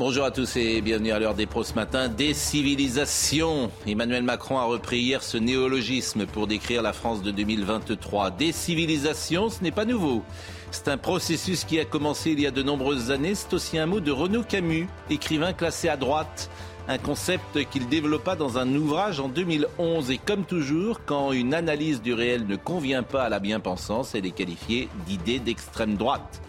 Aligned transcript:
Bonjour 0.00 0.24
à 0.24 0.30
tous 0.30 0.56
et 0.56 0.80
bienvenue 0.80 1.12
à 1.12 1.18
l'heure 1.18 1.34
des 1.34 1.44
pros 1.44 1.62
ce 1.62 1.74
matin. 1.74 2.08
Des 2.08 2.32
civilisations. 2.32 3.70
Emmanuel 3.86 4.22
Macron 4.22 4.56
a 4.56 4.64
repris 4.64 5.00
hier 5.00 5.22
ce 5.22 5.36
néologisme 5.36 6.24
pour 6.24 6.46
décrire 6.46 6.80
la 6.80 6.94
France 6.94 7.20
de 7.20 7.30
2023. 7.30 8.30
Des 8.30 8.50
civilisations, 8.50 9.50
ce 9.50 9.62
n'est 9.62 9.70
pas 9.70 9.84
nouveau. 9.84 10.22
C'est 10.70 10.88
un 10.88 10.96
processus 10.96 11.64
qui 11.64 11.78
a 11.78 11.84
commencé 11.84 12.30
il 12.30 12.40
y 12.40 12.46
a 12.46 12.50
de 12.50 12.62
nombreuses 12.62 13.10
années. 13.10 13.34
C'est 13.34 13.52
aussi 13.52 13.76
un 13.76 13.84
mot 13.84 14.00
de 14.00 14.10
Renaud 14.10 14.42
Camus, 14.42 14.88
écrivain 15.10 15.52
classé 15.52 15.90
à 15.90 15.98
droite. 15.98 16.48
Un 16.88 16.96
concept 16.96 17.68
qu'il 17.68 17.86
développa 17.86 18.36
dans 18.36 18.56
un 18.56 18.74
ouvrage 18.74 19.20
en 19.20 19.28
2011. 19.28 20.12
Et 20.12 20.16
comme 20.16 20.44
toujours, 20.44 21.04
quand 21.04 21.32
une 21.32 21.52
analyse 21.52 22.00
du 22.00 22.14
réel 22.14 22.46
ne 22.46 22.56
convient 22.56 23.02
pas 23.02 23.24
à 23.24 23.28
la 23.28 23.38
bien-pensance, 23.38 24.14
elle 24.14 24.24
est 24.24 24.30
qualifiée 24.30 24.88
d'idée 25.06 25.40
d'extrême 25.40 25.96
droite. 25.96 26.40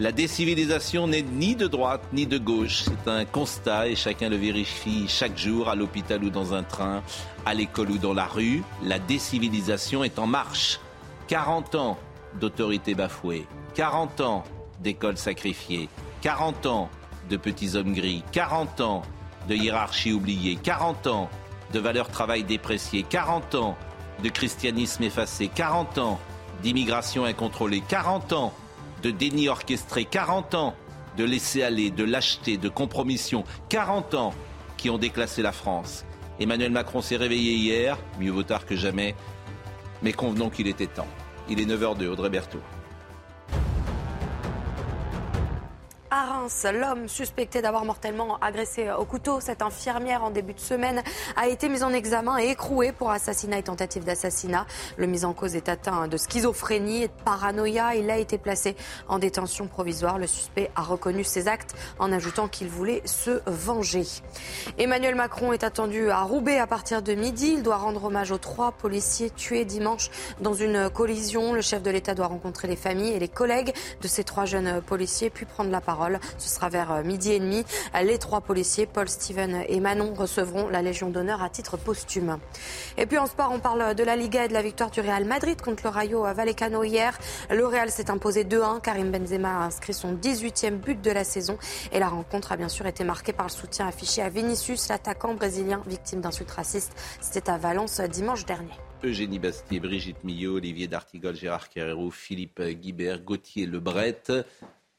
La 0.00 0.10
décivilisation 0.10 1.06
n'est 1.06 1.22
ni 1.22 1.54
de 1.54 1.66
droite 1.66 2.02
ni 2.12 2.26
de 2.26 2.38
gauche. 2.38 2.84
C'est 2.84 3.10
un 3.10 3.24
constat 3.24 3.88
et 3.88 3.94
chacun 3.94 4.30
le 4.30 4.36
vérifie 4.36 5.04
chaque 5.06 5.36
jour 5.36 5.68
à 5.68 5.74
l'hôpital 5.74 6.24
ou 6.24 6.30
dans 6.30 6.54
un 6.54 6.62
train, 6.62 7.02
à 7.44 7.52
l'école 7.52 7.90
ou 7.90 7.98
dans 7.98 8.14
la 8.14 8.24
rue. 8.24 8.62
La 8.82 8.98
décivilisation 8.98 10.02
est 10.02 10.18
en 10.18 10.26
marche. 10.26 10.80
40 11.28 11.74
ans 11.74 11.98
d'autorité 12.40 12.94
bafouée, 12.94 13.46
40 13.74 14.20
ans 14.22 14.44
d'école 14.80 15.18
sacrifiée, 15.18 15.88
40 16.22 16.66
ans 16.66 16.90
de 17.28 17.36
petits 17.36 17.76
hommes 17.76 17.92
gris, 17.92 18.24
40 18.32 18.80
ans 18.80 19.02
de 19.48 19.54
hiérarchie 19.54 20.12
oubliée, 20.12 20.58
40 20.62 21.06
ans 21.06 21.30
de 21.72 21.78
valeurs 21.78 22.08
travail 22.08 22.44
dépréciées, 22.44 23.04
40 23.08 23.54
ans 23.54 23.76
de 24.22 24.28
christianisme 24.30 25.02
effacé, 25.04 25.48
40 25.48 25.98
ans 25.98 26.20
d'immigration 26.62 27.24
incontrôlée, 27.24 27.82
40 27.86 28.32
ans 28.32 28.52
de 29.02 29.10
déni 29.10 29.48
orchestré, 29.48 30.04
40 30.04 30.54
ans 30.54 30.74
de 31.16 31.24
laisser 31.24 31.62
aller, 31.62 31.90
de 31.90 32.04
lâcheté, 32.04 32.56
de 32.56 32.68
compromission, 32.68 33.44
40 33.68 34.14
ans 34.14 34.34
qui 34.76 34.90
ont 34.90 34.98
déclassé 34.98 35.42
la 35.42 35.52
France. 35.52 36.04
Emmanuel 36.40 36.72
Macron 36.72 37.02
s'est 37.02 37.16
réveillé 37.16 37.52
hier, 37.54 37.98
mieux 38.18 38.30
vaut 38.30 38.42
tard 38.42 38.64
que 38.64 38.76
jamais, 38.76 39.14
mais 40.02 40.12
convenons 40.12 40.50
qu'il 40.50 40.66
était 40.66 40.86
temps. 40.86 41.08
Il 41.48 41.60
est 41.60 41.66
9h02, 41.66 42.06
Audrey 42.08 42.30
Berthaud. 42.30 42.62
À 46.14 46.26
Reims, 46.26 46.66
l'homme 46.70 47.08
suspecté 47.08 47.62
d'avoir 47.62 47.86
mortellement 47.86 48.36
agressé 48.42 48.90
au 48.90 49.06
couteau 49.06 49.40
cette 49.40 49.62
infirmière 49.62 50.22
en 50.22 50.28
début 50.28 50.52
de 50.52 50.60
semaine 50.60 51.02
a 51.36 51.48
été 51.48 51.70
mis 51.70 51.82
en 51.82 51.90
examen 51.90 52.36
et 52.36 52.50
écroué 52.50 52.92
pour 52.92 53.10
assassinat 53.10 53.56
et 53.56 53.62
tentative 53.62 54.04
d'assassinat. 54.04 54.66
Le 54.98 55.06
mis 55.06 55.24
en 55.24 55.32
cause 55.32 55.56
est 55.56 55.70
atteint 55.70 56.08
de 56.08 56.18
schizophrénie 56.18 57.04
et 57.04 57.08
de 57.08 57.12
paranoïa. 57.24 57.94
Il 57.94 58.10
a 58.10 58.18
été 58.18 58.36
placé 58.36 58.76
en 59.08 59.18
détention 59.18 59.68
provisoire. 59.68 60.18
Le 60.18 60.26
suspect 60.26 60.70
a 60.76 60.82
reconnu 60.82 61.24
ses 61.24 61.48
actes 61.48 61.74
en 61.98 62.12
ajoutant 62.12 62.46
qu'il 62.46 62.68
voulait 62.68 63.00
se 63.06 63.40
venger. 63.46 64.04
Emmanuel 64.76 65.14
Macron 65.14 65.54
est 65.54 65.64
attendu 65.64 66.10
à 66.10 66.20
Roubaix 66.24 66.58
à 66.58 66.66
partir 66.66 67.00
de 67.00 67.14
midi. 67.14 67.54
Il 67.54 67.62
doit 67.62 67.78
rendre 67.78 68.04
hommage 68.04 68.32
aux 68.32 68.38
trois 68.38 68.72
policiers 68.72 69.30
tués 69.30 69.64
dimanche 69.64 70.10
dans 70.42 70.52
une 70.52 70.90
collision. 70.90 71.54
Le 71.54 71.62
chef 71.62 71.82
de 71.82 71.90
l'État 71.90 72.14
doit 72.14 72.26
rencontrer 72.26 72.68
les 72.68 72.76
familles 72.76 73.14
et 73.14 73.18
les 73.18 73.28
collègues 73.28 73.72
de 74.02 74.08
ces 74.08 74.24
trois 74.24 74.44
jeunes 74.44 74.82
policiers 74.82 75.30
puis 75.30 75.46
prendre 75.46 75.70
la 75.70 75.80
parole. 75.80 76.01
Ce 76.38 76.48
sera 76.48 76.68
vers 76.68 76.92
euh, 76.92 77.02
midi 77.02 77.32
et 77.32 77.40
demi. 77.40 77.64
Les 78.02 78.18
trois 78.18 78.40
policiers, 78.40 78.86
Paul, 78.86 79.08
Steven 79.08 79.64
et 79.68 79.80
Manon, 79.80 80.14
recevront 80.14 80.68
la 80.68 80.82
Légion 80.82 81.10
d'honneur 81.10 81.42
à 81.42 81.50
titre 81.50 81.76
posthume. 81.76 82.38
Et 82.96 83.06
puis 83.06 83.18
en 83.18 83.26
sport, 83.26 83.50
on 83.52 83.58
parle 83.58 83.94
de 83.94 84.04
la 84.04 84.16
Liga 84.16 84.44
et 84.44 84.48
de 84.48 84.52
la 84.52 84.62
victoire 84.62 84.90
du 84.90 85.00
Real 85.00 85.24
Madrid 85.24 85.60
contre 85.60 85.84
le 85.84 85.90
Rayo 85.90 86.22
Vallecano 86.34 86.82
hier. 86.82 87.18
Le 87.50 87.66
Real 87.66 87.90
s'est 87.90 88.10
imposé 88.10 88.44
2-1. 88.44 88.80
Karim 88.80 89.10
Benzema 89.10 89.62
a 89.62 89.66
inscrit 89.66 89.94
son 89.94 90.14
18e 90.14 90.76
but 90.76 91.00
de 91.00 91.10
la 91.10 91.24
saison. 91.24 91.58
Et 91.92 91.98
la 91.98 92.08
rencontre 92.08 92.52
a 92.52 92.56
bien 92.56 92.68
sûr 92.68 92.86
été 92.86 93.04
marquée 93.04 93.32
par 93.32 93.46
le 93.46 93.52
soutien 93.52 93.86
affiché 93.86 94.22
à 94.22 94.28
Vinicius, 94.28 94.88
l'attaquant 94.88 95.34
brésilien 95.34 95.82
victime 95.86 96.20
d'insultes 96.20 96.50
racistes. 96.50 96.92
C'était 97.20 97.50
à 97.50 97.58
Valence 97.58 98.00
dimanche 98.00 98.44
dernier. 98.44 98.72
Eugénie 99.04 99.38
Bastier, 99.38 99.80
Brigitte 99.80 100.22
Millot, 100.22 100.56
Olivier 100.56 100.86
D'Artigol, 100.86 101.34
Gérard 101.34 101.68
Carrero, 101.68 102.10
Philippe 102.10 102.62
Guibert, 102.62 103.20
Gauthier 103.22 103.66
Lebret. 103.66 104.22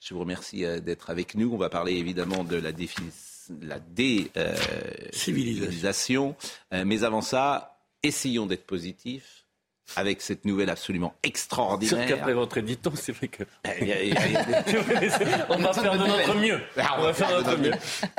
Je 0.04 0.14
vous 0.14 0.20
remercie 0.20 0.66
euh, 0.66 0.82
d'être 0.82 1.10
avec 1.10 1.36
nous. 1.36 1.54
On 1.54 1.58
va 1.58 1.70
parler 1.70 1.94
évidemment 1.94 2.44
de 2.44 2.58
la, 2.58 2.72
la 3.62 3.80
décivilisation. 3.80 6.36
Euh, 6.74 6.84
mais 6.86 7.06
avant 7.06 7.22
ça, 7.22 7.78
essayons 8.04 8.46
d'être 8.46 8.66
positifs 8.66 9.46
avec 9.96 10.22
cette 10.22 10.44
nouvelle 10.46 10.70
absolument 10.70 11.14
extraordinaire. 11.24 12.08
qu'après 12.08 12.34
votre 12.34 12.58
éditon, 12.58 12.92
c'est 12.96 13.14
vrai 13.14 13.30
que. 13.30 13.44
on 15.50 15.58
va 15.58 15.74
faire 15.74 15.94
de 15.94 16.08
notre 16.08 16.36
mieux. 16.36 16.60
Ah, 16.78 16.98
on 17.00 17.04
va 17.04 17.14
faire 17.14 17.30
de 17.30 17.36
notre 17.44 17.58
mieux. 17.58 17.72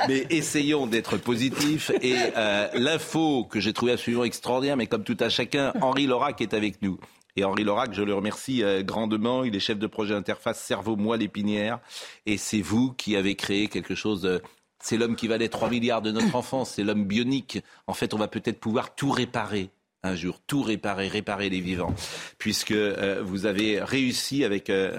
Mais 0.07 0.25
essayons 0.29 0.87
d'être 0.87 1.17
positifs. 1.17 1.91
Et 2.01 2.15
euh, 2.35 2.67
l'info 2.73 3.45
que 3.45 3.59
j'ai 3.59 3.73
trouvée 3.73 3.91
absolument 3.91 4.23
extraordinaire, 4.23 4.77
mais 4.77 4.87
comme 4.87 5.03
tout 5.03 5.17
à 5.19 5.29
chacun, 5.29 5.73
Henri 5.81 6.07
Laurac 6.07 6.41
est 6.41 6.53
avec 6.53 6.81
nous. 6.81 6.97
Et 7.37 7.43
Henri 7.43 7.65
Laurac, 7.65 7.93
je 7.93 8.01
le 8.01 8.13
remercie 8.13 8.63
euh, 8.63 8.81
grandement. 8.81 9.43
Il 9.43 9.55
est 9.55 9.59
chef 9.59 9.77
de 9.77 9.87
projet 9.87 10.13
interface 10.13 10.61
cerveau-moelle 10.61 11.21
épinière. 11.21 11.79
Et 12.25 12.37
c'est 12.37 12.61
vous 12.61 12.93
qui 12.93 13.17
avez 13.17 13.35
créé 13.35 13.67
quelque 13.67 13.93
chose. 13.93 14.21
De... 14.21 14.41
C'est 14.79 14.95
l'homme 14.95 15.17
qui 15.17 15.27
valait 15.27 15.49
3 15.49 15.69
milliards 15.69 16.01
de 16.01 16.11
notre 16.11 16.35
enfance. 16.35 16.71
C'est 16.71 16.83
l'homme 16.83 17.05
bionique. 17.05 17.61
En 17.87 17.93
fait, 17.93 18.13
on 18.13 18.17
va 18.17 18.29
peut-être 18.29 18.59
pouvoir 18.59 18.95
tout 18.95 19.11
réparer 19.11 19.69
un 20.03 20.15
jour, 20.15 20.39
tout 20.47 20.61
réparer, 20.61 21.07
réparer 21.07 21.49
les 21.49 21.59
vivants, 21.59 21.93
puisque 22.37 22.71
euh, 22.71 23.23
vous 23.25 23.47
avez 23.47 23.81
réussi 23.81 24.45
avec 24.45 24.69
euh, 24.69 24.97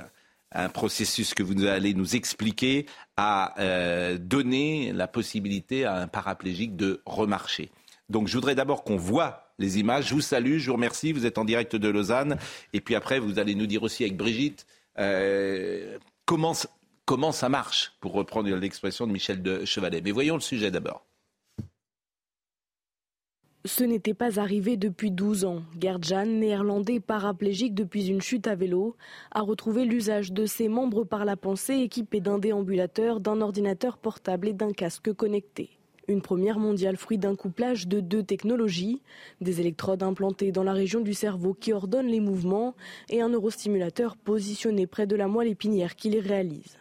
un 0.53 0.69
processus 0.69 1.33
que 1.33 1.45
vous 1.45 1.65
allez 1.65 1.95
nous 1.95 2.17
expliquer 2.17 2.87
à 3.17 3.55
donner 4.19 4.93
la 4.93 5.09
possibilité 5.09 5.85
à 5.85 5.97
un 5.97 6.07
paraplégique 6.07 6.77
de 6.77 7.01
remarcher. 7.07 7.71
Donc 8.11 8.29
je 8.29 8.35
voudrais 8.35 8.55
d'abord 8.55 8.85
qu'on 8.85 8.97
voit 8.97 9.46
les 9.59 9.78
images. 9.78 10.09
Je 10.09 10.15
vous 10.15 10.21
salue, 10.21 10.59
je 10.59 10.67
vous 10.67 10.77
remercie. 10.77 11.12
Vous 11.12 11.27
êtes 11.27 11.39
en 11.39 11.44
direct 11.44 11.77
de 11.77 11.89
Lausanne. 11.89 12.39
Et 12.72 12.81
puis 12.81 12.94
après, 12.94 13.19
vous 13.19 13.39
allez 13.39 13.55
nous 13.55 13.67
dire 13.67 13.83
aussi 13.83 14.05
avec 14.05 14.17
Brigitte 14.17 14.67
euh, 14.99 15.99
comment, 16.25 16.55
comment 17.05 17.33
ça 17.33 17.49
marche, 17.49 17.93
pour 18.00 18.12
reprendre 18.12 18.49
l'expression 18.56 19.06
de 19.06 19.12
Michel 19.12 19.43
de 19.43 19.65
Chevalet. 19.65 20.00
Mais 20.03 20.12
voyons 20.12 20.34
le 20.34 20.41
sujet 20.41 20.71
d'abord. 20.71 21.06
Ce 23.67 23.83
n'était 23.83 24.15
pas 24.15 24.39
arrivé 24.39 24.77
depuis 24.77 25.11
12 25.11 25.44
ans. 25.44 25.62
Gerdjan, 25.81 26.25
néerlandais 26.25 27.00
paraplégique 27.00 27.75
depuis 27.75 28.06
une 28.06 28.21
chute 28.21 28.47
à 28.47 28.55
vélo, 28.55 28.97
a 29.33 29.41
retrouvé 29.41 29.84
l'usage 29.84 30.31
de 30.31 30.47
ses 30.47 30.69
membres 30.69 31.03
par 31.03 31.25
la 31.25 31.37
pensée 31.37 31.78
équipé 31.78 32.21
d'un 32.21 32.38
déambulateur, 32.38 33.19
d'un 33.19 33.41
ordinateur 33.41 33.99
portable 33.99 34.47
et 34.47 34.53
d'un 34.53 34.73
casque 34.73 35.12
connecté. 35.12 35.75
Une 36.09 36.22
première 36.22 36.61
mondiale 36.61 36.97
fruit 36.97 37.19
d'un 37.19 37.34
couplage 37.34 37.89
de 37.89 37.99
deux 37.99 38.22
technologies, 38.22 39.03
des 39.41 39.61
électrodes 39.61 40.05
implantées 40.05 40.53
dans 40.53 40.62
la 40.62 40.72
région 40.72 41.00
du 41.00 41.15
cerveau 41.15 41.53
qui 41.53 41.72
ordonnent 41.72 42.06
les 42.06 42.21
mouvements 42.21 42.77
et 43.11 43.21
un 43.21 43.31
neurostimulateur 43.31 44.17
positionné 44.17 44.87
près 44.87 45.09
de 45.09 45.17
la 45.17 45.27
moelle 45.27 45.49
épinière 45.49 45.97
qui 45.97 46.11
les 46.11 46.21
réalise. 46.21 46.78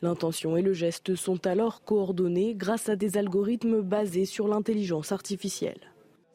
L'intention 0.00 0.56
et 0.56 0.62
le 0.62 0.74
geste 0.74 1.16
sont 1.16 1.44
alors 1.44 1.82
coordonnés 1.82 2.54
grâce 2.54 2.88
à 2.88 2.94
des 2.94 3.16
algorithmes 3.16 3.80
basés 3.80 4.26
sur 4.26 4.46
l'intelligence 4.46 5.10
artificielle. 5.10 5.80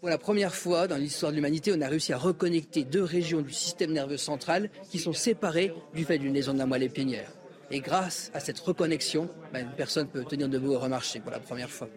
Pour 0.01 0.09
la 0.09 0.17
première 0.17 0.53
fois 0.53 0.89
dans 0.89 0.97
l'histoire 0.97 1.31
de 1.31 1.37
l'humanité, 1.37 1.71
on 1.73 1.79
a 1.79 1.87
réussi 1.87 2.11
à 2.11 2.17
reconnecter 2.17 2.83
deux 2.83 3.03
régions 3.03 3.41
du 3.41 3.53
système 3.53 3.93
nerveux 3.93 4.17
central 4.17 4.69
qui 4.91 4.99
sont 4.99 5.13
séparées 5.13 5.71
du 5.95 6.03
fait 6.03 6.17
d'une 6.17 6.33
lésion 6.33 6.53
de 6.53 6.57
la 6.57 6.65
moelle 6.65 6.83
épinière. 6.83 7.31
Et 7.71 7.79
grâce 7.79 8.31
à 8.33 8.39
cette 8.39 8.59
reconnexion, 8.59 9.29
ben, 9.51 9.65
une 9.65 9.75
personne 9.75 10.07
peut 10.07 10.23
tenir 10.23 10.49
debout 10.49 10.73
et 10.73 10.77
remarcher 10.77 11.19
pour 11.19 11.31
la 11.31 11.39
première 11.39 11.69
fois. 11.69 11.87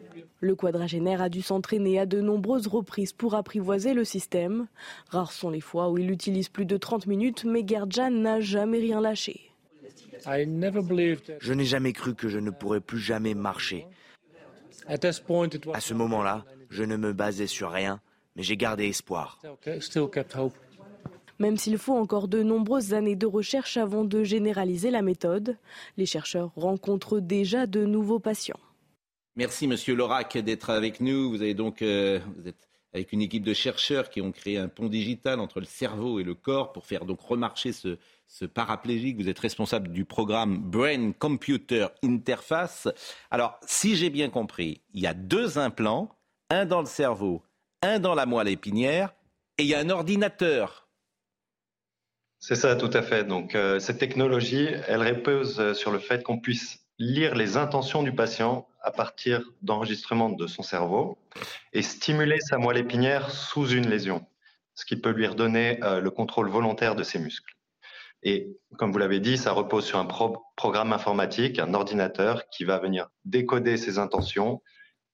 Le 0.41 0.55
quadragénaire 0.55 1.23
a 1.23 1.29
dû 1.29 1.43
s'entraîner 1.43 1.99
à 1.99 2.07
de 2.07 2.21
nombreuses 2.21 2.67
reprises 2.67 3.13
pour 3.13 3.35
apprivoiser 3.35 3.95
le 3.95 4.05
système. 4.05 4.67
Rares 5.11 5.33
sont 5.33 5.51
les 5.51 5.61
fois 5.61 5.91
où 5.91 5.99
il 5.99 6.11
utilise 6.11 6.49
plus 6.49 6.67
de 6.67 6.77
30 6.77 7.07
minutes, 7.07 7.45
mais 7.45 7.65
Gerdjan 7.67 8.11
n'a 8.11 8.41
jamais 8.41 8.79
rien 8.79 9.01
lâché. 9.01 9.51
Je 11.41 11.53
n'ai 11.53 11.65
jamais 11.65 11.93
cru 11.93 12.15
que 12.15 12.29
je 12.29 12.39
ne 12.39 12.51
pourrais 12.51 12.81
plus 12.81 12.99
jamais 12.99 13.35
marcher. 13.35 13.87
À 14.89 15.81
ce 15.81 15.95
moment-là, 15.95 16.45
je 16.71 16.85
ne 16.85 16.97
me 16.97 17.13
basais 17.13 17.47
sur 17.47 17.71
rien, 17.71 18.01
mais 18.35 18.43
j'ai 18.43 18.57
gardé 18.57 18.87
espoir. 18.89 19.41
Même 21.39 21.57
s'il 21.57 21.79
faut 21.79 21.95
encore 21.95 22.29
de 22.29 22.43
nombreuses 22.43 22.95
années 22.95 23.17
de 23.17 23.27
recherche 23.27 23.77
avant 23.77 24.05
de 24.05 24.25
généraliser 24.25 24.91
la 24.91 25.03
méthode. 25.03 25.57
Les 25.97 26.07
chercheurs 26.07 26.53
rencontrent 26.57 27.21
déjà 27.21 27.67
de 27.67 27.85
nouveaux 27.85 28.21
patients. 28.21 28.61
Merci 29.37 29.67
Monsieur 29.67 29.95
Lorac 29.95 30.39
d'être 30.39 30.71
avec 30.71 31.01
nous. 31.01 31.31
Vous 31.31 31.43
avez 31.43 31.55
donc 31.55 31.83
euh, 31.83 32.21
vous 32.37 32.49
êtes 32.49 32.69
avec 32.95 33.13
une 33.13 33.21
équipe 33.21 33.45
de 33.45 33.53
chercheurs 33.53 34.09
qui 34.09 34.23
ont 34.23 34.33
créé 34.33 34.57
un 34.57 34.69
pont 34.69 34.89
digital 34.89 35.39
entre 35.39 35.61
le 35.61 35.67
cerveau 35.67 36.19
et 36.19 36.25
le 36.25 36.35
corps 36.35 36.73
pour 36.73 36.87
faire 36.87 37.05
donc 37.05 37.21
remarcher 37.21 37.73
ce, 37.73 37.99
ce 38.27 38.47
paraplégique. 38.47 39.19
Vous 39.19 39.29
êtes 39.29 39.39
responsable 39.39 39.89
du 39.89 40.07
programme 40.07 40.59
Brain 40.59 41.13
Computer 41.13 41.89
Interface. 42.03 42.89
Alors, 43.31 43.59
si 43.67 43.97
j'ai 43.97 44.09
bien 44.09 44.31
compris, 44.31 44.81
il 44.95 45.03
y 45.03 45.07
a 45.07 45.13
deux 45.13 45.59
implants, 45.59 46.09
un 46.49 46.65
dans 46.65 46.81
le 46.81 46.87
cerveau, 46.87 47.43
un 47.83 47.99
dans 47.99 48.15
la 48.15 48.25
moelle 48.25 48.49
épinière, 48.49 49.15
et 49.59 49.65
il 49.65 49.69
y 49.69 49.75
a 49.75 49.81
un 49.81 49.91
ordinateur. 49.91 50.86
C'est 52.39 52.55
ça, 52.55 52.77
tout 52.77 52.91
à 52.93 53.03
fait. 53.03 53.25
Donc, 53.25 53.55
euh, 53.55 53.79
cette 53.79 53.99
technologie, 53.99 54.69
elle 54.89 55.03
repose 55.03 55.73
sur 55.73 55.91
le 55.91 55.99
fait 55.99 56.23
qu'on 56.23 56.39
puisse 56.39 56.87
lire 56.99 57.35
les 57.35 57.57
intentions 57.57 58.03
du 58.03 58.15
patient 58.15 58.67
à 58.83 58.91
partir 58.91 59.43
d'enregistrements 59.63 60.31
de 60.31 60.47
son 60.47 60.63
cerveau 60.63 61.19
et 61.73 61.83
stimuler 61.83 62.41
sa 62.41 62.59
moelle 62.59 62.79
épinière 62.79 63.31
sous 63.31 63.69
une 63.69 63.89
lésion, 63.89 64.25
ce 64.75 64.85
qui 64.87 64.97
peut 64.97 65.11
lui 65.11 65.27
redonner 65.27 65.83
euh, 65.83 66.01
le 66.01 66.11
contrôle 66.11 66.49
volontaire 66.49 66.95
de 66.95 67.03
ses 67.03 67.19
muscles. 67.19 67.53
Et 68.23 68.57
comme 68.79 68.93
vous 68.93 68.99
l'avez 68.99 69.21
dit, 69.21 69.37
ça 69.37 69.53
repose 69.53 69.85
sur 69.85 69.99
un 69.99 70.07
programme 70.57 70.93
informatique, 70.93 71.59
un 71.59 71.75
ordinateur 71.75 72.49
qui 72.49 72.65
va 72.65 72.79
venir 72.79 73.09
décoder 73.25 73.77
ses 73.77 73.99
intentions 73.99 74.63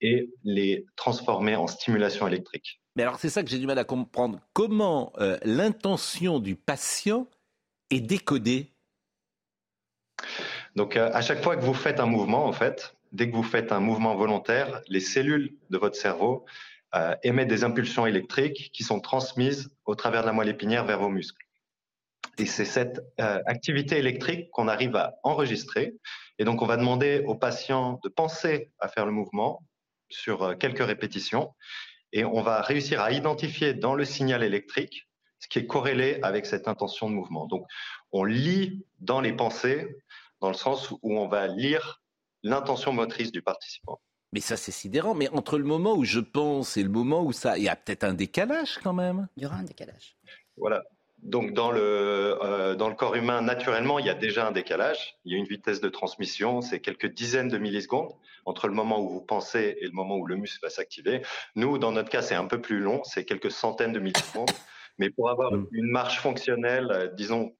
et 0.01 0.31
les 0.43 0.85
transformer 0.95 1.55
en 1.55 1.67
stimulation 1.67 2.27
électrique. 2.27 2.82
Mais 2.95 3.03
alors 3.03 3.19
c'est 3.19 3.29
ça 3.29 3.43
que 3.43 3.49
j'ai 3.49 3.59
du 3.59 3.67
mal 3.67 3.79
à 3.79 3.83
comprendre. 3.83 4.39
Comment 4.53 5.13
euh, 5.17 5.37
l'intention 5.43 6.39
du 6.39 6.55
patient 6.55 7.27
est 7.89 8.01
décodée? 8.01 8.71
Donc 10.75 10.95
euh, 10.95 11.09
à 11.13 11.21
chaque 11.21 11.41
fois 11.43 11.55
que 11.55 11.63
vous 11.63 11.73
faites 11.73 11.99
un 11.99 12.05
mouvement, 12.05 12.45
en 12.45 12.53
fait, 12.53 12.95
dès 13.11 13.29
que 13.29 13.35
vous 13.35 13.43
faites 13.43 13.71
un 13.71 13.79
mouvement 13.79 14.15
volontaire, 14.15 14.81
les 14.87 14.99
cellules 14.99 15.55
de 15.71 15.77
votre 15.77 15.95
cerveau 15.95 16.45
euh, 16.95 17.15
émettent 17.23 17.47
des 17.47 17.63
impulsions 17.63 18.05
électriques 18.05 18.69
qui 18.73 18.83
sont 18.83 18.99
transmises 18.99 19.75
au 19.85 19.95
travers 19.95 20.21
de 20.21 20.27
la 20.27 20.33
moelle 20.33 20.49
épinière 20.49 20.85
vers 20.85 20.99
vos 20.99 21.09
muscles. 21.09 21.43
Et 22.39 22.47
c'est 22.47 22.65
cette 22.65 22.99
activité 23.19 23.99
électrique 23.99 24.49
qu'on 24.49 24.67
arrive 24.67 24.95
à 24.95 25.19
enregistrer. 25.21 25.93
Et 26.39 26.45
donc, 26.45 26.63
on 26.63 26.65
va 26.65 26.77
demander 26.77 27.23
au 27.27 27.35
patient 27.35 27.99
de 28.03 28.09
penser 28.09 28.71
à 28.79 28.87
faire 28.87 29.05
le 29.05 29.11
mouvement 29.11 29.61
sur 30.09 30.57
quelques 30.57 30.83
répétitions. 30.83 31.53
Et 32.13 32.23
on 32.23 32.41
va 32.41 32.61
réussir 32.61 33.01
à 33.01 33.11
identifier 33.11 33.73
dans 33.73 33.95
le 33.95 34.05
signal 34.05 34.43
électrique 34.43 35.09
ce 35.39 35.47
qui 35.49 35.59
est 35.59 35.67
corrélé 35.67 36.19
avec 36.21 36.45
cette 36.45 36.69
intention 36.69 37.09
de 37.09 37.15
mouvement. 37.15 37.47
Donc, 37.47 37.65
on 38.13 38.23
lit 38.23 38.85
dans 38.99 39.19
les 39.19 39.33
pensées, 39.33 39.97
dans 40.39 40.47
le 40.47 40.53
sens 40.53 40.91
où 40.91 41.17
on 41.17 41.27
va 41.27 41.47
lire 41.47 42.01
l'intention 42.43 42.93
motrice 42.93 43.31
du 43.31 43.41
participant. 43.41 43.99
Mais 44.31 44.39
ça, 44.39 44.57
c'est 44.57 44.71
sidérant. 44.71 45.15
Mais 45.15 45.27
entre 45.29 45.57
le 45.57 45.65
moment 45.65 45.95
où 45.95 46.05
je 46.05 46.19
pense 46.19 46.77
et 46.77 46.83
le 46.83 46.89
moment 46.89 47.23
où 47.23 47.33
ça. 47.33 47.57
Il 47.57 47.63
y 47.63 47.69
a 47.69 47.75
peut-être 47.75 48.03
un 48.03 48.13
décalage 48.13 48.79
quand 48.81 48.93
même. 48.93 49.27
Il 49.35 49.43
y 49.43 49.45
aura 49.45 49.57
un 49.57 49.63
décalage. 49.63 50.15
Voilà. 50.55 50.83
Donc, 51.23 51.53
dans 51.53 51.71
le, 51.71 52.37
euh, 52.43 52.75
dans 52.75 52.89
le 52.89 52.95
corps 52.95 53.15
humain, 53.15 53.41
naturellement, 53.41 53.97
il 53.97 54.05
y 54.05 54.09
a 54.09 54.13
déjà 54.13 54.45
un 54.45 54.51
décalage. 54.51 55.15
Il 55.23 55.31
y 55.31 55.35
a 55.35 55.37
une 55.37 55.47
vitesse 55.47 55.79
de 55.79 55.89
transmission, 55.89 56.61
c'est 56.61 56.81
quelques 56.81 57.13
dizaines 57.13 57.47
de 57.47 57.57
millisecondes 57.57 58.11
entre 58.45 58.67
le 58.67 58.73
moment 58.73 58.99
où 58.99 59.09
vous 59.09 59.21
pensez 59.21 59.77
et 59.79 59.85
le 59.85 59.91
moment 59.91 60.17
où 60.17 60.25
le 60.25 60.35
muscle 60.35 60.59
va 60.61 60.69
s'activer. 60.69 61.21
Nous, 61.55 61.77
dans 61.77 61.93
notre 61.93 62.09
cas, 62.09 62.21
c'est 62.21 62.35
un 62.35 62.45
peu 62.45 62.61
plus 62.61 62.79
long, 62.79 63.03
c'est 63.03 63.25
quelques 63.25 63.51
centaines 63.51 63.93
de 63.93 63.99
millisecondes. 63.99 64.51
Mais 64.97 65.09
pour 65.09 65.29
avoir 65.29 65.53
mm. 65.53 65.67
une 65.71 65.89
marche 65.89 66.19
fonctionnelle, 66.19 66.91
euh, 66.91 67.07
disons, 67.07 67.55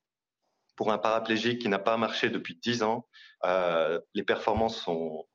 pour 0.76 0.92
un 0.92 0.98
paraplégique 0.98 1.62
qui 1.62 1.70
n'a 1.70 1.80
pas 1.80 1.98
marché 1.98 2.30
depuis 2.30 2.56
10 2.56 2.84
ans, 2.84 3.08
euh, 3.46 4.00
les 4.14 4.24
performances 4.24 4.78
sont, 4.78 5.26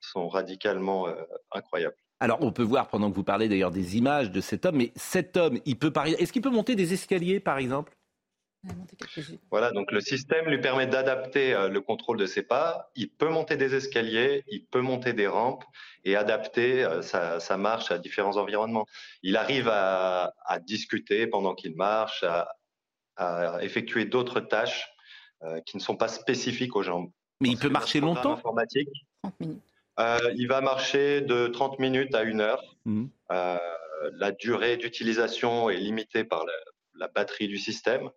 sont 0.00 0.28
radicalement 0.28 1.08
euh, 1.08 1.14
incroyables. 1.52 1.96
Alors, 2.18 2.38
on 2.40 2.50
peut 2.50 2.62
voir 2.62 2.88
pendant 2.88 3.10
que 3.10 3.16
vous 3.16 3.24
parlez 3.24 3.48
d'ailleurs 3.48 3.70
des 3.70 3.96
images 3.98 4.30
de 4.30 4.40
cet 4.40 4.64
homme, 4.64 4.76
mais 4.76 4.92
cet 4.96 5.36
homme, 5.36 5.58
il 5.66 5.78
peut 5.78 5.92
Est-ce 6.18 6.32
qu'il 6.32 6.42
peut 6.42 6.50
monter 6.50 6.74
des 6.74 6.94
escaliers, 6.94 7.40
par 7.40 7.58
exemple? 7.58 7.92
Voilà, 9.50 9.70
donc 9.70 9.92
le 9.92 10.00
système 10.00 10.46
lui 10.46 10.60
permet 10.60 10.86
d'adapter 10.88 11.54
euh, 11.54 11.68
le 11.68 11.80
contrôle 11.80 12.16
de 12.16 12.26
ses 12.26 12.42
pas. 12.42 12.90
Il 12.96 13.10
peut 13.10 13.28
monter 13.28 13.56
des 13.56 13.74
escaliers, 13.76 14.42
il 14.48 14.64
peut 14.64 14.80
monter 14.80 15.12
des 15.12 15.28
rampes 15.28 15.64
et 16.04 16.16
adapter 16.16 16.84
sa, 17.02 17.56
marche 17.56 17.92
à 17.92 17.98
différents 17.98 18.38
environnements. 18.38 18.86
Il 19.22 19.36
arrive 19.36 19.68
à, 19.68 20.32
discuter 20.62 21.26
pendant 21.26 21.54
qu'il 21.54 21.76
marche, 21.76 22.24
à 23.16 23.58
effectuer 23.62 24.04
d'autres 24.04 24.40
tâches 24.40 24.88
qui 25.64 25.76
ne 25.76 25.82
sont 25.82 25.96
pas 25.96 26.08
spécifiques 26.08 26.74
aux 26.74 26.82
jambes. 26.82 27.10
Mais 27.40 27.50
il 27.50 27.58
peut 27.58 27.68
marcher 27.68 28.00
longtemps? 28.00 28.32
informatique. 28.32 28.88
30 29.22 29.40
minutes. 29.40 29.62
Euh, 29.98 30.18
il 30.36 30.46
va 30.48 30.60
marcher 30.60 31.20
de 31.22 31.46
30 31.48 31.78
minutes 31.78 32.14
à 32.14 32.22
une 32.22 32.40
heure. 32.40 32.62
Mhm. 32.84 33.08
Euh, 33.32 33.58
la 34.12 34.32
durée 34.32 34.76
d'utilisation 34.76 35.70
est 35.70 35.78
limitée 35.78 36.24
par 36.24 36.44
la, 36.44 37.08
batterie 37.14 37.46
du 37.46 37.58
système, 37.58 38.10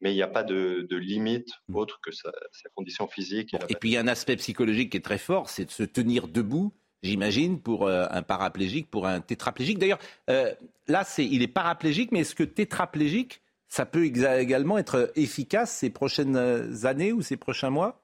mais 0.00 0.12
il 0.12 0.16
n'y 0.16 0.22
a 0.22 0.28
pas 0.28 0.42
de, 0.42 0.86
limite 0.90 1.48
mhm. 1.68 1.76
autre 1.76 2.00
que 2.02 2.12
sa, 2.12 2.30
condition 2.74 3.06
physique. 3.06 3.54
Et, 3.68 3.74
puis 3.74 3.90
il 3.90 3.92
y 3.92 3.96
a 3.96 4.00
un 4.00 4.08
aspect 4.08 4.36
psychologique 4.36 4.90
qui 4.90 4.96
est 4.96 5.04
très 5.04 5.18
fort, 5.18 5.48
c'est 5.48 5.66
de 5.66 5.70
se 5.70 5.82
tenir 5.82 6.28
debout. 6.28 6.72
J'imagine 7.02 7.60
pour 7.60 7.86
euh, 7.86 8.06
un 8.10 8.22
paraplégique, 8.22 8.90
pour 8.90 9.06
un 9.06 9.20
tétraplégique. 9.20 9.78
D'ailleurs, 9.78 9.98
là, 10.26 11.04
c'est, 11.04 11.24
il 11.24 11.42
est 11.42 11.48
paraplégique, 11.48 12.12
mais 12.12 12.20
est-ce 12.20 12.34
que 12.34 12.44
tétraplégique, 12.44 13.42
ça 13.68 13.86
peut 13.86 14.04
également 14.04 14.78
être 14.78 15.12
efficace 15.14 15.70
ces 15.72 15.90
prochaines 15.90 16.36
années 16.86 17.12
ou 17.12 17.22
ces 17.22 17.36
prochains 17.36 17.70
mois? 17.70 18.03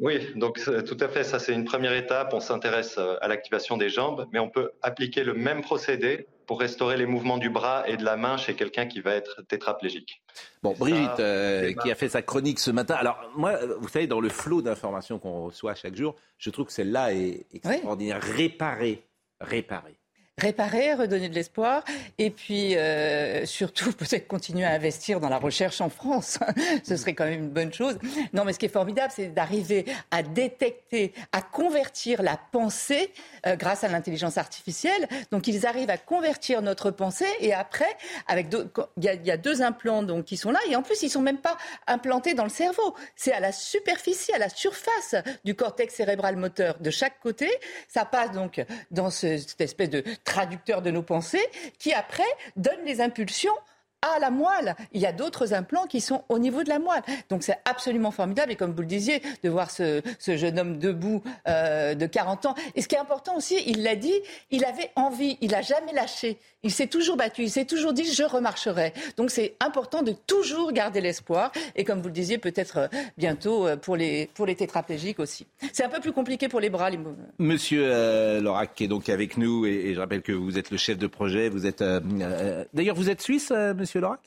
Oui, 0.00 0.32
donc 0.36 0.60
tout 0.86 0.96
à 1.00 1.08
fait, 1.08 1.24
ça 1.24 1.38
c'est 1.38 1.52
une 1.52 1.64
première 1.64 1.92
étape. 1.92 2.32
On 2.32 2.40
s'intéresse 2.40 2.96
euh, 2.98 3.16
à 3.20 3.26
l'activation 3.26 3.76
des 3.76 3.88
jambes, 3.88 4.26
mais 4.32 4.38
on 4.38 4.48
peut 4.48 4.70
appliquer 4.80 5.24
le 5.24 5.34
même 5.34 5.60
procédé 5.60 6.26
pour 6.46 6.60
restaurer 6.60 6.96
les 6.96 7.04
mouvements 7.04 7.36
du 7.36 7.50
bras 7.50 7.86
et 7.88 7.96
de 7.96 8.04
la 8.04 8.16
main 8.16 8.36
chez 8.36 8.54
quelqu'un 8.54 8.86
qui 8.86 9.00
va 9.00 9.14
être 9.14 9.42
tétraplégique. 9.42 10.22
Bon, 10.62 10.72
Brigitte, 10.72 11.20
euh, 11.20 11.74
qui 11.74 11.90
a 11.90 11.94
fait 11.94 12.08
sa 12.08 12.22
chronique 12.22 12.60
ce 12.60 12.70
matin. 12.70 12.94
Alors, 12.94 13.18
moi, 13.36 13.58
vous 13.80 13.88
savez, 13.88 14.06
dans 14.06 14.20
le 14.20 14.28
flot 14.28 14.62
d'informations 14.62 15.18
qu'on 15.18 15.44
reçoit 15.44 15.74
chaque 15.74 15.96
jour, 15.96 16.14
je 16.38 16.48
trouve 16.50 16.66
que 16.66 16.72
celle-là 16.72 17.12
est 17.12 17.46
extraordinaire. 17.52 18.22
Réparer, 18.22 19.02
réparer 19.40 19.97
réparer, 20.38 20.94
redonner 20.94 21.28
de 21.28 21.34
l'espoir, 21.34 21.84
et 22.18 22.30
puis 22.30 22.76
euh, 22.76 23.44
surtout 23.44 23.92
peut-être 23.98 24.26
continuer 24.26 24.64
à 24.64 24.72
investir 24.72 25.20
dans 25.20 25.28
la 25.28 25.38
recherche 25.38 25.80
en 25.80 25.88
France. 25.88 26.38
ce 26.84 26.96
serait 26.96 27.14
quand 27.14 27.24
même 27.24 27.44
une 27.44 27.50
bonne 27.50 27.72
chose. 27.72 27.98
Non, 28.32 28.44
mais 28.44 28.52
ce 28.52 28.58
qui 28.58 28.66
est 28.66 28.70
formidable, 28.70 29.12
c'est 29.14 29.28
d'arriver 29.28 29.84
à 30.10 30.22
détecter, 30.22 31.12
à 31.32 31.42
convertir 31.42 32.22
la 32.22 32.38
pensée 32.52 33.12
euh, 33.46 33.56
grâce 33.56 33.84
à 33.84 33.88
l'intelligence 33.88 34.38
artificielle. 34.38 35.08
Donc 35.30 35.46
ils 35.46 35.66
arrivent 35.66 35.90
à 35.90 35.98
convertir 35.98 36.62
notre 36.62 36.90
pensée, 36.90 37.26
et 37.40 37.52
après, 37.52 37.96
avec 38.26 38.48
il 38.96 39.04
y, 39.04 39.30
a 39.30 39.36
deux 39.36 39.62
implants 39.62 40.02
donc 40.02 40.24
qui 40.24 40.36
sont 40.36 40.50
là, 40.50 40.60
et 40.68 40.76
en 40.76 40.82
plus 40.82 41.02
ils 41.02 41.10
sont 41.10 41.20
même 41.20 41.38
pas 41.38 41.56
implantés 41.86 42.34
dans 42.34 42.44
le 42.44 42.50
cerveau. 42.50 42.94
C'est 43.16 43.32
à 43.32 43.40
la 43.40 43.52
superficie, 43.52 44.32
à 44.32 44.38
la 44.38 44.48
surface 44.48 45.16
du 45.44 45.54
cortex 45.54 45.94
cérébral 45.94 46.36
moteur 46.36 46.78
de 46.80 46.90
chaque 46.90 47.20
côté. 47.20 47.50
Ça 47.88 48.04
passe 48.04 48.32
donc 48.32 48.64
dans 48.90 49.10
cette 49.10 49.60
espèce 49.60 49.90
de 49.90 50.04
traducteur 50.28 50.82
de 50.82 50.90
nos 50.90 51.02
pensées, 51.02 51.44
qui 51.78 51.92
après 51.92 52.22
donne 52.56 52.84
les 52.84 53.00
impulsions 53.00 53.56
à 54.02 54.18
la 54.20 54.30
moelle. 54.30 54.76
Il 54.92 55.00
y 55.00 55.06
a 55.06 55.12
d'autres 55.12 55.54
implants 55.54 55.86
qui 55.86 56.00
sont 56.00 56.22
au 56.28 56.38
niveau 56.38 56.62
de 56.62 56.68
la 56.68 56.78
moelle. 56.78 57.02
Donc 57.28 57.42
c'est 57.42 57.58
absolument 57.64 58.10
formidable. 58.10 58.52
Et 58.52 58.56
comme 58.56 58.72
vous 58.72 58.80
le 58.80 58.86
disiez, 58.86 59.22
de 59.42 59.48
voir 59.48 59.70
ce, 59.70 60.02
jeune 60.20 60.58
homme 60.58 60.78
debout 60.78 61.22
euh, 61.48 61.94
de 61.94 62.06
40 62.06 62.46
ans. 62.46 62.54
Et 62.74 62.82
ce 62.82 62.88
qui 62.88 62.94
est 62.94 62.98
important 62.98 63.36
aussi, 63.36 63.56
il 63.66 63.82
l'a 63.82 63.96
dit, 63.96 64.14
il 64.50 64.64
avait 64.64 64.90
envie, 64.94 65.36
il 65.40 65.50
n'a 65.50 65.62
jamais 65.62 65.92
lâché. 65.92 66.38
Il 66.62 66.70
s'est 66.70 66.86
toujours 66.86 67.16
battu, 67.16 67.42
il 67.42 67.50
s'est 67.50 67.64
toujours 67.64 67.92
dit 67.92 68.04
je 68.12 68.24
remarcherai. 68.24 68.92
Donc 69.16 69.30
c'est 69.30 69.54
important 69.60 70.02
de 70.02 70.12
toujours 70.12 70.72
garder 70.72 71.00
l'espoir. 71.00 71.52
Et 71.76 71.84
comme 71.84 72.00
vous 72.00 72.08
le 72.08 72.12
disiez, 72.12 72.38
peut-être 72.38 72.78
euh, 72.78 72.88
bientôt 73.16 73.66
euh, 73.66 73.76
pour 73.76 73.96
les, 73.96 74.28
pour 74.34 74.46
les 74.46 74.54
tétraplégiques 74.54 75.18
aussi. 75.18 75.46
C'est 75.72 75.84
un 75.84 75.88
peu 75.88 76.00
plus 76.00 76.12
compliqué 76.12 76.48
pour 76.48 76.60
les 76.60 76.70
bras. 76.70 76.90
Les... 76.90 76.98
Monsieur 77.38 78.40
Lorac 78.40 78.74
qui 78.74 78.84
est 78.84 78.88
donc 78.88 79.08
avec 79.08 79.36
nous, 79.36 79.66
et, 79.66 79.94
je 79.94 80.00
rappelle 80.00 80.22
que 80.22 80.32
vous 80.32 80.58
êtes 80.58 80.70
le 80.70 80.76
chef 80.76 80.98
de 80.98 81.06
projet. 81.06 81.48
Vous 81.48 81.66
êtes 81.66 81.82
d'ailleurs 81.82 82.96
vous 82.96 83.10
êtes 83.10 83.22
suisse, 83.22 83.50
Monsieur 83.50 83.87
Lorac 83.94 84.20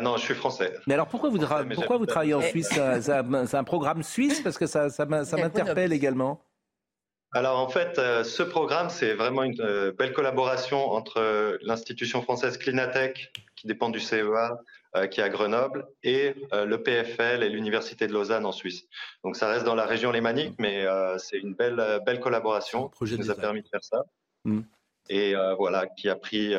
non, 0.00 0.16
je 0.16 0.22
suis 0.22 0.34
français. 0.34 0.72
Mais 0.86 0.94
alors 0.94 1.06
pourquoi 1.06 1.28
vous, 1.28 1.38
pourquoi 1.74 1.98
vous 1.98 2.06
travaillez 2.06 2.32
en 2.32 2.40
Suisse 2.40 2.70
C'est 2.70 3.12
un, 3.12 3.64
programme 3.64 4.02
suisse 4.02 4.40
parce 4.40 4.56
que 4.56 4.66
ça, 4.66 4.88
ça 4.88 5.04
m'interpelle 5.04 5.92
également. 5.92 6.40
Alors 7.36 7.58
en 7.58 7.68
fait, 7.68 7.98
euh, 7.98 8.24
ce 8.24 8.42
programme, 8.42 8.88
c'est 8.88 9.12
vraiment 9.12 9.42
une 9.42 9.60
euh, 9.60 9.92
belle 9.92 10.14
collaboration 10.14 10.92
entre 10.92 11.18
euh, 11.18 11.58
l'institution 11.60 12.22
française 12.22 12.56
Clinatech, 12.56 13.30
qui 13.56 13.66
dépend 13.66 13.90
du 13.90 14.00
CEA, 14.00 14.58
qui 15.10 15.20
est 15.20 15.22
à 15.22 15.28
Grenoble, 15.28 15.86
et 16.02 16.34
le 16.54 16.76
PFL 16.76 17.42
et 17.42 17.50
l'Université 17.50 18.06
de 18.06 18.14
Lausanne 18.14 18.46
en 18.46 18.52
Suisse. 18.52 18.86
Donc 19.24 19.36
ça 19.36 19.46
reste 19.46 19.66
dans 19.66 19.74
la 19.74 19.84
région 19.84 20.10
lémanique, 20.10 20.54
mais 20.58 20.86
c'est 21.18 21.36
une 21.36 21.52
belle, 21.52 22.00
belle 22.06 22.18
collaboration 22.18 22.88
qui 22.88 23.18
nous 23.18 23.30
a 23.30 23.34
permis 23.34 23.60
de 23.60 23.68
faire 23.68 23.84
ça. 23.84 24.06
Mm. 24.46 24.60
Et 25.10 25.34
voilà, 25.58 25.86
qui 25.86 26.08
a 26.08 26.16
pris 26.16 26.54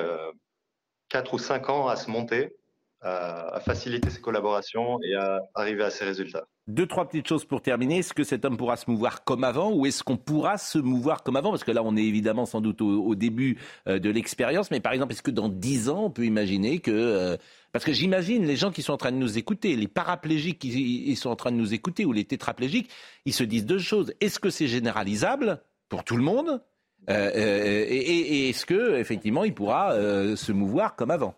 quatre 1.09 1.33
ou 1.33 1.39
cinq 1.39 1.69
ans 1.69 1.87
à 1.87 1.95
se 1.95 2.09
monter. 2.09 2.55
à, 3.01 3.59
faciliter 3.59 4.09
ces 4.09 4.21
collaborations 4.21 4.99
et 5.03 5.15
à 5.15 5.41
arriver 5.53 5.83
à 5.83 5.89
ces 5.89 6.05
résultats. 6.05 6.47
Deux, 6.67 6.85
trois 6.85 7.07
petites 7.07 7.27
choses 7.27 7.45
pour 7.45 7.61
terminer. 7.61 7.99
Est-ce 7.99 8.13
que 8.13 8.23
cet 8.23 8.43
homme 8.43 8.57
pourra 8.57 8.75
se 8.75 8.89
mouvoir 8.89 9.23
comme 9.23 9.43
avant 9.43 9.71
ou 9.71 9.85
est-ce 9.85 10.03
qu'on 10.03 10.17
pourra 10.17 10.57
se 10.57 10.77
mouvoir 10.77 11.23
comme 11.23 11.37
avant? 11.37 11.51
Parce 11.51 11.63
que 11.63 11.71
là, 11.71 11.81
on 11.83 11.95
est 11.95 12.03
évidemment 12.03 12.45
sans 12.45 12.59
doute 12.59 12.81
au, 12.81 13.15
début 13.15 13.57
euh, 13.87 13.99
de 13.99 14.09
l'expérience. 14.09 14.69
Mais 14.69 14.79
par 14.79 14.91
exemple, 14.91 15.13
est-ce 15.13 15.21
que 15.21 15.31
dans 15.31 15.47
dix 15.47 15.89
ans, 15.89 16.05
on 16.05 16.09
peut 16.09 16.25
imaginer 16.25 16.79
que... 16.79 16.91
Euh, 16.91 17.37
parce 17.71 17.85
que 17.85 17.93
j'imagine 17.93 18.45
les 18.45 18.55
gens 18.55 18.71
qui 18.71 18.81
sont 18.81 18.93
en 18.93 18.97
train 18.97 19.11
de 19.11 19.17
nous 19.17 19.37
écouter, 19.37 19.75
les 19.75 19.87
paraplégiques 19.87 20.59
qui 20.59 21.15
sont 21.15 21.29
en 21.29 21.35
train 21.35 21.51
de 21.51 21.57
nous 21.57 21.73
écouter 21.73 22.05
ou 22.05 22.11
les 22.11 22.25
tétraplégiques, 22.25 22.89
ils 23.25 23.33
se 23.33 23.43
disent 23.43 23.65
deux 23.65 23.79
choses. 23.79 24.13
Est-ce 24.19 24.39
que 24.39 24.49
c'est 24.49 24.67
généralisable 24.67 25.61
pour 25.87 26.03
tout 26.03 26.17
le 26.17 26.23
monde 26.23 26.61
euh, 27.09 27.31
et, 27.33 28.49
est-ce 28.49 28.65
que 28.65 28.95
effectivement 28.95 29.43
il 29.43 29.53
pourra 29.53 29.93
se 30.35 30.51
mouvoir 30.51 30.95
comme 30.95 31.11
avant? 31.11 31.35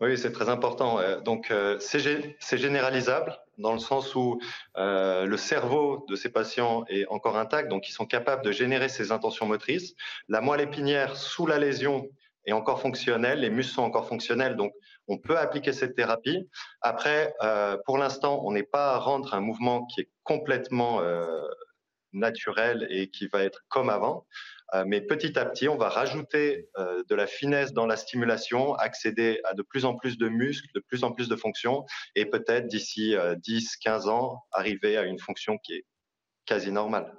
Oui, 0.00 0.18
c'est 0.18 0.32
très 0.32 0.48
important. 0.48 0.98
Donc, 1.24 1.52
c'est 1.80 2.58
généralisable 2.58 3.38
dans 3.58 3.72
le 3.72 3.78
sens 3.78 4.14
où 4.14 4.40
euh, 4.76 5.24
le 5.26 5.36
cerveau 5.36 6.04
de 6.08 6.16
ces 6.16 6.28
patients 6.28 6.84
est 6.88 7.06
encore 7.08 7.36
intact, 7.36 7.68
donc 7.68 7.88
ils 7.88 7.92
sont 7.92 8.06
capables 8.06 8.44
de 8.44 8.52
générer 8.52 8.88
ces 8.88 9.12
intentions 9.12 9.46
motrices. 9.46 9.94
La 10.28 10.40
moelle 10.40 10.60
épinière 10.60 11.16
sous 11.16 11.46
la 11.46 11.58
lésion 11.58 12.08
est 12.44 12.52
encore 12.52 12.80
fonctionnelle, 12.80 13.40
les 13.40 13.50
muscles 13.50 13.74
sont 13.74 13.82
encore 13.82 14.06
fonctionnels, 14.06 14.56
donc 14.56 14.72
on 15.08 15.18
peut 15.18 15.38
appliquer 15.38 15.72
cette 15.72 15.96
thérapie. 15.96 16.48
Après, 16.80 17.34
euh, 17.42 17.76
pour 17.86 17.98
l'instant, 17.98 18.42
on 18.44 18.52
n'est 18.52 18.62
pas 18.62 18.94
à 18.94 18.98
rendre 18.98 19.34
un 19.34 19.40
mouvement 19.40 19.86
qui 19.86 20.02
est 20.02 20.10
complètement 20.22 21.00
euh, 21.00 21.40
naturel 22.16 22.86
et 22.90 23.08
qui 23.08 23.28
va 23.28 23.42
être 23.42 23.64
comme 23.68 23.90
avant. 23.90 24.26
Euh, 24.74 24.84
mais 24.86 25.00
petit 25.00 25.38
à 25.38 25.44
petit, 25.44 25.68
on 25.68 25.76
va 25.76 25.88
rajouter 25.88 26.68
euh, 26.76 27.02
de 27.08 27.14
la 27.14 27.26
finesse 27.26 27.72
dans 27.72 27.86
la 27.86 27.96
stimulation, 27.96 28.74
accéder 28.74 29.40
à 29.44 29.54
de 29.54 29.62
plus 29.62 29.84
en 29.84 29.94
plus 29.94 30.18
de 30.18 30.28
muscles, 30.28 30.68
de 30.74 30.80
plus 30.80 31.04
en 31.04 31.12
plus 31.12 31.28
de 31.28 31.36
fonctions, 31.36 31.84
et 32.16 32.26
peut-être 32.26 32.66
d'ici 32.66 33.14
10, 33.38 33.66
euh, 33.66 33.76
15 33.80 34.08
ans, 34.08 34.42
arriver 34.52 34.96
à 34.96 35.04
une 35.04 35.18
fonction 35.18 35.58
qui 35.58 35.74
est 35.74 35.84
quasi 36.46 36.72
normale. 36.72 37.12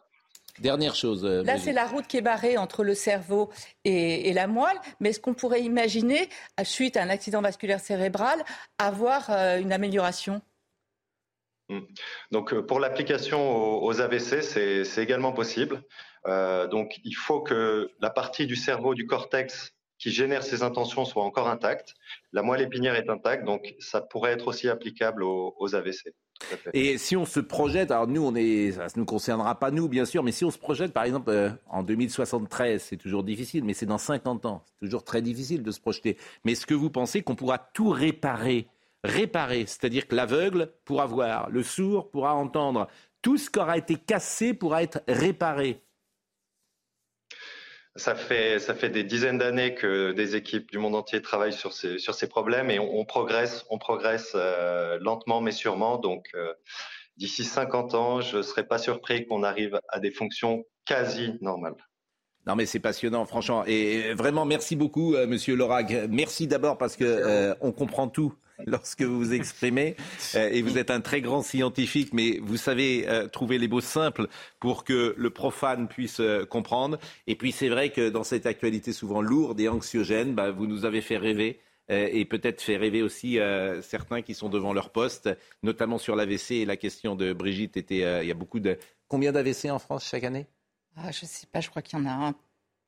Dernière 0.60 0.96
chose. 0.96 1.24
Là, 1.24 1.60
c'est 1.60 1.72
la 1.72 1.86
route 1.86 2.08
qui 2.08 2.18
est 2.18 2.22
barrée 2.22 2.58
entre 2.58 2.84
le 2.84 2.96
cerveau 2.96 3.52
et, 3.86 4.34
la 4.34 4.48
moelle. 4.48 4.80
Mais 5.00 5.10
est-ce 5.10 5.20
qu'on 5.20 5.36
pourrait 5.36 5.62
imaginer, 5.62 6.30
suite 6.64 6.98
à 6.98 7.04
un 7.04 7.10
accident 7.10 7.44
vasculaire 7.44 7.80
cérébral, 7.80 8.44
avoir 8.80 9.30
une 9.30 9.72
amélioration. 9.72 10.42
Donc 12.32 12.54
pour 12.62 12.80
l'application 12.80 13.84
aux 13.84 14.02
AVC, 14.02 14.42
c'est 14.42 15.04
également 15.04 15.34
possible. 15.34 15.84
Euh, 16.28 16.68
donc, 16.68 17.00
il 17.04 17.16
faut 17.16 17.42
que 17.42 17.92
la 18.00 18.10
partie 18.10 18.48
du 18.48 18.56
cerveau, 18.56 18.94
du 18.96 19.06
cortex, 19.06 19.74
qui 20.00 20.12
génère 20.12 20.44
ces 20.44 20.62
intentions 20.62 21.06
soit 21.06 21.24
encore 21.24 21.48
intacte. 21.48 21.96
La 22.32 22.44
moelle 22.44 22.62
épinière 22.62 22.96
est 22.96 23.10
intacte, 23.10 23.46
donc 23.46 23.74
ça 23.80 24.00
pourrait 24.00 24.32
être 24.32 24.48
aussi 24.48 24.70
applicable 24.70 25.24
aux, 25.24 25.76
AVC. 25.76 26.14
Et 26.74 27.00
si 27.00 27.18
on 27.18 27.26
se 27.26 27.40
projette, 27.40 27.90
alors 27.90 28.08
nous, 28.08 28.24
on 28.24 28.36
est, 28.36 28.74
ça 28.74 28.86
ne 28.86 29.00
nous 29.00 29.06
concernera 29.06 29.58
pas 29.58 29.72
nous, 29.72 29.88
bien 29.88 30.06
sûr, 30.06 30.22
mais 30.22 30.32
si 30.32 30.46
on 30.46 30.52
se 30.52 30.60
projette, 30.60 30.94
par 30.94 31.04
exemple, 31.04 31.32
euh, 31.32 31.50
en 31.68 31.82
2073, 31.82 32.84
c'est 32.84 32.98
toujours 32.98 33.24
difficile, 33.24 33.64
mais 33.64 33.74
c'est 33.74 33.88
dans 33.88 33.98
50 33.98 34.46
ans, 34.46 34.64
c'est 34.68 34.86
toujours 34.86 35.04
très 35.04 35.24
difficile 35.24 35.64
de 35.64 35.72
se 35.72 35.80
projeter. 35.80 36.16
Mais 36.44 36.52
est-ce 36.52 36.68
que 36.68 36.76
vous 36.76 36.92
pensez 36.92 37.24
qu'on 37.24 37.36
pourra 37.36 37.58
tout 37.58 37.90
réparer 37.90 38.68
Réparer, 39.04 39.66
c'est-à-dire 39.68 40.08
que 40.08 40.16
l'aveugle 40.16 40.74
pourra 40.84 41.06
voir, 41.06 41.50
le 41.50 41.64
sourd 41.64 42.10
pourra 42.10 42.34
entendre, 42.34 42.88
tout 43.22 43.38
ce 43.38 43.50
qui 43.50 43.60
aura 43.60 43.78
été 43.78 43.96
cassé 43.96 44.54
pourra 44.54 44.84
être 44.84 45.02
réparé. 45.08 45.84
Ça 47.96 48.14
fait, 48.14 48.60
ça 48.60 48.76
fait 48.76 48.90
des 48.90 49.04
dizaines 49.04 49.40
d'années 49.40 49.74
que 49.74 50.12
des 50.12 50.36
équipes 50.36 50.70
du 50.72 50.78
monde 50.78 50.96
entier 50.96 51.22
travaillent 51.22 51.52
sur 51.52 51.74
ces, 51.74 51.98
sur 51.98 52.14
ces 52.14 52.28
problèmes 52.28 52.70
et 52.70 52.78
on, 52.78 53.06
progresse, 53.06 53.66
on 53.72 53.80
progresse 53.80 54.34
euh, 54.36 55.00
lentement 55.02 55.42
mais 55.42 55.52
sûrement. 55.52 55.98
Donc, 55.98 56.28
euh, 56.36 56.54
d'ici 57.18 57.44
50 57.44 57.96
ans, 57.96 58.22
je 58.22 58.38
ne 58.38 58.42
serais 58.44 58.68
pas 58.68 58.78
surpris 58.78 59.26
qu'on 59.26 59.42
arrive 59.42 59.80
à 59.90 60.00
des 60.00 60.12
fonctions 60.12 60.64
quasi 60.86 61.34
normales. 61.42 61.76
Non 62.46 62.56
mais 62.56 62.68
c'est 62.68 62.80
passionnant, 62.80 63.26
franchement. 63.26 63.66
Et 63.66 64.14
vraiment, 64.14 64.46
merci 64.46 64.76
beaucoup, 64.76 65.16
euh, 65.16 65.26
Monsieur 65.26 65.56
Lorag. 65.56 66.08
Merci 66.10 66.46
d'abord 66.48 66.78
parce 66.78 66.96
que 66.96 67.56
on 67.62 67.72
comprend 67.72 68.08
tout 68.08 68.34
lorsque 68.66 69.02
vous 69.02 69.18
vous 69.18 69.34
exprimez. 69.34 69.96
Euh, 70.36 70.50
et 70.50 70.62
vous 70.62 70.78
êtes 70.78 70.92
un 70.92 71.02
très 71.02 71.22
grand 71.22 71.42
scientifique, 71.42 72.14
mais 72.14 72.40
vous 72.42 72.58
savez 72.58 73.08
euh, 73.08 73.28
trouver 73.28 73.58
les 73.58 73.68
mots 73.68 73.82
simples 73.82 74.28
pour 74.60 74.84
que 74.84 75.14
le 75.18 75.30
profane 75.30 75.88
puisse 75.88 76.20
euh, 76.20 76.46
comprendre. 76.46 76.98
Et 77.28 77.36
puis 77.36 77.52
c'est 77.52 77.70
vrai 77.70 77.90
que 77.90 78.10
dans 78.10 78.24
cette 78.24 78.46
actualité 78.46 78.94
souvent 78.94 79.22
lourde 79.22 79.60
et 79.60 79.70
anxiogène, 79.70 80.34
bah, 80.34 80.52
vous 80.52 80.68
nous 80.68 80.86
avez 80.86 81.02
fait 81.02 81.18
rêver 81.18 81.60
et 81.90 82.26
peut-être 82.26 82.62
fait 82.62 82.76
rêver 82.76 83.02
aussi 83.02 83.40
certains 83.82 84.22
qui 84.22 84.34
sont 84.34 84.50
devant 84.50 84.74
leur 84.74 84.90
poste, 84.90 85.30
notamment 85.64 85.98
sur 85.98 86.18
l'AVC. 86.18 86.66
La 86.66 86.76
question 86.76 87.16
de 87.16 87.32
Brigitte 87.32 87.78
était, 87.78 88.00
il 88.22 88.28
y 88.28 88.32
a 88.32 88.34
beaucoup 88.34 88.60
de... 88.60 88.78
Combien 89.08 89.32
d'AVC 89.32 89.72
en 89.72 89.80
France 89.80 90.06
chaque 90.06 90.26
année? 90.26 90.48
Ah, 90.98 91.12
Je 91.14 91.24
ne 91.24 91.30
sais 91.30 91.48
pas, 91.50 91.62
je 91.62 91.70
crois 91.70 91.82
qu'il 91.82 91.98
y 91.98 92.02
en 92.02 92.06
a 92.06 92.12
un 92.12 92.36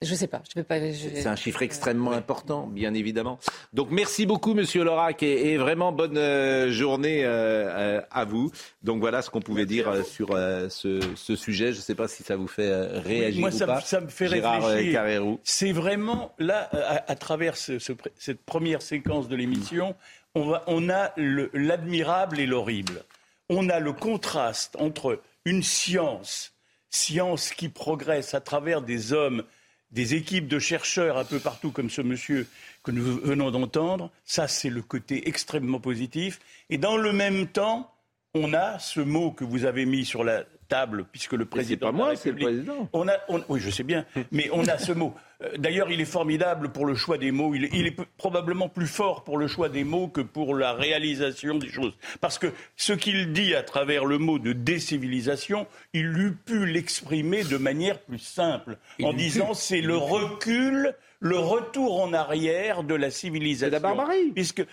je 0.02 0.12
ne 0.12 0.16
sais 0.16 0.28
pas. 0.28 0.42
Je 0.50 0.56
vais 0.56 0.64
pas. 0.64 0.80
C'est 0.94 1.28
un 1.28 1.36
chiffre 1.36 1.62
extrêmement 1.62 2.14
important, 2.14 2.68
bien 2.68 2.94
évidemment. 2.94 3.38
Donc 3.74 3.92
merci 3.92 4.26
beaucoup, 4.26 4.54
Monsieur 4.54 4.86
Lorac, 4.86 5.22
et, 5.24 5.58
vraiment 5.58 5.92
bonne 5.92 6.18
euh, 6.18 6.72
journée 6.72 7.26
euh, 7.26 7.98
euh, 7.98 8.02
à 8.10 8.24
vous. 8.24 8.50
Donc 8.82 9.02
voilà 9.02 9.22
ce 9.22 9.30
qu'on 9.30 9.42
pouvait 9.42 9.66
dire 9.66 10.06
sur 10.06 10.30
ce, 10.30 11.36
sujet. 11.36 11.74
Je 11.74 11.78
ne 11.78 11.82
sais 11.82 11.96
pas 11.96 12.08
si 12.08 12.24
ça 12.24 12.38
vous 12.38 12.48
fait 12.48 12.74
réagir 13.00 13.42
moi, 13.42 13.50
ou 13.50 13.52
ça, 13.52 13.68
pas. 13.68 13.82
ça 13.82 14.00
me 14.00 14.08
fait 14.08 14.28
réfléchir. 14.28 15.04
C'est 15.44 15.74
vraiment 15.74 16.34
là, 16.40 16.70
à, 17.06 17.16
travers 17.16 17.58
cette 17.58 18.42
première 18.46 18.82
séquence 18.82 19.28
de 19.28 19.36
l'émission, 19.36 19.96
on, 20.34 20.56
on 20.68 20.90
a 20.90 21.12
l'admirable 21.18 22.40
et 22.40 22.46
l'horrible. 22.46 23.04
On 23.50 23.68
a 23.68 23.80
le 23.80 23.92
contraste 23.92 24.78
entre 24.80 25.20
une 25.44 25.64
science, 25.64 26.54
science 26.90 27.50
qui 27.50 27.68
progresse 27.68 28.34
à 28.34 28.40
travers 28.40 28.82
des 28.82 29.12
hommes 29.12 29.44
des 29.92 30.14
équipes 30.16 30.48
de 30.48 30.60
chercheurs 30.60 31.18
un 31.18 31.26
peu 31.26 31.40
partout, 31.40 31.72
comme 31.72 31.90
ce 31.90 32.02
monsieur 32.02 32.48
que 32.84 32.92
nous 32.92 33.04
venons 33.04 33.52
d'entendre, 33.52 34.12
ça 34.26 34.48
c'est 34.48 34.70
le 34.70 34.82
côté 34.82 35.28
extrêmement 35.28 35.80
positif. 35.80 36.40
Et 36.70 36.78
dans 36.78 36.98
le 36.98 37.12
même 37.12 37.48
temps, 37.48 37.92
on 38.34 38.54
a 38.54 38.80
ce 38.80 39.00
mot 39.00 39.32
que 39.32 39.44
vous 39.44 39.66
avez 39.66 39.86
mis 39.86 40.06
sur 40.06 40.24
la 40.24 40.44
table, 40.68 41.06
puisque 41.12 41.34
le 41.34 41.46
président. 41.46 41.88
C'est 41.88 41.92
pas 41.92 41.92
moi, 41.92 42.16
c'est 42.16 42.32
le 42.32 42.38
président. 42.38 42.88
On 42.94 43.08
a, 43.08 43.14
oui, 43.50 43.60
je 43.60 43.70
sais 43.70 43.84
bien, 43.84 44.06
mais 44.32 44.50
on 44.54 44.68
a 44.68 44.78
ce 44.78 44.92
mot. 44.92 45.16
Euh, 45.42 45.58
d'ailleurs, 45.58 45.90
il 45.90 46.00
est 46.00 46.06
formidable 46.06 46.70
pour 46.70 46.86
le 46.86 46.94
choix 46.94 47.18
des 47.18 47.32
mots. 47.32 47.56
Il 47.56 47.88
est, 47.88 47.96
probablement 48.18 48.70
plus 48.70 48.88
fort 48.88 49.24
pour 49.24 49.38
le 49.38 49.48
choix 49.48 49.68
des 49.68 49.84
mots 49.84 50.08
que 50.08 50.22
pour 50.22 50.56
la 50.56 50.74
réalisation 50.74 51.58
des 51.58 51.70
choses. 51.70 51.98
Parce 52.22 52.38
que 52.38 52.54
ce 52.78 52.94
qu'il 52.94 53.34
dit 53.34 53.56
à 53.56 53.64
travers 53.64 54.06
le 54.06 54.20
mot 54.20 54.38
de 54.38 54.54
décivilisation, 54.54 55.66
il 55.94 56.18
eût 56.18 56.36
pu 56.36 56.66
l'exprimer 56.66 57.44
de 57.44 57.58
manière 57.58 58.00
plus 58.00 58.20
simple, 58.20 58.78
en 59.02 59.14
disant 59.14 59.54
c'est 59.54 59.82
le 59.82 59.98
recul 59.98 60.96
le 61.22 61.38
retour 61.38 62.02
en 62.02 62.14
arrière 62.14 62.84
de 62.84 62.96
la 62.96 63.12
civilisation. 63.12 63.68
C'est 63.68 63.72
la 63.72 63.80
barbarie. 63.80 64.32
Puisque 64.34 64.64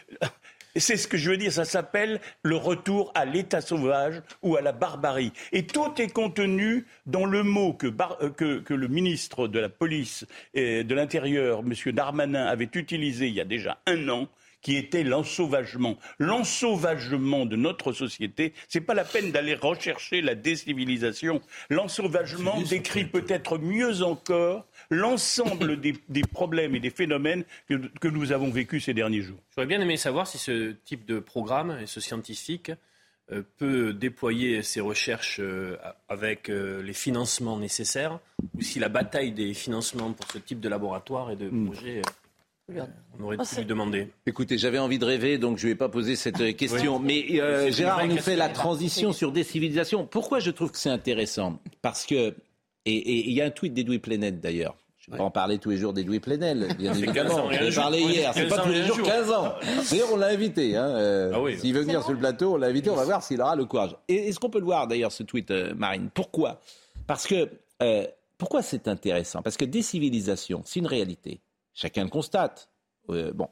c'est 0.79 0.97
ce 0.97 1.09
que 1.09 1.17
je 1.17 1.31
veux 1.31 1.37
dire, 1.37 1.53
ça 1.53 1.65
s'appelle 1.65 2.21
le 2.43 2.57
retour 2.57 3.13
à 3.15 3.25
l'état 3.25 3.61
sauvage 3.61 4.23
ou 4.43 4.57
à 4.57 4.61
la 4.61 4.73
barbarie. 4.73 5.33
Et 5.53 5.67
tout 5.67 5.93
est 5.99 6.13
contenu 6.13 6.87
dans 7.07 7.25
le 7.25 7.43
mot 7.43 7.73
que, 7.73 7.87
euh, 7.87 8.63
le 8.69 8.89
ministre 8.89 9.49
de 9.49 9.59
la 9.59 9.69
police 9.69 10.27
et 10.55 10.85
de 10.85 10.95
l'Intérieur, 10.95 11.61
M. 11.61 11.93
Darmanin, 11.93 12.47
avait 12.47 12.71
utilisé 12.75 13.29
il 13.29 13.35
y 13.35 13.41
a 13.41 13.45
déjà 13.45 13.79
un 13.87 14.09
an 14.09 14.29
qui 14.67 14.77
était 14.77 15.05
l'ensauvagement. 15.05 15.97
L'ensauvagement 16.19 17.47
de 17.47 17.55
notre 17.55 17.93
société, 17.93 18.53
c'est 18.67 18.81
pas 18.81 18.95
la 18.95 19.05
peine 19.05 19.31
d'aller 19.31 19.55
rechercher 19.55 20.23
la 20.23 20.35
décivilisation. 20.35 21.41
L'ensauvagement 21.71 22.61
décrit 22.63 23.05
peut-être 23.05 23.59
mieux 23.59 24.03
encore 24.03 24.67
l'ensemble 24.91 25.81
des, 25.81 26.23
problèmes 26.33 26.75
et 26.75 26.81
des 26.81 26.91
phénomènes 26.91 27.45
que, 27.69 28.09
nous 28.09 28.33
avons 28.33 28.51
vécus 28.51 28.87
ces 28.87 28.93
derniers 28.93 29.23
jours. 29.23 29.39
J'aurais 29.55 29.69
bien 29.69 29.81
aimé 29.81 29.97
savoir 29.97 30.27
si 30.27 30.37
ce 30.37 30.73
type 30.85 31.07
de 31.07 31.21
programme 31.21 31.79
et 31.81 31.87
ce 31.87 32.01
scientifique 32.01 32.73
euh, 33.31 33.43
peut 33.59 33.93
déployer 33.93 34.65
ses 34.65 34.81
recherches 34.81 35.39
euh, 35.39 35.77
avec 36.09 36.51
euh, 36.51 36.83
les 36.83 36.93
financements 36.93 37.57
nécessaires 37.57 38.19
ou 38.57 38.63
si 38.63 38.81
la 38.81 38.89
bataille 38.89 39.31
des 39.31 39.55
financements 39.55 40.11
pour 40.13 40.29
ce 40.29 40.39
type 40.39 40.59
de 40.59 40.69
laboratoire 40.69 41.31
et 41.31 41.37
de 41.37 41.49
hmm. 41.49 41.67
projet 41.67 42.03
on 42.69 43.23
aurait 43.25 43.37
pu 43.37 43.57
lui 43.57 43.65
demander. 43.65 44.13
Écoutez, 44.27 44.59
j'avais 44.59 44.79
envie 44.79 44.99
de 44.99 45.05
rêver, 45.05 45.39
donc 45.39 45.59
je 45.59 45.67
ne 45.67 45.73
vais 45.73 45.77
pas 45.77 45.89
poser 45.89 46.17
cette 46.17 46.57
question. 46.57 46.99
Mais 46.99 47.27
Gérard 47.71 48.07
nous 48.07 48.19
fait 48.19 48.37
la 48.37 48.49
transition 48.49 49.13
sur 49.13 49.33
des 49.33 49.45
civilisations. 49.45 50.07
Pourquoi 50.07 50.41
je 50.41 50.51
trouve 50.51 50.73
que 50.73 50.79
c'est 50.79 50.91
intéressant? 50.91 51.61
Parce 51.83 52.07
que 52.07 52.35
et 52.87 53.29
il 53.29 53.33
y 53.33 53.43
a 53.43 53.47
un 53.47 53.51
tweet 53.51 53.75
d'Edoui 53.75 53.99
Plenel 53.99 54.41
d'ailleurs. 54.41 54.77
Je 54.99 55.11
ne 55.11 55.17
vais 55.17 55.19
pas 55.19 55.25
en 55.25 55.31
parler 55.31 55.59
tous 55.59 55.71
les 55.71 55.77
jours 55.77 55.93
d'Edoui 55.93 56.19
Plenel, 56.19 56.75
bien 56.79 56.93
évidemment. 56.95 57.51
J'en 57.53 57.69
ai 57.69 57.73
parlé 57.73 58.01
hier. 58.01 58.33
C'est 58.35 58.49
pas 58.49 58.59
tous 58.59 58.71
les 58.71 58.83
jours, 58.83 59.01
15 59.03 59.31
ans. 59.31 59.53
D'ailleurs, 59.91 60.09
on 60.13 60.17
l'a 60.17 60.29
invité. 60.29 60.77
Hein. 60.77 60.89
Euh, 60.89 61.33
ah 61.33 61.59
s'il 61.59 61.75
veut 61.75 61.83
venir 61.83 62.03
sur 62.03 62.13
le 62.13 62.19
plateau, 62.19 62.55
on 62.55 62.57
l'a 62.57 62.67
invité. 62.67 62.91
On 62.91 62.97
va 62.97 63.05
voir 63.05 63.23
s'il 63.23 63.41
aura 63.41 63.55
le 63.55 63.67
courage. 63.67 63.95
Est-ce 64.09 64.41
qu'on 64.41 64.51
peut 64.51 64.59
le 64.59 64.65
voir 64.65 64.89
d'ailleurs, 64.89 65.13
ce 65.13 65.23
tweet, 65.23 65.53
euh, 65.53 65.75
Marine? 65.77 66.11
Pourquoi? 66.13 66.61
Parce 67.07 67.27
que. 67.27 67.49
Euh, 67.83 68.07
pourquoi 68.39 68.63
c'est 68.63 68.89
intéressant? 68.89 69.43
Parce 69.43 69.57
que 69.57 69.65
des 69.65 69.81
civilisations, 69.81 70.63
c'est 70.65 70.81
une 70.81 70.87
réalité. 70.87 71.41
Chacun 71.77 72.05
le 72.05 72.11
constate. 72.11 72.69
bon. 73.09 73.49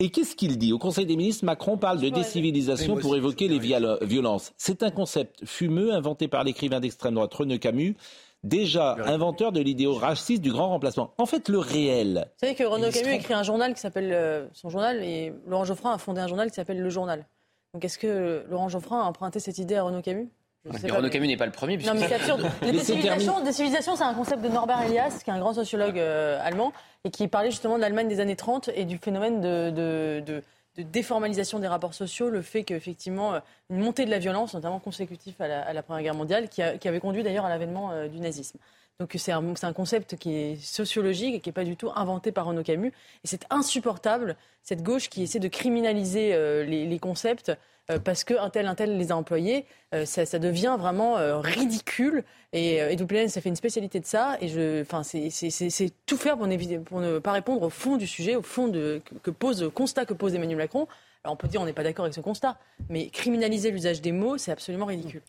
Et 0.00 0.10
qu'est-ce 0.10 0.36
qu'il 0.36 0.58
dit? 0.58 0.72
Au 0.72 0.78
Conseil 0.78 1.06
des 1.06 1.16
ministres, 1.16 1.44
Macron 1.44 1.76
parle 1.76 2.00
de 2.00 2.08
décivilisation 2.08 2.96
pour 2.96 3.16
évoquer 3.16 3.46
les 3.48 3.58
violences. 3.58 4.52
C'est 4.56 4.82
un 4.82 4.90
concept 4.90 5.44
fumeux 5.44 5.92
inventé 5.92 6.28
par 6.28 6.44
l'écrivain 6.44 6.80
d'extrême 6.80 7.14
droite 7.14 7.34
René 7.34 7.58
Camus, 7.58 7.96
déjà 8.44 8.96
inventeur 9.04 9.52
de 9.52 9.60
l'idéo 9.60 9.94
raciste 9.94 10.40
du 10.40 10.52
grand 10.52 10.68
remplacement. 10.68 11.12
En 11.18 11.26
fait, 11.26 11.48
le 11.48 11.58
réel. 11.58 12.26
Vous 12.26 12.46
savez 12.46 12.54
que 12.54 12.64
René 12.64 12.90
Camus 12.90 13.12
écrit 13.12 13.34
un 13.34 13.42
journal 13.42 13.74
qui 13.74 13.80
s'appelle 13.80 14.12
euh, 14.12 14.46
son 14.52 14.70
journal 14.70 15.02
et 15.02 15.32
Laurent 15.46 15.64
Geoffrin 15.64 15.92
a 15.92 15.98
fondé 15.98 16.20
un 16.20 16.28
journal 16.28 16.48
qui 16.48 16.54
s'appelle 16.54 16.80
Le 16.80 16.90
Journal. 16.90 17.26
Donc 17.74 17.84
est-ce 17.84 17.98
que 17.98 18.44
Laurent 18.48 18.68
Geoffrin 18.68 19.00
a 19.00 19.04
emprunté 19.04 19.40
cette 19.40 19.58
idée 19.58 19.74
à 19.74 19.82
Renaud 19.82 20.00
Camus? 20.00 20.30
Renaud 20.70 21.08
Camus 21.10 21.26
n'est 21.26 21.36
pas 21.36 21.46
le 21.46 21.52
premier. 21.52 21.76
Non, 21.78 21.94
mais 21.94 22.08
c'est 22.08 22.14
absurde. 22.14 22.46
Décivilisation, 23.44 23.96
c'est 23.96 24.04
un 24.04 24.14
concept 24.14 24.42
de 24.42 24.48
Norbert 24.48 24.82
Elias, 24.82 25.20
qui 25.22 25.30
est 25.30 25.32
un 25.32 25.38
grand 25.38 25.54
sociologue 25.54 25.98
euh, 25.98 26.38
allemand, 26.42 26.72
et 27.04 27.10
qui 27.10 27.28
parlait 27.28 27.50
justement 27.50 27.76
de 27.76 27.80
l'Allemagne 27.80 28.08
des 28.08 28.20
années 28.20 28.36
30 28.36 28.70
et 28.74 28.84
du 28.84 28.98
phénomène 28.98 29.40
de, 29.40 30.42
déformalisation 30.76 31.58
des 31.58 31.66
rapports 31.66 31.94
sociaux, 31.94 32.30
le 32.30 32.40
fait 32.40 32.62
qu'effectivement, 32.62 33.34
euh, 33.34 33.40
une 33.68 33.80
montée 33.80 34.04
de 34.04 34.10
la 34.10 34.18
violence, 34.18 34.54
notamment 34.54 34.78
consécutif 34.78 35.40
à 35.40 35.72
la, 35.72 35.82
Première 35.82 36.02
Guerre 36.02 36.14
mondiale, 36.14 36.48
qui, 36.48 36.62
avait 36.62 37.00
conduit 37.00 37.22
d'ailleurs 37.22 37.46
à 37.46 37.48
l'avènement 37.48 37.90
euh, 37.90 38.06
du 38.06 38.20
nazisme. 38.20 38.58
Donc 39.00 39.14
c'est 39.16 39.32
un, 39.32 39.72
concept 39.72 40.16
qui 40.16 40.34
est 40.34 40.56
sociologique 40.60 41.36
et 41.36 41.40
qui 41.40 41.48
n'est 41.48 41.54
pas 41.54 41.64
du 41.64 41.76
tout 41.76 41.90
inventé 41.94 42.32
par 42.32 42.46
Renaud 42.46 42.64
Camus. 42.64 42.88
Et 42.88 43.26
c'est 43.28 43.46
insupportable, 43.48 44.36
cette 44.62 44.82
gauche 44.82 45.08
qui 45.08 45.22
essaie 45.22 45.38
de 45.38 45.48
criminaliser 45.48 46.64
les 46.66 46.98
concepts 46.98 47.52
euh, 47.90 47.98
parce 47.98 48.22
qu'un 48.24 48.50
tel, 48.50 48.66
un 48.66 48.74
tel 48.74 48.98
les 48.98 49.12
a 49.12 49.16
employés, 49.16 49.64
euh, 49.94 50.04
ça, 50.04 50.38
devient 50.38 50.76
vraiment 50.78 51.16
euh, 51.16 51.38
ridicule. 51.38 52.24
Et, 52.52 52.76
et 52.76 53.28
ça 53.28 53.40
fait 53.40 53.48
une 53.48 53.56
spécialité 53.56 54.00
de 54.00 54.06
ça. 54.06 54.36
Et 54.40 54.48
c'est 54.48 55.92
tout 56.06 56.16
faire 56.16 56.36
pour, 56.36 56.48
pour, 56.84 57.00
ne 57.00 57.18
pas 57.18 57.32
répondre 57.32 57.62
au 57.62 57.70
fond 57.70 57.96
du 57.96 58.06
sujet, 58.06 58.36
au 58.36 58.42
fond 58.42 58.68
de, 58.68 59.00
que 59.22 59.30
pose, 59.30 59.62
le 59.62 59.70
constat 59.70 60.04
que 60.04 60.14
pose 60.14 60.34
Emmanuel 60.34 60.58
Macron. 60.58 60.86
Alors 61.24 61.34
on 61.34 61.36
peut 61.36 61.48
dire 61.48 61.60
on 61.60 61.64
n'est 61.64 61.72
pas 61.72 61.82
d'accord 61.82 62.04
avec 62.04 62.14
ce 62.14 62.20
constat, 62.20 62.58
mais 62.88 63.08
criminaliser 63.08 63.70
l'usage 63.70 64.00
des 64.00 64.12
mots, 64.12 64.38
c'est 64.38 64.52
absolument 64.52 64.86
ridicule. 64.86 65.22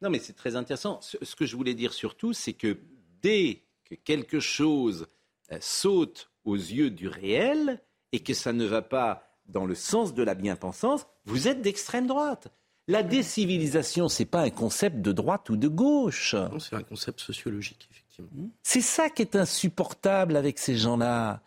Non, 0.00 0.10
mais 0.10 0.18
c'est 0.18 0.34
très 0.34 0.56
intéressant. 0.56 1.00
Ce, 1.00 1.34
que 1.34 1.44
je 1.44 1.56
voulais 1.56 1.74
dire 1.74 1.92
surtout, 1.92 2.32
c'est 2.32 2.52
que 2.52 2.78
dès 3.24 3.62
que 3.84 3.94
quelque 3.94 4.38
chose 4.38 5.06
saute 5.60 6.30
aux 6.44 6.56
yeux 6.56 6.90
du 6.90 7.08
réel 7.08 7.80
et 8.12 8.20
que 8.20 8.34
ça 8.34 8.52
ne 8.52 8.66
va 8.66 8.82
pas 8.82 9.26
dans 9.46 9.64
le 9.64 9.74
sens 9.74 10.14
de 10.14 10.22
la 10.22 10.34
bien-pensance, 10.34 11.06
vous 11.24 11.48
êtes 11.48 11.62
d'extrême 11.62 12.06
droite. 12.06 12.48
La 12.86 13.02
décivilisation, 13.02 14.08
c'est 14.08 14.26
pas 14.26 14.42
un 14.42 14.50
concept 14.50 15.00
de 15.00 15.10
droite 15.10 15.48
ou 15.48 15.56
de 15.56 15.68
gauche. 15.68 16.36
c'est 16.58 16.76
un 16.76 16.82
concept 16.82 17.20
sociologique, 17.20 17.88
effectivement. 17.90 18.50
C'est 18.62 18.82
ça 18.82 19.08
qui 19.08 19.22
est 19.22 19.36
insupportable 19.36 20.36
avec 20.36 20.58
ces 20.58 20.76
gens-là. 20.76 21.42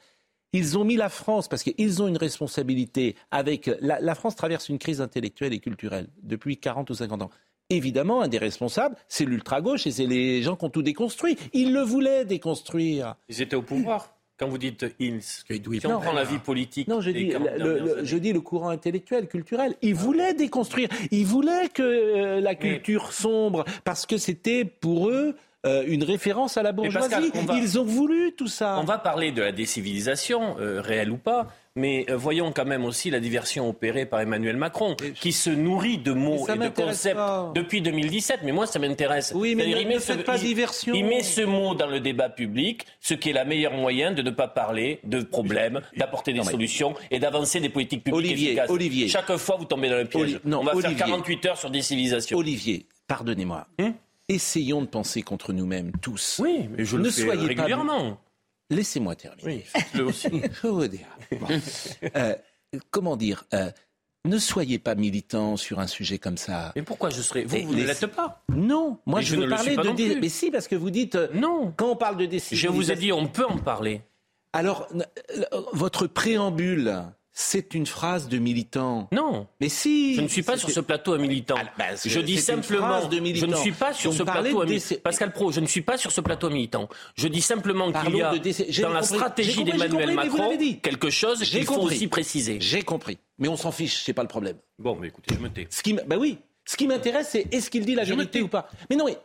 Ils 0.54 0.80
ont 0.80 0.84
mis 0.84 0.96
la 0.96 1.10
France, 1.10 1.48
parce 1.48 1.62
qu'ils 1.62 2.02
ont 2.02 2.08
une 2.08 2.18
responsabilité 2.18 3.16
avec... 3.30 3.70
La, 3.82 4.00
la, 4.00 4.16
France 4.16 4.36
traverse 4.36 4.70
une 4.70 4.80
crise 4.80 5.00
intellectuelle 5.00 5.54
et 5.54 5.60
culturelle 5.60 6.08
depuis 6.24 6.58
40 6.58 6.90
ou 6.90 6.96
50 6.96 7.22
ans. 7.22 7.30
Évidemment, 7.70 8.22
un 8.22 8.30
des 8.30 8.38
responsables, 8.38 8.96
c'est 9.10 9.26
l'ultra-gauche 9.26 9.88
et 9.88 9.92
c'est 9.92 10.06
les 10.06 10.42
gens 10.42 10.56
qui 10.56 10.64
ont 10.64 10.70
tout 10.70 10.84
déconstruit. 10.84 11.38
Ils 11.52 11.74
le 11.74 11.82
voulaient 11.82 12.24
déconstruire. 12.24 13.16
Ils 13.28 13.42
étaient 13.42 13.58
au 13.58 13.62
pouvoir. 13.62 14.14
Quand 14.38 14.48
vous 14.48 14.60
dites 14.60 14.86
ils, 15.00 15.22
si 15.24 15.44
on 15.86 16.00
prend 16.00 16.14
la 16.14 16.24
vie 16.24 16.38
politique. 16.38 16.88
Non, 16.88 17.02
je 17.02 17.10
dis, 17.10 17.34
le, 17.58 18.02
je 18.04 18.18
dis 18.18 18.34
le 18.34 18.40
courant 18.40 18.70
intellectuel, 18.70 19.28
culturel. 19.28 19.76
Ils 19.82 19.96
voulaient 19.96 20.36
déconstruire. 20.36 20.90
Ils 21.10 21.26
voulaient 21.26 21.70
que 21.70 21.82
euh, 21.82 22.40
la 22.40 22.54
culture 22.54 23.12
sombre, 23.14 23.66
parce 23.84 24.06
que 24.06 24.18
c'était 24.18 24.64
pour 24.64 25.10
eux 25.10 25.36
euh, 25.66 25.84
une 25.88 26.04
référence 26.04 26.56
à 26.58 26.64
la 26.64 26.72
bourgeoisie. 26.72 27.32
Ils 27.56 27.80
ont 27.80 27.84
voulu 27.84 28.34
tout 28.38 28.48
ça. 28.48 28.78
On 28.80 28.84
va 28.84 29.00
parler 29.00 29.32
de 29.32 29.42
la 29.42 29.52
décivilisation, 29.52 30.56
euh, 30.60 30.82
réelle 30.82 31.12
ou 31.12 31.18
pas. 31.18 31.48
Mais 31.76 32.06
euh, 32.10 32.18
voyons 32.18 32.52
quand 32.52 32.66
même 32.66 32.86
aussi 32.86 33.10
la 33.10 33.20
diversion 33.20 33.70
opérée 33.70 34.06
par 34.06 34.20
Emmanuel 34.20 34.58
Macron, 34.58 34.96
qui 35.20 35.32
se 35.32 35.50
nourrit 35.50 35.98
de 36.00 36.12
mots 36.12 36.48
et 36.48 36.58
de 36.58 36.70
concepts 36.70 37.20
depuis 37.54 37.82
2017. 37.82 38.40
Mais 38.44 38.52
moi, 38.52 38.66
ça 38.66 38.80
m'intéresse. 38.80 39.32
Oui, 39.36 39.56
mais 39.56 39.68
ne, 39.68 39.92
il 39.92 40.00
faites 40.00 40.24
pas 40.24 40.38
diversion. 40.38 40.94
Il 40.96 41.06
met 41.06 41.22
ce 41.22 41.42
mot 41.42 41.76
dans 41.76 41.88
le 41.88 42.00
débat 42.00 42.30
public, 42.30 42.86
ce 43.00 43.14
qui 43.14 43.30
est 43.30 43.34
la 43.34 43.46
meilleure 43.46 43.74
moyen 43.74 44.12
de 44.12 44.22
ne 44.22 44.32
pas 44.32 44.48
parler 44.48 45.00
de 45.04 45.22
problèmes, 45.22 45.82
d'apporter 45.98 46.34
des 46.34 46.44
solutions 46.44 46.96
et 47.12 47.20
d'avancer 47.20 47.60
des 47.60 47.70
politiques 47.70 48.04
publiques 48.04 48.26
Olivier, 48.26 48.48
efficaces. 48.50 48.70
Olivier. 48.70 49.08
Chaque 49.08 49.36
fois, 49.38 49.58
vous 49.58 49.66
tombez 49.66 49.90
dans 49.90 49.98
le 49.98 50.06
piège. 50.06 50.40
On 50.46 50.64
va 50.64 50.76
faire 50.76 50.96
48 50.96 51.46
heures 51.46 51.58
sur 51.58 51.70
des 51.70 51.82
civilisations. 51.82 52.38
Olivier, 52.38 52.88
pardonnez-moi. 53.08 53.68
Hum 53.80 53.94
Essayons 54.30 54.82
de 54.82 54.88
penser 54.88 55.22
contre 55.22 55.54
nous-mêmes 55.54 55.92
tous. 56.02 56.40
Oui, 56.44 56.68
mais 56.72 56.84
je 56.84 56.98
ne 56.98 57.04
le 57.04 57.12
fais 57.12 57.22
soyez 57.24 57.48
régulièrement. 57.48 58.20
Laissez-moi 58.70 59.16
terminer. 59.16 59.64
Oui. 59.94 60.94
Euh, 62.16 62.36
comment 62.92 63.16
dire 63.16 63.46
euh, 63.54 63.72
ne 64.26 64.38
soyez 64.38 64.78
pas 64.78 64.96
militant 64.96 65.56
sur 65.56 65.80
un 65.80 65.88
sujet 65.88 66.18
comme 66.18 66.38
ça. 66.38 66.74
Mais 66.76 66.82
pourquoi 66.82 67.10
je 67.10 67.22
serais 67.22 67.44
Vous, 67.46 67.58
vous 67.60 67.76
ne 67.76 67.84
l'êtes 67.84 68.08
pas. 68.08 68.44
Non, 68.50 69.00
moi 69.06 69.22
je, 69.22 69.38
veux 69.38 69.48
parler 69.48 69.78
de. 69.78 70.20
Mais 70.20 70.30
si, 70.30 70.52
parce 70.52 70.68
que 70.68 70.76
vous 70.76 70.90
dites. 70.90 71.16
Euh, 71.16 71.30
non. 71.34 71.74
Quand 71.78 71.92
on 71.92 71.96
parle 71.96 72.18
de 72.18 72.26
décision. 72.26 72.70
Je 72.70 72.76
vous 72.76 72.92
ai 72.92 72.96
dit, 72.96 73.14
on 73.14 73.28
peut 73.28 73.46
en 73.46 73.58
parler. 73.58 74.02
Alors, 74.54 74.88
votre 75.74 76.08
préambule 76.08 77.04
c'est 77.40 77.76
une 77.76 77.86
phrase 77.86 78.30
de 78.30 78.40
militant. 78.40 79.08
Non. 79.12 79.46
Mais 79.62 79.70
si. 79.70 80.16
Je 80.16 80.22
ne 80.22 80.28
suis 80.28 80.42
pas 80.42 80.58
sur 80.58 80.72
ce 80.72 80.80
plateau 80.80 81.14
un 81.14 81.20
militant. 81.20 81.54
Ah, 81.56 81.72
bah, 81.78 81.86
je 82.04 82.20
dis 82.20 82.40
simplement. 82.40 83.06
De 83.06 83.16
je 83.16 83.46
ne 83.46 83.54
suis 83.54 83.74
pas 83.74 83.94
sur 83.94 84.12
ce 84.12 84.24
plateau. 84.24 84.66
militant. 84.66 84.96
Pascal 85.04 85.32
Pro, 85.32 85.52
je 85.52 85.60
ne 85.60 85.68
suis 85.68 85.84
pas 85.84 85.98
sur 85.98 86.12
ce 86.12 86.20
plateau 86.20 86.50
militant. 86.50 86.90
Je 87.16 87.28
dis 87.28 87.42
simplement 87.42 87.92
qu'il 87.92 88.16
y 88.16 88.24
a 88.24 88.34
dans 88.82 88.90
la 88.90 89.04
stratégie 89.04 89.64
d'Emmanuel 89.64 90.16
Macron 90.16 90.58
quelque 90.82 91.12
chose 91.12 91.44
qu'il 91.44 91.64
faut 91.64 91.82
aussi 91.82 92.08
préciser. 92.08 92.58
J'ai 92.60 92.82
compris. 92.82 93.20
Mais 93.38 93.48
on 93.48 93.56
s'en 93.56 93.72
fiche, 93.72 94.02
c'est 94.04 94.14
pas 94.14 94.24
le 94.24 94.28
problème. 94.28 94.58
Bon, 94.80 94.96
mais 94.96 95.10
écoutez, 95.10 95.36
je 95.36 95.40
me 95.40 95.50
tais. 95.50 95.68
Ce 95.70 95.84
qui, 95.84 95.94
bah 95.94 96.18
oui. 96.18 96.40
Ce 96.66 96.76
qui 96.76 96.88
m'intéresse, 96.88 97.30
c'est 97.30 97.54
est-ce 97.54 97.70
qu'il 97.70 97.86
dit 97.86 97.94
la 97.94 98.04
vérité 98.04 98.42
ou 98.42 98.48
pas? 98.48 98.68
Mais 98.90 98.96
non, 98.96 99.06
mais 99.06 99.18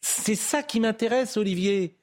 c'est 0.00 0.34
ça 0.34 0.62
qui 0.62 0.80
m'intéresse, 0.80 1.36
Olivier. 1.36 1.94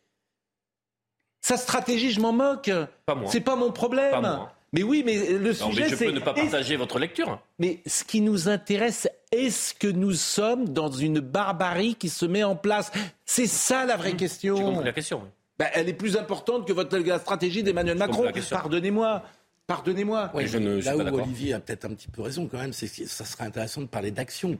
Sa 1.41 1.57
stratégie, 1.57 2.11
je 2.11 2.21
m'en 2.21 2.31
moque. 2.31 2.69
Pas 3.07 3.15
moi. 3.15 3.29
C'est 3.31 3.41
pas 3.41 3.55
mon 3.55 3.71
problème. 3.71 4.11
Pas 4.11 4.21
moi. 4.21 4.54
Mais 4.75 4.83
oui, 4.83 5.03
mais 5.05 5.37
le 5.37 5.53
sujet, 5.53 5.87
c'est... 5.87 5.95
Je 5.95 6.11
peux 6.11 6.11
ne 6.11 6.19
pas 6.19 6.33
partager 6.33 6.75
votre 6.75 6.99
lecture. 6.99 7.39
Mais 7.59 7.79
ce 7.85 8.03
qui 8.03 8.19
nous 8.19 8.49
intéresse, 8.49 9.07
est-ce 9.31 9.73
que 9.73 9.87
nous 9.87 10.11
sommes 10.11 10.67
dans 10.67 10.91
une 10.91 11.21
barbarie 11.21 11.95
qui 11.95 12.09
se 12.09 12.25
met 12.25 12.43
en 12.43 12.57
place? 12.57 12.91
C'est 13.25 13.47
ça 13.47 13.85
la 13.85 13.95
vraie 13.95 14.13
mmh. 14.13 14.17
question. 14.17 14.57
J'ai 14.57 14.63
compris 14.63 14.85
la 14.85 14.91
question. 14.91 15.21
Ben, 15.57 15.69
elle 15.73 15.87
est 15.87 15.93
plus 15.93 16.17
importante 16.17 16.67
que 16.67 16.73
votre 16.73 16.97
la 16.97 17.19
stratégie 17.19 17.63
d'Emmanuel 17.63 17.97
Macron. 17.97 18.29
Pardonnez-moi. 18.49 19.23
Pardonnez-moi. 19.65 20.31
Oui, 20.33 20.45
je 20.45 20.57
ne, 20.57 20.81
là 20.81 20.97
où 20.97 21.21
Olivier 21.21 21.53
a 21.53 21.61
peut-être 21.61 21.85
un 21.85 21.93
petit 21.93 22.09
peu 22.09 22.21
raison 22.21 22.47
quand 22.47 22.57
même, 22.57 22.73
c'est 22.73 22.87
que 22.87 23.07
ça 23.07 23.23
serait 23.23 23.45
intéressant 23.45 23.81
de 23.81 23.87
parler 23.87 24.11
d'action. 24.11 24.59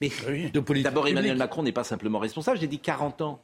Mais 0.00 0.10
d'abord, 0.80 1.08
Emmanuel 1.08 1.36
Macron 1.36 1.64
n'est 1.64 1.72
pas 1.72 1.84
simplement 1.84 2.20
responsable, 2.20 2.58
j'ai 2.58 2.68
dit 2.68 2.78
40 2.78 3.20
ans. 3.22 3.42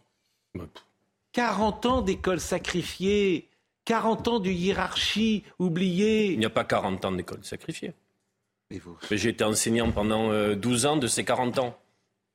40 1.32 1.86
ans 1.86 2.00
d'école 2.02 2.40
sacrifiée 2.40 3.49
40 3.90 4.28
ans 4.28 4.38
de 4.38 4.50
hiérarchie 4.50 5.42
oubliée. 5.58 6.30
Il 6.30 6.38
n'y 6.38 6.46
a 6.46 6.50
pas 6.50 6.62
40 6.62 7.04
ans 7.06 7.10
d'école 7.10 7.42
sacrifiée. 7.42 7.92
Mais 8.70 8.78
vous 8.78 8.96
J'ai 9.10 9.30
été 9.30 9.42
enseignant 9.42 9.90
pendant 9.90 10.28
12 10.54 10.86
euh, 10.86 10.88
ans 10.90 10.96
de 10.96 11.08
ces 11.08 11.24
40 11.24 11.58
ans. 11.58 11.76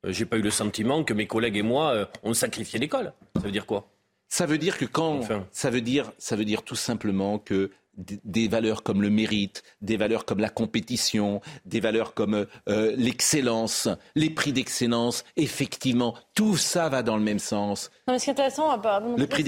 Euh, 0.05 0.11
j'ai 0.11 0.25
pas 0.25 0.35
eu 0.35 0.41
le 0.41 0.49
sentiment 0.49 1.05
que 1.05 1.13
mes 1.13 1.27
collègues 1.27 1.55
et 1.55 1.61
moi, 1.61 1.91
euh, 1.91 2.05
on 2.23 2.33
sacrifié 2.33 2.77
l'école. 2.77 3.13
Ça 3.37 3.43
veut 3.43 3.53
dire 3.53 3.65
quoi? 3.65 3.87
Ça 4.27 4.45
veut 4.45 4.57
dire 4.57 4.77
que 4.77 4.83
quand. 4.83 5.21
Ça, 5.53 5.69
veut 5.69 5.79
dire, 5.79 6.11
ça 6.17 6.35
veut 6.35 6.43
dire 6.43 6.61
tout 6.61 6.75
simplement 6.75 7.39
que 7.39 7.71
des 7.97 8.47
valeurs 8.47 8.83
comme 8.83 9.01
le 9.01 9.09
mérite, 9.09 9.63
des 9.81 9.97
valeurs 9.97 10.25
comme 10.25 10.39
la 10.39 10.49
compétition, 10.49 11.41
des 11.65 11.79
valeurs 11.79 12.13
comme 12.13 12.45
euh, 12.67 12.93
l'excellence, 12.97 13.87
les 14.15 14.29
prix 14.29 14.53
d'excellence, 14.53 15.23
effectivement, 15.37 16.15
tout 16.33 16.57
ça 16.57 16.89
va 16.89 17.03
dans 17.03 17.17
le 17.17 17.23
même 17.23 17.39
sens. 17.39 17.91
Non, 18.07 18.13
mais 18.13 18.19
ce 18.19 18.25
qui 18.25 18.29
est 18.29 18.33
intéressant, 18.33 18.75
le 18.75 19.27
prix 19.27 19.45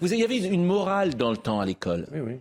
vous 0.00 0.12
il 0.12 0.20
y 0.20 0.24
avait 0.24 0.38
une 0.38 0.64
morale 0.64 1.14
dans 1.14 1.30
le 1.30 1.36
temps 1.36 1.60
à 1.60 1.66
l'école. 1.66 2.06
Oui, 2.12 2.20
oui. 2.20 2.40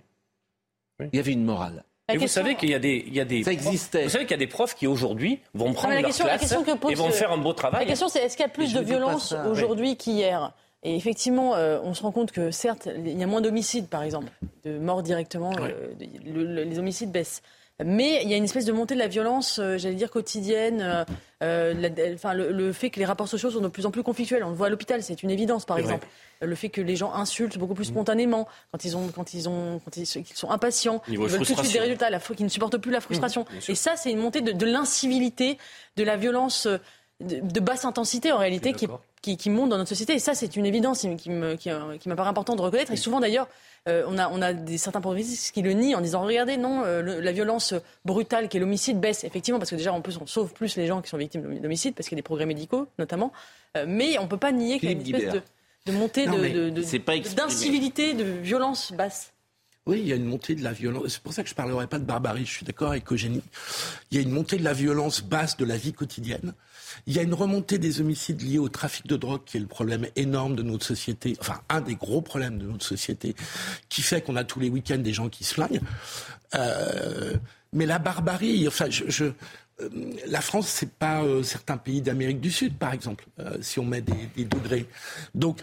Il 1.12 1.18
y 1.18 1.20
avait 1.20 1.34
une 1.34 1.44
morale. 1.44 1.84
et 2.10 2.18
vous 2.18 2.28
savez 2.28 2.56
qu'il 2.56 2.70
y 2.70 2.74
a 2.74 2.80
des, 2.80 3.04
il 3.06 3.14
y 3.14 3.20
a 3.20 3.26
des 3.26 3.44
ça 3.44 3.52
existait. 3.52 4.04
Vous 4.04 4.10
savez 4.10 4.26
qu'il 4.26 4.32
y 4.32 4.42
a 4.42 4.46
des 4.46 4.48
profs 4.48 4.76
qui 4.76 4.88
aujourd'hui 4.88 5.40
vont 5.54 5.74
prendre 5.74 5.94
leur 5.94 6.10
classe 6.10 6.56
et 6.90 6.96
vont 6.96 7.12
faire 7.12 7.32
un 7.32 7.38
beau 7.38 7.54
travail. 7.54 7.82
La 7.82 7.88
question 7.88 8.08
c'est 8.08 8.20
est-ce 8.20 8.38
qu'il 8.38 8.46
y 8.46 8.50
a 8.50 8.52
plus 8.52 8.74
de 8.74 8.82
violence 8.82 9.34
aujourd'hui 9.50 9.98
qu'hier? 9.98 10.54
Et 10.86 10.96
effectivement, 10.96 11.56
euh, 11.56 11.80
on 11.84 11.96
se 11.96 12.04
rend 12.04 12.12
compte 12.12 12.32
que 12.32 12.52
certes, 12.52 12.88
il 12.96 13.18
y 13.18 13.24
a 13.24 13.28
moins 13.28 13.42
d'homicides, 13.42 13.88
par 13.88 14.04
exemple, 14.04 14.32
de 14.64 14.78
morts 14.78 15.02
directement. 15.02 15.52
Euh, 15.60 15.94
les 16.00 16.78
homicides 16.78 17.12
baissent. 17.12 17.42
Mais 17.84 18.22
il 18.24 18.30
y 18.30 18.36
a 18.36 18.38
une 18.38 18.44
espèce 18.44 18.66
de 18.66 18.72
montée 18.72 18.94
de 18.94 19.00
la 19.00 19.08
violence, 19.08 19.58
euh, 19.60 19.78
j'allais 19.80 19.96
dire 19.96 20.12
quotidienne. 20.12 21.06
enfin, 21.42 22.34
le, 22.36 22.72
fait 22.72 22.92
que 22.92 23.00
les 23.00 23.06
rapports 23.06 23.28
sociaux 23.28 23.50
sont 23.50 23.62
de 23.62 23.68
plus 23.68 23.88
en 23.88 23.92
plus 23.92 24.04
conflictuels. 24.04 24.44
On 24.44 24.50
le 24.50 24.56
voit 24.56 24.68
à 24.68 24.70
l'hôpital, 24.70 25.02
c'est 25.02 25.24
une 25.24 25.32
évidence, 25.32 25.66
par 25.66 25.80
exemple. 25.80 26.06
Le 26.40 26.56
fait 26.56 26.70
que 26.70 26.82
les 26.82 26.96
gens 26.96 27.12
insultent 27.14 27.58
beaucoup 27.58 27.74
plus 27.74 27.90
mm. 27.90 27.94
spontanément 27.94 28.48
quand 28.72 28.86
ils 28.86 28.96
ont, 28.96 29.08
quand 29.08 29.34
ils 29.34 29.50
ont, 29.50 29.82
quand 29.84 29.98
ils, 29.98 30.06
sont 30.06 30.52
impatients, 30.52 31.02
ils 31.08 31.18
veulent 31.18 31.32
tout 31.32 31.40
de 31.40 31.46
suite 31.46 31.74
des 31.74 31.80
résultats, 31.80 32.12
qu'ils 32.20 32.46
ne 32.46 32.50
supportent 32.50 32.78
plus 32.78 32.92
la 32.92 33.02
frustration. 33.02 33.42
Mm, 33.42 33.72
Et 33.72 33.76
ça, 33.76 33.96
c'est 33.96 34.12
une 34.12 34.20
montée 34.20 34.42
de, 34.42 34.52
de 34.52 34.66
l'incivilité, 34.68 35.58
de 35.98 36.04
la 36.04 36.16
violence 36.16 36.68
de, 37.22 37.60
basse 37.60 37.86
intensité 37.86 38.32
en 38.32 38.38
réalité 38.38 38.74
qui, 38.74 38.88
qui, 39.22 39.38
qui, 39.38 39.50
monte 39.50 39.70
dans 39.70 39.78
notre 39.78 39.90
société. 39.90 40.14
Et 40.14 40.20
ça, 40.20 40.34
c'est 40.34 40.56
une 40.56 40.66
évidence 40.66 41.06
qui, 41.18 41.30
me, 41.30 41.56
qui, 41.56 41.70
qui 42.00 42.10
m'apparaît 42.10 42.30
important 42.30 42.56
de 42.56 42.62
reconnaître. 42.62 42.92
Et 42.92 42.98
souvent 42.98 43.20
d'ailleurs, 43.20 43.48
euh, 43.88 44.04
on, 44.08 44.18
a, 44.18 44.30
on 44.30 44.42
a 44.42 44.54
des, 44.54 44.78
certains 44.78 45.02
progressistes 45.02 45.54
qui 45.54 45.62
le 45.62 45.72
nient 45.74 45.96
en 45.96 46.02
disant 46.02 46.24
regardez, 46.24 46.58
non, 46.58 46.84
euh, 46.84 47.22
la 47.22 47.32
violence 47.32 47.74
brutale 48.04 48.50
qui 48.50 48.58
est 48.58 48.60
l'homicide 48.60 49.00
baisse. 49.00 49.24
Effectivement, 49.24 49.60
parce 49.60 49.70
que 49.70 49.76
déjà, 49.76 49.94
en 49.94 50.02
plus, 50.02 50.18
on 50.18 50.28
sauve 50.28 50.54
plus 50.54 50.76
les 50.76 50.88
gens 50.88 51.02
qui 51.02 51.10
sont 51.10 51.18
victimes 51.18 51.60
d'homicide 51.60 51.96
parce 51.96 52.10
qu'il 52.10 52.18
y 52.18 52.20
a 52.20 52.22
des 52.22 52.24
progrès 52.24 52.46
médicaux 52.46 52.88
notamment. 53.00 53.32
Euh, 53.78 53.86
mais 53.88 54.18
on 54.20 54.24
ne 54.24 54.28
peut 54.28 54.38
pas 54.38 54.52
nier 54.52 54.80
qu'il 54.80 54.90
y 54.90 54.92
a 54.92 54.96
une 54.96 55.02
espèce 55.02 55.34
de, 55.34 55.42
de, 55.86 55.98
montée 55.98 56.26
d'incivilité, 56.26 58.14
de, 58.14 58.24
de, 58.24 58.32
de 58.32 58.38
violence 58.40 58.92
basse. 58.92 59.32
Oui, 59.86 60.00
il 60.00 60.08
y 60.08 60.14
a 60.14 60.16
une 60.16 60.26
montée 60.26 60.56
de 60.56 60.64
la 60.64 60.74
violence. 60.74 61.04
C'est 61.10 61.22
pour 61.22 61.34
ça 61.34 61.44
que 61.44 61.50
je 61.50 61.54
ne 61.54 61.58
parlerai 61.58 61.86
pas 61.86 62.00
de 62.00 62.06
barbarie. 62.06 62.46
Je 62.46 62.52
suis 62.52 62.66
d'accord 62.66 62.90
avec 62.90 63.12
Eugénie. 63.12 63.44
Il 64.10 64.18
y 64.18 64.20
a 64.20 64.24
une 64.24 64.32
montée 64.32 64.58
de 64.58 64.64
la 64.64 64.74
violence 64.74 65.22
basse 65.22 65.58
de 65.58 65.66
la 65.66 65.78
vie 65.78 65.94
quotidienne. 65.94 66.56
Il 67.08 67.16
y 67.16 67.20
a 67.20 67.22
une 67.22 67.34
remontée 67.34 67.78
des 67.78 68.02
homicides 68.02 68.42
liés 68.42 68.60
au 68.60 68.70
trafic 68.70 69.08
de 69.08 69.16
drogue, 69.16 69.42
qui 69.46 69.58
est 69.58 69.60
le 69.60 69.68
problème 69.68 70.08
énorme 70.16 70.56
de 70.56 70.64
notre 70.64 70.86
société, 70.86 71.36
enfin 71.40 71.62
un 71.70 71.82
des 71.82 71.96
gros 71.96 72.22
problèmes 72.22 72.58
de 72.58 72.66
notre 72.66 72.86
société, 72.86 73.36
qui 73.90 74.02
fait 74.02 74.22
qu'on 74.22 74.36
a 74.36 74.44
tous 74.44 74.60
les 74.60 74.70
week-ends 74.70 74.98
des 74.98 75.14
gens 75.14 75.30
qui 75.30 75.44
se 75.44 75.54
flinguent. 75.56 75.82
Euh, 76.56 77.34
mais 77.74 77.86
la 77.86 78.00
barbarie, 78.00 78.68
enfin, 78.68 78.86
je, 78.90 79.26
euh, 79.26 79.90
la 80.28 80.42
France, 80.42 80.68
c'est 80.68 80.92
pas 80.92 81.24
euh, 81.24 81.44
certains 81.44 81.78
pays 81.78 82.02
d'Amérique 82.02 82.40
du 82.40 82.52
Sud, 82.52 82.78
par 82.78 82.94
exemple, 82.94 83.26
si 83.62 83.80
on 83.80 83.86
met 83.86 84.02
des, 84.02 84.46
degrés. 84.46 84.88
Donc, 85.34 85.62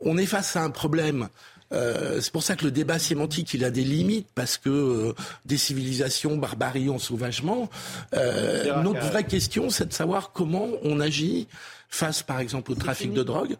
on 0.00 0.18
est 0.18 0.26
face 0.26 0.56
à 0.56 0.62
un 0.62 0.70
problème 0.70 1.28
euh, 1.74 2.20
c'est 2.20 2.32
pour 2.32 2.42
ça 2.42 2.56
que 2.56 2.64
le 2.64 2.70
débat 2.70 2.98
sémantique, 2.98 3.52
il 3.54 3.64
a 3.64 3.70
des 3.70 3.84
limites, 3.84 4.28
parce 4.34 4.56
que 4.56 4.70
euh, 4.70 5.14
des 5.44 5.56
civilisations, 5.58 6.36
barbarie, 6.36 6.88
sauvagement. 6.98 7.68
Euh, 8.14 8.82
notre 8.82 9.00
vraie 9.00 9.24
question, 9.24 9.70
c'est 9.70 9.86
de 9.86 9.92
savoir 9.92 10.32
comment 10.32 10.68
on 10.82 11.00
agit 11.00 11.48
face, 11.88 12.22
par 12.22 12.40
exemple, 12.40 12.72
au 12.72 12.74
trafic 12.74 13.12
de 13.12 13.22
drogue. 13.22 13.56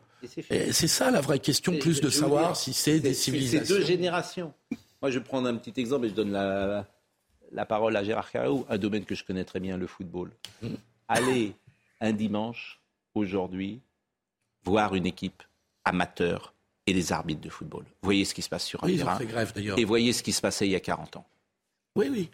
C'est 0.47 0.89
ça 0.89 1.11
la 1.11 1.21
vraie 1.21 1.39
question, 1.39 1.79
plus 1.79 2.01
de 2.01 2.09
savoir 2.09 2.57
si 2.57 2.73
c'est 2.73 3.01
des 3.01 3.15
civilisations. 3.15 3.67
C'est 3.67 3.81
deux 3.81 3.85
générations. 3.85 4.53
Moi, 5.03 5.11
je 5.11 5.19
vais 5.19 5.25
prendre 5.25 5.49
un 5.49 5.57
petit 5.57 5.79
exemple 5.79 6.07
et 6.07 6.09
je 6.09 6.15
donne 6.15 6.33
la, 6.33 6.87
la 7.53 7.67
parole 7.67 7.95
à 7.97 8.05
Gérard 8.05 8.31
Carreau, 8.31 8.65
un 8.71 8.79
domaine 8.79 9.05
que 9.05 9.15
je 9.15 9.25
connais 9.25 9.45
très 9.45 9.61
bien, 9.61 9.77
le 9.77 9.87
football. 9.87 10.31
Mmh. 10.63 10.69
Allez 11.09 11.53
un 12.01 12.13
dimanche, 12.13 12.81
aujourd'hui, 13.15 13.81
voir 14.65 14.95
une 14.95 15.07
équipe 15.07 15.43
amateur 15.85 16.55
et 16.87 16.93
les 16.93 17.13
arbitres 17.13 17.41
de 17.41 17.49
football. 17.49 17.85
voyez 18.03 18.25
ce 18.25 18.35
qui 18.35 18.43
se 18.43 18.49
passe 18.49 18.65
sur 18.65 18.83
un 18.85 18.89
terrain. 18.89 19.19
et 19.77 19.85
voyez 19.85 20.13
ce 20.13 20.23
qui 20.23 20.33
se 20.33 20.41
passait 20.41 20.67
il 20.67 20.73
y 20.73 20.77
a 20.77 20.81
40 20.81 21.17
ans. 21.17 21.27
Oui, 21.97 22.09
oui. 22.11 22.31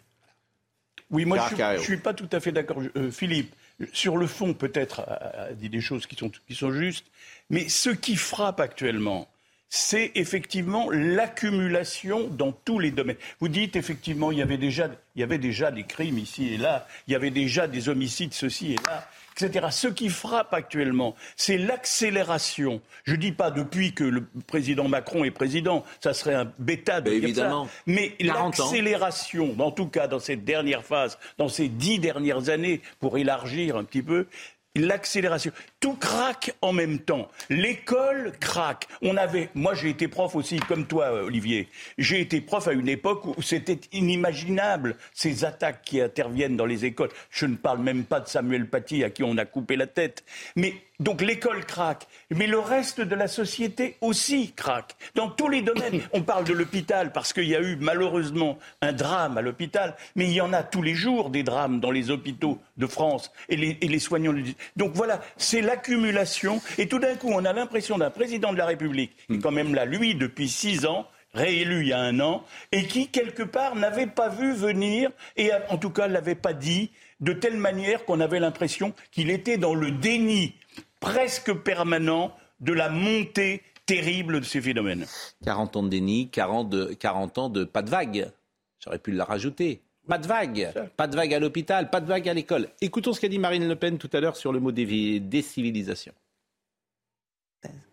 Oui, 1.09 1.25
moi 1.25 1.37
je 1.49 1.55
ne 1.55 1.77
suis, 1.79 1.97
pas 1.97 2.13
tout 2.13 2.29
à 2.31 2.39
fait 2.39 2.51
d'accord. 2.51 2.81
Euh, 2.95 3.11
Philippe, 3.11 3.53
sur 3.91 4.15
le 4.15 4.27
fond, 4.27 4.53
peut-être, 4.53 5.01
a, 5.01 5.51
dit 5.53 5.69
des 5.69 5.81
choses 5.81 6.07
qui 6.07 6.15
sont, 6.15 6.31
qui 6.47 6.55
sont 6.55 6.71
justes, 6.71 7.05
mais 7.49 7.67
ce 7.67 7.89
qui 7.89 8.15
frappe 8.15 8.61
actuellement, 8.61 9.27
c'est 9.67 10.11
effectivement 10.15 10.89
l'accumulation 10.89 12.27
dans 12.27 12.51
tous 12.51 12.79
les 12.79 12.91
domaines. 12.91 13.17
Vous 13.39 13.49
dites 13.49 13.75
effectivement, 13.75 14.31
il 14.31 14.37
y 14.37 14.41
avait 14.41 14.57
déjà, 14.57 14.89
il 15.15 15.19
y 15.21 15.23
avait 15.23 15.37
déjà 15.37 15.71
des 15.71 15.83
crimes 15.83 16.17
ici 16.17 16.53
et 16.53 16.57
là, 16.57 16.87
il 17.07 17.13
y 17.13 17.15
avait 17.15 17.31
déjà 17.31 17.67
des 17.67 17.89
homicides 17.89 18.33
ceci 18.33 18.73
et 18.73 18.79
là 18.85 19.09
etc. 19.43 19.67
Ce 19.71 19.87
qui 19.87 20.09
frappe 20.09 20.53
actuellement, 20.53 21.15
c'est 21.35 21.57
l'accélération. 21.57 22.81
Je 23.03 23.13
ne 23.13 23.17
dis 23.17 23.31
pas 23.31 23.51
depuis 23.51 23.93
que 23.93 24.03
le 24.03 24.25
président 24.47 24.87
Macron 24.87 25.23
est 25.23 25.31
président, 25.31 25.83
ça 25.99 26.13
serait 26.13 26.35
un 26.35 26.51
bêta 26.59 27.01
de 27.01 27.09
dire 27.09 27.23
évidemment. 27.23 27.65
ça, 27.65 27.71
mais 27.87 28.15
l'accélération, 28.19 29.55
en 29.59 29.71
tout 29.71 29.87
cas 29.87 30.07
dans 30.07 30.19
cette 30.19 30.43
dernière 30.43 30.83
phase, 30.83 31.17
dans 31.37 31.47
ces 31.47 31.67
dix 31.67 31.99
dernières 31.99 32.49
années, 32.49 32.81
pour 32.99 33.17
élargir 33.17 33.77
un 33.77 33.83
petit 33.83 34.03
peu, 34.03 34.27
l'accélération. 34.75 35.51
Tout 35.81 35.95
craque 35.95 36.53
en 36.61 36.73
même 36.73 36.99
temps. 36.99 37.27
L'école 37.49 38.33
craque. 38.39 38.87
On 39.01 39.17
avait, 39.17 39.49
moi 39.55 39.73
j'ai 39.73 39.89
été 39.89 40.07
prof 40.07 40.35
aussi, 40.35 40.59
comme 40.59 40.85
toi 40.85 41.11
Olivier. 41.23 41.67
J'ai 41.97 42.21
été 42.21 42.39
prof 42.39 42.67
à 42.67 42.73
une 42.73 42.87
époque 42.87 43.25
où 43.25 43.41
c'était 43.41 43.79
inimaginable 43.91 44.95
ces 45.11 45.43
attaques 45.43 45.81
qui 45.81 45.99
interviennent 45.99 46.55
dans 46.55 46.67
les 46.67 46.85
écoles. 46.85 47.09
Je 47.31 47.47
ne 47.47 47.55
parle 47.55 47.79
même 47.79 48.03
pas 48.03 48.19
de 48.19 48.27
Samuel 48.27 48.67
Paty 48.67 49.03
à 49.03 49.09
qui 49.09 49.23
on 49.23 49.37
a 49.37 49.45
coupé 49.45 49.75
la 49.75 49.87
tête. 49.87 50.23
Mais 50.55 50.75
donc 51.01 51.21
l'école 51.21 51.65
craque, 51.65 52.07
mais 52.29 52.45
le 52.45 52.59
reste 52.59 53.01
de 53.01 53.15
la 53.15 53.27
société 53.27 53.97
aussi 54.01 54.51
craque. 54.51 54.95
Dans 55.15 55.29
tous 55.31 55.49
les 55.49 55.63
domaines, 55.63 56.01
on 56.13 56.21
parle 56.21 56.43
de 56.43 56.53
l'hôpital 56.53 57.11
parce 57.11 57.33
qu'il 57.33 57.47
y 57.47 57.55
a 57.55 57.59
eu 57.59 57.75
malheureusement 57.75 58.59
un 58.83 58.93
drame 58.93 59.35
à 59.39 59.41
l'hôpital, 59.41 59.95
mais 60.15 60.25
il 60.25 60.33
y 60.33 60.41
en 60.41 60.53
a 60.53 60.61
tous 60.61 60.83
les 60.83 60.93
jours 60.93 61.31
des 61.31 61.41
drames 61.41 61.79
dans 61.79 61.89
les 61.89 62.11
hôpitaux 62.11 62.59
de 62.77 62.85
France 62.85 63.31
et 63.49 63.57
les, 63.57 63.79
et 63.81 63.87
les 63.87 63.97
soignants. 63.97 64.35
Donc 64.75 64.91
voilà, 64.93 65.21
c'est 65.37 65.61
l'accumulation. 65.71 66.61
Et 66.77 66.87
tout 66.87 66.99
d'un 66.99 67.15
coup, 67.15 67.29
on 67.31 67.45
a 67.45 67.53
l'impression 67.53 67.97
d'un 67.97 68.09
président 68.09 68.51
de 68.51 68.57
la 68.57 68.65
République, 68.65 69.15
qui 69.27 69.35
est 69.35 69.39
quand 69.39 69.51
même 69.51 69.73
là, 69.73 69.85
lui, 69.85 70.15
depuis 70.15 70.49
six 70.49 70.85
ans, 70.85 71.07
réélu 71.33 71.81
il 71.81 71.87
y 71.87 71.93
a 71.93 71.99
un 71.99 72.19
an, 72.19 72.43
et 72.71 72.85
qui, 72.85 73.07
quelque 73.07 73.43
part, 73.43 73.75
n'avait 73.75 74.07
pas 74.07 74.29
vu 74.29 74.53
venir, 74.53 75.11
et 75.37 75.51
en 75.69 75.77
tout 75.77 75.89
cas, 75.89 76.07
l'avait 76.07 76.35
pas 76.35 76.53
dit, 76.53 76.91
de 77.21 77.33
telle 77.33 77.57
manière 77.57 78.05
qu'on 78.05 78.19
avait 78.19 78.39
l'impression 78.39 78.93
qu'il 79.11 79.29
était 79.29 79.57
dans 79.57 79.75
le 79.75 79.91
déni 79.91 80.55
presque 80.99 81.53
permanent 81.53 82.35
de 82.59 82.73
la 82.73 82.89
montée 82.89 83.61
terrible 83.85 84.39
de 84.39 84.45
ces 84.45 84.61
phénomènes. 84.61 85.05
40 85.45 85.75
ans 85.77 85.83
de 85.83 85.89
déni, 85.89 86.29
40, 86.29 86.69
de, 86.69 86.93
40 86.93 87.37
ans 87.37 87.49
de 87.49 87.63
pas 87.63 87.81
de 87.81 87.89
vague. 87.89 88.31
J'aurais 88.79 88.99
pu 88.99 89.11
la 89.11 89.25
rajouter. 89.25 89.81
Pas 90.07 90.17
de 90.17 90.27
vague. 90.27 90.73
Pas 90.97 91.07
de 91.07 91.15
vague 91.15 91.33
à 91.33 91.39
l'hôpital, 91.39 91.89
pas 91.89 92.01
de 92.01 92.07
vague 92.07 92.27
à 92.27 92.33
l'école. 92.33 92.69
Écoutons 92.81 93.13
ce 93.13 93.21
qu'a 93.21 93.27
dit 93.27 93.39
Marine 93.39 93.67
Le 93.67 93.75
Pen 93.75 93.97
tout 93.97 94.09
à 94.13 94.19
l'heure 94.19 94.35
sur 94.35 94.51
le 94.51 94.59
mot 94.59 94.71
décivilisation. 94.71 96.13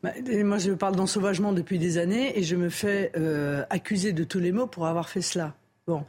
Bah, 0.03 0.13
moi, 0.45 0.59
je 0.59 0.73
parle 0.73 0.97
d'ensauvagement 0.97 1.53
depuis 1.53 1.79
des 1.79 1.99
années 1.99 2.39
et 2.39 2.43
je 2.43 2.57
me 2.57 2.71
fais 2.71 3.13
euh, 3.17 3.65
accuser 3.69 4.13
de 4.13 4.25
tous 4.25 4.39
les 4.39 4.53
mots 4.53 4.67
pour 4.67 4.87
avoir 4.87 5.09
fait 5.09 5.21
cela. 5.21 5.55
Bon, 5.87 6.05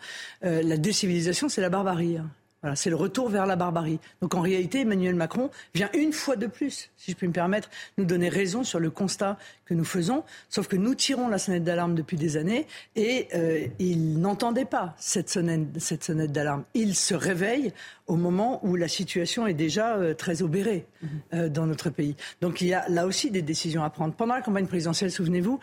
euh, 0.46 0.62
la 0.62 0.78
décivilisation, 0.78 1.50
c'est 1.50 1.62
la 1.62 1.70
barbarie. 1.70 2.18
Hein. 2.18 2.30
Voilà, 2.62 2.76
c'est 2.76 2.90
le 2.90 2.98
retour 2.98 3.30
vers 3.30 3.46
la 3.46 3.56
barbarie. 3.56 4.00
Donc 4.22 4.36
en 4.36 4.42
réalité, 4.42 4.82
Emmanuel 4.82 5.16
Macron 5.16 5.50
vient 5.74 5.90
une 5.94 6.12
fois 6.12 6.36
de 6.36 6.46
plus, 6.46 6.90
si 6.98 7.12
je 7.12 7.16
puis 7.16 7.28
me 7.28 7.34
permettre, 7.34 7.70
nous 7.98 8.04
donner 8.04 8.28
raison 8.28 8.66
sur 8.66 8.80
le 8.80 8.90
constat 8.90 9.38
que 9.70 9.76
nous 9.76 9.86
faisons. 9.86 10.24
Sauf 10.50 10.68
que 10.68 10.76
nous 10.76 10.96
tirons 10.96 11.28
la 11.28 11.38
sonnette 11.38 11.64
d'alarme 11.64 11.94
depuis 11.94 12.18
des 12.18 12.38
années 12.38 12.66
et 12.96 13.28
euh, 13.36 13.68
il 13.78 14.20
n'entendait 14.20 14.66
pas 14.66 14.96
cette 14.98 15.30
sonnette, 15.30 15.68
cette 15.78 16.04
sonnette 16.04 16.32
d'alarme. 16.32 16.64
Il 16.74 16.96
se 16.96 17.14
réveille 17.14 17.72
au 18.08 18.16
moment 18.16 18.66
où 18.66 18.76
la 18.76 18.88
situation 18.88 19.46
est 19.46 19.54
déjà 19.54 19.96
euh, 19.96 20.16
très 20.16 20.42
obérée 20.42 20.88
mhm. 21.04 21.10
euh, 21.34 21.50
dans 21.50 21.68
notre 21.68 21.92
pays. 21.92 22.16
Donc 22.42 22.62
il 22.62 22.68
y 22.68 22.74
a 22.74 22.90
là 22.90 23.06
aussi 23.06 23.30
des 23.30 23.44
décisions 23.44 23.84
à 23.84 23.92
prendre. 23.92 24.16
Pendant 24.16 24.34
la 24.34 24.42
campagne 24.42 24.66
présidentielle, 24.66 25.12
souvenez-vous, 25.12 25.60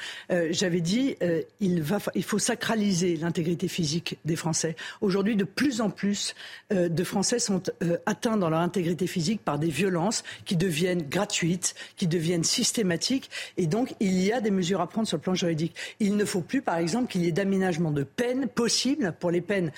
j'avais 0.50 0.80
dit 0.80 1.16
il, 1.60 1.82
va, 1.82 1.98
il 2.14 2.22
faut 2.22 2.38
sacraliser 2.38 3.16
l'intégrité 3.16 3.66
physique 3.66 4.18
des 4.24 4.36
Français. 4.36 4.76
Aujourd'hui, 5.00 5.34
de 5.34 5.44
plus 5.44 5.80
en 5.80 5.90
plus 5.90 6.34
de 6.70 7.04
Français 7.04 7.38
sont 7.38 7.62
atteints 8.06 8.36
dans 8.36 8.50
leur 8.50 8.60
intégrité 8.60 9.06
physique 9.06 9.40
par 9.42 9.58
des 9.58 9.68
violences 9.68 10.22
qui 10.44 10.56
deviennent 10.56 11.02
gratuites, 11.02 11.74
qui 11.96 12.06
deviennent 12.06 12.44
systématiques. 12.44 13.30
Et 13.56 13.66
donc, 13.66 13.95
il 14.00 14.20
y 14.20 14.32
a 14.32 14.40
des 14.40 14.50
mesures 14.50 14.80
à 14.80 14.88
prendre 14.88 15.06
sur 15.06 15.16
le 15.16 15.22
plan 15.22 15.34
juridique. 15.34 15.74
Il 16.00 16.16
ne 16.16 16.24
faut 16.24 16.40
plus, 16.40 16.62
par 16.62 16.76
exemple, 16.76 17.10
qu'il 17.10 17.24
y 17.24 17.28
ait 17.28 17.32
d'aménagement 17.32 17.90
de 17.90 18.02
peine 18.02 18.48
possible 18.48 19.14
pour 19.18 19.30
les 19.30 19.40
peines 19.40 19.72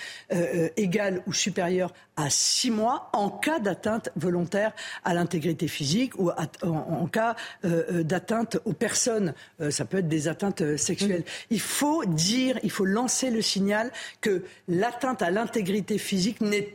égales 0.77 1.23
ou 1.27 1.33
supérieures 1.33 1.93
à 2.19 2.31
six 2.31 2.71
mois 2.71 3.11
en 3.13 3.31
cas 3.31 3.61
d'atteinte 3.61 4.11
volontaire 4.17 4.73
à 5.05 5.15
l'intégrité 5.15 5.69
physique 5.69 6.19
ou 6.19 6.31
en, 6.63 7.07
cas 7.07 7.37
euh, 7.65 7.85
euh, 7.91 8.03
d'atteinte 8.03 8.59
aux 8.65 8.73
personnes. 8.73 9.35
Euh, 9.61 9.71
ça 9.71 9.85
peut 9.85 9.99
être 9.99 10.09
des 10.09 10.27
atteintes 10.27 10.77
sexuelles. 10.77 11.25
Il 11.51 11.61
faut 11.61 12.05
dire, 12.05 12.59
il 12.65 12.71
faut 12.71 12.85
lancer 12.85 13.31
le 13.31 13.41
signal 13.41 13.93
que 14.21 14.43
l'atteinte 14.67 15.23
à 15.23 15.31
l'intégrité 15.31 15.97
physique 15.97 16.41
n'est 16.41 16.75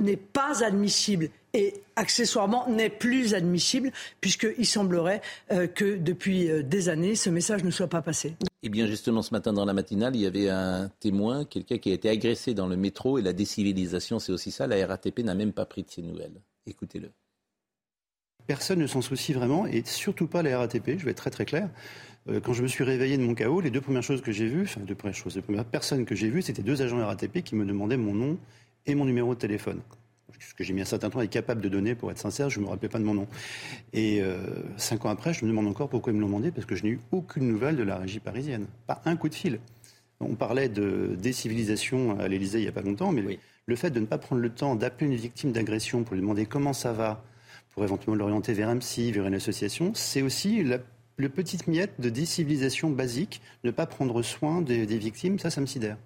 n'est 0.00 0.16
pas 0.16 0.64
admissible 0.64 1.28
et 1.54 1.74
accessoirement 1.96 2.68
n'est 2.68 2.90
plus 2.90 3.34
admissible 3.34 3.92
puisqu'il 4.20 4.66
semblerait 4.66 5.20
que 5.74 5.96
depuis 5.96 6.48
des 6.62 6.88
années 6.88 7.14
ce 7.14 7.30
message 7.30 7.64
ne 7.64 7.70
soit 7.70 7.88
pas 7.88 8.02
passé. 8.02 8.36
Eh 8.62 8.68
bien, 8.68 8.86
justement, 8.86 9.22
ce 9.22 9.32
matin 9.32 9.54
dans 9.54 9.64
la 9.64 9.72
matinale, 9.72 10.14
il 10.14 10.20
y 10.20 10.26
avait 10.26 10.50
un 10.50 10.90
témoin, 11.00 11.46
quelqu'un 11.46 11.78
qui 11.78 11.90
a 11.90 11.94
été 11.94 12.10
agressé 12.10 12.52
dans 12.52 12.66
le 12.66 12.76
métro 12.76 13.18
et 13.18 13.22
la 13.22 13.32
décivilisation, 13.32 14.18
c'est 14.18 14.32
aussi 14.32 14.50
ça. 14.50 14.66
La 14.66 14.86
RATP 14.86 15.20
n'a 15.20 15.34
même 15.34 15.52
pas 15.52 15.64
pris 15.64 15.82
de 15.82 15.90
ses 15.90 16.02
nouvelles. 16.02 16.42
Écoutez-le. 16.66 17.10
Personne 18.46 18.80
ne 18.80 18.86
s'en 18.86 19.00
soucie 19.00 19.32
vraiment, 19.32 19.66
et 19.66 19.82
surtout 19.86 20.26
pas 20.26 20.42
la 20.42 20.58
RATP, 20.58 20.98
je 20.98 21.04
vais 21.04 21.12
être 21.12 21.16
très 21.16 21.30
très 21.30 21.46
clair. 21.46 21.70
Euh, 22.28 22.40
quand 22.40 22.52
je 22.52 22.62
me 22.62 22.68
suis 22.68 22.84
réveillé 22.84 23.16
de 23.16 23.22
mon 23.22 23.34
chaos, 23.34 23.62
les 23.62 23.70
deux 23.70 23.80
premières 23.80 24.02
choses 24.02 24.20
que 24.20 24.32
j'ai 24.32 24.46
vues, 24.46 24.64
enfin, 24.64 24.80
deux 24.80 24.94
premières 24.94 25.16
choses, 25.16 25.36
les 25.36 25.42
premières 25.42 25.64
personnes 25.64 26.04
que 26.04 26.14
j'ai 26.14 26.28
vues, 26.28 26.42
c'était 26.42 26.62
deux 26.62 26.82
agents 26.82 26.98
RATP 26.98 27.42
qui 27.42 27.54
me 27.54 27.64
demandaient 27.64 27.96
mon 27.96 28.12
nom 28.12 28.38
et 28.84 28.94
mon 28.94 29.06
numéro 29.06 29.34
de 29.34 29.38
téléphone 29.38 29.80
ce 30.38 30.54
que 30.54 30.64
j'ai 30.64 30.72
mis 30.72 30.80
un 30.80 30.86
certain 30.86 31.10
temps 31.10 31.20
être 31.20 31.30
capable 31.30 31.60
de 31.60 31.68
donner, 31.68 31.94
pour 31.94 32.10
être 32.10 32.18
sincère, 32.18 32.50
je 32.50 32.60
ne 32.60 32.64
me 32.64 32.70
rappelais 32.70 32.88
pas 32.88 32.98
de 32.98 33.04
mon 33.04 33.14
nom. 33.14 33.26
Et 33.92 34.22
euh, 34.22 34.38
cinq 34.76 35.04
ans 35.04 35.10
après, 35.10 35.32
je 35.32 35.44
me 35.44 35.50
demande 35.50 35.66
encore 35.66 35.88
pourquoi 35.88 36.12
ils 36.12 36.16
me 36.16 36.20
l'ont 36.20 36.28
demandé, 36.28 36.50
parce 36.50 36.66
que 36.66 36.74
je 36.74 36.84
n'ai 36.84 36.90
eu 36.90 37.00
aucune 37.12 37.48
nouvelle 37.48 37.76
de 37.76 37.82
la 37.82 37.96
régie 37.96 38.20
parisienne. 38.20 38.66
Pas 38.86 39.00
un 39.04 39.16
coup 39.16 39.28
de 39.28 39.34
fil. 39.34 39.60
On 40.20 40.34
parlait 40.34 40.68
de 40.68 41.16
décivilisation 41.18 42.18
à 42.20 42.28
l'Élysée 42.28 42.58
il 42.58 42.62
n'y 42.62 42.68
a 42.68 42.72
pas 42.72 42.82
longtemps, 42.82 43.10
mais 43.10 43.38
le 43.66 43.76
fait 43.76 43.90
de 43.90 44.00
ne 44.00 44.06
pas 44.06 44.18
prendre 44.18 44.42
le 44.42 44.50
temps 44.50 44.76
d'appeler 44.76 45.10
une 45.10 45.16
victime 45.16 45.52
d'agression 45.52 46.04
pour 46.04 46.14
lui 46.14 46.20
demander 46.20 46.44
comment 46.44 46.74
ça 46.74 46.92
va, 46.92 47.24
pour 47.70 47.84
éventuellement 47.84 48.16
l'orienter 48.16 48.52
vers 48.52 48.68
un 48.68 48.76
psy, 48.78 49.12
vers 49.12 49.26
une 49.26 49.34
association. 49.34 49.92
C'est 49.94 50.22
aussi 50.22 50.62
la 50.62 50.78
le 51.20 51.28
petite 51.28 51.66
miette 51.66 52.00
de 52.00 52.08
décivilisation 52.08 52.90
basique, 52.90 53.40
ne 53.62 53.70
pas 53.70 53.86
prendre 53.86 54.22
soin 54.22 54.62
des, 54.62 54.86
victimes, 54.86 55.38
ça, 55.38 55.50
ça 55.50 55.60
me 55.60 55.66
sidère. 55.66 55.96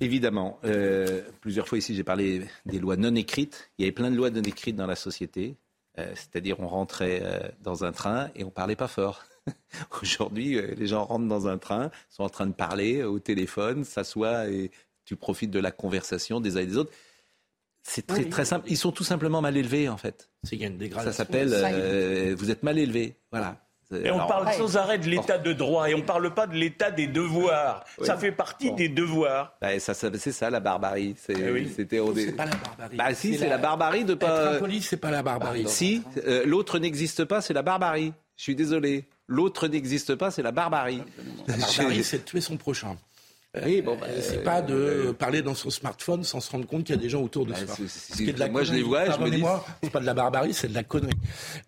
Évidemment. 0.00 0.58
Euh, 0.64 1.22
plusieurs 1.40 1.66
fois 1.66 1.78
ici, 1.78 1.94
j'ai 1.94 2.04
parlé 2.04 2.46
des 2.66 2.78
lois 2.78 2.96
non 2.96 3.14
écrites. 3.14 3.70
Il 3.78 3.82
y 3.82 3.84
avait 3.86 3.92
plein 3.92 4.10
de 4.10 4.16
lois 4.16 4.30
non 4.30 4.42
écrites 4.42 4.76
dans 4.76 4.86
la 4.86 4.96
société. 4.96 5.56
Euh, 5.98 6.12
c'est-à-dire, 6.14 6.60
on 6.60 6.68
rentrait 6.68 7.20
euh, 7.22 7.48
dans 7.62 7.84
un 7.84 7.92
train 7.92 8.30
et 8.36 8.44
on 8.44 8.50
parlait 8.50 8.76
pas 8.76 8.88
fort. 8.88 9.24
Aujourd'hui, 10.02 10.60
les 10.76 10.86
gens 10.86 11.04
rentrent 11.04 11.26
dans 11.26 11.48
un 11.48 11.58
train, 11.58 11.90
sont 12.10 12.22
en 12.22 12.28
train 12.28 12.46
de 12.46 12.52
parler 12.52 13.02
au 13.02 13.18
téléphone, 13.18 13.84
s'assoient 13.84 14.48
et 14.48 14.70
tu 15.04 15.16
profites 15.16 15.50
de 15.50 15.58
la 15.58 15.72
conversation 15.72 16.40
des 16.40 16.56
uns 16.56 16.60
et 16.60 16.66
des 16.66 16.76
autres. 16.76 16.92
C'est 17.82 18.06
très, 18.06 18.26
très 18.26 18.44
simple. 18.44 18.70
Ils 18.70 18.76
sont 18.76 18.92
tout 18.92 19.04
simplement 19.04 19.40
mal 19.40 19.56
élevés, 19.56 19.88
en 19.88 19.96
fait. 19.96 20.28
Ça 21.02 21.12
s'appelle 21.12 22.34
vous 22.34 22.50
êtes 22.50 22.62
mal 22.62 22.78
élevé. 22.78 23.16
Voilà. 23.32 23.67
Et 23.94 24.10
on 24.10 24.26
parle 24.26 24.52
sans 24.52 24.76
arrêt 24.76 24.98
de 24.98 25.08
l'état 25.08 25.38
de 25.38 25.52
droit 25.52 25.88
et 25.88 25.94
on 25.94 25.98
ne 25.98 26.02
parle 26.02 26.34
pas 26.34 26.46
de 26.46 26.54
l'état 26.54 26.90
des 26.90 27.06
devoirs. 27.06 27.84
Ça 28.02 28.18
fait 28.18 28.32
partie 28.32 28.72
des 28.72 28.88
devoirs. 28.88 29.54
Bah, 29.60 29.78
ça, 29.80 29.94
c'est 29.94 30.32
ça 30.32 30.50
la 30.50 30.60
barbarie. 30.60 31.14
C'est 31.18 31.34
eh 31.38 31.50
oui. 31.50 31.64
pas 32.36 32.44
la 32.44 32.56
barbarie. 32.56 32.96
Bah 32.96 33.14
si, 33.14 33.38
c'est 33.38 33.48
la... 33.48 33.58
barbarie 33.58 34.04
de 34.04 34.14
pas. 34.14 34.52
Être 34.52 34.58
police, 34.58 34.88
c'est 34.88 34.98
pas 34.98 35.10
la 35.10 35.22
barbarie. 35.22 35.66
si, 35.68 36.02
euh, 36.26 36.44
l'autre 36.44 36.78
n'existe 36.78 37.24
pas, 37.24 37.40
c'est 37.40 37.54
la 37.54 37.62
barbarie. 37.62 38.12
Je 38.36 38.42
suis 38.42 38.54
désolé. 38.54 39.08
L'autre 39.26 39.68
n'existe 39.68 40.14
pas, 40.14 40.30
c'est 40.30 40.42
la 40.42 40.52
barbarie. 40.52 41.02
La 41.46 41.56
barbarie, 41.56 42.04
c'est 42.04 42.18
de 42.18 42.22
tuer 42.24 42.40
son 42.40 42.56
prochain. 42.56 42.96
Oui, 43.64 43.80
bon, 43.80 43.96
bah, 43.96 44.06
c'est 44.20 44.42
pas 44.44 44.60
de 44.60 44.74
euh, 44.74 45.12
parler 45.14 45.40
dans 45.40 45.54
son 45.54 45.70
smartphone 45.70 46.22
sans 46.22 46.40
se 46.40 46.50
rendre 46.50 46.66
compte 46.66 46.84
qu'il 46.84 46.94
y 46.94 46.98
a 46.98 47.00
des 47.00 47.08
gens 47.08 47.22
autour 47.22 47.46
de 47.46 47.52
bah, 47.52 47.58
soi. 47.66 48.48
moi, 48.50 48.62
je 48.62 48.74
les 48.74 48.82
vois, 48.82 49.10
je 49.10 49.18
me 49.18 49.30
dis. 49.30 49.42
C'est 49.82 49.90
pas 49.90 50.00
de 50.00 50.06
la 50.06 50.14
barbarie, 50.14 50.52
c'est 50.52 50.68
de 50.68 50.74
la 50.74 50.84
connerie. 50.84 51.16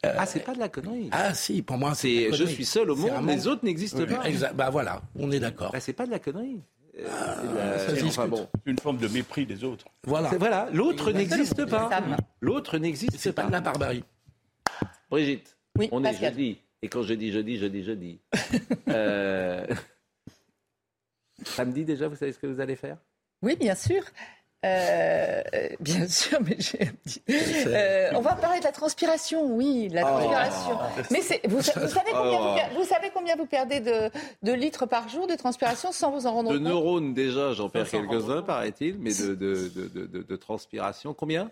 Euh, 0.04 0.14
ah, 0.18 0.26
c'est 0.26 0.40
pas 0.40 0.54
de 0.54 0.58
la 0.58 0.68
connerie. 0.68 1.08
Ah, 1.10 1.32
si, 1.32 1.62
pour 1.62 1.78
moi, 1.78 1.94
c'est. 1.94 2.32
Je 2.32 2.44
suis 2.44 2.66
seul 2.66 2.90
au 2.90 2.96
monde, 2.96 3.26
les 3.26 3.46
autres 3.46 3.64
n'existent 3.64 4.04
pas. 4.06 4.24
Bah 4.54 4.70
voilà, 4.70 5.00
on 5.16 5.30
est 5.32 5.40
d'accord. 5.40 5.72
Bah, 5.72 5.80
c'est 5.80 5.94
pas 5.94 6.06
de 6.06 6.10
la 6.10 6.18
connerie. 6.18 6.60
Ah, 7.08 8.26
bon. 8.26 8.48
Une 8.66 8.78
forme 8.78 8.98
de 8.98 9.08
mépris 9.08 9.46
des 9.46 9.64
autres. 9.64 9.86
Voilà. 10.04 10.30
Voilà, 10.38 10.68
l'autre 10.72 11.12
n'existe 11.12 11.64
pas. 11.64 11.88
L'autre 12.40 12.76
n'existe 12.78 13.12
pas. 13.12 13.18
C'est 13.18 13.32
pas 13.32 13.46
de 13.46 13.52
la 13.52 13.60
barbarie. 13.60 14.04
Brigitte, 15.10 15.56
on 15.90 16.04
est 16.04 16.20
jeudi. 16.20 16.58
Et 16.82 16.88
quand 16.88 17.02
je 17.02 17.14
dis 17.14 17.32
jeudi, 17.32 17.58
jeudi, 17.58 17.84
jeudi. 17.84 18.20
euh... 18.88 19.66
Samedi 21.44 21.84
déjà, 21.84 22.08
vous 22.08 22.16
savez 22.16 22.32
ce 22.32 22.38
que 22.38 22.46
vous 22.46 22.60
allez 22.60 22.76
faire? 22.76 22.96
Oui, 23.42 23.56
bien 23.56 23.74
sûr. 23.74 24.02
Euh, 24.62 25.42
bien 25.80 26.06
sûr, 26.06 26.38
mais 26.42 26.56
j'ai 26.58 26.90
euh, 27.66 28.10
on 28.14 28.20
va 28.20 28.34
parler 28.34 28.58
de 28.58 28.64
la 28.64 28.72
transpiration, 28.72 29.46
oui, 29.46 29.88
la 29.90 30.02
oh. 30.02 30.18
transpiration. 30.18 30.78
mais 31.10 31.20
vous, 31.48 31.62
savez 31.62 32.10
combien 32.12 32.68
vous, 32.74 32.84
savez 32.84 33.10
combien 33.14 33.36
vous 33.36 33.46
perdez 33.46 33.80
de, 33.80 34.52
litres 34.52 34.84
par 34.84 35.08
jour 35.08 35.26
de 35.26 35.34
transpiration 35.34 35.92
sans 35.92 36.10
vous 36.10 36.26
en 36.26 36.32
rendre 36.32 36.50
compte? 36.50 36.58
De 36.58 36.62
neurones 36.62 37.14
déjà, 37.14 37.54
j'en 37.54 37.70
perds 37.70 37.88
quelques-uns, 37.88 38.42
paraît-il, 38.42 38.98
mais 38.98 39.14
de, 39.14 39.34
de, 39.34 40.36
transpiration, 40.36 41.14
combien? 41.14 41.50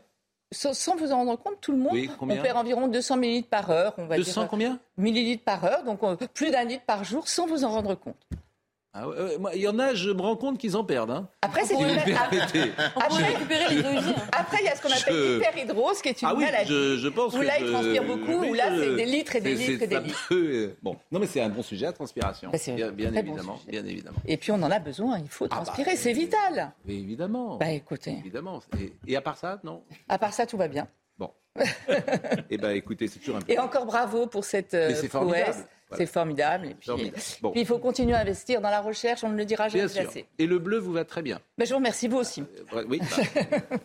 Sans, 0.53 0.96
vous 0.96 1.11
en 1.11 1.16
rendre 1.16 1.37
compte, 1.37 1.61
tout 1.62 1.72
le 1.72 1.79
monde, 1.79 1.96
on 2.20 2.27
perd 2.27 2.59
environ 2.59 2.88
200 2.88 3.16
millilitres 3.16 3.48
par 3.48 3.70
heure. 3.70 3.94
On 3.96 4.05
va 4.05 4.16
200 4.16 4.48
combien? 4.48 4.79
Millilitres 4.98 5.44
par 5.44 5.64
heure, 5.64 5.83
donc 5.85 6.01
plus 6.35 6.51
d'un 6.51 6.64
litre 6.64 6.85
par 6.85 7.05
jour, 7.05 7.27
sans 7.27 7.46
vous 7.46 7.64
en 7.64 7.70
rendre 7.70 7.94
compte. 7.94 8.16
Ah 9.00 9.50
il 9.54 9.61
y 9.61 9.68
en 9.68 9.78
a, 9.78 9.94
je 9.94 10.11
me 10.11 10.20
rends 10.20 10.37
compte 10.37 10.58
qu'ils 10.58 10.76
en 10.76 10.84
perdent. 10.84 11.11
Hein. 11.11 11.28
Après, 11.42 11.64
c'est 11.64 11.74
une 11.74 11.98
Après, 11.98 12.40
Après, 14.32 14.58
il 14.61 14.64
y 14.64 14.68
a 14.68 14.74
ce 14.74 14.82
qu'on 14.82 14.88
appelle 14.88 15.14
je... 15.14 15.34
l'hyperhydrose, 15.34 16.02
qui 16.02 16.08
est 16.08 16.22
une 16.22 16.28
ah 16.28 16.34
oui, 16.34 16.44
maladie. 16.44 16.68
Je, 16.68 16.96
je 16.96 17.08
pense 17.08 17.34
où 17.34 17.40
là, 17.40 17.61
il 17.61 17.70
transpire 17.70 18.04
beaucoup, 18.04 18.44
où 18.44 18.54
là, 18.54 18.70
c'est 18.76 18.96
des 18.96 19.04
litres 19.06 19.37
et 19.37 19.40
des 19.40 19.54
litres 19.54 19.82
et 19.82 19.87
des 19.87 20.00
litres. 20.00 20.28
Euh, 20.32 20.76
bon, 20.82 20.96
non, 21.12 21.20
mais 21.20 21.26
c'est 21.26 21.40
un 21.40 21.48
bon 21.48 21.62
sujet, 21.62 21.87
la 21.87 21.92
transpiration. 21.92 22.50
Bah, 22.50 22.58
bien, 22.74 22.90
bien 22.90 23.14
évidemment, 23.14 23.61
bien 23.68 23.84
évidemment. 23.84 24.18
Et 24.26 24.37
puis, 24.37 24.50
on 24.50 24.62
en 24.62 24.70
a 24.70 24.78
besoin, 24.80 25.18
il 25.18 25.28
faut 25.28 25.46
ah, 25.46 25.56
bah, 25.56 25.62
transpirer, 25.64 25.96
c'est 25.96 26.12
vital. 26.12 26.72
Mais 26.84 26.94
évidemment. 26.94 27.56
Bah, 27.56 27.70
écoutez. 27.70 28.16
Évidemment. 28.18 28.61
Et, 29.06 29.16
à 29.16 29.20
part 29.20 29.37
ça, 29.37 29.61
non 29.62 29.84
À 30.08 30.18
part 30.18 30.32
ça, 30.32 30.46
tout 30.46 30.56
va 30.56 30.66
bien. 30.66 30.88
Bon. 31.18 31.30
Eh 32.50 32.58
bien, 32.58 32.70
écoutez, 32.70 33.06
c'est 33.06 33.20
toujours 33.20 33.37
un 33.37 33.40
Et 33.48 33.58
encore 33.58 33.87
bravo 33.87 34.26
pour 34.26 34.44
cette 34.44 34.76
prouesse. 35.08 35.66
C'est 35.96 36.07
formidable. 36.07 36.66
Et 36.66 36.74
puis, 36.74 36.92
il 37.55 37.66
faut 37.66 37.79
continuer 37.79 38.14
à 38.14 38.20
investir 38.20 38.61
dans 38.61 38.70
la 38.70 38.81
recherche, 38.81 39.24
on 39.24 39.31
ne 39.31 39.37
le 39.37 39.44
dira 39.44 39.68
jamais 39.68 39.85
assez. 39.85 40.27
Et 40.38 40.46
le 40.46 40.59
bleu 40.59 40.79
vous 40.79 40.92
va 40.92 41.05
très 41.05 41.22
bien. 41.22 41.40
Mais 41.57 41.64
je 41.64 41.70
vous 41.70 41.79
remercie, 41.79 42.09
vous 42.09 42.18
aussi. 42.18 42.42
Euh, 42.74 42.85
oui. 42.88 43.01
Bah. 43.01 43.59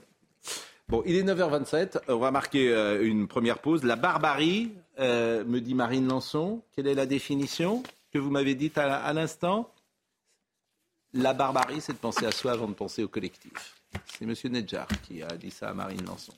bon, 0.89 1.03
il 1.05 1.15
est 1.15 1.23
9h27. 1.23 1.99
On 2.09 2.17
va 2.17 2.31
marquer 2.31 2.69
euh, 2.69 3.05
une 3.05 3.27
première 3.27 3.59
pause. 3.59 3.83
La 3.83 3.95
barbarie, 3.95 4.71
euh, 4.99 5.43
me 5.45 5.59
dit 5.59 5.75
Marine 5.75 6.07
Lançon. 6.07 6.61
Quelle 6.75 6.87
est 6.87 6.93
la 6.93 7.05
définition 7.05 7.83
que 8.11 8.19
vous 8.19 8.29
m'avez 8.29 8.55
dite 8.55 8.77
à, 8.77 9.13
l'instant? 9.13 9.69
La 11.13 11.33
barbarie, 11.33 11.79
c'est 11.79 11.93
de 11.93 11.97
penser 11.97 12.25
à 12.25 12.31
soi 12.31 12.51
avant 12.51 12.67
de 12.67 12.73
penser 12.73 13.03
au 13.03 13.07
collectif. 13.07 13.75
C'est 14.07 14.25
M. 14.25 14.33
Nedjar 14.51 14.87
qui 15.03 15.21
a 15.21 15.35
dit 15.37 15.51
ça 15.51 15.69
à 15.69 15.73
Marine 15.73 16.03
Lançon. 16.05 16.33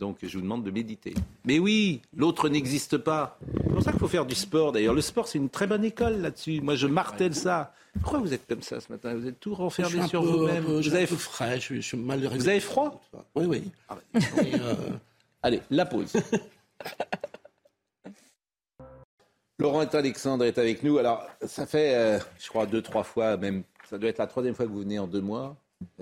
Donc 0.00 0.16
je 0.22 0.34
vous 0.36 0.42
demande 0.42 0.64
de 0.64 0.70
méditer. 0.70 1.12
Mais 1.44 1.58
oui, 1.58 2.00
l'autre 2.16 2.48
n'existe 2.48 2.96
pas. 2.96 3.38
C'est 3.62 3.68
pour 3.70 3.82
ça 3.82 3.90
qu'il 3.90 4.00
faut 4.00 4.08
faire 4.08 4.24
du 4.24 4.34
sport. 4.34 4.72
D'ailleurs, 4.72 4.94
le 4.94 5.02
sport, 5.02 5.28
c'est 5.28 5.36
une 5.36 5.50
très 5.50 5.66
bonne 5.66 5.84
école 5.84 6.22
là-dessus. 6.22 6.62
Moi, 6.62 6.74
je 6.74 6.86
martèle 6.86 7.34
ça. 7.34 7.74
Pourquoi 8.00 8.20
vous 8.20 8.32
êtes 8.32 8.46
comme 8.46 8.62
ça 8.62 8.80
ce 8.80 8.90
matin? 8.90 9.14
Vous 9.14 9.28
êtes 9.28 9.38
tout 9.38 9.54
renfermé 9.54 10.06
sur 10.08 10.22
vous-même. 10.22 10.64
Vous 10.64 10.94
avez 10.94 11.06
frais, 11.06 11.60
je, 11.60 11.80
suis 11.80 11.98
mal 11.98 12.26
Vous 12.26 12.48
avez 12.48 12.60
froid? 12.60 13.02
Oui, 13.34 13.44
oui. 13.44 13.62
Ah, 13.88 13.98
euh, 14.14 14.74
Allez, 15.42 15.60
la 15.70 15.84
pause. 15.84 16.12
Laurent 19.58 19.80
Alexandre 19.80 20.46
est 20.46 20.56
avec 20.56 20.82
nous. 20.82 20.96
Alors, 20.96 21.26
ça 21.46 21.66
fait, 21.66 21.94
euh, 21.94 22.18
je 22.38 22.48
crois, 22.48 22.64
deux, 22.64 22.80
trois 22.80 23.02
fois, 23.02 23.36
même, 23.36 23.64
ça 23.90 23.98
doit 23.98 24.08
être 24.08 24.16
la 24.16 24.26
troisième 24.26 24.54
fois 24.54 24.64
que 24.64 24.70
vous 24.70 24.80
venez 24.80 24.98
en 24.98 25.06
deux 25.06 25.20
mois. 25.20 25.56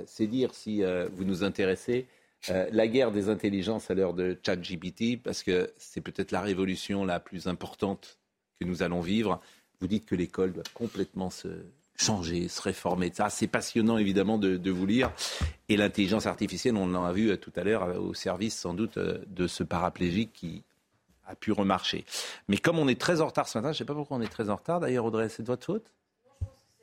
C'est 0.07 0.29
dire 0.29 0.55
si 0.55 0.85
euh, 0.85 1.09
vous 1.13 1.25
nous 1.25 1.43
intéressez. 1.43 2.07
Euh, 2.51 2.69
la 2.73 2.87
guerre 2.87 3.11
des 3.11 3.29
intelligences 3.29 3.91
à 3.91 3.95
l'heure 3.95 4.15
de 4.15 4.39
ChatGPT, 4.45 5.21
parce 5.23 5.43
que 5.43 5.73
c'est 5.77 6.01
peut-être 6.01 6.33
la 6.33 6.41
révolution 6.41 7.05
la 7.05 7.21
plus 7.21 7.47
importante 7.47 8.19
que 8.61 8.67
nous 8.67 8.83
allons 8.83 9.01
vivre. 9.01 9.41
Vous 9.81 9.87
dites 9.87 10.07
que 10.07 10.15
l'école 10.15 10.53
doit 10.53 10.65
complètement 10.75 11.31
se 11.31 11.49
changer, 11.97 12.49
se 12.49 12.63
réformer. 12.63 13.11
Ça, 13.13 13.29
c'est 13.29 13.49
passionnant 13.49 13.99
évidemment 13.99 14.39
de, 14.39 14.71
vous 14.71 14.87
lire. 14.87 15.13
Et 15.69 15.77
l'intelligence 15.77 16.27
artificielle, 16.27 16.77
on 16.77 16.87
l'a 16.87 17.13
vu 17.13 17.31
euh, 17.31 17.37
tout 17.37 17.53
à 17.57 17.65
l'heure 17.65 17.83
euh, 17.83 17.99
au 17.99 18.15
service 18.15 18.57
sans 18.57 18.75
doute 18.75 18.99
de 18.99 19.47
ce 19.47 19.65
paraplégique 19.65 20.33
qui 20.33 20.63
a 21.27 21.35
pu 21.35 21.53
remarcher. 21.53 22.05
Mais 22.49 22.57
comme 22.57 22.79
on 22.79 22.89
est 22.89 23.01
très 23.01 23.21
en 23.21 23.27
retard 23.27 23.49
ce 23.49 23.59
matin, 23.59 23.69
je 23.73 23.75
ne 23.75 23.79
sais 23.79 23.85
pas 23.85 23.95
pourquoi 23.95 24.17
on 24.17 24.23
est 24.23 24.29
très 24.29 24.49
en 24.49 24.57
retard. 24.57 24.81
D'ailleurs, 24.81 25.05
Audrey, 25.05 25.29
c'est 25.29 25.43
de 25.43 25.49
votre 25.49 25.67
faute? 25.67 25.93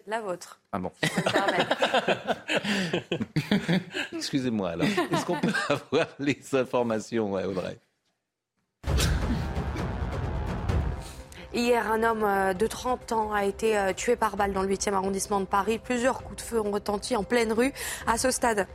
La 0.07 0.21
vôtre. 0.21 0.61
Ah 0.71 0.79
bon. 0.79 0.91
Excusez-moi 4.13 4.69
alors. 4.69 4.87
Est-ce 4.87 5.25
qu'on 5.25 5.39
peut 5.39 5.53
avoir 5.69 6.07
les 6.19 6.39
informations, 6.53 7.33
Audrey? 7.33 7.79
Hier, 11.55 11.89
un 11.89 12.03
homme 12.03 12.25
euh, 12.25 12.53
de 12.53 12.67
30 12.67 13.13
ans 13.13 13.31
a 13.31 13.45
été 13.45 13.77
euh, 13.77 13.93
tué 13.93 14.17
par 14.17 14.35
balle 14.35 14.51
dans 14.51 14.61
le 14.61 14.67
8e 14.67 14.93
arrondissement 14.93 15.39
de 15.39 15.45
Paris. 15.45 15.79
Plusieurs 15.79 16.21
coups 16.21 16.35
de 16.35 16.41
feu 16.41 16.59
ont 16.59 16.71
retenti 16.71 17.15
en 17.15 17.23
pleine 17.23 17.53
rue. 17.53 17.71
À 18.07 18.17
ce 18.17 18.29
stade, 18.29 18.67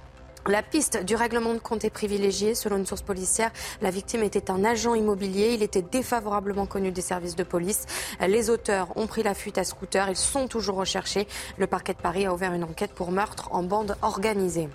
la 0.51 0.63
piste 0.63 1.05
du 1.05 1.15
règlement 1.15 1.55
de 1.55 1.59
compte 1.59 1.85
est 1.85 1.91
privilégiée. 1.91 2.55
Selon 2.55 2.77
une 2.77 2.87
source 2.87 3.03
policière, 3.03 3.51
la 3.81 3.91
victime 3.91 4.23
était 4.23 4.51
un 4.51 4.65
agent 4.65 4.95
immobilier. 4.95 5.55
Il 5.55 5.63
était 5.63 5.83
défavorablement 5.83 6.67
connu 6.67 6.91
des 6.91 7.01
services 7.01 7.37
de 7.37 7.45
police. 7.45 7.87
Les 8.21 8.51
auteurs 8.51 8.97
ont 8.97 9.07
pris 9.07 9.23
la 9.23 9.35
fuite 9.35 9.59
à 9.59 9.65
scooter. 9.65 10.09
Ils 10.09 10.17
sont 10.17 10.49
toujours 10.49 10.77
recherchés. 10.77 11.27
Le 11.57 11.67
parquet 11.67 11.95
de 11.95 11.99
Paris 11.99 12.27
a 12.27 12.35
ouvert 12.35 12.53
une 12.53 12.65
enquête 12.65 12.93
pour 12.93 13.13
meurtre 13.13 13.49
en 13.53 13.63
bande 13.63 13.97
organisée. 14.03 14.69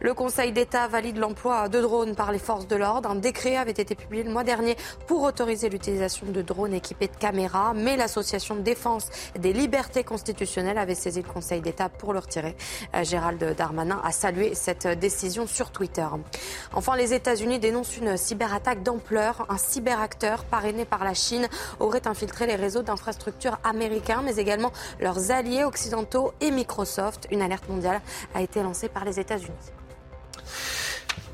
Le 0.00 0.12
Conseil 0.12 0.52
d'État 0.52 0.88
valide 0.88 1.16
l'emploi 1.18 1.68
de 1.68 1.80
drones 1.80 2.16
par 2.16 2.32
les 2.32 2.40
forces 2.40 2.66
de 2.66 2.76
l'ordre. 2.76 3.08
Un 3.08 3.14
décret 3.14 3.56
avait 3.56 3.70
été 3.70 3.94
publié 3.94 4.24
le 4.24 4.30
mois 4.30 4.44
dernier 4.44 4.76
pour 5.06 5.22
autoriser 5.22 5.68
l'utilisation 5.68 6.26
de 6.26 6.42
drones 6.42 6.74
équipés 6.74 7.06
de 7.06 7.16
caméras, 7.16 7.72
mais 7.74 7.96
l'association 7.96 8.56
de 8.56 8.60
défense 8.60 9.08
des 9.38 9.52
libertés 9.52 10.02
constitutionnelles 10.04 10.78
avait 10.78 10.96
saisi 10.96 11.22
le 11.22 11.28
Conseil 11.28 11.60
d'État 11.60 11.88
pour 11.88 12.12
le 12.12 12.18
retirer. 12.18 12.56
Euh, 12.94 13.04
Gérald 13.04 13.54
Darmanin 13.56 14.00
a 14.04 14.10
salué 14.10 14.54
cette 14.54 14.86
décision 14.86 15.11
sur 15.46 15.70
Twitter. 15.70 16.06
Enfin, 16.72 16.96
les 16.96 17.14
États-Unis 17.14 17.58
dénoncent 17.58 17.96
une 17.96 18.16
cyberattaque 18.16 18.82
d'ampleur. 18.82 19.46
Un 19.48 19.58
cyberacteur 19.58 20.44
parrainé 20.44 20.84
par 20.84 21.04
la 21.04 21.14
Chine 21.14 21.48
aurait 21.80 22.06
infiltré 22.06 22.46
les 22.46 22.56
réseaux 22.56 22.82
d'infrastructures 22.82 23.58
américains, 23.64 24.22
mais 24.24 24.36
également 24.36 24.72
leurs 25.00 25.30
alliés 25.30 25.64
occidentaux 25.64 26.32
et 26.40 26.50
Microsoft. 26.50 27.28
Une 27.30 27.42
alerte 27.42 27.68
mondiale 27.68 28.00
a 28.34 28.42
été 28.42 28.62
lancée 28.62 28.88
par 28.88 29.04
les 29.04 29.20
États-Unis. 29.20 29.52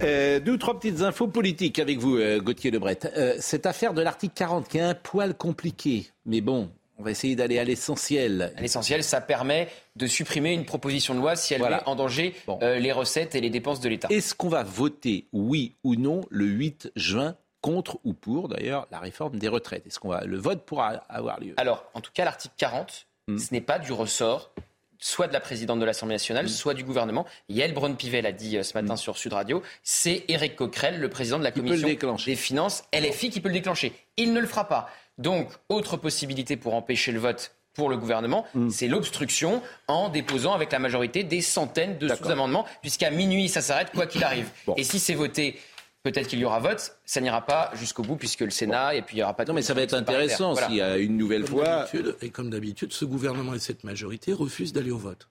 Euh, 0.02 0.38
deux 0.38 0.52
ou 0.52 0.56
trois 0.58 0.78
petites 0.78 1.02
infos 1.02 1.26
politiques 1.26 1.78
avec 1.78 1.98
vous, 1.98 2.16
euh, 2.16 2.40
Gauthier 2.40 2.70
Lebret. 2.70 2.98
Euh, 3.16 3.34
cette 3.40 3.66
affaire 3.66 3.94
de 3.94 4.02
l'article 4.02 4.34
40 4.34 4.68
qui 4.68 4.78
est 4.78 4.82
un 4.82 4.94
poil 4.94 5.36
compliqué, 5.36 6.10
mais 6.24 6.40
bon, 6.40 6.70
on 6.98 7.04
va 7.04 7.10
essayer 7.10 7.36
d'aller 7.36 7.58
à 7.58 7.64
l'essentiel. 7.64 8.52
L'essentiel, 8.58 9.04
ça 9.04 9.20
permet 9.20 9.68
de 9.96 10.06
supprimer 10.06 10.52
une 10.52 10.64
proposition 10.64 11.14
de 11.14 11.20
loi 11.20 11.36
si 11.36 11.54
elle 11.54 11.62
met 11.62 11.82
en 11.86 11.94
danger 11.94 12.34
les 12.60 12.92
recettes 12.92 13.34
et 13.34 13.40
les 13.40 13.50
dépenses 13.50 13.80
de 13.80 13.88
l'État. 13.88 14.08
Est-ce 14.10 14.34
qu'on 14.34 14.48
va 14.48 14.64
voter 14.64 15.28
oui 15.32 15.76
ou 15.84 15.94
non 15.96 16.22
le 16.30 16.44
8 16.44 16.92
juin 16.96 17.36
contre 17.60 17.98
ou 18.04 18.12
pour 18.12 18.48
d'ailleurs 18.48 18.86
la 18.90 18.98
réforme 18.98 19.38
des 19.38 19.48
retraites? 19.48 19.86
Est-ce 19.86 19.98
qu'on 19.98 20.08
va 20.08 20.24
le 20.24 20.38
vote 20.38 20.64
pourra 20.64 20.88
avoir 21.08 21.40
lieu? 21.40 21.54
Alors, 21.56 21.84
en 21.94 22.00
tout 22.00 22.10
cas, 22.12 22.24
l'article 22.24 22.54
40, 22.56 23.06
hmm. 23.28 23.38
ce 23.38 23.52
n'est 23.52 23.60
pas 23.60 23.78
du 23.78 23.92
ressort 23.92 24.52
soit 25.00 25.28
de 25.28 25.32
la 25.32 25.40
présidente 25.40 25.78
de 25.78 25.84
l'Assemblée 25.84 26.16
nationale, 26.16 26.46
hmm. 26.46 26.48
soit 26.48 26.74
du 26.74 26.82
gouvernement. 26.82 27.24
Yael 27.48 27.72
Braun-Pivet 27.72 28.20
l'a 28.20 28.32
dit 28.32 28.56
euh, 28.56 28.64
ce 28.64 28.74
matin 28.74 28.94
hmm. 28.94 28.98
sur 28.98 29.16
Sud 29.16 29.32
Radio, 29.32 29.62
c'est 29.84 30.24
Éric 30.28 30.56
Coquerel, 30.56 30.98
le 30.98 31.08
président 31.08 31.38
de 31.38 31.44
la 31.44 31.52
commission 31.52 31.88
des 32.26 32.36
finances 32.36 32.84
LFI, 32.92 33.30
qui 33.30 33.40
peut 33.40 33.48
le 33.48 33.54
déclencher. 33.54 33.92
Il 34.16 34.32
ne 34.32 34.40
le 34.40 34.46
fera 34.46 34.66
pas. 34.66 34.90
Donc, 35.18 35.50
autre 35.68 35.96
possibilité 35.96 36.56
pour 36.56 36.74
empêcher 36.74 37.12
le 37.12 37.18
vote 37.18 37.54
pour 37.74 37.90
le 37.90 37.96
gouvernement, 37.96 38.44
c'est 38.70 38.88
l'obstruction 38.88 39.62
en 39.86 40.08
déposant 40.08 40.52
avec 40.52 40.72
la 40.72 40.80
majorité 40.80 41.22
des 41.22 41.40
centaines 41.40 41.98
de 41.98 42.08
sous-amendements, 42.08 42.66
puisqu'à 42.80 43.10
minuit, 43.10 43.48
ça 43.48 43.60
s'arrête 43.60 43.90
quoi 43.92 44.06
qu'il 44.06 44.24
arrive. 44.24 44.50
Et 44.76 44.82
si 44.84 44.98
c'est 44.98 45.14
voté 45.14 45.58
Peut-être 46.04 46.28
qu'il 46.28 46.38
y 46.38 46.44
aura 46.44 46.60
vote, 46.60 46.96
ça 47.04 47.20
n'ira 47.20 47.44
pas 47.44 47.72
jusqu'au 47.74 48.02
bout 48.02 48.16
puisque 48.16 48.40
le 48.40 48.50
Sénat 48.50 48.94
et 48.94 49.02
puis 49.02 49.16
il 49.16 49.18
n'y 49.18 49.24
aura 49.24 49.34
pas 49.34 49.44
de. 49.44 49.50
Non, 49.50 49.54
mais 49.54 49.62
ça 49.62 49.74
va 49.74 49.82
être 49.82 49.94
intéressant 49.94 50.54
s'il 50.54 50.76
y 50.76 50.80
a 50.80 50.96
une 50.96 51.16
nouvelle 51.16 51.46
fois. 51.46 51.86
Et 52.22 52.30
comme 52.30 52.50
d'habitude, 52.50 52.92
ce 52.92 53.04
gouvernement 53.04 53.54
et 53.54 53.58
cette 53.58 53.84
majorité 53.84 54.32
refusent 54.32 54.72
d'aller 54.72 54.92
au 54.92 54.98
vote. 54.98 55.28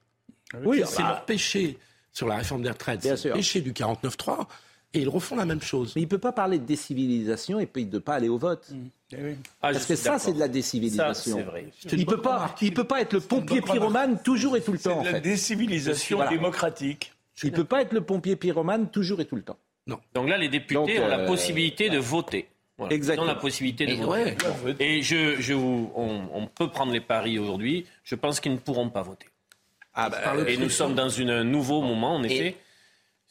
Oui, 0.64 0.84
c'est 0.86 1.04
leur 1.04 1.26
péché 1.26 1.78
sur 2.12 2.28
la 2.28 2.36
réforme 2.38 2.64
des 2.64 2.70
retraites, 2.70 3.02
c'est 3.02 3.30
le 3.30 3.34
péché 3.34 3.62
du 3.62 3.74
49-3. 3.74 4.46
Et 4.98 5.02
ils 5.02 5.10
refont 5.10 5.36
la 5.36 5.46
même 5.46 5.62
chose. 5.62 5.94
Mais 5.96 6.02
il 6.02 6.06
ne 6.06 6.10
peut 6.10 6.18
pas 6.18 6.32
parler 6.32 6.58
de 6.58 6.66
décivilisation 6.66 7.60
et 7.60 7.68
puis 7.68 7.86
de 7.86 7.96
ne 7.96 8.00
pas 8.00 8.16
aller 8.16 8.30
au 8.30 8.38
vote. 8.38 8.68
Mmh. 8.72 8.76
Eh 9.14 9.36
ah, 9.62 9.72
Parce 9.72 9.86
que 9.86 9.96
ça, 9.96 10.18
c'est 10.18 10.34
de 10.34 10.40
la 10.40 10.48
décivilisation. 10.48 11.42
Vrai. 11.44 11.68
Il 11.92 12.00
ne 12.00 12.06
peut, 12.06 12.20
pas, 12.20 12.56
peut 12.60 12.84
pas 12.84 13.02
être 13.02 13.14
le 13.14 13.20
pompier 13.20 13.62
pyromane 13.62 14.22
toujours 14.24 14.58
et 14.58 14.62
tout 14.62 14.74
le 14.74 14.80
temps. 14.80 15.02
C'est 15.04 15.10
de 15.10 15.14
la 15.14 15.20
décivilisation 15.20 16.28
démocratique. 16.30 17.14
Il 17.44 17.52
ne 17.52 17.56
peut 17.56 17.64
pas 17.64 17.82
être 17.82 17.94
le 17.94 18.02
pompier 18.02 18.36
pyromane 18.36 18.90
toujours 18.90 19.22
et 19.22 19.26
tout 19.26 19.36
le 19.36 19.44
temps. 19.44 19.58
Donc 19.86 20.28
là, 20.28 20.38
les 20.38 20.50
députés 20.50 21.00
ont 21.00 21.08
la 21.08 21.20
euh, 21.20 21.28
possibilité 21.28 21.90
de 21.90 22.00
voter. 22.00 22.48
Exactement. 22.90 23.26
Ils 23.26 23.30
ont 23.30 23.34
la 23.34 23.40
possibilité 23.40 23.86
de 23.86 23.94
voter. 23.94 24.36
Et 24.80 25.02
je, 25.02 25.40
je 25.40 25.54
on, 25.54 26.50
peut 26.54 26.70
prendre 26.70 26.92
les 26.92 27.02
paris 27.02 27.40
aujourd'hui. 27.40 27.86
Je 28.04 28.16
pense 28.16 28.40
qu'ils 28.40 28.52
ne 28.52 28.58
pourront 28.58 28.90
pas 28.90 29.04
voter. 29.04 29.28
Ah 29.94 30.10
bah, 30.10 30.36
et 30.48 30.58
nous 30.58 30.70
sommes 30.70 30.96
dans 30.96 31.20
un 31.20 31.44
nouveau 31.44 31.82
moment, 31.82 32.16
en 32.16 32.24
effet. 32.24 32.58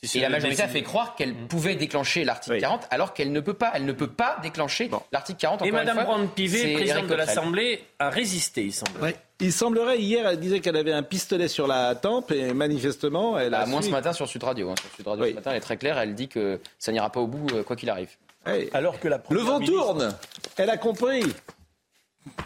Et 0.03 0.21
la 0.21 0.29
majorité 0.29 0.63
a 0.63 0.69
fait 0.69 0.83
croire 0.83 1.15
qu'elle 1.15 1.33
mm. 1.33 1.49
pouvait 1.49 1.75
déclencher 1.75 2.25
l'article 2.25 2.61
40 2.61 2.87
alors 2.91 3.15
qu'elle 3.15 3.33
ne 3.33 3.41
peut 3.41 3.55
pas. 3.55 3.73
Elle 3.75 3.85
ne 3.85 3.93
peut 3.93 4.11
pas 4.11 4.39
déclencher 4.43 4.91
l'article 5.13 5.39
40. 5.41 5.63
Et 5.63 5.73
Mme 5.73 6.05
Brand-Pivet, 6.05 6.75
présidente 6.75 7.07
de 7.07 7.15
l'Assemblée, 7.15 7.83
a 7.99 8.11
résisté, 8.11 8.65
il 8.65 8.73
semble. 8.73 9.15
Il 9.39 9.53
semblerait, 9.53 9.99
hier, 9.99 10.27
elle 10.27 10.41
disait 10.41 10.61
qu'elle 10.61 10.77
avait 10.77 10.93
un 10.93 11.03
pistolet 11.03 11.49
sur 11.49 11.67
la 11.67 11.95
tempe 11.95 12.31
et 12.31 12.55
manifestement, 12.55 13.39
elle 13.39 13.53
a. 13.55 13.61
À 13.61 13.67
moins 13.67 13.83
ce 13.83 13.91
matin 13.91 14.13
sur 14.13 14.29
Sud 14.29 14.43
Radio. 14.43 14.71
Hein. 14.71 14.75
Sur 14.81 14.97
Sud 14.97 15.09
Radio 15.09 15.27
ce 15.27 15.33
matin, 15.33 15.51
elle 15.51 15.59
est 15.59 15.61
très 15.61 15.77
claire. 15.77 15.99
Elle 15.99 16.15
dit 16.15 16.29
que 16.29 16.61
ça 16.79 16.93
n'ira 16.93 17.11
pas 17.11 17.21
au 17.21 17.27
bout, 17.27 17.47
euh, 17.53 17.63
quoi 17.63 17.77
qu'il 17.77 17.91
arrive. 17.91 18.09
Alors 18.73 19.01
que 19.01 19.09
la 19.09 19.21
Le 19.31 19.41
vent 19.41 19.61
tourne 19.61 20.15
Elle 20.57 20.71
a 20.71 20.77
compris 20.77 21.25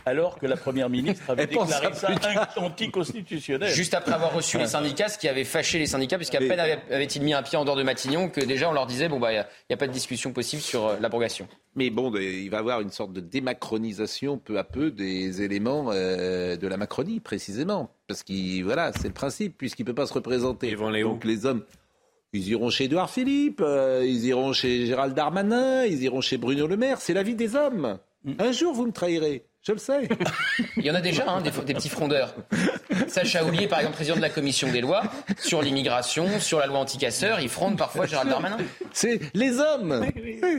alors 0.07 0.39
que 0.39 0.47
la 0.47 0.57
Première 0.57 0.89
ministre 0.89 1.29
avait 1.29 1.47
déclaré 1.47 1.93
ça 1.95 2.11
anticonstitutionnel. 2.57 3.71
Juste 3.71 3.95
après 3.95 4.13
avoir 4.13 4.33
reçu 4.33 4.59
les 4.59 4.67
syndicats, 4.67 5.09
ce 5.09 5.19
qui 5.19 5.29
avait 5.29 5.45
fâché 5.45 5.79
les 5.79 5.87
syndicats, 5.87 6.17
puisqu'à 6.17 6.39
peine 6.39 6.61
avait-il 6.91 7.23
mis 7.23 7.35
un 7.35 7.43
pied 7.43 7.59
en 7.59 7.65
dehors 7.65 7.77
de 7.77 7.83
Matignon, 7.83 8.29
que 8.29 8.41
déjà 8.41 8.69
on 8.69 8.73
leur 8.73 8.87
disait, 8.87 9.09
bon, 9.09 9.19
bah, 9.19 9.33
il 9.33 9.45
n'y 9.71 9.75
a, 9.75 9.77
pas 9.77 9.87
de 9.87 9.93
discussion 9.93 10.33
possible 10.33 10.63
sur 10.63 10.87
euh, 10.87 10.97
l'abrogation. 11.01 11.49
Mais 11.77 11.91
bon, 11.91 12.13
il 12.17 12.51
va 12.51 12.59
y 12.59 12.61
avoir 12.61 12.81
une 12.81 12.91
sorte 12.91 13.13
de 13.13 13.21
démacronisation 13.21 14.39
peu 14.39 14.59
à 14.59 14.65
peu 14.65 14.91
des 14.91 15.43
éléments 15.43 15.91
euh, 15.91 16.57
de 16.57 16.67
la 16.67 16.77
Macronie, 16.77 17.21
précisément. 17.21 17.91
Parce 18.09 18.23
que, 18.23 18.63
voilà, 18.63 18.93
c'est 18.93 19.09
le 19.09 19.15
principe, 19.15 19.57
puisqu'il 19.57 19.83
ne 19.83 19.87
peut 19.87 19.95
pas 19.95 20.07
se 20.07 20.15
représenter. 20.15 20.75
Donc 20.75 21.25
les 21.25 21.47
hommes, 21.47 21.65
ils 22.33 22.49
iront 22.49 22.71
chez 22.71 22.85
Édouard 22.85 23.11
Philippe, 23.11 23.61
euh, 23.61 24.05
ils 24.05 24.27
iront 24.27 24.53
chez 24.53 24.87
Gérald 24.87 25.15
Darmanin, 25.15 25.85
ils 25.85 26.03
iront 26.03 26.21
chez 26.21 26.39
Bruno 26.39 26.67
Le 26.67 26.77
Maire. 26.77 27.01
C'est 27.01 27.15
la 27.15 27.23
vie 27.23 27.35
des 27.35 27.57
hommes. 27.57 27.99
Mm. 28.25 28.33
Un 28.39 28.53
jour, 28.53 28.73
vous 28.73 28.87
me 28.87 28.93
trahirez. 28.93 29.45
Je 29.63 29.73
le 29.73 29.79
sais. 29.79 30.09
Il 30.79 30.87
y 30.87 30.91
en 30.91 30.95
a 30.95 31.03
déjà, 31.03 31.25
hein, 31.29 31.43
des, 31.43 31.51
petits 31.51 31.91
frondeurs. 31.91 32.35
Sacha 33.09 33.45
Oulier, 33.45 33.67
par 33.67 33.81
exemple, 33.81 33.97
président 33.97 34.17
de 34.17 34.23
la 34.23 34.31
commission 34.31 34.73
des 34.73 34.81
lois, 34.81 35.03
sur 35.39 35.61
l'immigration, 35.61 36.41
sur 36.41 36.61
la 36.61 36.67
loi 36.67 36.79
anticasseur, 36.79 37.41
il 37.41 37.51
fronde 37.51 37.77
parfois 37.77 38.07
Gérald 38.07 38.31
Darmanin. 38.31 38.57
C'est 38.93 39.21
les 39.35 39.59
hommes. 39.59 40.07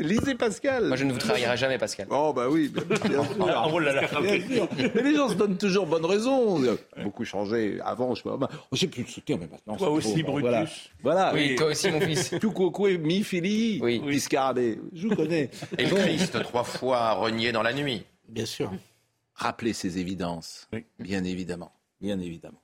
Lisez 0.01 0.35
Pascal. 0.35 0.85
Moi, 0.85 0.97
je 0.97 1.05
ne 1.05 1.13
vous 1.13 1.17
trahirai 1.17 1.57
jamais, 1.57 1.79
Pascal. 1.79 2.05
Oh, 2.11 2.31
bah 2.31 2.45
oui, 2.47 2.69
bien, 2.69 3.23
sûr. 3.23 3.25
oh 3.73 3.79
là 3.79 3.93
là. 3.93 4.01
Mais 4.21 5.01
les 5.01 5.15
gens 5.15 5.29
se 5.29 5.33
donnent 5.33 5.57
toujours 5.57 5.87
bonne 5.87 6.05
raison. 6.05 6.61
Beaucoup 7.01 7.25
changé. 7.25 7.79
Avant, 7.83 8.13
je 8.13 8.21
sais 8.21 8.29
pas. 8.29 8.49
J'ai 8.71 8.87
plus 8.87 9.03
de 9.03 9.09
soutien, 9.09 9.37
mais 9.39 9.47
maintenant. 9.47 9.77
Toi 9.77 9.89
aussi, 9.89 10.21
Brutus. 10.21 10.91
Voilà. 11.01 11.31
Oui, 11.33 11.55
toi 11.55 11.67
aussi, 11.67 11.89
mon 11.89 12.01
fils. 12.01 12.35
Tout 12.39 12.51
coucou, 12.51 12.87
mi 12.87 13.23
fili, 13.23 13.79
oui. 13.81 13.99
Biscardé. 13.99 14.79
Je 14.93 15.07
vous 15.07 15.15
connais. 15.15 15.49
Et 15.79 15.85
le 15.87 15.95
Christ, 15.95 16.39
trois 16.43 16.63
fois 16.63 17.13
renié 17.13 17.51
dans 17.51 17.63
la 17.63 17.73
nuit. 17.73 18.05
Bien 18.29 18.45
sûr 18.45 18.71
rappeler 19.41 19.73
ces 19.73 19.97
évidences, 19.97 20.69
bien 20.99 21.23
évidemment. 21.23 21.71
Bien 21.99 22.19
évidemment. 22.19 22.61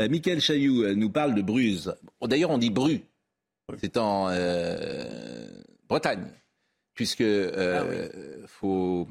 Euh, 0.00 0.08
Michael 0.08 0.40
Chailloux 0.40 0.82
euh, 0.82 0.94
nous 0.94 1.10
parle 1.10 1.34
de 1.34 1.42
Bruse. 1.42 1.94
D'ailleurs, 2.22 2.50
on 2.50 2.58
dit 2.58 2.70
Bru. 2.70 3.02
C'est 3.78 3.98
en 3.98 4.28
euh, 4.30 5.46
Bretagne. 5.88 6.26
Puisque 6.94 7.20
ah 7.22 7.84
faut, 8.46 9.06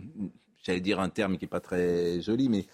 j'allais 0.64 0.82
dire 0.82 1.00
un 1.00 1.10
terme 1.10 1.38
qui 1.38 1.46
n'est 1.46 1.50
pas 1.50 1.62
très 1.62 2.22
joli, 2.22 2.50
mais 2.50 2.66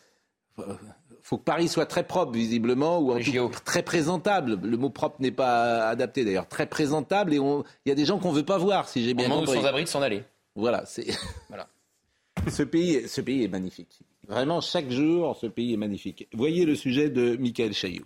faut 1.21 1.37
que 1.37 1.43
Paris 1.43 1.67
soit 1.67 1.85
très 1.85 2.03
propre, 2.03 2.31
visiblement, 2.31 2.99
ou 2.99 3.11
en 3.11 3.19
tout 3.19 3.59
très 3.63 3.83
présentable. 3.83 4.59
Le 4.63 4.77
mot 4.77 4.89
propre 4.89 5.17
n'est 5.19 5.31
pas 5.31 5.87
adapté, 5.87 6.25
d'ailleurs. 6.25 6.47
Très 6.47 6.65
présentable, 6.65 7.33
et 7.33 7.37
il 7.37 7.89
y 7.89 7.91
a 7.91 7.95
des 7.95 8.05
gens 8.05 8.17
qu'on 8.17 8.31
ne 8.31 8.37
veut 8.37 8.45
pas 8.45 8.57
voir, 8.57 8.89
si 8.89 9.03
j'ai 9.03 9.13
bien 9.13 9.29
compris. 9.29 9.59
sans 9.59 9.65
abri 9.65 9.83
de 9.83 9.89
s'en 9.89 10.01
aller. 10.01 10.23
Voilà, 10.55 10.83
c'est... 10.85 11.05
voilà. 11.49 11.67
ce, 12.49 12.63
pays, 12.63 13.07
ce 13.07 13.21
pays 13.21 13.43
est 13.43 13.47
magnifique. 13.47 13.99
Vraiment, 14.27 14.61
chaque 14.61 14.89
jour, 14.89 15.35
ce 15.35 15.47
pays 15.47 15.73
est 15.73 15.77
magnifique. 15.77 16.27
Voyez 16.33 16.65
le 16.65 16.75
sujet 16.75 17.09
de 17.09 17.35
Michael 17.37 17.73
Chailloux. 17.73 18.05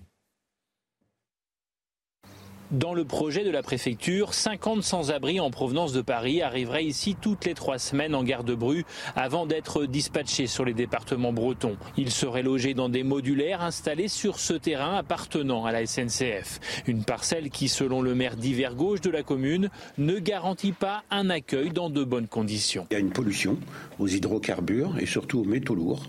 Dans 2.72 2.94
le 2.94 3.06
projet 3.06 3.46
de 3.46 3.50
la 3.50 3.64
préfecture, 3.64 4.34
50 4.34 4.84
sans-abri 4.84 5.40
en 5.40 5.52
provenance 5.52 5.94
de 5.94 6.02
Paris 6.02 6.42
arriveraient 6.42 6.84
ici 6.84 7.16
toutes 7.20 7.46
les 7.46 7.54
trois 7.54 7.78
semaines 7.78 8.14
en 8.14 8.26
gare 8.26 8.44
de 8.44 8.56
Bru 8.56 8.84
avant 9.16 9.46
d'être 9.46 9.86
dispatchés 9.86 10.48
sur 10.48 10.66
les 10.66 10.74
départements 10.74 11.32
bretons. 11.32 11.78
Ils 11.96 12.12
seraient 12.12 12.44
logés 12.44 12.74
dans 12.74 12.90
des 12.90 13.04
modulaires 13.04 13.62
installés 13.62 14.10
sur 14.10 14.38
ce 14.38 14.52
terrain 14.52 14.98
appartenant 14.98 15.64
à 15.64 15.72
la 15.72 15.86
SNCF. 15.86 16.84
Une 16.88 17.06
parcelle 17.06 17.52
qui, 17.52 17.70
selon 17.70 18.02
le 18.02 18.16
maire 18.16 18.36
d'hiver 18.36 18.76
gauche 18.76 19.00
de 19.00 19.12
la 19.12 19.24
commune, 19.24 19.70
ne 19.98 20.20
garantit 20.20 20.74
pas 20.74 21.04
un 21.10 21.30
accueil 21.30 21.70
dans 21.70 21.90
de 21.90 22.04
bonnes 22.04 22.28
conditions. 22.28 22.86
Il 22.92 22.96
y 22.96 22.98
a 22.98 23.00
une 23.00 23.12
pollution 23.12 23.58
aux 23.98 24.10
hydrocarbures 24.10 25.00
et 25.00 25.06
surtout 25.06 25.40
aux 25.40 25.46
métaux 25.46 25.76
lourds. 25.76 26.04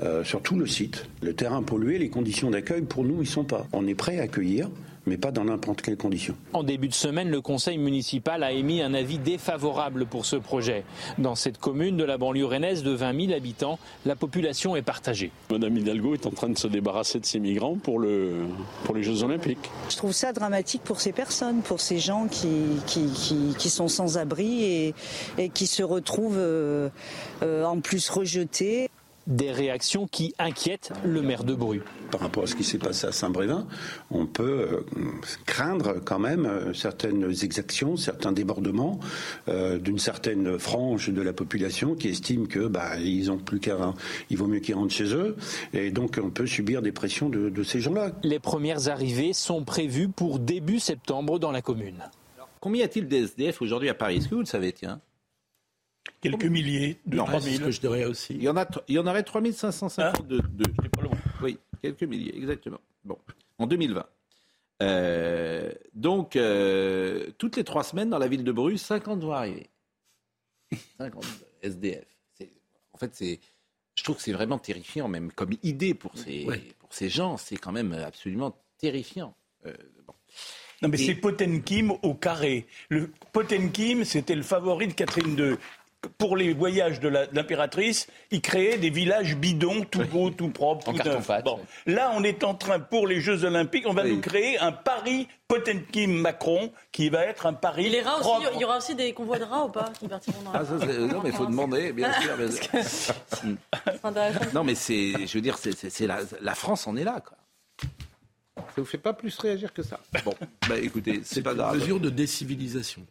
Euh, 0.00 0.24
sur 0.24 0.42
tout 0.42 0.58
le 0.58 0.66
site. 0.66 1.06
Le 1.20 1.34
terrain 1.34 1.62
pollué, 1.62 1.98
les 1.98 2.08
conditions 2.08 2.50
d'accueil, 2.50 2.82
pour 2.82 3.04
nous, 3.04 3.20
ils 3.20 3.26
sont 3.26 3.44
pas. 3.44 3.68
On 3.72 3.86
est 3.86 3.94
prêt 3.94 4.18
à 4.18 4.22
accueillir 4.22 4.68
mais 5.06 5.16
pas 5.16 5.30
dans 5.30 5.44
n'importe 5.44 5.82
quelle 5.82 5.96
condition. 5.96 6.36
En 6.52 6.62
début 6.62 6.88
de 6.88 6.94
semaine, 6.94 7.28
le 7.28 7.40
conseil 7.40 7.78
municipal 7.78 8.42
a 8.42 8.52
émis 8.52 8.82
un 8.82 8.94
avis 8.94 9.18
défavorable 9.18 10.06
pour 10.06 10.24
ce 10.26 10.36
projet. 10.36 10.84
Dans 11.18 11.34
cette 11.34 11.58
commune 11.58 11.96
de 11.96 12.04
la 12.04 12.18
banlieue 12.18 12.46
rennaise 12.46 12.82
de 12.82 12.92
20 12.92 13.26
000 13.26 13.32
habitants, 13.36 13.78
la 14.06 14.16
population 14.16 14.76
est 14.76 14.82
partagée. 14.82 15.30
Madame 15.50 15.76
Hidalgo 15.76 16.14
est 16.14 16.26
en 16.26 16.30
train 16.30 16.48
de 16.48 16.58
se 16.58 16.68
débarrasser 16.68 17.20
de 17.20 17.26
ces 17.26 17.40
migrants 17.40 17.76
pour, 17.76 17.98
le, 17.98 18.46
pour 18.84 18.94
les 18.94 19.02
Jeux 19.02 19.22
Olympiques. 19.22 19.70
Je 19.90 19.96
trouve 19.96 20.12
ça 20.12 20.32
dramatique 20.32 20.82
pour 20.82 21.00
ces 21.00 21.12
personnes, 21.12 21.62
pour 21.62 21.80
ces 21.80 21.98
gens 21.98 22.26
qui, 22.28 22.48
qui, 22.86 23.54
qui, 23.58 23.70
sont 23.70 23.88
sans 23.88 24.18
abri 24.18 24.64
et, 24.64 24.94
et, 25.38 25.48
qui 25.48 25.66
se 25.66 25.82
retrouvent 25.82 26.38
euh, 26.38 26.88
euh, 27.42 27.64
en 27.64 27.80
plus 27.80 28.08
rejetés. 28.08 28.88
Des 29.26 29.52
réactions 29.52 30.08
qui 30.08 30.34
inquiètent 30.38 30.92
le 31.04 31.22
maire 31.22 31.44
de 31.44 31.54
Bru. 31.54 31.80
Par 32.10 32.20
rapport 32.20 32.42
à 32.42 32.46
ce 32.46 32.56
qui 32.56 32.64
s'est 32.64 32.78
passé 32.78 33.06
à 33.06 33.12
Saint-Brévin, 33.12 33.66
on 34.10 34.26
peut 34.26 34.84
euh, 34.96 35.10
craindre 35.46 36.00
quand 36.04 36.18
même 36.18 36.44
euh, 36.46 36.74
certaines 36.74 37.30
exactions, 37.42 37.96
certains 37.96 38.32
débordements 38.32 38.98
euh, 39.48 39.78
d'une 39.78 39.98
certaine 39.98 40.58
frange 40.58 41.08
de 41.10 41.22
la 41.22 41.32
population 41.32 41.94
qui 41.94 42.08
estime 42.08 42.48
que 42.48 42.66
bah, 42.66 42.98
ils 42.98 43.30
ont 43.30 43.38
plus 43.38 43.60
qu'à, 43.60 43.94
il 44.28 44.36
vaut 44.36 44.48
mieux 44.48 44.60
qu'ils 44.60 44.74
rentrent 44.74 44.92
chez 44.92 45.14
eux, 45.14 45.36
et 45.72 45.90
donc 45.90 46.18
on 46.22 46.30
peut 46.30 46.46
subir 46.46 46.82
des 46.82 46.92
pressions 46.92 47.28
de, 47.28 47.48
de 47.48 47.62
ces 47.62 47.80
gens-là. 47.80 48.10
Les 48.24 48.40
premières 48.40 48.88
arrivées 48.88 49.32
sont 49.32 49.64
prévues 49.64 50.08
pour 50.08 50.40
début 50.40 50.80
septembre 50.80 51.38
dans 51.38 51.52
la 51.52 51.62
commune. 51.62 52.02
combien 52.60 52.82
y 52.82 52.84
a-t-il 52.84 53.06
d'SDF 53.06 53.62
aujourd'hui 53.62 53.88
à 53.88 53.94
Paris? 53.94 54.16
Est-ce 54.16 54.28
que 54.28 54.34
vous 54.34 54.40
le 54.40 54.46
savez, 54.46 54.72
tiens? 54.72 55.00
Quelques 56.22 56.44
milliers, 56.44 56.98
de 57.04 57.16
3000. 57.16 57.60
que 57.60 57.70
je 57.72 57.80
dirais 57.80 58.04
aussi. 58.04 58.34
Il 58.34 58.42
y 58.44 58.48
en, 58.48 58.56
a, 58.56 58.64
il 58.86 58.94
y 58.94 58.98
en 59.00 59.06
aurait 59.08 59.24
3552. 59.24 60.40
Ah, 60.40 60.88
pas 60.88 61.02
loin. 61.02 61.18
Oui, 61.42 61.58
quelques 61.82 62.04
milliers, 62.04 62.34
exactement. 62.36 62.78
Bon, 63.04 63.18
en 63.58 63.66
2020. 63.66 64.06
Euh, 64.82 65.72
donc, 65.94 66.36
euh, 66.36 67.30
toutes 67.38 67.56
les 67.56 67.64
trois 67.64 67.82
semaines, 67.82 68.08
dans 68.10 68.18
la 68.18 68.28
ville 68.28 68.44
de 68.44 68.52
Bruges, 68.52 68.78
50 68.78 69.20
vont 69.20 69.32
arriver. 69.32 69.68
50 70.98 71.24
SDF. 71.62 72.06
En 72.92 72.98
fait, 72.98 73.10
c'est, 73.14 73.40
je 73.96 74.04
trouve 74.04 74.16
que 74.16 74.22
c'est 74.22 74.32
vraiment 74.32 74.58
terrifiant, 74.58 75.08
même 75.08 75.32
comme 75.32 75.50
idée 75.64 75.94
pour 75.94 76.16
ces, 76.16 76.46
pour 76.78 76.92
ces 76.94 77.08
gens. 77.08 77.36
C'est 77.36 77.56
quand 77.56 77.72
même 77.72 77.92
absolument 77.94 78.56
terrifiant. 78.78 79.34
Euh, 79.66 79.72
non, 80.82 80.88
mais 80.88 80.96
c'est 80.96 81.14
Potemkin 81.14 81.96
au 82.02 82.14
carré. 82.14 82.66
Le 82.88 83.10
Potemkin, 83.32 84.02
c'était 84.04 84.34
le 84.34 84.42
favori 84.42 84.88
de 84.88 84.92
Catherine 84.94 85.38
II 85.38 85.56
pour 86.18 86.36
les 86.36 86.52
voyages 86.52 87.00
de 87.00 87.08
l'impératrice, 87.08 88.08
ils 88.30 88.40
créaient 88.40 88.78
des 88.78 88.90
villages 88.90 89.36
bidons, 89.36 89.84
tout 89.84 90.04
beaux, 90.04 90.30
tout 90.30 90.48
propres, 90.48 90.92
tout 90.92 91.08
neufs. 91.08 91.30
Bon. 91.44 91.60
Là, 91.86 92.12
on 92.14 92.24
est 92.24 92.44
en 92.44 92.54
train, 92.54 92.80
pour 92.80 93.06
les 93.06 93.20
Jeux 93.20 93.44
Olympiques, 93.44 93.84
on 93.86 93.92
va 93.92 94.04
nous 94.04 94.20
créer 94.20 94.58
un 94.58 94.72
Paris 94.72 95.28
Potemkin-Macron 95.48 96.72
qui 96.90 97.08
va 97.08 97.24
être 97.24 97.46
un 97.46 97.52
Paris. 97.52 97.88
les 97.88 98.00
rats 98.00 98.18
aussi, 98.18 98.46
il 98.54 98.60
y 98.60 98.64
aura 98.64 98.78
aussi 98.78 98.94
des 98.94 99.12
convois 99.12 99.38
de 99.38 99.44
rats 99.44 99.64
ou 99.64 99.68
pas 99.68 99.92
qui 99.98 100.08
partiront 100.08 100.42
dans 100.42 100.52
ah, 100.52 100.62
Non, 100.62 101.20
mais 101.22 101.30
il 101.30 101.34
faut 101.34 101.46
demander, 101.46 101.92
bien 101.92 102.12
sûr. 102.12 102.36
non, 104.54 104.64
mais 104.64 104.74
c'est, 104.74 105.26
je 105.26 105.34
veux 105.34 105.42
dire, 105.42 105.58
c'est, 105.58 106.06
la, 106.06 106.20
la, 106.40 106.54
France 106.54 106.86
en 106.86 106.96
est 106.96 107.04
là, 107.04 107.20
quoi. 107.20 107.36
Ça 108.56 108.80
vous 108.80 108.84
fait 108.84 108.98
pas 108.98 109.12
plus 109.12 109.36
réagir 109.38 109.72
que 109.72 109.82
ça. 109.82 110.00
Bon, 110.24 110.34
bah 110.68 110.78
écoutez, 110.78 111.20
c'est 111.24 111.42
pas 111.42 111.54
grave. 111.54 111.76
Mesure 111.76 112.00
de 112.00 112.10
décivilisation. 112.10 113.02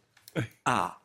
Ah. 0.66 1.01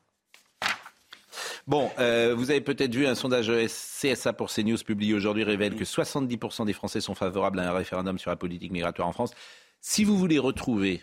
Bon, 1.67 1.91
euh, 1.99 2.33
vous 2.37 2.51
avez 2.51 2.61
peut-être 2.61 2.95
vu 2.95 3.07
un 3.07 3.17
sondage 3.17 3.51
CSA 3.67 4.33
pour 4.33 4.53
CNews 4.53 4.79
publié 4.79 5.15
aujourd'hui 5.15 5.43
révèle 5.43 5.75
que 5.75 5.85
70% 5.85 6.65
des 6.65 6.73
Français 6.73 7.01
sont 7.01 7.17
favorables 7.17 7.59
à 7.59 7.69
un 7.69 7.73
référendum 7.73 8.19
sur 8.19 8.31
la 8.31 8.37
politique 8.37 8.71
migratoire 8.71 9.09
en 9.09 9.13
France. 9.13 9.33
Si 9.81 10.05
vous 10.05 10.17
voulez 10.17 10.39
retrouver, 10.39 11.03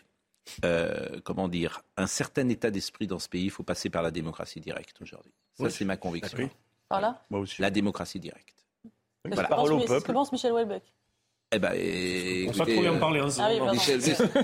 euh, 0.64 1.20
comment 1.26 1.49
dire, 1.49 1.82
un 1.97 2.07
certain 2.07 2.47
état 2.47 2.72
d'esprit 2.72 3.07
dans 3.07 3.20
ce 3.20 3.28
pays, 3.28 3.45
il 3.45 3.51
faut 3.51 3.64
passer 3.64 3.89
par 3.89 4.03
la 4.03 4.11
démocratie 4.11 4.61
directe 4.61 5.01
aujourd'hui. 5.01 5.34
Ça, 5.53 5.70
c'est 5.70 5.86
ma 5.86 5.97
conviction. 5.97 6.49
Par 6.88 7.01
là 7.01 7.26
Moi 7.30 7.41
aussi. 7.41 7.61
La 7.61 7.70
démocratie 7.70 8.20
directe. 8.20 8.66
Voilà. 9.26 9.49
Parole 9.49 9.74
au 9.74 9.80
peuple. 9.80 10.07
Que 10.07 10.11
pense 10.14 10.32
Michel 10.32 10.53
Houellebecq? 10.53 10.84
Eh 11.56 11.60
ben, 11.60 11.72
écoutez, 11.74 12.62
on 12.62 12.66
trop 12.66 12.82
bien 12.82 12.93
parler 12.95 13.22
ensemble. 13.22 13.49
Ah 13.49 13.64
oui, 13.64 13.72
Michel 13.72 13.99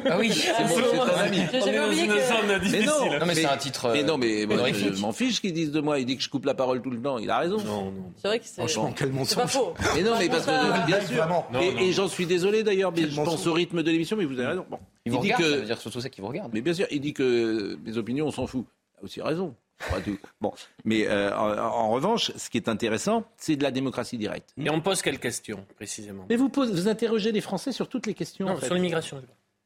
ah 0.10 0.18
oui, 0.20 0.32
c'est 0.32 0.64
bon, 0.64 0.76
c'est 1.06 1.14
un 1.14 1.24
ami. 1.26 1.40
On 1.54 1.68
est 1.68 1.76
dans 1.78 1.92
une 1.92 2.10
zone 2.12 2.60
difficile. 2.62 2.80
Mais 2.80 2.86
non, 2.86 3.20
non 3.20 3.26
mais 3.26 3.36
c'est 3.36 3.46
un 3.46 3.58
titre. 3.58 3.90
Mais 3.94 4.04
non, 4.04 4.18
mais 4.18 4.46
moi, 4.46 4.72
je 4.72 5.02
m'en 5.02 5.12
fiche 5.12 5.42
qu'ils 5.42 5.54
disent 5.54 5.72
de 5.72 5.82
moi. 5.82 6.00
Il 6.00 6.06
dit 6.06 6.18
que 6.18 6.24
je 6.24 6.30
coupe 6.30 6.46
la 6.46 6.54
parole 6.54 6.82
tout 6.82 6.90
le 6.90 7.02
temps. 7.02 7.18
Il 7.18 7.30
a 7.30 7.40
raison. 7.40 7.58
Non, 7.58 7.86
non. 7.86 8.14
C'est 8.18 8.28
vrai 8.28 8.40
que 8.40 8.46
c'est. 8.46 8.56
Franchement, 8.62 8.94
quel 8.96 9.12
C'est 9.26 9.36
pas 9.36 9.48
faux. 9.48 9.74
Mais 9.96 10.04
non, 10.04 10.14
mais 10.18 10.30
parce 10.30 10.46
que 10.46 10.86
bien 10.88 11.02
sûr. 11.02 11.28
Non, 11.28 11.62
et, 11.62 11.88
et 11.88 11.92
j'en 11.92 12.08
suis 12.08 12.26
désolé 12.26 12.64
d'ailleurs, 12.64 12.92
mais 12.96 13.10
je 13.10 13.22
pense 13.22 13.46
au 13.48 13.54
rythme 13.54 13.84
de 13.84 13.92
l'émission, 13.92 14.18
mais 14.18 14.26
vous 14.26 14.38
avez 14.40 14.48
raison. 14.48 14.66
Bon. 14.70 14.80
Il 15.06 15.12
vous 15.12 15.20
dit 15.20 15.34
regarde, 15.34 15.42
que- 15.42 15.50
ça 15.52 15.58
veut 15.58 15.66
dire 15.66 15.82
surtout 15.82 16.02
ça 16.02 16.10
qui 16.10 16.22
vous 16.22 16.28
regarde. 16.28 16.52
Mais 16.54 16.62
bien 16.62 16.74
sûr, 16.74 16.86
il 16.92 17.02
dit 17.02 17.14
que 17.14 17.78
mes 17.86 17.98
opinions, 17.98 18.28
on 18.28 18.32
s'en 18.32 18.46
fout. 18.48 18.66
Il 18.98 19.02
a 19.02 19.04
aussi 19.06 19.22
raison. 19.22 19.56
Pas 19.90 20.02
tout. 20.02 20.18
Bon, 20.42 20.52
mais 20.84 21.08
euh, 21.08 21.36
en, 21.38 21.58
en 21.58 21.90
revanche, 21.92 22.32
ce 22.36 22.50
qui 22.50 22.58
est 22.58 22.68
intéressant, 22.68 23.24
c'est 23.38 23.56
de 23.56 23.64
la 23.64 23.72
démocratie 23.72 24.18
directe. 24.18 24.54
Et 24.58 24.70
on 24.70 24.82
pose 24.82 25.02
quelles 25.02 25.20
questions, 25.20 25.66
précisément? 25.78 26.26
Mais 26.30 26.36
vous, 26.36 26.50
posez, 26.50 26.74
vous 26.74 26.88
interrogez 26.88 27.32
les 27.32 27.42
Français 27.42 27.72
sur 27.72 27.88
toutes 27.88 28.06
les 28.06 28.14
questions. 28.14 28.46
Non, 28.46 28.54
en 28.54 28.58
fait. 28.58 28.66
sur 28.66 28.76
l'immigration. 28.76 29.24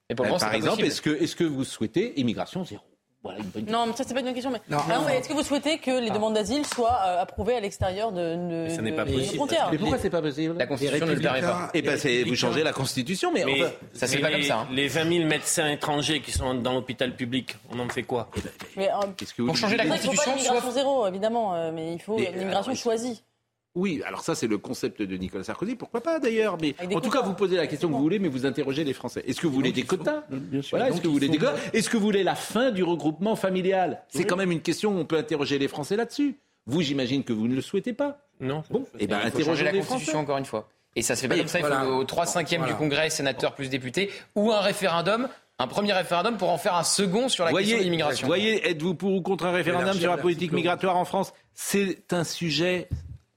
Et 0.09 0.16
pour 0.16 0.26
Euh, 0.26 0.30
moi, 0.30 0.38
par 0.38 0.53
exemple, 0.53 0.82
possible. 0.82 0.88
est-ce 0.88 1.01
que, 1.01 1.09
est-ce 1.24 1.36
que 1.36 1.43
vous 1.43 1.64
souhaitez 1.64 2.20
immigration 2.20 2.64
zéro? 2.64 2.84
Voilà 3.24 3.39
une 3.39 3.45
bonne 3.45 3.65
Non, 3.65 3.86
mais 3.88 3.93
ça, 3.93 4.03
c'est 4.05 4.13
pas 4.13 4.19
une 4.19 4.26
bonne 4.26 4.34
question. 4.34 4.51
Mais... 4.51 4.61
Non. 4.69 4.80
Ah 4.89 4.99
non, 4.99 5.07
est-ce 5.07 5.30
que 5.30 5.34
vous 5.34 5.43
souhaitez 5.43 5.78
que 5.78 5.91
les 6.03 6.09
demandes 6.09 6.34
d'asile 6.34 6.65
soient 6.65 6.99
euh, 7.05 7.21
approuvées 7.21 7.55
à 7.55 7.61
l'extérieur 7.61 8.11
de, 8.11 8.65
de, 8.65 8.69
ça 8.69 8.82
pas 8.82 9.05
frontières 9.05 9.69
Mais 9.71 9.78
pourquoi 9.78 9.97
c'est 9.97 10.09
pas 10.09 10.21
possible 10.21 10.55
La 10.57 10.67
Constitution 10.67 11.05
ne 11.05 11.13
le 11.13 11.21
permet 11.21 11.41
pas. 11.41 11.71
Eh 11.74 11.82
ben, 11.82 11.97
c'est 11.97 12.24
vous 12.24 12.36
changez 12.36 12.63
la 12.63 12.74
Constitution, 12.74 13.32
mais, 13.34 13.45
Mais, 13.45 13.63
enfin, 13.63 13.71
ça 13.93 14.07
se 14.07 14.11
fait 14.11 14.17
mais 14.17 14.24
pas 14.24 14.30
les, 14.30 14.36
comme 14.36 14.43
ça, 14.43 14.59
hein. 14.59 14.67
Les 14.71 14.88
20 14.89 15.13
000 15.17 15.28
médecins 15.28 15.69
étrangers 15.69 16.19
qui 16.19 16.32
sont 16.32 16.53
dans 16.55 16.74
l'hôpital 16.74 17.15
public, 17.15 17.55
on 17.71 17.80
en 17.80 17.88
fait 17.88 18.03
quoi? 18.03 18.30
Mais, 18.76 18.89
euh, 18.89 18.93
qu'est-ce 19.15 19.34
que 19.34 19.41
vous 19.41 19.47
Pour 19.47 19.57
changer 19.57 19.78
la 19.78 19.86
il 19.86 19.89
ne 19.89 19.93
faut 19.93 19.99
pas 19.99 20.07
Constitution, 20.07 20.36
l'immigration 20.36 20.61
soit 20.61 20.82
zéro, 20.82 21.07
évidemment, 21.07 21.55
euh, 21.55 21.71
mais 21.74 21.93
il 21.93 22.01
faut 22.01 22.17
Mais, 22.17 22.32
une 22.36 22.41
immigration 22.41 22.76
choisie. 22.76 23.24
Oui, 23.76 24.03
alors 24.05 24.21
ça 24.21 24.36
c'est 24.36 24.45
le 24.47 24.59
concept 24.59 25.01
de 25.01 25.17
Nicolas 25.17 25.43
Sarkozy, 25.43 25.76
pourquoi 25.76 26.01
pas 26.01 26.19
d'ailleurs, 26.19 26.57
mais 26.61 26.76
en 26.80 26.88
tout 26.99 27.09
quotas. 27.09 27.21
cas 27.21 27.26
vous 27.26 27.34
posez 27.34 27.55
la 27.55 27.65
question 27.65 27.88
que 27.89 27.93
vous 27.93 28.01
voulez, 28.01 28.19
mais 28.19 28.28
vous 28.28 28.45
interrogez 28.45 28.84
les 28.84 28.93
Français. 28.93 29.24
Est-ce 29.28 29.41
que 29.41 29.47
vous 29.47 29.53
voulez 29.53 29.71
des 29.71 29.82
quotas? 29.84 30.24
Bien 30.30 30.61
sûr. 30.61 30.78
Voilà, 30.78 30.91
est-ce 30.91 31.01
que 31.01 31.07
vous 31.07 31.13
voulez 31.13 31.28
des 31.30 31.38
quotas? 31.38 31.55
Est-ce 31.74 31.89
que 31.89 31.97
vous 31.97 32.03
voulez 32.03 32.24
la 32.24 32.36
fin 32.36 32.69
du 32.69 32.84
regroupement 32.84 33.36
familial? 33.36 34.03
C'est 34.09 34.26
quand 34.26 34.36
même 34.36 34.51
une 34.51 34.61
question 34.61 34.95
où 34.95 34.99
on 34.99 35.05
peut 35.05 35.17
interroger 35.17 35.57
les 35.57 35.67
Français 35.67 35.95
là-dessus. 35.95 36.38
Vous, 36.67 36.82
j'imagine 36.82 37.24
que 37.24 37.34
vous 37.34 37.47
ne 37.47 37.55
le 37.55 37.61
souhaitez 37.61 37.93
pas. 37.93 38.19
Non. 38.39 38.63
Bon, 38.69 38.86
eh 38.99 39.07
ben 39.07 39.19
interrogez 39.24 39.63
la 39.63 39.71
les 39.71 39.80
Constitution 39.80 40.11
Français. 40.11 40.24
encore 40.24 40.38
une 40.38 40.45
fois. 40.45 40.69
Et 40.95 41.01
ça 41.01 41.15
se 41.15 41.21
fait 41.21 41.28
pas 41.28 41.34
Oui, 41.34 41.39
comme 41.41 41.47
ça, 41.47 41.59
il 41.59 41.65
faut 41.65 41.93
au 41.95 42.03
3 42.03 42.26
5 42.28 42.47
du. 42.47 42.74
Congrès, 42.78 43.09
sénateurs 43.09 43.55
plus 43.55 43.69
députés, 43.69 44.11
ou 44.36 44.51
un 44.51 44.59
référendum, 44.61 45.28
un 45.57 45.67
premier 45.67 45.93
référendum 45.93 46.38
pour 46.38 46.49
en 46.49 46.57
faire 46.59 46.76
un 46.76 46.84
second 46.84 47.28
sur 47.28 47.43
la 47.43 47.51
question 47.51 47.65
de 47.65 47.71
Voyez, 47.74 47.84
l'immigration. 47.84 48.28
voyez, 48.28 48.69
êtes-vous 48.69 48.93
pour 48.93 49.13
ou 49.13 49.21
contre 49.21 49.45
un 49.45 49.51
référendum 49.51 49.93
sur 49.93 50.11
la 50.11 50.17
politique 50.17 50.51
11. 50.51 50.55
migratoire 50.55 50.95
en 50.95 51.05
France? 51.05 51.34
C'est 51.55 52.13
un 52.13 52.24
sujet 52.24 52.88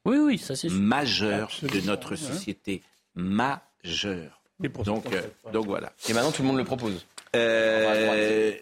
Oui, 0.07 0.17
oui, 0.19 0.39
ça 0.39 0.57
c'est 0.57 0.69
sûr. 0.69 0.79
majeur 0.79 1.51
de 1.63 1.81
notre 1.87 2.17
société. 2.17 2.83
Majeur. 3.15 4.41
Et 4.63 4.69
pour 4.69 4.85
ça, 4.85 4.91
Donc, 4.93 5.05
on 5.07 5.13
euh, 5.15 5.53
donc 5.53 5.67
voilà. 5.67 5.93
Et 6.09 6.13
maintenant, 6.15 6.33
tout 6.33 6.43
le 6.43 6.49
monde 6.49 6.57
le 6.59 6.65
propose. 6.65 7.05
Euh, 7.35 8.53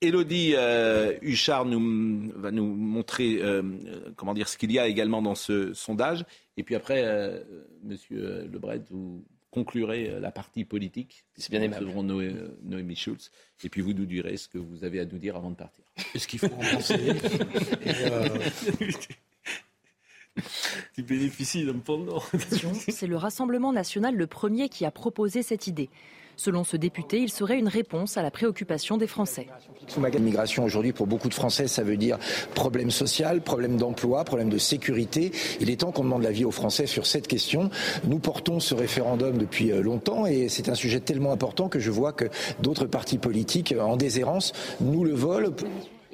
Elodie 0.00 0.52
euh, 0.56 1.14
Huchard 1.22 1.64
nous, 1.64 2.32
va 2.36 2.50
nous 2.50 2.66
montrer 2.74 3.38
euh, 3.40 3.62
euh, 3.86 4.10
comment 4.16 4.34
dire, 4.34 4.48
ce 4.48 4.56
qu'il 4.58 4.70
y 4.72 4.78
a 4.78 4.86
également 4.86 5.22
dans 5.22 5.34
ce 5.34 5.74
sondage. 5.74 6.24
Et 6.56 6.62
puis 6.62 6.74
après, 6.74 7.02
euh, 7.04 7.40
Monsieur 7.84 8.18
euh, 8.24 8.46
Lebret, 8.52 8.80
vous 8.90 9.24
conclurez 9.50 10.10
euh, 10.10 10.20
la 10.20 10.30
partie 10.32 10.64
politique. 10.64 11.24
C'est 11.36 11.50
bien 11.50 11.60
Nous 11.60 11.66
aimable. 11.66 11.84
recevrons 11.84 12.02
Noé- 12.04 12.34
euh, 12.34 12.56
Noémie 12.64 12.96
Schulz. 12.96 13.30
Et 13.64 13.68
puis 13.68 13.80
vous 13.80 13.92
nous 13.92 14.06
direz 14.06 14.36
ce 14.36 14.48
que 14.48 14.58
vous 14.58 14.84
avez 14.84 15.00
à 15.00 15.04
nous 15.04 15.18
dire 15.18 15.36
avant 15.36 15.50
de 15.50 15.56
partir. 15.56 15.84
Est-ce 16.14 16.26
qu'il 16.28 16.38
faut 16.40 16.46
en 16.46 16.74
penser 16.74 16.98
Bénéficies 20.98 21.64
d'un 21.64 21.78
pendant. 21.78 22.22
C'est 22.88 23.06
le 23.06 23.16
Rassemblement 23.16 23.72
national 23.72 24.14
le 24.14 24.26
premier 24.26 24.68
qui 24.68 24.84
a 24.84 24.90
proposé 24.90 25.42
cette 25.42 25.66
idée. 25.66 25.90
Selon 26.36 26.64
ce 26.64 26.76
député, 26.76 27.20
il 27.20 27.30
serait 27.30 27.58
une 27.58 27.68
réponse 27.68 28.16
à 28.16 28.22
la 28.22 28.30
préoccupation 28.30 28.96
des 28.96 29.06
Français. 29.06 29.48
L'immigration 30.12 30.64
aujourd'hui 30.64 30.92
pour 30.92 31.06
beaucoup 31.06 31.28
de 31.28 31.34
Français, 31.34 31.68
ça 31.68 31.82
veut 31.82 31.98
dire 31.98 32.18
problème 32.54 32.90
social, 32.90 33.42
problème 33.42 33.76
d'emploi, 33.76 34.24
problème 34.24 34.48
de 34.48 34.58
sécurité. 34.58 35.30
Il 35.60 35.70
est 35.70 35.80
temps 35.80 35.92
qu'on 35.92 36.04
demande 36.04 36.22
l'avis 36.22 36.44
aux 36.44 36.50
Français 36.50 36.86
sur 36.86 37.06
cette 37.06 37.28
question. 37.28 37.70
Nous 38.04 38.18
portons 38.18 38.60
ce 38.60 38.74
référendum 38.74 39.36
depuis 39.36 39.72
euh, 39.72 39.82
longtemps 39.82 40.26
et 40.26 40.48
c'est 40.48 40.68
un 40.68 40.74
sujet 40.74 41.00
tellement 41.00 41.32
important 41.32 41.68
que 41.68 41.78
je 41.78 41.90
vois 41.90 42.12
que 42.12 42.24
d'autres 42.60 42.86
partis 42.86 43.18
politiques 43.18 43.72
euh, 43.72 43.82
en 43.82 43.96
déshérence 43.96 44.52
nous 44.80 45.04
le 45.04 45.12
volent. 45.12 45.54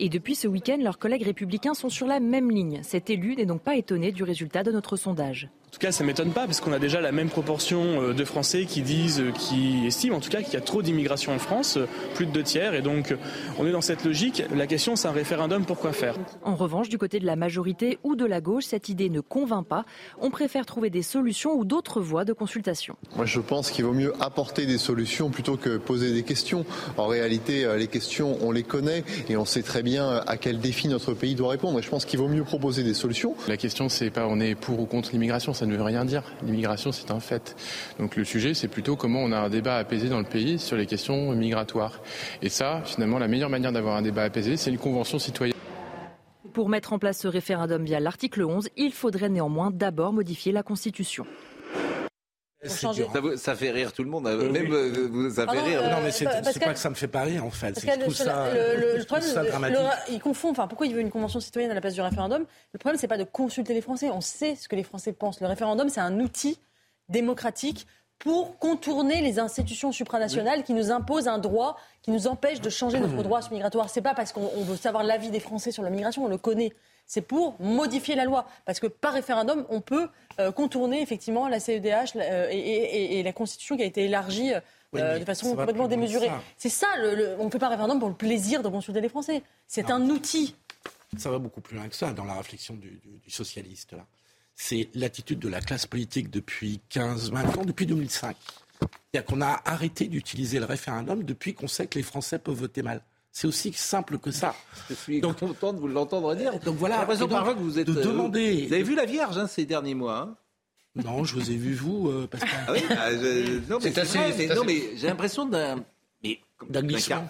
Et 0.01 0.09
depuis 0.09 0.37
ce 0.37 0.47
week-end, 0.47 0.79
leurs 0.81 0.99
collègues 0.99 1.25
républicains 1.25 1.75
sont 1.75 1.89
sur 1.89 2.07
la 2.07 2.21
même 2.21 2.53
ligne. 2.53 2.81
Cet 2.85 3.11
élu 3.11 3.35
n'est 3.35 3.47
donc 3.47 3.63
pas 3.63 3.75
étonné 3.75 4.13
du 4.13 4.23
résultat 4.23 4.63
de 4.63 4.71
notre 4.71 4.97
sondage. 4.97 5.49
En 5.69 5.71
tout 5.71 5.81
cas, 5.81 5.93
ça 5.93 6.03
m'étonne 6.03 6.31
pas 6.31 6.47
parce 6.47 6.61
qu'on 6.61 6.73
a 6.73 6.79
déjà 6.79 7.03
la 7.03 7.13
même 7.13 7.29
proportion 7.29 8.01
euh, 8.01 8.15
de 8.15 8.25
Français 8.25 8.65
qui 8.65 8.81
disent, 8.81 9.21
euh, 9.21 9.33
qui 9.33 9.87
estiment 9.87 10.17
en 10.17 10.21
tout 10.21 10.31
cas 10.31 10.41
qu'il 10.41 10.55
y 10.55 10.57
a 10.57 10.63
trop 10.63 10.81
d'immigration 10.81 11.35
en 11.35 11.39
France, 11.39 11.77
euh, 11.77 11.87
plus 12.15 12.25
de 12.25 12.33
deux 12.33 12.43
tiers, 12.43 12.73
et 12.73 12.81
donc 12.81 13.15
on 13.59 13.67
est 13.67 13.71
dans 13.71 13.83
cette 13.83 14.03
logique. 14.03 14.43
La 14.55 14.67
question, 14.67 14.97
c'est 14.97 15.09
un 15.09 15.13
référendum, 15.13 15.67
pourquoi 15.67 15.93
faire? 15.93 16.15
En 16.43 16.57
revanche, 16.57 16.89
du 16.89 16.97
côté 16.97 17.21
de 17.21 17.27
la 17.27 17.37
majorité 17.37 17.99
ou 18.03 18.17
de 18.17 18.25
la 18.25 18.41
gauche, 18.41 18.65
cette 18.65 18.89
idée 18.89 19.11
ne 19.11 19.21
convainc 19.21 19.67
pas. 19.67 19.85
On 20.19 20.31
préfère 20.31 20.65
trouver 20.65 20.89
des 20.89 21.03
solutions 21.03 21.53
ou 21.53 21.67
d'autres 21.67 22.01
voies 22.01 22.25
de 22.25 22.33
consultation. 22.33 22.97
Moi, 23.15 23.27
je 23.27 23.39
pense 23.39 23.71
qu'il 23.71 23.85
vaut 23.85 23.93
mieux 23.93 24.15
apporter 24.21 24.65
des 24.65 24.79
solutions 24.79 25.29
plutôt 25.29 25.59
que 25.59 25.77
poser 25.77 26.15
des 26.15 26.23
questions. 26.23 26.65
En 26.97 27.09
réalité, 27.09 27.71
les 27.77 27.89
questions, 27.89 28.39
on 28.41 28.53
les 28.53 28.63
connaît 28.63 29.05
et 29.29 29.37
on 29.37 29.45
sait 29.45 29.63
très 29.63 29.83
bien 29.83 30.23
à 30.27 30.39
quel 30.39 30.61
défi 30.61 30.89
notre 30.89 31.13
pays 31.13 31.35
doit 31.35 31.51
répondre. 31.51 31.79
Et 31.79 31.83
je 31.83 31.91
pense 31.91 32.07
qu'il 32.07 32.19
vaut 32.19 32.29
mieux 32.29 32.45
proposer 32.45 32.83
des 32.85 32.95
solutions. 32.95 33.35
La 33.49 33.59
question, 33.59 33.91
c'est 33.91 34.09
pas 34.09 34.27
on 34.27 34.41
est 34.41 34.55
pour 34.55 34.81
ou 34.81 34.87
contre 34.87 35.11
l'immigration, 35.13 35.53
ça 35.59 35.67
ne 35.67 35.77
veut 35.77 35.83
rien 35.83 36.05
dire. 36.05 36.23
L'immigration, 36.45 36.93
c'est 36.93 37.11
un 37.11 37.19
fait. 37.19 37.57
Donc 37.99 38.15
le 38.15 38.25
sujet, 38.25 38.55
c'est 38.55 38.69
plutôt 38.69 38.95
comment 38.95 39.21
on 39.21 39.33
a 39.33 39.39
un 39.39 39.49
débat 39.49 39.77
apaisé 39.77 40.09
dans 40.09 40.19
le 40.19 40.25
pays 40.25 40.59
sur 40.59 40.77
les 40.77 40.87
questions 40.87 41.33
migratoires. 41.33 42.01
Et 42.43 42.49
ça, 42.49 42.83
finalement, 42.85 43.19
la 43.19 43.27
meilleure 43.27 43.51
manière 43.51 43.73
d'avoir 43.73 43.97
un 43.97 44.03
débat 44.03 44.23
apaisé, 44.23 44.57
c'est 44.57 44.71
une 44.71 44.79
convention 44.79 45.19
citoyenne. 45.19 45.57
Pour 46.53 46.69
mettre 46.69 46.93
en 46.93 46.99
place 46.99 47.19
ce 47.19 47.29
référendum 47.29 47.85
via 47.85 47.99
l'article 47.99 48.45
11, 48.45 48.69
il 48.77 48.93
faudrait 48.93 49.29
néanmoins 49.29 49.71
d'abord 49.73 50.13
modifier 50.13 50.53
la 50.53 50.63
Constitution. 50.63 51.27
Ça, 52.69 53.21
vous- 53.21 53.37
ça 53.37 53.55
fait 53.57 53.71
rire 53.71 53.93
tout 53.93 54.03
le 54.05 54.11
monde, 54.11 54.27
euh, 54.27 54.51
même 54.51 54.67
vous- 54.69 55.31
ça 55.31 55.43
fait 55.43 55.47
Pardon, 55.47 55.65
rire. 55.65 55.81
euh, 55.83 55.91
non, 55.91 55.97
mais 56.03 56.11
c'est 56.11 56.25
pas 56.25 56.73
que 56.73 56.79
ça 56.79 56.91
me 56.91 56.95
fait 56.95 57.09
pas 57.09 57.23
rire 57.23 57.45
en 57.45 57.51
fait. 57.51 57.73
Parce 57.73 57.81
C'est 57.85 57.99
que 57.99 58.05
je 58.11 58.15
ça, 58.15 58.47
le- 58.53 58.81
le- 58.81 58.99
je 59.01 59.05
trouve 59.05 59.19
problème, 59.21 59.31
ça 59.35 59.45
dramatique. 59.45 59.79
le- 60.09 60.13
il 60.15 60.21
confond. 60.21 60.51
Enfin, 60.51 60.67
pourquoi 60.69 60.87
il 60.87 60.95
veut 60.95 61.01
une 61.01 61.11
convention 61.11 61.41
citoyenne 61.41 61.71
à 61.71 61.75
la 61.75 61.81
place 61.81 61.95
du 61.95 62.01
référendum? 62.01 62.45
Le 62.73 62.79
problème, 62.79 62.99
c'est 63.01 63.09
pas 63.09 63.19
de 63.19 63.25
consulter 63.25 63.75
les 63.75 63.81
Français. 63.81 64.11
On 64.11 64.21
sait 64.21 64.55
ce 64.55 64.69
que 64.69 64.77
les 64.77 64.83
Français 64.85 65.13
pensent. 65.13 65.41
Le 65.41 65.47
référendum, 65.47 65.89
c'est 65.89 66.01
un 66.01 66.21
outil 66.21 66.59
démocratique 67.09 67.87
pour 68.19 68.59
contourner 68.59 69.21
les 69.23 69.39
institutions 69.39 69.93
supranationales 69.93 70.65
qui 70.65 70.75
nous 70.75 70.91
imposent 70.91 71.29
un 71.29 71.39
droit 71.39 71.77
qui 72.03 72.11
nous 72.11 72.27
empêche 72.27 72.61
de 72.61 72.69
changer 72.69 72.99
notre 72.99 73.23
droit 73.23 73.41
migratoire. 73.53 73.89
C'est 73.89 74.03
pas 74.03 74.15
parce 74.15 74.33
qu'on 74.33 74.51
on 74.57 74.63
veut 74.65 74.77
savoir 74.77 75.05
l'avis 75.05 75.31
des 75.31 75.39
Français 75.41 75.71
sur 75.71 75.83
la 75.85 75.91
migration, 75.91 76.25
on 76.25 76.29
le 76.29 76.37
connaît. 76.39 76.73
C'est 77.09 77.23
pour 77.23 77.61
modifier 77.61 78.15
la 78.15 78.25
loi. 78.25 78.47
Parce 78.67 78.79
que 78.79 78.87
par 78.87 79.15
référendum, 79.15 79.65
on 79.71 79.81
peut 79.81 80.09
euh, 80.39 80.53
contourner 80.53 81.03
effectivement 81.03 81.49
la 81.49 81.59
CEDH 81.59 82.13
euh, 82.17 82.49
et, 82.51 82.57
et- 82.59 83.19
et 83.19 83.23
la 83.25 83.33
Constitution 83.33 83.77
qui 83.77 83.83
a 83.83 83.87
été 83.87 84.05
élargie 84.05 84.53
euh, 84.55 84.61
Oui, 84.93 85.01
de 85.01 85.25
façon 85.25 85.47
complètement 85.57 85.89
démesurée. 85.89 86.29
C'est 86.59 86.69
ça, 86.69 86.87
le, 86.99 87.15
le- 87.17 87.37
on 87.41 87.47
ne 87.47 87.51
fait 87.51 87.59
pas 87.59 87.69
référendum 87.71 87.99
pour 87.99 88.09
le 88.11 88.15
plaisir 88.15 88.63
de 88.63 88.69
consulter 88.69 89.01
les 89.01 89.09
Français. 89.09 89.43
C'est 89.67 89.91
un 89.91 90.03
outil. 90.11 90.55
Ça 91.17 91.31
va 91.31 91.39
beaucoup 91.39 91.63
plus 91.63 91.77
loin 91.77 91.89
que 91.89 91.97
ça 91.97 92.13
dans 92.13 92.25
la 92.25 92.35
réflexion 92.35 92.75
du, 92.75 92.91
du- 93.03 93.19
du 93.25 93.31
socialiste. 93.31 93.93
là. 93.93 94.05
C'est 94.55 94.89
l'attitude 94.95 95.39
de 95.39 95.49
la 95.49 95.61
classe 95.61 95.87
politique 95.87 96.31
depuis 96.31 96.81
15-20 96.91 97.59
ans, 97.61 97.65
depuis 97.65 97.87
2005. 97.87 98.37
C'est-à-dire 98.81 99.25
qu'on 99.25 99.41
a 99.41 99.63
arrêté 99.65 100.07
d'utiliser 100.09 100.59
le 100.59 100.67
référendum 100.67 101.23
depuis 101.25 101.55
qu'on 101.55 101.69
sait 101.69 101.87
que 101.87 101.97
les 101.99 102.03
Français 102.05 102.39
peuvent 102.39 102.55
voter 102.57 102.83
mal. 102.83 103.01
C'est 103.31 103.47
aussi 103.47 103.73
simple 103.73 104.19
que 104.19 104.31
ça. 104.31 104.55
Je 104.89 104.95
suis 104.95 105.21
donc, 105.21 105.39
content 105.39 105.73
de 105.73 105.79
vous 105.79 105.89
l'entendre 105.89 106.35
dire. 106.35 106.59
Donc 106.61 106.77
voilà. 106.77 107.07
J'ai 107.17 107.29
parfois 107.29 107.55
que 107.55 107.61
vous 107.61 107.79
êtes. 107.79 107.87
De 107.87 108.03
demander. 108.03 108.67
Vous 108.67 108.73
avez 108.73 108.83
vu 108.83 108.95
la 108.95 109.05
Vierge 109.05 109.39
hein, 109.39 109.47
ces 109.47 109.65
derniers 109.65 109.95
mois 109.95 110.19
hein 110.19 110.37
non, 111.05 111.23
je 111.23 111.35
vous 111.35 111.51
ai 111.51 111.57
vu, 111.57 111.75
vous, 111.75 112.09
euh, 112.09 112.27
Pascal. 112.27 112.51
Ah 112.67 112.73
oui, 112.73 112.81
bah, 112.89 113.13
je... 113.13 113.71
non, 113.71 113.79
mais, 113.81 113.97
assez, 113.97 114.19
vrai, 114.19 114.35
mais, 114.37 114.47
non, 114.49 114.65
mais 114.65 114.97
j'ai 114.97 115.07
l'impression 115.07 115.47
d'un. 115.47 115.85
D'un 116.69 116.83
glissement. 116.83 117.29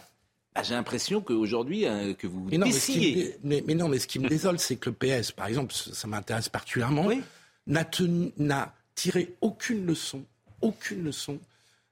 Ah, 0.54 0.62
j'ai 0.62 0.74
l'impression 0.74 1.20
qu'aujourd'hui, 1.20 1.86
hein, 1.86 2.14
que 2.14 2.26
vous 2.26 2.48
mais 2.50 2.56
non, 2.56 2.66
mais, 3.44 3.62
mais, 3.66 3.74
non, 3.74 3.88
mais 3.88 3.98
ce 3.98 4.06
qui 4.06 4.18
me 4.18 4.28
désole, 4.30 4.58
c'est 4.58 4.76
que 4.76 4.90
le 4.90 4.96
PS, 4.96 5.32
par 5.32 5.46
exemple, 5.46 5.74
ça 5.74 6.08
m'intéresse 6.08 6.48
particulièrement, 6.48 7.04
oui. 7.04 7.22
n'a 7.66 8.74
tiré 8.94 9.34
aucune 9.42 9.84
leçon, 9.84 10.24
aucune 10.62 11.04
leçon 11.04 11.38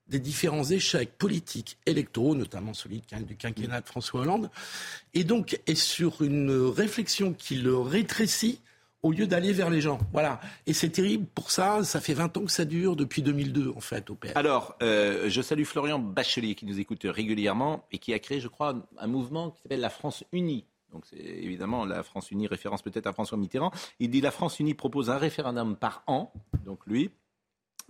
des 0.09 0.21
différents 0.21 0.65
échecs 0.65 1.17
politiques, 1.19 1.79
électoraux, 1.87 2.35
notamment 2.35 2.75
celui 2.75 3.03
du 3.27 3.37
quinquennat 3.37 3.81
de 3.81 3.87
François 3.87 4.21
Hollande, 4.21 4.51
et 5.15 5.25
donc 5.25 5.61
est 5.67 5.75
sur 5.75 6.23
une 6.23 6.51
réflexion 6.51 7.33
qui 7.33 7.57
le 7.57 7.77
rétrécit 7.77 8.61
au 9.03 9.13
lieu 9.13 9.27
d'aller 9.27 9.53
vers 9.53 9.71
les 9.71 9.81
gens. 9.81 9.99
Voilà. 10.13 10.41
Et 10.67 10.73
c'est 10.73 10.89
terrible 10.89 11.27
pour 11.35 11.51
ça. 11.51 11.85
Ça 11.85 12.01
fait 12.01 12.15
20 12.15 12.37
ans 12.37 12.45
que 12.45 12.51
ça 12.51 12.65
dure, 12.65 12.97
depuis 12.97 13.23
2002, 13.23 13.73
en 13.77 13.81
fait, 13.81 14.11
au 14.11 14.15
PS. 14.15 14.33
Alors, 14.35 14.75
euh, 14.83 15.29
je 15.29 15.43
salue 15.43 15.65
Florian 15.65 15.99
Bachelier, 15.99 16.55
qui 16.55 16.67
nous 16.67 16.81
écoute 16.81 17.03
régulièrement 17.05 17.85
et 17.93 17.99
qui 17.99 18.13
a 18.13 18.19
créé, 18.19 18.41
je 18.41 18.49
crois, 18.49 18.75
un 18.99 19.07
mouvement 19.07 19.51
qui 19.51 19.63
s'appelle 19.63 19.81
la 19.81 19.91
France 19.91 20.25
Unie. 20.33 20.65
Donc, 20.93 21.05
c'est 21.07 21.19
évidemment 21.19 21.85
la 21.85 22.03
France 22.03 22.31
Unie, 22.31 22.47
référence 22.47 22.83
peut-être 22.83 23.07
à 23.07 23.13
François 23.13 23.39
Mitterrand. 23.39 23.71
Il 24.01 24.11
dit 24.11 24.21
la 24.21 24.31
France 24.31 24.59
Unie 24.61 24.75
propose 24.75 25.11
un 25.11 25.19
référendum 25.19 25.77
par 25.77 26.03
an. 26.07 26.33
Donc, 26.65 26.81
lui, 26.87 27.11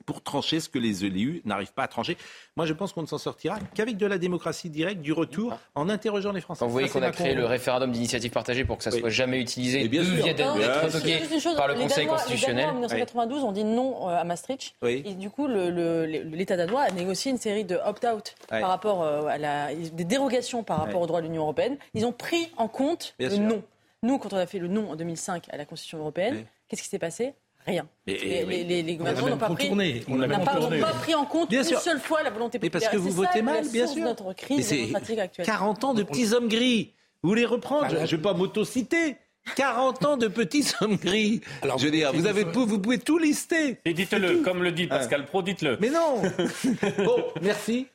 pour 0.05 0.23
trancher 0.23 0.61
ce 0.61 0.69
que 0.69 0.79
les 0.79 1.05
élus 1.05 1.43
n'arrivent 1.45 1.73
pas 1.73 1.85
à 1.85 1.89
trancher. 1.89 2.17
Moi, 2.57 2.67
je 2.67 2.73
pense 2.73 2.93
qu'on 2.93 3.03
ne 3.03 3.07
s'en 3.07 3.19
sortira 3.19 3.59
qu'avec 3.75 3.97
de 3.97 4.07
la 4.07 4.19
démocratie 4.19 4.71
directe, 4.71 5.01
du 5.01 5.13
retour, 5.13 5.59
en 5.75 5.89
interrogeant 5.89 6.33
les 6.33 6.41
Français. 6.41 6.65
vous 6.65 6.71
voyez 6.71 6.89
qu'on 6.89 7.03
a 7.03 7.11
créé 7.11 7.35
le 7.35 7.47
référendum 7.47 7.91
d'initiative 7.91 8.31
partagée 8.31 8.65
pour 8.65 8.79
que 8.79 8.85
ça 8.85 8.91
ne 8.91 8.99
soit 8.99 9.11
jamais 9.11 9.41
utilisé, 9.41 9.83
et 9.83 9.89
bien 9.89 10.05
sûr. 10.05 10.25
d'être 10.25 11.57
par 11.57 11.69
le 11.69 11.75
Conseil 11.75 12.07
constitutionnel. 12.07 12.67
en 12.69 12.73
1992, 12.75 13.43
on 13.43 13.53
dit 13.53 13.65
non 13.65 14.09
euh, 14.09 14.17
à 14.17 14.25
Maastricht. 14.25 14.75
Et 14.83 15.15
du 15.15 15.31
coup, 15.31 15.47
l'État 15.49 16.57
danois 16.57 16.83
a 16.83 16.91
négocié 16.91 17.31
une 17.31 17.39
série 17.39 17.65
de 17.65 17.77
opt-out 17.77 18.35
par 18.49 18.69
rapport 18.69 19.03
euh, 19.03 19.27
à 19.27 19.39
la, 19.39 19.75
des 19.75 20.05
dérogations 20.05 20.63
par 20.63 20.79
rapport 20.79 21.01
au 21.01 21.07
droit 21.07 21.21
de 21.21 21.27
l'Union 21.27 21.43
européenne. 21.43 21.79
Ils 21.95 22.05
ont 22.05 22.13
pris 22.13 22.49
en 22.57 22.69
compte 22.69 23.15
le 23.19 23.37
non. 23.37 23.63
Nous, 24.03 24.19
quand 24.19 24.33
on 24.33 24.37
a 24.37 24.47
fait 24.47 24.59
le 24.59 24.69
non 24.69 24.91
en 24.91 24.97
2005 24.97 25.47
à 25.51 25.57
la 25.57 25.65
Constitution 25.65 25.99
européenne, 25.99 26.45
qu'est-ce 26.69 26.83
qui 26.83 26.89
s'est 26.89 26.99
passé? 26.99 27.35
Rien. 27.67 27.89
les, 28.07 28.45
les, 28.45 28.83
les, 28.83 28.97
gouvernements 28.97 29.29
n'ont 29.29 29.37
pas, 29.37 29.51
pris, 29.51 29.69
pas, 29.69 30.93
pris 31.01 31.15
en 31.15 31.25
compte 31.25 31.51
bien 31.51 31.63
une 31.63 31.67
sûr. 31.69 31.81
seule 31.81 31.99
fois 31.99 32.23
la 32.23 32.31
volonté 32.31 32.59
populaire. 32.59 32.81
Mais 32.81 32.81
parce 32.81 32.93
que 32.93 32.97
vous 32.97 33.11
votez 33.11 33.43
mal, 33.43 33.69
bien 33.69 33.89
sûr. 33.89 34.05
notre 34.05 34.33
crise 34.35 34.69
démocratique 34.69 35.19
actuelle. 35.19 35.47
40 35.47 35.85
ans 35.85 35.95
de 35.95 36.05
petits 36.05 36.33
hommes 36.33 36.49
gris. 36.49 36.93
Vous 37.23 37.35
les 37.35 37.45
reprendre 37.45 37.89
Je 37.91 37.97
ne 37.97 38.07
vais 38.07 38.19
pas 38.19 38.35
m'auto-citer. 38.35 39.17
40 39.57 40.05
ans 40.05 40.17
de 40.17 40.29
petits 40.29 40.67
hommes 40.81 40.97
gris. 40.97 41.41
Alors, 41.63 41.79
je 41.79 41.87
veux 41.87 41.91
dire, 41.91 42.13
vous, 42.13 42.27
avez, 42.27 42.45
vous 42.45 42.79
pouvez 42.79 42.99
tout 42.99 43.19
lister. 43.19 43.79
Et 43.85 43.95
dites-le, 43.95 44.43
comme 44.43 44.63
le 44.63 44.73
dit 44.73 44.87
Pascal 44.87 45.25
Pro, 45.25 45.43
dites-le. 45.43 45.79
Mais 45.81 45.91
non 45.91 46.23
Bon, 47.05 47.25
merci. 47.43 47.87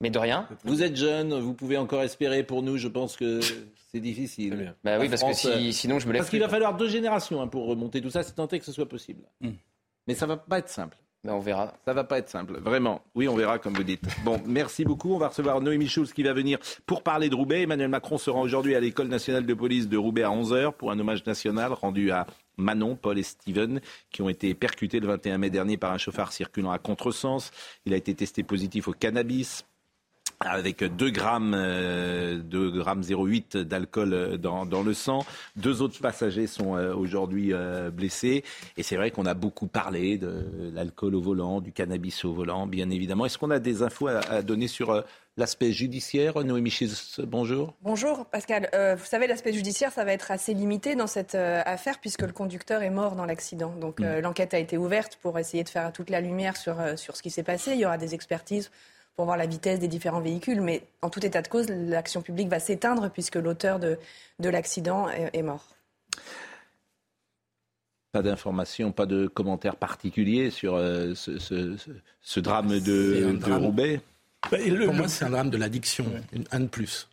Mais 0.00 0.10
de 0.10 0.18
rien. 0.18 0.48
Vous 0.64 0.82
êtes 0.82 0.96
jeune, 0.96 1.38
vous 1.40 1.54
pouvez 1.54 1.76
encore 1.76 2.02
espérer 2.02 2.42
pour 2.42 2.62
nous. 2.62 2.76
Je 2.76 2.88
pense 2.88 3.16
que 3.16 3.40
c'est 3.90 4.00
difficile. 4.00 4.74
Bah 4.84 4.98
oui, 5.00 5.08
parce 5.08 5.22
que 5.22 5.48
euh, 5.48 5.72
sinon 5.72 5.98
je 5.98 6.06
me 6.06 6.12
lève. 6.12 6.20
Parce 6.20 6.30
qu'il 6.30 6.40
va 6.40 6.48
falloir 6.48 6.76
deux 6.76 6.88
générations 6.88 7.40
hein, 7.40 7.48
pour 7.48 7.66
remonter 7.66 8.00
tout 8.00 8.10
ça, 8.10 8.22
c'est 8.22 8.34
tenté 8.34 8.58
que 8.58 8.64
ce 8.64 8.72
soit 8.72 8.88
possible. 8.88 9.22
Hmm. 9.40 9.52
Mais 10.06 10.14
ça 10.14 10.26
va 10.26 10.36
pas 10.36 10.58
être 10.58 10.68
simple. 10.68 10.96
Ben 11.24 11.32
on 11.32 11.40
verra. 11.40 11.74
Ça 11.84 11.94
va 11.94 12.04
pas 12.04 12.18
être 12.18 12.28
simple, 12.28 12.58
vraiment. 12.60 13.02
Oui, 13.14 13.26
on 13.28 13.34
verra, 13.34 13.58
comme 13.58 13.74
vous 13.74 13.82
dites. 13.82 14.04
Bon, 14.24 14.40
merci 14.46 14.84
beaucoup. 14.84 15.14
On 15.14 15.18
va 15.18 15.28
recevoir 15.28 15.60
Noémie 15.60 15.88
Schulz 15.88 16.12
qui 16.12 16.22
va 16.22 16.32
venir 16.32 16.58
pour 16.86 17.02
parler 17.02 17.28
de 17.28 17.34
Roubaix. 17.34 17.62
Emmanuel 17.62 17.88
Macron 17.88 18.18
se 18.18 18.30
rend 18.30 18.42
aujourd'hui 18.42 18.76
à 18.76 18.80
l'École 18.80 19.08
nationale 19.08 19.44
de 19.44 19.54
police 19.54 19.88
de 19.88 19.96
Roubaix 19.96 20.22
à 20.22 20.30
11h 20.30 20.72
pour 20.72 20.92
un 20.92 20.98
hommage 21.00 21.26
national 21.26 21.72
rendu 21.72 22.12
à 22.12 22.26
Manon, 22.56 22.94
Paul 22.94 23.18
et 23.18 23.22
Steven, 23.22 23.80
qui 24.10 24.22
ont 24.22 24.28
été 24.28 24.54
percutés 24.54 25.00
le 25.00 25.08
21 25.08 25.38
mai 25.38 25.50
dernier 25.50 25.76
par 25.76 25.92
un 25.92 25.98
chauffard 25.98 26.32
circulant 26.32 26.70
à 26.70 26.78
contresens. 26.78 27.50
Il 27.84 27.94
a 27.94 27.96
été 27.96 28.14
testé 28.14 28.42
positif 28.44 28.86
au 28.86 28.92
cannabis 28.92 29.64
avec 30.40 30.84
2 30.84 31.10
grammes, 31.10 31.52
2 31.52 31.56
euh, 31.56 32.70
grammes 32.70 33.02
0,8 33.02 33.58
d'alcool 33.58 34.14
euh, 34.14 34.36
dans, 34.36 34.66
dans, 34.66 34.82
le 34.82 34.94
sang. 34.94 35.24
Deux 35.56 35.82
autres 35.82 36.00
passagers 36.00 36.46
sont 36.46 36.76
euh, 36.76 36.94
aujourd'hui 36.94 37.52
blessés. 37.92 38.44
Et 38.76 38.82
c'est 38.82 38.96
vrai 38.96 39.10
qu'on 39.10 39.26
a 39.26 39.34
beaucoup 39.34 39.66
parlé 39.66 40.18
de 40.18 40.70
l'alcool 40.72 41.14
au 41.14 41.20
volant, 41.20 41.60
du 41.60 41.72
cannabis 41.72 42.24
au 42.24 42.32
volant, 42.32 42.66
bien 42.66 42.90
évidemment. 42.90 43.26
Est-ce 43.26 43.38
qu'on 43.38 43.50
a 43.50 43.58
des 43.58 43.82
infos 43.82 44.08
à, 44.08 44.42
donner 44.42 44.68
sur 44.68 45.04
l'aspect 45.36 45.72
judiciaire 45.72 46.38
Noémie 46.44 46.70
Chis, 46.70 47.16
bonjour. 47.24 47.74
Bonjour 47.82 48.26
Pascal. 48.26 48.68
vous 48.96 49.04
savez, 49.04 49.26
l'aspect 49.26 49.52
judiciaire, 49.52 49.92
ça 49.92 50.04
va 50.04 50.12
être 50.12 50.30
assez 50.30 50.54
limité 50.54 50.94
dans 50.94 51.06
cette 51.06 51.34
affaire 51.34 51.98
puisque 52.00 52.22
le 52.22 52.32
conducteur 52.32 52.82
est 52.82 52.90
mort 52.90 53.16
dans 53.16 53.26
l'accident. 53.26 53.74
Donc 53.80 54.00
mm. 54.00 54.20
l'enquête 54.20 54.54
a 54.54 54.58
été 54.58 54.76
ouverte 54.76 55.18
pour 55.20 55.38
essayer 55.38 55.64
de 55.64 55.68
faire 55.68 55.92
toute 55.92 56.10
la 56.10 56.20
lumière 56.20 56.56
sur, 56.56 56.76
sur 56.96 57.16
ce 57.16 57.22
qui 57.22 57.30
s'est 57.30 57.42
passé. 57.42 57.72
Il 57.72 57.78
y 57.78 57.86
aura 57.86 57.98
des 57.98 58.14
expertises 58.14 58.70
pour 59.18 59.24
voir 59.24 59.36
la 59.36 59.46
vitesse 59.46 59.80
des 59.80 59.88
différents 59.88 60.20
véhicules. 60.20 60.60
Mais 60.60 60.84
en 61.02 61.10
tout 61.10 61.26
état 61.26 61.42
de 61.42 61.48
cause, 61.48 61.68
l'action 61.68 62.22
publique 62.22 62.48
va 62.48 62.60
s'éteindre 62.60 63.10
puisque 63.10 63.34
l'auteur 63.34 63.80
de, 63.80 63.98
de 64.38 64.48
l'accident 64.48 65.08
est, 65.08 65.42
mort. 65.42 65.64
Pas 68.12 68.22
d'informations, 68.22 68.92
pas 68.92 69.06
de 69.06 69.26
commentaires 69.26 69.74
particuliers 69.74 70.50
sur 70.50 70.76
euh, 70.76 71.14
ce, 71.16 72.38
drame 72.38 72.78
de, 72.78 73.36
Roubaix 73.56 74.00
bah, 74.52 74.58
Pour 74.84 74.94
moi, 74.94 75.08
c'est 75.08 75.24
un 75.24 75.30
drame 75.30 75.50
de 75.50 75.56
l'addiction, 75.56 76.06
un 76.52 76.60
de 76.60 76.68
plus. 76.68 77.08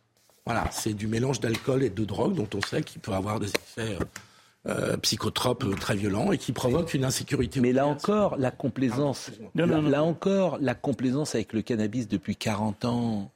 Voilà, 0.45 0.69
c'est 0.69 0.93
du 0.93 1.07
mélange 1.07 1.39
d'alcool 1.39 1.81
et 1.81 1.89
de 1.89 2.05
drogue 2.05 2.35
dont 2.35 2.49
on 2.53 2.61
sait 2.61 2.83
qu'il 2.83 3.01
peut 3.01 3.13
avoir 3.13 3.39
des 3.39 3.49
effets 3.49 3.97
euh, 4.67 4.97
psychotrope 4.97 5.79
très 5.79 5.95
violent 5.95 6.31
et 6.31 6.37
qui 6.37 6.51
provoque 6.51 6.93
une 6.93 7.05
insécurité. 7.05 7.59
Mais 7.59 7.73
là 7.73 7.85
encore, 7.85 8.35
la 8.37 8.51
complaisance, 8.51 9.31
là, 9.53 9.65
là 9.65 10.03
encore, 10.03 10.57
la 10.59 10.73
complaisance 10.73 11.35
avec 11.35 11.53
le 11.53 11.61
cannabis 11.61 12.07
depuis 12.07 12.35
40 12.35 12.85
ans. 12.85 13.31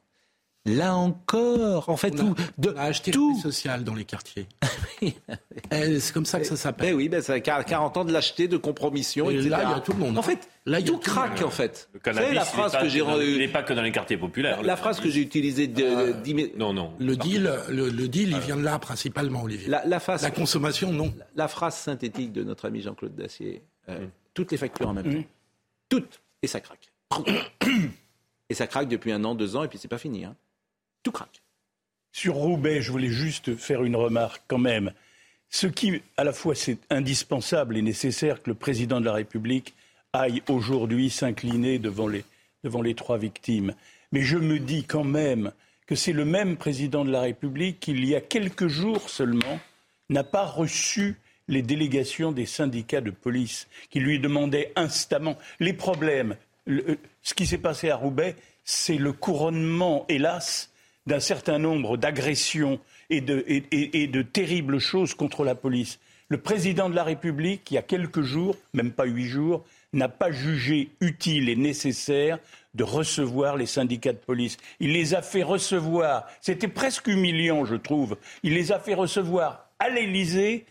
Là 0.66 0.95
encore, 0.95 1.89
en 1.89 1.95
fait, 1.95 2.12
tout, 2.12 2.36
de, 2.57 2.70
on 2.70 2.78
a 2.78 2.84
acheté 2.84 3.12
tout 3.12 3.39
social 3.41 3.84
dans 3.84 3.95
les 3.95 4.05
quartiers. 4.05 4.47
Eh, 5.72 5.99
c'est 5.99 6.14
comme 6.14 6.26
ça 6.26 6.39
que 6.39 6.45
ça 6.45 6.57
s'appelle. 6.57 6.89
Eh 6.89 6.93
oui, 6.93 7.10
ben 7.10 7.22
ça 7.22 7.39
40 7.39 7.95
ans 7.95 8.03
de 8.03 8.12
lâcheté, 8.12 8.47
de 8.47 8.57
compromission, 8.57 9.30
et 9.30 9.36
Là, 9.36 9.62
il 9.64 9.70
y 9.70 9.74
a 9.74 9.80
tout 9.80 9.93
le 9.93 9.99
monde. 9.99 10.18
En 10.18 10.22
fait, 10.22 10.49
là, 10.66 10.82
tout 10.82 10.97
craque, 10.97 11.41
en 11.41 11.49
fait. 11.49 11.89
Le 11.93 11.99
cannabis, 11.99 12.34
la 12.34 12.43
phrase 12.43 12.76
que 12.76 12.89
j'ai 12.89 12.99
il 12.99 13.38
n'est 13.38 13.47
pas 13.47 13.64
que 13.64 13.72
dans 13.72 13.82
les 13.82 13.91
quartiers 13.91 14.18
populaires. 14.18 14.62
La, 14.62 14.76
phrase 14.76 14.99
que 14.99 15.10
j'ai 15.10 15.22
utilisée 15.22 15.68
de, 15.68 15.84
euh, 15.84 16.51
non, 16.57 16.74
non. 16.74 16.93
Le 16.99 17.16
deal, 17.16 17.49
le, 17.70 18.07
deal, 18.07 18.32
il 18.32 18.39
vient 18.39 18.57
de 18.57 18.64
là 18.64 18.78
principalement, 18.80 19.43
Olivier. 19.43 19.70
La, 19.70 19.86
la, 19.86 20.01
la 20.22 20.32
consommation, 20.32 20.91
non. 20.91 21.14
La, 21.36 21.47
phrase 21.47 21.76
synthétique 21.76 22.34
de 22.34 22.43
notre 22.43 22.66
ami 22.68 22.82
Jean-Claude 22.82 23.16
Dacier. 23.16 23.62
Euh, 23.88 23.99
mm. 23.99 24.10
Toutes 24.34 24.51
les 24.51 24.57
factures 24.57 24.89
en 24.89 24.93
même 24.93 25.14
temps. 25.14 25.28
Toutes. 25.88 26.20
Et 26.41 26.47
ça 26.47 26.60
craque. 26.60 26.91
et 28.49 28.53
ça 28.53 28.68
craque 28.68 28.89
depuis 28.89 29.14
un 29.14 29.24
an, 29.24 29.36
deux 29.36 29.55
ans, 29.55 29.64
et 29.64 29.68
puis 29.68 29.78
c'est 29.78 29.88
pas 29.88 29.97
fini. 29.97 30.26
Hein 30.26 30.36
tout 31.03 31.11
craque. 31.11 31.41
Sur 32.11 32.35
Roubaix, 32.35 32.81
je 32.81 32.91
voulais 32.91 33.09
juste 33.09 33.55
faire 33.55 33.83
une 33.83 33.95
remarque 33.95 34.41
quand 34.47 34.57
même. 34.57 34.93
Ce 35.49 35.67
qui, 35.67 36.01
à 36.17 36.23
la 36.23 36.33
fois, 36.33 36.55
c'est 36.55 36.77
indispensable 36.89 37.77
et 37.77 37.81
nécessaire 37.81 38.41
que 38.41 38.49
le 38.49 38.55
président 38.55 38.99
de 38.99 39.05
la 39.05 39.13
République 39.13 39.73
aille 40.13 40.41
aujourd'hui 40.47 41.09
s'incliner 41.09 41.79
devant 41.79 42.07
les, 42.07 42.23
devant 42.63 42.81
les 42.81 42.95
trois 42.95 43.17
victimes. 43.17 43.73
Mais 44.11 44.21
je 44.21 44.37
me 44.37 44.59
dis 44.59 44.83
quand 44.83 45.03
même 45.03 45.51
que 45.85 45.95
c'est 45.95 46.13
le 46.13 46.25
même 46.25 46.57
président 46.57 47.05
de 47.05 47.11
la 47.11 47.21
République 47.21 47.79
qui, 47.79 47.91
il 47.91 48.05
y 48.05 48.15
a 48.15 48.21
quelques 48.21 48.67
jours 48.67 49.09
seulement, 49.09 49.59
n'a 50.09 50.23
pas 50.23 50.45
reçu 50.45 51.15
les 51.47 51.61
délégations 51.61 52.31
des 52.31 52.45
syndicats 52.45 53.01
de 53.01 53.11
police 53.11 53.67
qui 53.89 53.99
lui 53.99 54.19
demandaient 54.19 54.71
instamment 54.75 55.37
les 55.59 55.73
problèmes. 55.73 56.35
ce 56.67 57.33
qui 57.33 57.47
s'est 57.47 57.57
passé 57.57 57.89
à 57.89 57.95
Roubaix, 57.95 58.35
c'est 58.63 58.97
le 58.97 59.13
couronnement, 59.13 60.05
hélas, 60.09 60.71
d'un 61.10 61.20
certain 61.20 61.57
nombre 61.57 61.97
d'agressions 61.97 62.80
et 63.10 63.20
de, 63.20 64.22
terribles 64.22 64.78
choses 64.78 65.16
contre 65.16 65.43
la 65.43 65.55
police. 65.55 65.99
Le 66.30 66.38
président 66.38 66.88
de 66.88 66.95
la 66.95 67.03
République, 67.03 67.72
il 67.72 67.74
y 67.74 67.78
a 67.80 67.82
quelques 67.82 68.22
jours, 68.22 68.55
même 68.74 68.91
pas 68.91 69.05
huit 69.05 69.26
jours, 69.26 69.66
n'a 69.91 70.07
pas 70.07 70.30
jugé 70.30 70.89
utile 71.01 71.49
et 71.49 71.55
nécessaire 71.55 72.38
de 72.76 72.84
recevoir 72.84 73.57
les 73.57 73.66
syndicats 73.66 74.14
de 74.14 74.20
police. 74.20 74.57
Il 74.80 74.93
les 74.93 75.16
a 75.16 75.24
fait 75.24 75.41
recevoir, 75.41 76.28
c'était 76.41 76.68
presque 76.68 77.07
humiliant, 77.07 77.66
je 77.66 77.76
trouve, 77.76 78.16
il 78.43 78.53
les 78.53 78.72
a 78.72 78.80
fait 78.80 78.93
recevoir 78.93 79.68
à 79.80 79.89
l'Élysée 79.89 80.66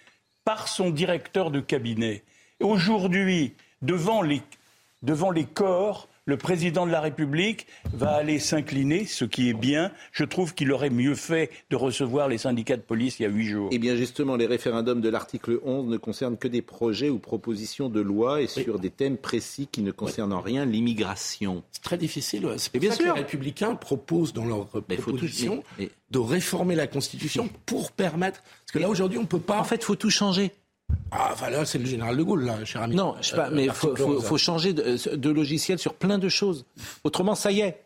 par 0.44 0.68
son 0.68 0.90
directeur 0.90 1.50
de 1.50 1.58
cabinet. 1.58 2.22
Aujourd'hui, 2.60 3.54
devant 3.82 4.22
les 4.22 5.44
corps, 5.52 6.07
le 6.28 6.36
président 6.36 6.86
de 6.86 6.92
la 6.92 7.00
République 7.00 7.66
va 7.94 8.10
aller 8.10 8.38
s'incliner, 8.38 9.06
ce 9.06 9.24
qui 9.24 9.48
est 9.48 9.54
bien. 9.54 9.90
Je 10.12 10.24
trouve 10.24 10.54
qu'il 10.54 10.70
aurait 10.72 10.90
mieux 10.90 11.14
fait 11.14 11.50
de 11.70 11.76
recevoir 11.76 12.28
les 12.28 12.36
syndicats 12.36 12.76
de 12.76 12.82
police 12.82 13.18
il 13.18 13.22
y 13.22 13.26
a 13.26 13.30
huit 13.30 13.46
jours. 13.46 13.70
Eh 13.72 13.78
bien, 13.78 13.96
justement, 13.96 14.36
les 14.36 14.44
référendums 14.44 15.00
de 15.00 15.08
l'article 15.08 15.58
11 15.64 15.86
ne 15.86 15.96
concernent 15.96 16.36
que 16.36 16.46
des 16.46 16.60
projets 16.60 17.08
ou 17.08 17.18
propositions 17.18 17.88
de 17.88 18.02
loi 18.02 18.42
et 18.42 18.46
sur 18.46 18.78
des 18.78 18.90
thèmes 18.90 19.16
précis 19.16 19.70
qui 19.72 19.80
ne 19.80 19.90
concernent 19.90 20.34
en 20.34 20.42
rien 20.42 20.66
l'immigration. 20.66 21.62
C'est 21.72 21.82
très 21.82 21.96
difficile. 21.96 22.46
C'est 22.58 22.72
pour 22.72 22.80
bien 22.80 22.90
ça 22.90 22.96
sûr. 22.96 23.06
que 23.06 23.14
les 23.14 23.24
Républicains 23.24 23.74
proposent 23.74 24.34
dans 24.34 24.44
leur 24.44 24.66
proposition 24.66 25.64
de 25.78 26.18
réformer 26.18 26.74
la 26.74 26.86
Constitution 26.86 27.48
pour 27.64 27.90
permettre. 27.90 28.42
Parce 28.42 28.72
que 28.72 28.78
là, 28.78 28.90
aujourd'hui, 28.90 29.16
on 29.16 29.22
ne 29.22 29.26
peut 29.26 29.40
pas. 29.40 29.58
En 29.58 29.64
fait, 29.64 29.76
il 29.76 29.84
faut 29.84 29.96
tout 29.96 30.10
changer. 30.10 30.52
Ah, 31.10 31.30
enfin 31.32 31.50
là, 31.50 31.64
c'est 31.64 31.78
le 31.78 31.86
général 31.86 32.16
de 32.16 32.22
Gaulle, 32.22 32.44
là, 32.44 32.64
cher 32.64 32.82
ami. 32.82 32.94
Non, 32.94 33.16
je 33.20 33.28
sais 33.28 33.36
pas, 33.36 33.50
mais 33.50 33.64
il 33.64 33.72
faut, 33.72 34.38
changer 34.38 34.72
de, 34.72 35.30
logiciel 35.30 35.78
sur 35.78 35.94
plein 35.94 36.18
de 36.18 36.28
choses. 36.28 36.66
Autrement, 37.04 37.34
ça 37.34 37.50
y 37.50 37.60
est. 37.60 37.82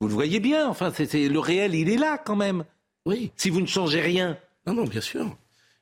Vous 0.00 0.08
le 0.08 0.14
voyez 0.14 0.40
bien, 0.40 0.68
enfin, 0.68 0.92
c'est 0.94 1.28
le 1.28 1.38
réel, 1.38 1.74
il 1.74 1.90
est 1.90 1.96
là 1.96 2.18
quand 2.18 2.36
même. 2.36 2.64
Oui. 3.04 3.32
Si 3.36 3.50
vous 3.50 3.60
ne 3.60 3.66
changez 3.66 4.00
rien. 4.00 4.38
Non, 4.66 4.74
non, 4.74 4.84
bien 4.84 5.00
sûr. 5.00 5.36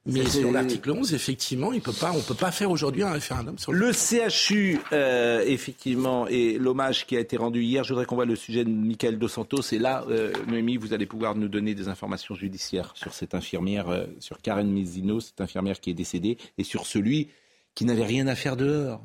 Mais 0.07 0.25
sur 0.29 0.53
l'article 0.53 0.93
11, 0.93 1.15
effectivement, 1.15 1.73
il 1.73 1.81
peut 1.81 1.93
pas, 1.93 2.13
on 2.13 2.19
ne 2.19 2.23
peut 2.23 2.35
pas 2.35 2.53
faire 2.53 2.71
aujourd'hui 2.71 3.03
un 3.03 3.11
référendum 3.11 3.59
sur 3.59 3.73
le... 3.73 3.89
le 3.89 3.93
CHU, 3.93 4.79
euh, 4.93 5.43
effectivement, 5.45 6.29
et 6.29 6.59
l'hommage 6.59 7.07
qui 7.07 7.17
a 7.17 7.21
été 7.21 7.37
rendu 7.37 7.63
hier. 7.63 7.83
Je 7.83 7.93
voudrais 7.93 8.07
qu'on 8.07 8.15
voit 8.15 8.25
le 8.25 8.37
sujet 8.37 8.65
de 8.65 8.71
Michael 8.71 9.19
Dos 9.19 9.29
Santos. 9.29 9.63
Et 9.73 9.79
là, 9.79 10.05
euh, 10.09 10.33
Noémie, 10.47 10.77
vous 10.77 10.95
allez 10.95 11.07
pouvoir 11.07 11.35
nous 11.35 11.49
donner 11.49 11.75
des 11.75 11.89
informations 11.89 12.37
judiciaires 12.37 12.93
sur 12.95 13.13
cette 13.15 13.35
infirmière, 13.35 13.89
euh, 13.89 14.07
sur 14.21 14.41
Karen 14.41 14.71
Mizino, 14.71 15.19
cette 15.19 15.41
infirmière 15.41 15.81
qui 15.81 15.91
est 15.91 15.95
décédée, 15.95 16.39
et 16.57 16.63
sur 16.63 16.87
celui 16.87 17.29
qui 17.75 17.85
n'avait 17.85 18.05
rien 18.05 18.29
à 18.29 18.37
faire 18.37 18.57
dehors. 18.57 19.05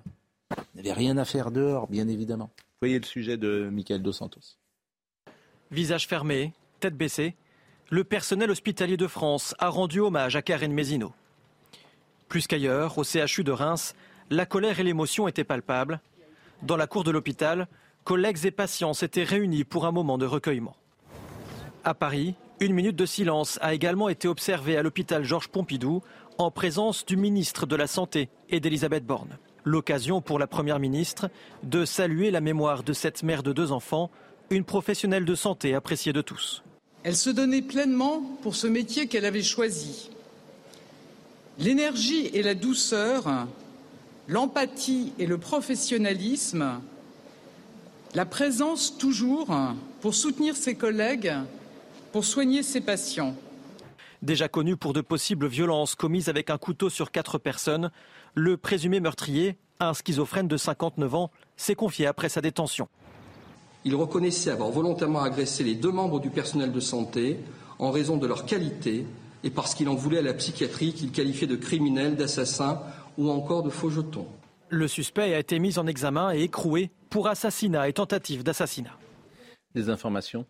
n'avait 0.76 0.94
rien 0.94 1.18
à 1.18 1.26
faire 1.26 1.50
dehors, 1.50 1.88
bien 1.88 2.08
évidemment. 2.08 2.52
Voyez 2.80 3.00
le 3.00 3.06
sujet 3.06 3.38
de 3.38 3.70
Michael 3.72 4.04
Dos 4.04 4.14
Santos. 4.14 4.58
Visage 5.72 6.08
fermé, 6.08 6.54
tête 6.80 6.96
baissée 6.96 7.36
le 7.92 8.06
personnel 8.06 8.50
hospitalier 8.50 8.96
de 8.96 9.06
France 9.06 9.54
a 9.60 9.68
rendu 9.68 10.00
hommage 10.00 10.38
à 10.38 10.42
Karen 10.42 10.72
Mézineau. 10.72 11.12
Plus 12.30 12.48
qu'ailleurs, 12.48 12.98
au 12.98 13.04
CHU 13.04 13.44
de 13.44 13.52
Reims, 13.52 13.96
la 14.30 14.46
colère 14.46 14.80
et 14.80 14.84
l'émotion 14.84 15.28
étaient 15.28 15.44
palpables. 15.44 16.00
Dans 16.64 16.78
la 16.78 16.88
cour 16.88 17.04
de 17.04 17.12
l'hôpital, 17.12 17.68
collègues 18.06 18.46
et 18.46 18.52
patients 18.52 18.94
s'étaient 18.94 19.26
réunis 19.26 19.66
pour 19.66 19.86
un 19.86 19.92
moment 19.92 20.18
de 20.18 20.26
recueillement. 20.26 20.78
À 21.84 21.94
Paris, 21.94 22.36
une 22.62 22.74
minute 22.74 22.96
de 22.96 23.06
silence 23.06 23.60
a 23.62 23.74
également 23.74 24.08
été 24.08 24.30
observée 24.30 24.78
à 24.78 24.84
l'hôpital 24.84 25.26
Georges 25.26 25.50
Pompidou 25.50 26.02
en 26.38 26.50
présence 26.50 27.06
du 27.06 27.18
ministre 27.18 27.66
de 27.66 27.76
la 27.76 27.88
Santé 27.88 28.30
et 28.48 28.62
d'Elisabeth 28.62 29.06
Borne. 29.06 29.38
L'occasion 29.66 30.22
pour 30.22 30.40
la 30.40 30.48
Première 30.48 30.80
ministre 30.80 31.30
de 31.64 31.84
saluer 31.84 32.32
la 32.32 32.40
mémoire 32.40 32.84
de 32.84 32.94
cette 32.94 33.22
mère 33.22 33.44
de 33.44 33.52
deux 33.52 33.74
enfants, 33.74 34.10
une 34.50 34.64
professionnelle 34.64 35.26
de 35.26 35.36
santé 35.36 35.76
appréciée 35.76 36.14
de 36.14 36.22
tous. 36.22 36.64
Elle 37.04 37.16
se 37.16 37.30
donnait 37.30 37.62
pleinement 37.62 38.22
pour 38.42 38.56
ce 38.56 38.68
métier 38.68 39.08
qu'elle 39.08 39.26
avait 39.26 39.42
choisi. 39.42 40.10
L'énergie 41.58 42.28
et 42.28 42.44
la 42.44 42.54
douceur, 42.54 43.48
l'empathie 44.28 45.14
et 45.18 45.26
le 45.26 45.38
professionnalisme, 45.38 46.80
la 48.14 48.26
présence 48.26 48.98
toujours 48.98 49.48
pour 50.02 50.14
soutenir 50.14 50.56
ses 50.56 50.76
collègues, 50.76 51.34
pour 52.12 52.26
soigner 52.26 52.62
ses 52.62 52.82
patients. 52.82 53.36
Déjà 54.22 54.48
connu 54.48 54.78
pour 54.78 54.94
de 54.94 55.02
possibles 55.02 55.48
violences 55.48 55.96
commises 55.96 56.30
avec 56.30 56.52
un 56.52 56.58
couteau 56.58 56.90
sur 56.90 57.10
quatre 57.10 57.40
personnes, 57.40 57.90
le 58.36 58.58
présumé 58.58 59.00
meurtrier, 59.00 59.58
un 59.80 59.96
schizophrène 59.96 60.48
de 60.48 60.58
59 60.58 61.16
ans, 61.16 61.32
s'est 61.58 61.76
confié 61.76 62.06
après 62.06 62.30
sa 62.30 62.42
détention. 62.42 62.88
Il 63.84 63.96
reconnaissait 63.96 64.52
avoir 64.52 64.70
volontairement 64.70 65.22
agressé 65.22 65.64
les 65.64 65.76
deux 65.76 65.92
membres 65.92 66.20
du 66.20 66.30
personnel 66.30 66.72
de 66.72 66.80
santé 66.80 67.40
en 67.80 67.92
raison 67.92 68.18
de 68.18 68.28
leur 68.28 68.46
qualité 68.46 69.06
et 69.44 69.50
parce 69.50 69.74
qu'il 69.74 69.90
en 69.90 69.96
voulait 69.96 70.20
à 70.20 70.24
la 70.24 70.34
psychiatrie 70.34 70.94
qu'il 70.94 71.12
qualifiait 71.12 71.48
de 71.48 71.56
criminels, 71.56 72.16
d'assassins 72.16 72.80
ou 73.18 73.30
encore 73.30 73.64
de 73.64 73.70
faux 73.70 73.90
jetons. 73.90 74.28
Le 74.70 74.88
suspect 74.88 75.34
a 75.34 75.40
été 75.40 75.60
mis 75.60 75.80
en 75.80 75.88
examen 75.88 76.34
et 76.34 76.44
écroué 76.44 76.92
pour 77.10 77.28
assassinat 77.28 77.90
et 77.90 77.94
tentative 77.94 78.44
d'assassinat. 78.44 78.98
Des 79.76 79.90
informations? 79.90 80.46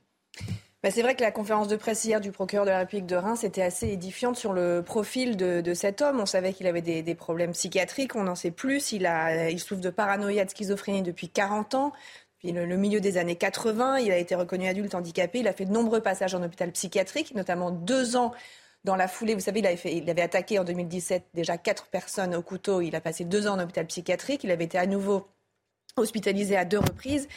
Bah, 0.83 0.89
c'est 0.89 1.03
vrai 1.03 1.15
que 1.15 1.21
la 1.21 1.31
conférence 1.31 1.67
de 1.67 1.75
presse 1.75 2.03
hier 2.05 2.19
du 2.19 2.31
procureur 2.31 2.65
de 2.65 2.71
la 2.71 2.79
République 2.79 3.05
de 3.05 3.15
Reims 3.15 3.43
était 3.43 3.61
assez 3.61 3.89
édifiante 3.89 4.35
sur 4.35 4.51
le 4.51 4.81
profil 4.83 5.37
de, 5.37 5.73
cet 5.75 6.01
homme. 6.01 6.19
On 6.19 6.25
savait 6.25 6.53
qu'il 6.53 6.65
avait 6.65 6.81
des, 6.81 7.15
problèmes 7.15 7.51
psychiatriques, 7.51 8.15
on 8.15 8.23
n'en 8.23 8.33
sait 8.33 8.49
plus. 8.49 8.91
Il, 8.91 9.05
a, 9.05 9.51
il 9.51 9.59
souffre 9.59 9.81
de 9.81 9.91
paranoïa, 9.91 10.43
de 10.43 10.49
schizophrénie 10.49 11.03
depuis 11.03 11.29
40 11.29 11.75
ans. 11.75 11.93
Puis 12.41 12.51
le, 12.53 12.75
milieu 12.75 12.99
des 12.99 13.19
années 13.19 13.35
80, 13.35 13.99
il 13.99 14.11
a 14.11 14.17
été 14.17 14.33
reconnu 14.33 14.67
adulte 14.67 14.95
handicapé. 14.95 15.41
Il 15.41 15.47
a 15.47 15.53
fait 15.53 15.65
de 15.65 15.71
nombreux 15.71 16.01
passages 16.01 16.33
en 16.33 16.41
hôpital 16.41 16.71
psychiatrique, 16.71 17.35
notamment 17.35 17.69
deux 17.69 18.15
ans 18.15 18.31
dans 18.83 18.95
la 18.95 19.07
foulée. 19.07 19.35
Vous 19.35 19.41
savez, 19.41 19.59
il 19.59 19.67
avait, 19.67 19.95
il 19.97 20.09
avait 20.09 20.23
attaqué 20.23 20.57
en 20.57 20.63
2017 20.63 21.23
déjà 21.35 21.59
quatre 21.59 21.85
personnes 21.85 22.33
au 22.33 22.41
couteau. 22.41 22.81
Il 22.81 22.95
a 22.95 23.01
passé 23.01 23.25
deux 23.25 23.45
ans 23.45 23.59
en 23.59 23.59
hôpital 23.59 23.85
psychiatrique. 23.85 24.43
Il 24.43 24.49
avait 24.49 24.63
été 24.63 24.79
à 24.79 24.87
nouveau 24.87 25.27
hospitalisé 25.97 26.57
à 26.57 26.65
deux 26.65 26.79
reprises. 26.79 27.27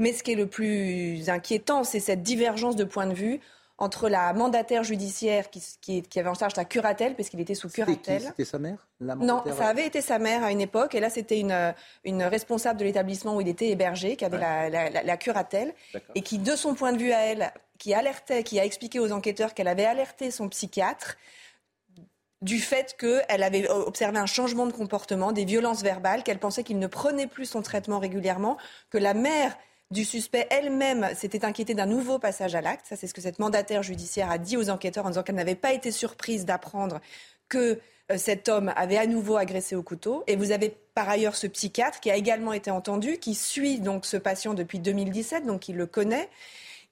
Mais 0.00 0.12
ce 0.12 0.24
qui 0.24 0.32
est 0.32 0.36
le 0.36 0.48
plus 0.48 1.30
inquiétant, 1.30 1.84
c'est 1.84 2.00
cette 2.00 2.24
divergence 2.24 2.74
de 2.74 2.82
point 2.82 3.06
de 3.06 3.14
vue 3.14 3.38
entre 3.78 4.08
la 4.08 4.32
mandataire 4.32 4.82
judiciaire 4.82 5.50
qui, 5.50 5.62
qui, 6.02 6.18
avait 6.18 6.28
en 6.28 6.34
charge 6.34 6.56
la 6.56 6.64
curatelle, 6.64 7.14
parce 7.14 7.28
qu'il 7.28 7.40
était 7.40 7.54
sous 7.54 7.68
curatelle. 7.68 8.22
C'était 8.22 8.44
sa 8.44 8.58
mère? 8.58 8.88
Non, 9.00 9.42
ça 9.56 9.68
avait 9.68 9.86
été 9.86 10.00
sa 10.00 10.18
mère 10.18 10.42
à 10.42 10.50
une 10.50 10.60
époque, 10.60 10.96
et 10.96 11.00
là 11.00 11.10
c'était 11.10 11.38
une, 11.38 11.74
une 12.04 12.24
responsable 12.24 12.80
de 12.80 12.84
l'établissement 12.84 13.36
où 13.36 13.40
il 13.40 13.48
était 13.48 13.68
hébergé, 13.68 14.16
qui 14.16 14.24
avait 14.24 14.38
la, 14.38 14.90
la, 14.90 15.16
curatelle, 15.16 15.72
et 16.16 16.22
qui, 16.22 16.38
de 16.38 16.56
son 16.56 16.74
point 16.74 16.92
de 16.92 16.98
vue 16.98 17.12
à 17.12 17.20
elle, 17.20 17.52
qui 17.78 17.94
alertait, 17.94 18.42
qui 18.42 18.58
a 18.58 18.64
expliqué 18.64 18.98
aux 18.98 19.12
enquêteurs 19.12 19.54
qu'elle 19.54 19.68
avait 19.68 19.86
alerté 19.86 20.32
son 20.32 20.48
psychiatre 20.48 21.16
du 22.40 22.60
fait 22.60 22.96
qu'elle 22.96 23.42
avait 23.42 23.68
observé 23.68 24.18
un 24.18 24.26
changement 24.26 24.66
de 24.66 24.72
comportement, 24.72 25.32
des 25.32 25.44
violences 25.44 25.82
verbales, 25.82 26.22
qu'elle 26.22 26.38
pensait 26.38 26.62
qu'il 26.62 26.78
ne 26.78 26.86
prenait 26.86 27.26
plus 27.26 27.46
son 27.46 27.62
traitement 27.62 27.98
régulièrement, 27.98 28.58
que 28.90 28.98
la 28.98 29.14
mère 29.14 29.56
du 29.90 30.04
suspect 30.04 30.46
elle-même 30.50 31.08
s'était 31.14 31.44
inquiétée 31.44 31.74
d'un 31.74 31.86
nouveau 31.86 32.18
passage 32.18 32.54
à 32.54 32.60
l'acte. 32.60 32.86
Ça, 32.86 32.96
c'est 32.96 33.06
ce 33.06 33.14
que 33.14 33.20
cette 33.20 33.38
mandataire 33.38 33.82
judiciaire 33.82 34.30
a 34.30 34.38
dit 34.38 34.56
aux 34.56 34.70
enquêteurs 34.70 35.06
en 35.06 35.10
disant 35.10 35.22
qu'elle 35.22 35.36
n'avait 35.36 35.54
pas 35.54 35.72
été 35.72 35.90
surprise 35.90 36.44
d'apprendre 36.44 37.00
que 37.48 37.80
euh, 38.10 38.18
cet 38.18 38.48
homme 38.48 38.72
avait 38.76 38.98
à 38.98 39.06
nouveau 39.06 39.36
agressé 39.36 39.76
au 39.76 39.82
couteau. 39.82 40.24
Et 40.26 40.36
vous 40.36 40.50
avez 40.52 40.76
par 40.94 41.08
ailleurs 41.08 41.36
ce 41.36 41.46
psychiatre 41.46 42.00
qui 42.00 42.10
a 42.10 42.16
également 42.16 42.52
été 42.52 42.70
entendu, 42.70 43.18
qui 43.18 43.34
suit 43.34 43.80
donc 43.80 44.04
ce 44.04 44.16
patient 44.16 44.54
depuis 44.54 44.78
2017, 44.78 45.46
donc 45.46 45.68
il 45.68 45.76
le 45.76 45.86
connaît 45.86 46.28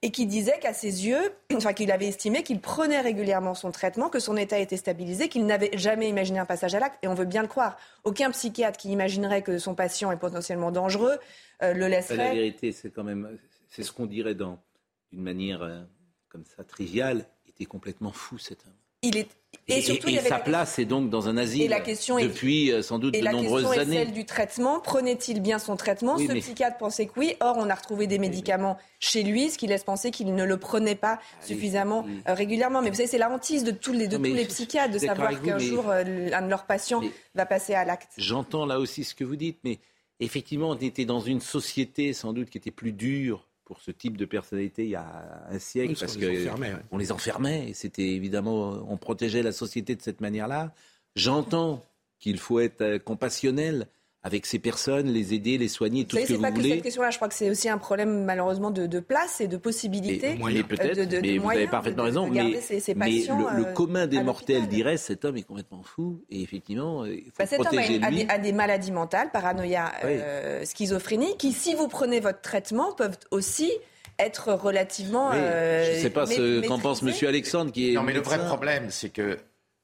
et 0.07 0.13
qui 0.13 0.25
disait 0.25 0.61
qu'à 0.61 0.73
ses 0.73 1.05
yeux, 1.05 1.33
enfin 1.57 1.73
qu'il 1.73 1.91
avait 1.91 2.07
estimé 2.07 2.45
qu'il 2.45 2.61
prenait 2.61 3.01
régulièrement 3.01 3.55
son 3.55 3.73
traitement, 3.73 4.09
que 4.09 4.21
son 4.21 4.37
état 4.37 4.57
était 4.57 4.77
stabilisé, 4.77 5.29
qu'il 5.29 5.45
n'avait 5.47 5.77
jamais 5.77 6.09
imaginé 6.09 6.39
un 6.39 6.47
passage 6.47 6.77
à 6.77 6.79
l'acte, 6.79 6.97
et 7.03 7.09
on 7.09 7.15
veut 7.15 7.25
bien 7.25 7.43
le 7.43 7.49
croire. 7.49 7.77
Aucun 8.05 8.31
psychiatre 8.31 8.79
qui 8.79 8.93
imaginerait 8.93 9.43
que 9.43 9.59
son 9.59 9.75
patient 9.75 10.13
est 10.13 10.17
potentiellement 10.17 10.71
dangereux 10.71 11.19
euh, 11.65 11.73
le 11.73 11.89
laisserait. 11.89 12.19
La 12.19 12.35
vérité, 12.35 12.71
c'est 12.71 12.91
quand 12.91 13.03
même, 13.03 13.37
c'est 13.67 13.83
ce 13.83 13.91
qu'on 13.91 14.07
dirait 14.07 14.37
dans, 14.37 14.63
d'une 15.11 15.23
manière 15.23 15.65
euh, 15.65 15.81
comme 16.29 16.45
ça 16.45 16.63
triviale, 16.63 17.27
il 17.45 17.51
était 17.51 17.65
complètement 17.65 18.13
fou 18.13 18.39
cet 18.39 18.65
homme. 18.65 18.75
Il 19.03 19.17
est 19.17 19.29
et, 19.69 19.83
surtout, 19.83 20.09
sa 20.29 20.39
place 20.39 20.79
est 20.79 20.85
donc 20.85 21.11
dans 21.11 21.29
un 21.29 21.37
asile 21.37 21.71
la 21.71 21.81
question 21.81 22.21
depuis 22.21 22.71
euh, 22.71 22.83
sans 22.83 23.01
doute 23.01 23.15
de 23.15 23.19
nombreuses 23.19 23.65
années. 23.65 23.73
Et 23.73 23.75
la 23.75 23.81
question 23.81 23.93
est 23.93 24.05
celle 24.05 24.13
du 24.13 24.25
traitement. 24.25 24.81
Prenait-il 24.81 25.41
bien 25.41 25.59
son 25.59 25.77
traitement? 25.77 26.17
Ce 26.19 26.33
psychiatre 26.33 26.77
pensait 26.77 27.07
que 27.07 27.19
oui. 27.19 27.35
Or, 27.41 27.57
on 27.59 27.69
a 27.69 27.75
retrouvé 27.75 28.07
des 28.07 28.19
médicaments 28.19 28.79
chez 29.01 29.25
lui, 29.25 29.51
ce 29.51 29.59
qui 29.59 29.67
laisse 29.67 29.83
penser 29.83 30.13
qu'il 30.13 30.35
ne 30.35 30.45
le 30.45 30.57
prenait 30.57 30.95
pas 30.95 31.19
suffisamment 31.41 32.07
euh, 32.29 32.35
régulièrement. 32.35 32.81
Mais 32.81 32.91
vous 32.91 32.97
savez, 32.97 33.09
c'est 33.09 33.19
la 33.19 33.31
hantise 33.31 33.65
de 33.65 33.73
tous 33.73 33.93
les, 33.93 34.07
de 34.07 34.17
tous 34.17 34.23
les 34.23 34.45
psychiatres 34.45 34.93
de 34.93 34.99
savoir 34.99 35.41
qu'un 35.43 35.59
jour, 35.59 35.91
euh, 35.91 36.31
un 36.33 36.43
de 36.43 36.49
leurs 36.49 36.67
patients 36.67 37.03
va 37.35 37.45
passer 37.45 37.75
à 37.75 37.85
l'acte. 37.85 38.13
J'entends 38.19 38.67
là 38.67 38.79
aussi 38.79 39.03
ce 39.03 39.17
que 39.17 39.25
vous 39.25 39.37
dites, 39.37 39.59
mais 39.65 39.81
effectivement, 40.21 40.71
on 40.71 40.77
était 40.77 41.05
dans 41.05 41.21
une 41.21 41.41
société 41.41 42.13
sans 42.13 42.33
doute 42.33 42.51
qui 42.51 42.59
était 42.59 42.71
plus 42.71 42.93
dure 42.93 43.46
pour 43.67 43.81
ce 43.81 43.91
type 43.91 44.17
de 44.17 44.25
personnalité 44.25 44.85
il 44.85 44.91
y 44.91 44.97
a 44.97 45.45
un 45.51 45.59
siècle 45.59 45.95
parce 45.99 46.17
qu'on 46.17 46.99
les 46.99 47.13
enfermait. 47.13 47.73
C'était 47.75 48.09
évidemment, 48.09 48.87
on 48.89 48.97
protégeait 48.97 49.43
la 49.43 49.53
société 49.53 49.95
de 49.97 50.01
cette 50.01 50.21
manière-là. 50.21 50.73
J'entends 51.17 51.85
qu'il 52.19 52.39
faut 52.39 52.61
être 52.61 52.81
euh, 52.81 52.99
compassionnel 52.99 53.89
avec 54.27 54.45
ces 54.45 54.59
personnes, 54.59 55.07
les 55.07 55.35
aider, 55.35 55.57
les 55.57 55.69
soigner, 55.69 56.05
tout 56.05 56.17
ce 56.17 56.23
que 56.27 56.33
vous 56.33 56.43
pas 56.43 56.51
voulez. 56.51 56.71
Que 56.71 56.75
cette 56.75 56.83
question-là, 56.83 57.11
je 57.11 57.17
crois 57.17 57.29
que 57.29 57.35
c'est 57.35 57.49
aussi 57.49 57.69
un 57.69 57.79
problème 57.79 58.25
malheureusement 58.25 58.73
de, 58.73 58.99
place 58.99 59.41
et 59.41 59.47
de 59.47 59.57
possibilités. 59.57 60.37
Mais, 60.45 60.65
peut-être, 60.65 61.23
mais 61.23 61.39
vous 61.39 61.49
avez 61.49 61.69
parfaitement 61.69 62.03
raison. 62.03 62.27
mais, 62.27 62.43
le, 62.51 63.73
commun 63.73 64.09
des 64.09 64.21
mortels 64.21 64.67
dirait 64.67 64.97
cet 64.97 65.25
homme 65.25 65.37
est 65.37 65.45
complètement 65.45 65.85
fou 65.85 66.25
et 66.29 66.43
effectivement, 66.43 67.05
il 67.05 67.27
faut 67.27 67.31
bah, 67.39 67.47
cet 67.47 67.61
protéger 67.61 67.97
homme 67.99 68.27
a, 68.29 68.39
des, 68.39 68.53
maladies 68.53 68.91
mentales, 68.91 69.31
paranoïa, 69.31 69.93
euh, 70.03 70.65
schizophrénie, 70.65 71.37
qui, 71.37 71.53
si 71.53 71.75
vous 71.75 71.87
prenez 71.87 72.19
votre 72.19 72.41
traitement, 72.41 72.93
peuvent 72.95 73.19
aussi 73.31 73.71
être 74.19 74.55
relativement. 74.55 75.31
Euh, 75.35 75.85
je 75.85 75.99
ne 75.99 76.03
sais 76.03 76.11
pas 76.11 76.27
ce 76.27 76.67
qu'en 76.67 76.81
pense 76.81 77.05
M. 77.05 77.13
Alexandre 77.29 77.71
qui 77.71 77.93
est. 77.93 77.95
Non, 77.95 78.03
mais 78.03 78.13
le 78.13 78.23
vrai 78.23 78.45
problème, 78.45 78.91
c'est 78.91 79.11
que 79.11 79.39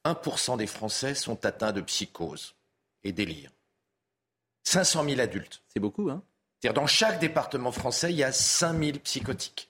1% 0.04 0.56
des 0.56 0.66
Français 0.66 1.14
sont 1.14 1.46
atteints 1.46 1.72
de 1.72 1.80
psychose 1.80 2.56
et 3.04 3.12
délire. 3.12 3.51
500 4.64 5.04
000 5.04 5.20
adultes. 5.20 5.62
C'est 5.68 5.80
beaucoup, 5.80 6.10
hein 6.10 6.22
C'est-à-dire 6.60 6.80
dans 6.80 6.86
chaque 6.86 7.18
département 7.20 7.72
français, 7.72 8.12
il 8.12 8.16
y 8.16 8.24
a 8.24 8.32
5000 8.32 9.00
psychotiques. 9.00 9.68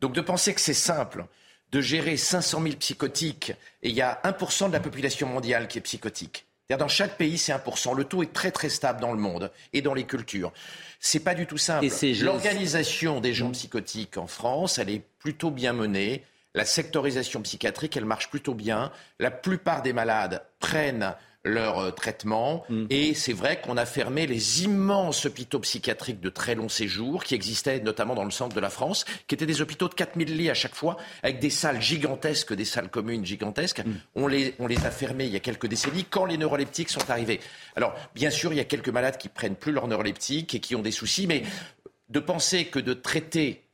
Donc 0.00 0.14
de 0.14 0.20
penser 0.20 0.52
que 0.52 0.60
c'est 0.60 0.74
simple 0.74 1.26
de 1.70 1.80
gérer 1.80 2.16
500 2.16 2.62
000 2.62 2.76
psychotiques 2.76 3.52
et 3.82 3.88
il 3.88 3.94
y 3.94 4.02
a 4.02 4.20
1% 4.24 4.68
de 4.68 4.72
la 4.72 4.80
population 4.80 5.26
mondiale 5.26 5.68
qui 5.68 5.78
est 5.78 5.82
psychotique. 5.82 6.46
Dans 6.78 6.88
chaque 6.88 7.18
pays, 7.18 7.36
c'est 7.36 7.52
1%. 7.52 7.94
Le 7.94 8.04
taux 8.04 8.22
est 8.22 8.32
très 8.32 8.50
très 8.50 8.70
stable 8.70 9.00
dans 9.00 9.12
le 9.12 9.18
monde 9.18 9.50
et 9.74 9.82
dans 9.82 9.92
les 9.92 10.04
cultures. 10.04 10.52
C'est 11.00 11.20
pas 11.20 11.34
du 11.34 11.46
tout 11.46 11.58
simple. 11.58 11.86
L'organisation 12.22 13.20
des 13.20 13.34
gens 13.34 13.50
psychotiques 13.50 14.16
en 14.16 14.26
France, 14.26 14.78
elle 14.78 14.88
est 14.88 15.02
plutôt 15.18 15.50
bien 15.50 15.74
menée. 15.74 16.24
La 16.54 16.64
sectorisation 16.64 17.42
psychiatrique, 17.42 17.96
elle 17.96 18.04
marche 18.06 18.30
plutôt 18.30 18.54
bien. 18.54 18.90
La 19.18 19.30
plupart 19.30 19.82
des 19.82 19.92
malades 19.92 20.44
prennent 20.60 21.14
leur 21.44 21.78
euh, 21.78 21.90
traitement. 21.90 22.64
Mm. 22.68 22.86
Et 22.90 23.14
c'est 23.14 23.32
vrai 23.32 23.60
qu'on 23.60 23.76
a 23.76 23.86
fermé 23.86 24.26
les 24.26 24.62
immenses 24.64 25.26
hôpitaux 25.26 25.58
psychiatriques 25.60 26.20
de 26.20 26.28
très 26.28 26.54
long 26.54 26.68
séjour 26.68 27.24
qui 27.24 27.34
existaient 27.34 27.80
notamment 27.80 28.14
dans 28.14 28.24
le 28.24 28.30
centre 28.30 28.54
de 28.54 28.60
la 28.60 28.70
France, 28.70 29.04
qui 29.26 29.34
étaient 29.34 29.46
des 29.46 29.60
hôpitaux 29.60 29.88
de 29.88 29.94
4000 29.94 30.36
lits 30.36 30.50
à 30.50 30.54
chaque 30.54 30.74
fois, 30.74 30.96
avec 31.22 31.40
des 31.40 31.50
salles 31.50 31.80
gigantesques, 31.80 32.54
des 32.54 32.64
salles 32.64 32.90
communes 32.90 33.24
gigantesques. 33.24 33.84
Mm. 33.84 33.92
On, 34.14 34.26
les, 34.26 34.54
on 34.58 34.66
les 34.66 34.84
a 34.86 34.90
fermés 34.90 35.26
il 35.26 35.32
y 35.32 35.36
a 35.36 35.40
quelques 35.40 35.66
décennies 35.66 36.04
quand 36.04 36.24
les 36.24 36.36
neuroleptiques 36.36 36.90
sont 36.90 37.10
arrivés. 37.10 37.40
Alors, 37.76 37.94
bien 38.14 38.30
sûr, 38.30 38.52
il 38.52 38.56
y 38.56 38.60
a 38.60 38.64
quelques 38.64 38.90
malades 38.90 39.18
qui 39.18 39.28
prennent 39.28 39.56
plus 39.56 39.72
leurs 39.72 39.88
neuroleptiques 39.88 40.54
et 40.54 40.60
qui 40.60 40.76
ont 40.76 40.82
des 40.82 40.92
soucis, 40.92 41.26
mais 41.26 41.42
de 42.08 42.20
penser 42.20 42.66
que 42.66 42.78
de 42.78 42.92
traiter 42.92 43.64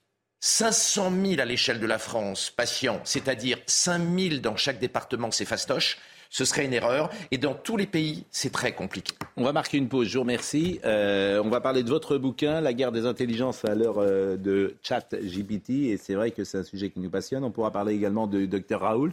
500 0.41 1.13
000 1.25 1.41
à 1.41 1.45
l'échelle 1.45 1.81
de 1.81 1.87
la 1.87 1.99
France 1.99 2.51
patients, 2.51 3.01
c'est-à-dire 3.05 3.59
5 3.67 4.01
000 4.19 4.37
dans 4.37 4.57
chaque 4.57 4.79
département, 4.79 5.31
c'est 5.33 5.45
fastoche 5.45 5.99
ce 6.31 6.45
serait 6.45 6.65
une 6.65 6.73
erreur. 6.73 7.11
Et 7.31 7.39
dans 7.39 7.55
tous 7.55 7.77
les 7.77 7.87
pays, 7.87 8.25
c'est 8.31 8.53
très 8.53 8.73
compliqué. 8.73 9.15
On 9.37 9.45
va 9.45 9.53
marquer 9.53 9.79
une 9.79 9.89
pause, 9.89 10.09
je 10.09 10.15
vous 10.15 10.23
remercie. 10.23 10.81
Euh, 10.85 11.43
on 11.45 11.49
va 11.49 11.61
parler 11.61 11.83
de 11.83 11.89
votre 11.89 12.19
bouquin, 12.19 12.61
La 12.61 12.73
guerre 12.73 12.93
des 12.93 13.07
intelligences 13.07 13.65
à 13.65 13.75
l'heure 13.75 13.99
euh, 13.99 14.37
de 14.37 14.77
chat 14.83 15.15
GPT. 15.15 15.71
Et 15.71 15.97
c'est 15.97 16.15
vrai 16.15 16.31
que 16.31 16.45
c'est 16.45 16.59
un 16.59 16.63
sujet 16.63 16.91
qui 16.91 17.01
nous 17.01 17.11
passionne. 17.11 17.45
On 17.45 17.51
pourra 17.51 17.71
parler 17.71 17.95
également 17.95 18.27
de 18.27 18.47
Dr 18.47 18.81
Raoult, 18.81 19.13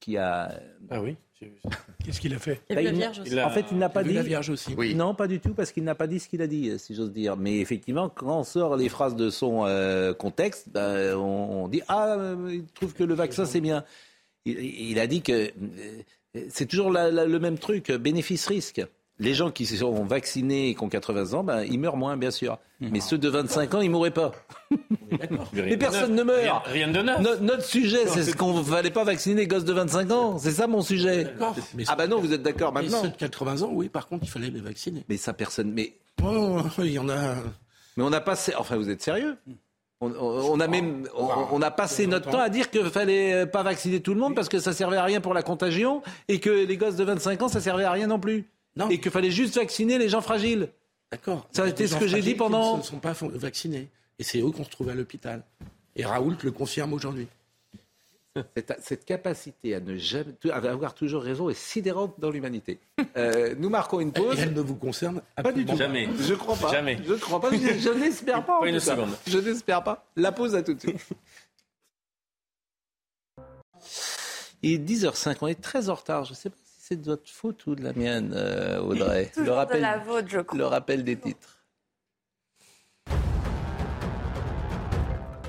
qui 0.00 0.16
a... 0.16 0.52
Ah 0.90 1.00
oui 1.00 1.16
Qu'est-ce 2.04 2.20
qu'il 2.20 2.34
a 2.34 2.38
fait? 2.38 2.60
Bah, 2.68 2.82
la 2.82 2.92
Vierge 2.92 3.20
aussi. 3.20 3.40
En 3.40 3.48
fait, 3.48 3.64
il 3.70 3.78
n'a 3.78 3.88
pas 3.88 4.04
dit. 4.04 4.12
La 4.12 4.22
Vierge 4.22 4.50
aussi. 4.50 4.76
Non, 4.94 5.14
pas 5.14 5.26
du 5.26 5.40
tout, 5.40 5.54
parce 5.54 5.72
qu'il 5.72 5.84
n'a 5.84 5.94
pas 5.94 6.06
dit 6.06 6.20
ce 6.20 6.28
qu'il 6.28 6.42
a 6.42 6.46
dit, 6.46 6.78
si 6.78 6.94
j'ose 6.94 7.12
dire. 7.12 7.38
Mais 7.38 7.60
effectivement, 7.60 8.10
quand 8.10 8.40
on 8.40 8.44
sort 8.44 8.76
les 8.76 8.90
phrases 8.90 9.16
de 9.16 9.30
son 9.30 9.64
euh, 9.64 10.12
contexte, 10.12 10.68
bah, 10.68 11.16
on, 11.16 11.66
dit 11.68 11.80
Ah, 11.88 12.34
il 12.50 12.66
trouve 12.74 12.92
que 12.92 13.04
le 13.04 13.14
vaccin, 13.14 13.46
c'est 13.46 13.62
bien. 13.62 13.84
il, 14.44 14.98
a 14.98 15.06
dit 15.06 15.22
que 15.22 15.50
c'est 16.48 16.66
toujours 16.66 16.90
le 16.90 17.38
même 17.38 17.58
truc, 17.58 17.90
bénéfice-risque. 17.90 18.82
Les 19.18 19.34
gens 19.34 19.50
qui 19.50 19.66
sont 19.66 20.04
vaccinés 20.04 20.70
et 20.70 20.74
qui 20.74 20.82
ont 20.82 20.88
80 20.88 21.34
ans, 21.34 21.44
ben, 21.44 21.62
ils 21.62 21.78
meurent 21.78 21.98
moins, 21.98 22.16
bien 22.16 22.30
sûr. 22.30 22.58
Mmh. 22.80 22.88
Mais 22.90 23.00
ceux 23.00 23.18
de 23.18 23.28
25 23.28 23.74
ans, 23.74 23.80
ils 23.82 23.88
ne 23.88 23.92
mourraient 23.92 24.10
pas. 24.10 24.32
Mais 25.52 25.76
personne 25.76 26.14
ne 26.14 26.22
meurt. 26.22 26.66
Rien, 26.66 26.88
de 26.88 27.02
neuf. 27.02 27.40
notre 27.42 27.64
sujet, 27.64 28.06
c'est 28.06 28.22
ce 28.22 28.34
qu'on 28.34 28.56
ne 28.56 28.62
fallait 28.62 28.90
pas 28.90 29.04
vacciner 29.04 29.42
les 29.42 29.46
gosses 29.46 29.66
de 29.66 29.74
25 29.74 30.10
ans. 30.10 30.38
C'est 30.38 30.52
ça 30.52 30.66
mon 30.66 30.80
sujet. 30.80 31.34
Ah 31.86 31.96
ben 31.96 32.06
non, 32.06 32.18
vous 32.18 32.32
êtes 32.32 32.42
d'accord 32.42 32.72
maintenant. 32.72 33.02
Mais 33.02 33.08
ceux 33.08 33.12
de 33.12 33.16
80 33.16 33.60
ans, 33.60 33.70
oui, 33.70 33.90
par 33.90 34.06
contre, 34.06 34.24
il 34.24 34.30
fallait 34.30 34.48
les 34.48 34.60
vacciner. 34.60 35.04
Mais 35.10 35.18
ça, 35.18 35.34
personne. 35.34 35.70
Mais. 35.70 35.92
Oh, 36.24 36.62
il 36.78 36.92
y 36.92 36.98
en 36.98 37.10
a. 37.10 37.34
Mais 37.98 38.04
on 38.04 38.12
a 38.14 38.22
passé. 38.22 38.54
Enfin, 38.56 38.76
vous 38.76 38.88
êtes 38.88 39.02
sérieux? 39.02 39.36
On, 40.00 40.60
a 40.60 40.66
même, 40.66 41.06
on, 41.16 41.60
a 41.60 41.70
passé 41.70 42.06
notre 42.06 42.30
temps 42.30 42.40
à 42.40 42.48
dire 42.48 42.70
qu'il 42.70 42.84
fallait 42.86 43.46
pas 43.46 43.62
vacciner 43.62 44.00
tout 44.00 44.14
le 44.14 44.20
monde 44.20 44.34
parce 44.34 44.48
que 44.48 44.58
ça 44.58 44.72
servait 44.72 44.96
à 44.96 45.04
rien 45.04 45.20
pour 45.20 45.34
la 45.34 45.42
contagion 45.42 46.02
et 46.28 46.40
que 46.40 46.50
les 46.50 46.76
gosses 46.76 46.96
de 46.96 47.04
25 47.04 47.42
ans 47.42 47.48
ça 47.48 47.60
servait 47.60 47.84
à 47.84 47.92
rien 47.92 48.06
non 48.06 48.18
plus. 48.18 48.46
Non. 48.76 48.88
Et 48.88 49.00
qu'il 49.00 49.10
fallait 49.10 49.30
juste 49.30 49.56
vacciner 49.56 49.98
les 49.98 50.08
gens 50.08 50.22
fragiles. 50.22 50.70
D'accord. 51.10 51.48
Ça 51.52 51.64
a 51.64 51.68
été 51.68 51.86
ce 51.86 51.96
que 51.96 52.06
j'ai 52.06 52.22
dit 52.22 52.34
pendant. 52.34 52.76
Ils 52.76 52.78
ne 52.78 52.84
sont 52.84 52.98
pas 52.98 53.14
vaccinés. 53.34 53.88
Et 54.18 54.22
c'est 54.22 54.40
eux 54.40 54.50
qu'on 54.50 54.64
se 54.64 54.70
trouve 54.70 54.88
à 54.90 54.94
l'hôpital. 54.94 55.42
Et 55.96 56.04
Raoult 56.04 56.36
le 56.44 56.52
confirme 56.52 56.92
aujourd'hui. 56.92 57.26
Cette, 58.80 59.04
capacité 59.04 59.74
à 59.74 59.80
ne 59.80 59.96
jamais 59.96 60.34
à 60.50 60.56
avoir 60.56 60.94
toujours 60.94 61.22
raison 61.22 61.48
est 61.50 61.58
sidérante 61.58 62.14
dans 62.18 62.30
l'humanité. 62.30 62.78
Euh, 63.16 63.54
nous 63.58 63.68
marquons 63.70 64.00
une 64.00 64.12
pause. 64.12 64.38
elle 64.40 64.52
ne 64.52 64.60
vous 64.60 64.76
concerne 64.76 65.22
pas 65.36 65.52
du 65.52 65.64
tout. 65.64 65.76
Jamais. 65.76 66.08
Je 66.18 66.34
crois 66.34 66.56
pas. 66.56 66.70
Jamais. 66.70 66.98
Je 67.06 67.14
crois 67.14 67.40
pas. 67.40 67.50
Je, 67.50 67.90
n'espère 67.98 68.44
pas. 68.44 68.60
pas 68.60 68.68
une 68.68 68.80
seconde. 68.80 69.10
Je 69.26 69.38
n'espère 69.38 69.82
pas. 69.82 70.06
La 70.16 70.32
pause 70.32 70.54
à 70.54 70.62
tout 70.62 70.74
de 70.74 70.80
suite. 70.80 71.00
Il 74.62 74.72
est 74.72 74.78
10h05. 74.78 75.36
On 75.40 75.46
est 75.46 75.60
très 75.60 75.88
en 75.88 75.94
retard. 75.94 76.24
Je 76.24 76.32
ne 76.32 76.36
sais 76.36 76.50
pas 76.50 76.56
si 76.64 76.86
c'est 76.88 76.96
de 76.96 77.06
votre 77.06 77.30
faute 77.30 77.66
ou 77.66 77.74
de 77.74 77.82
la 77.82 77.92
mienne, 77.92 78.32
euh, 78.34 78.80
Audrey. 78.80 79.32
le 79.36 79.50
rappel, 79.50 79.78
de 79.78 79.82
la 79.82 79.98
vôtre, 79.98 80.28
je 80.28 80.40
crois. 80.40 80.58
Le 80.58 80.66
rappel 80.66 81.04
des 81.04 81.16
titres. 81.16 81.59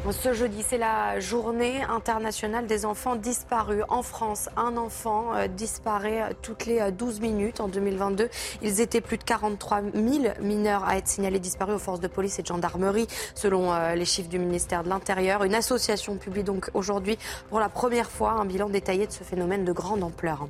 Ce 0.10 0.34
jeudi, 0.34 0.64
c'est 0.68 0.80
la 0.80 1.20
journée 1.20 1.84
internationale 1.84 2.66
des 2.66 2.86
enfants 2.86 3.16
disparus. 3.16 3.84
En 3.88 4.02
France, 4.02 4.49
un 4.58 4.76
enfant 4.76 5.36
euh, 5.36 5.47
disparaît 5.47 6.36
toutes 6.41 6.66
les 6.66 6.91
12 6.91 7.18
euh, 7.18 7.22
minutes. 7.22 7.60
En 7.62 7.68
2022, 7.68 8.28
ils 8.64 8.82
étaient 8.82 8.99
plus 8.99 9.18
de 9.18 9.24
43 9.24 9.82
000 9.93 10.34
mineurs 10.41 10.84
à 10.86 10.97
être 10.97 11.08
signalés 11.08 11.38
disparus 11.39 11.76
aux 11.76 11.80
forces 11.80 11.99
de 11.99 12.08
police 12.08 12.39
et 12.39 12.41
de 12.41 12.47
gendarmerie, 12.47 13.06
selon 13.36 13.72
euh, 13.72 13.93
les 13.93 14.06
chiffres 14.06 14.28
du 14.28 14.39
ministère 14.39 14.84
de 14.84 14.89
l'Intérieur. 14.89 15.43
Une 15.43 15.54
association 15.54 16.16
publie 16.18 16.43
donc 16.43 16.72
aujourd'hui 16.74 17.20
pour 17.49 17.60
la 17.60 17.70
première 17.70 18.10
fois 18.10 18.32
un 18.32 18.45
bilan 18.45 18.70
détaillé 18.70 19.06
de 19.06 19.12
ce 19.12 19.24
phénomène 19.24 19.66
de 19.66 19.72
grande 19.72 20.04
ampleur. 20.04 20.47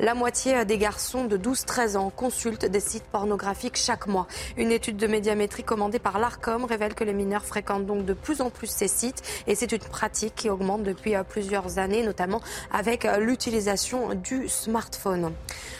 La 0.00 0.14
moitié 0.14 0.64
des 0.64 0.78
garçons 0.78 1.24
de 1.24 1.36
12-13 1.36 1.98
ans 1.98 2.10
consultent 2.10 2.66
des 2.66 2.80
sites 2.80 3.04
pornographiques 3.04 3.76
chaque 3.76 4.06
mois. 4.06 4.26
Une 4.56 4.72
étude 4.72 4.96
de 4.96 5.06
médiamétrie 5.06 5.64
commandée 5.64 5.98
par 5.98 6.18
l'ARCOM 6.18 6.64
révèle 6.64 6.94
que 6.94 7.04
les 7.04 7.14
mineurs 7.14 7.44
fréquentent 7.44 7.86
donc 7.86 8.06
de 8.06 8.14
plus 8.14 8.40
en 8.40 8.48
plus 8.48 8.66
ces 8.66 8.85
sites. 8.88 9.22
Et 9.46 9.54
c'est 9.54 9.72
une 9.72 9.78
pratique 9.78 10.34
qui 10.34 10.50
augmente 10.50 10.82
depuis 10.82 11.14
euh, 11.14 11.22
plusieurs 11.22 11.78
années, 11.78 12.02
notamment 12.04 12.40
avec 12.72 13.04
euh, 13.04 13.18
l'utilisation 13.18 14.14
du 14.14 14.48
smartphone. 14.48 15.32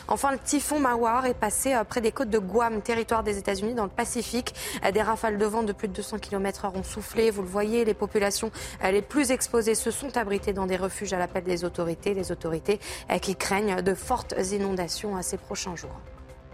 Enfin, 0.09 0.33
le 0.33 0.39
typhon 0.39 0.79
Mawar 0.79 1.27
est 1.27 1.35
passé 1.35 1.75
euh, 1.75 1.85
près 1.85 2.01
des 2.01 2.13
côtes 2.13 2.31
de 2.31 2.39
Guam, 2.39 2.81
territoire 2.83 3.23
des 3.23 3.39
États-Unis, 3.39 3.75
dans 3.75 3.85
le 3.85 3.91
Pacifique. 3.91 4.55
Des 4.93 5.03
rafales 5.03 5.39
de 5.39 5.47
vent 5.47 5.63
de 5.63 5.73
plus 5.73 5.89
de 5.89 5.93
200 5.95 6.19
km/h 6.19 6.77
ont 6.77 6.83
soufflé. 6.83 7.31
Vous 7.31 7.43
le 7.43 7.49
voyez, 7.49 7.85
les 7.85 7.95
populations 7.95 8.51
les 8.83 9.03
plus 9.03 9.31
exposées 9.31 9.75
se 9.75 9.91
sont 9.91 10.17
abritées 10.17 10.53
dans 10.53 10.67
des 10.67 10.77
refuges 10.77 11.13
à 11.13 11.19
l'appel 11.19 11.45
des 11.45 11.65
autorités. 11.65 12.15
Les 12.15 12.31
autorités 12.31 12.79
qui 13.23 13.37
craignent 13.37 13.83
de 13.83 13.95
fortes 13.95 14.35
inondations 14.53 15.17
à 15.17 15.23
ces 15.23 15.39
prochains 15.39 15.77
jours. 15.77 15.99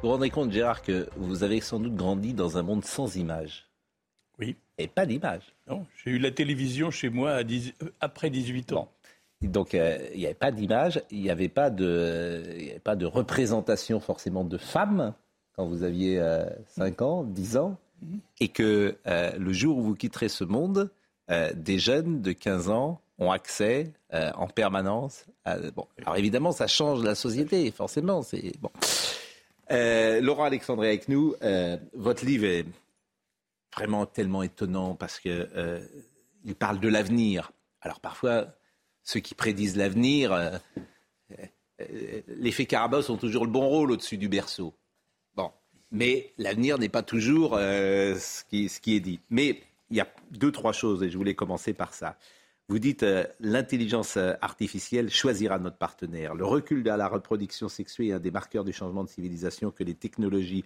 Vous 0.02 0.08
vous 0.08 0.14
rendez 0.14 0.30
compte, 0.30 0.50
Gérard, 0.50 0.82
que 0.82 1.08
vous 1.16 1.44
avez 1.44 1.60
sans 1.60 1.78
doute 1.78 1.94
grandi 1.94 2.34
dans 2.34 2.58
un 2.58 2.62
monde 2.62 2.84
sans 2.84 3.16
images 3.16 3.71
Oui. 4.42 4.56
Et 4.78 4.88
pas 4.88 5.06
d'image. 5.06 5.42
Non, 5.68 5.86
j'ai 6.02 6.10
eu 6.10 6.18
la 6.18 6.30
télévision 6.30 6.90
chez 6.90 7.08
moi 7.08 7.36
à 7.36 7.42
après 8.00 8.30
18 8.30 8.72
ans. 8.72 8.88
Donc 9.42 9.74
euh, 9.74 9.98
il 10.12 10.20
n'y 10.20 10.26
avait 10.26 10.34
pas 10.34 10.50
d'image, 10.50 11.02
il 11.10 11.20
n'y 11.20 11.30
avait, 11.30 11.48
pas 11.48 11.70
de, 11.70 12.42
pas 12.84 12.96
de 12.96 13.06
représentation 13.06 14.00
forcément 14.00 14.44
de 14.44 14.56
femmes 14.56 15.14
quand 15.56 15.66
vous 15.66 15.82
aviez 15.82 16.22
5 16.66 17.02
euh, 17.02 17.04
ans, 17.04 17.24
10 17.24 17.56
ans, 17.56 17.76
et 18.40 18.48
que 18.48 18.96
euh, 19.06 19.32
le 19.36 19.52
jour 19.52 19.78
où 19.78 19.82
vous 19.82 19.94
quitterez 19.94 20.28
ce 20.28 20.44
monde, 20.44 20.90
des 21.54 21.78
jeunes 21.78 22.20
de 22.20 22.32
15 22.32 22.68
ans 22.68 23.00
ont 23.18 23.30
accès 23.30 23.90
en 24.12 24.48
permanence. 24.48 25.24
À, 25.46 25.56
bon, 25.70 25.86
alors 26.02 26.18
évidemment, 26.18 26.52
ça 26.52 26.66
change 26.66 27.02
la 27.02 27.14
société, 27.14 27.70
forcément. 27.70 28.20
C'est 28.20 28.52
bon. 28.60 28.68
Laurent 30.20 30.44
Alexandre 30.44 30.84
est 30.84 30.88
avec 30.88 31.08
nous. 31.08 31.34
votre 31.94 32.26
livre 32.26 32.44
est 32.44 32.66
vraiment 33.74 34.06
tellement 34.06 34.42
étonnant 34.42 34.94
parce 34.94 35.20
que 35.20 35.48
euh, 35.56 35.84
parle 36.58 36.80
de 36.80 36.88
l'avenir. 36.88 37.52
Alors 37.80 38.00
parfois, 38.00 38.46
ceux 39.02 39.20
qui 39.20 39.34
prédisent 39.34 39.76
l'avenir, 39.76 40.32
euh, 40.32 40.58
euh, 41.80 42.20
l'effet 42.28 42.66
Carabosse 42.66 43.10
ont 43.10 43.16
toujours 43.16 43.44
le 43.44 43.50
bon 43.50 43.66
rôle 43.66 43.90
au-dessus 43.90 44.18
du 44.18 44.28
berceau. 44.28 44.74
Bon, 45.34 45.50
mais 45.90 46.32
l'avenir 46.38 46.78
n'est 46.78 46.88
pas 46.88 47.02
toujours 47.02 47.52
ce 47.54 48.44
qui, 48.44 48.68
ce, 48.68 48.80
qui, 48.80 48.96
est 48.96 49.00
dit. 49.00 49.20
Mais 49.30 49.62
il 49.90 49.96
y 49.96 50.00
a 50.00 50.08
deux, 50.30 50.52
trois 50.52 50.72
choses, 50.72 51.02
et 51.02 51.10
je 51.10 51.16
voulais 51.16 51.34
commencer 51.34 51.72
par 51.72 51.94
ça. 51.94 52.16
Vous 52.68 52.78
dites 52.78 53.04
l'intelligence 53.40 54.16
artificielle 54.16 55.10
choisira 55.10 55.58
notre 55.58 55.76
partenaire. 55.76 56.34
Le 56.34 56.44
recul 56.44 56.82
de 56.82 56.90
la 56.90 57.08
reproduction 57.08 57.68
sexuée 57.68 58.08
est 58.08 58.12
un 58.12 58.18
des 58.18 58.30
marqueurs 58.30 58.64
du 58.64 58.72
changement 58.72 59.04
de 59.04 59.08
civilisation 59.08 59.70
que 59.70 59.84
les 59.84 59.94
technologies 59.94 60.64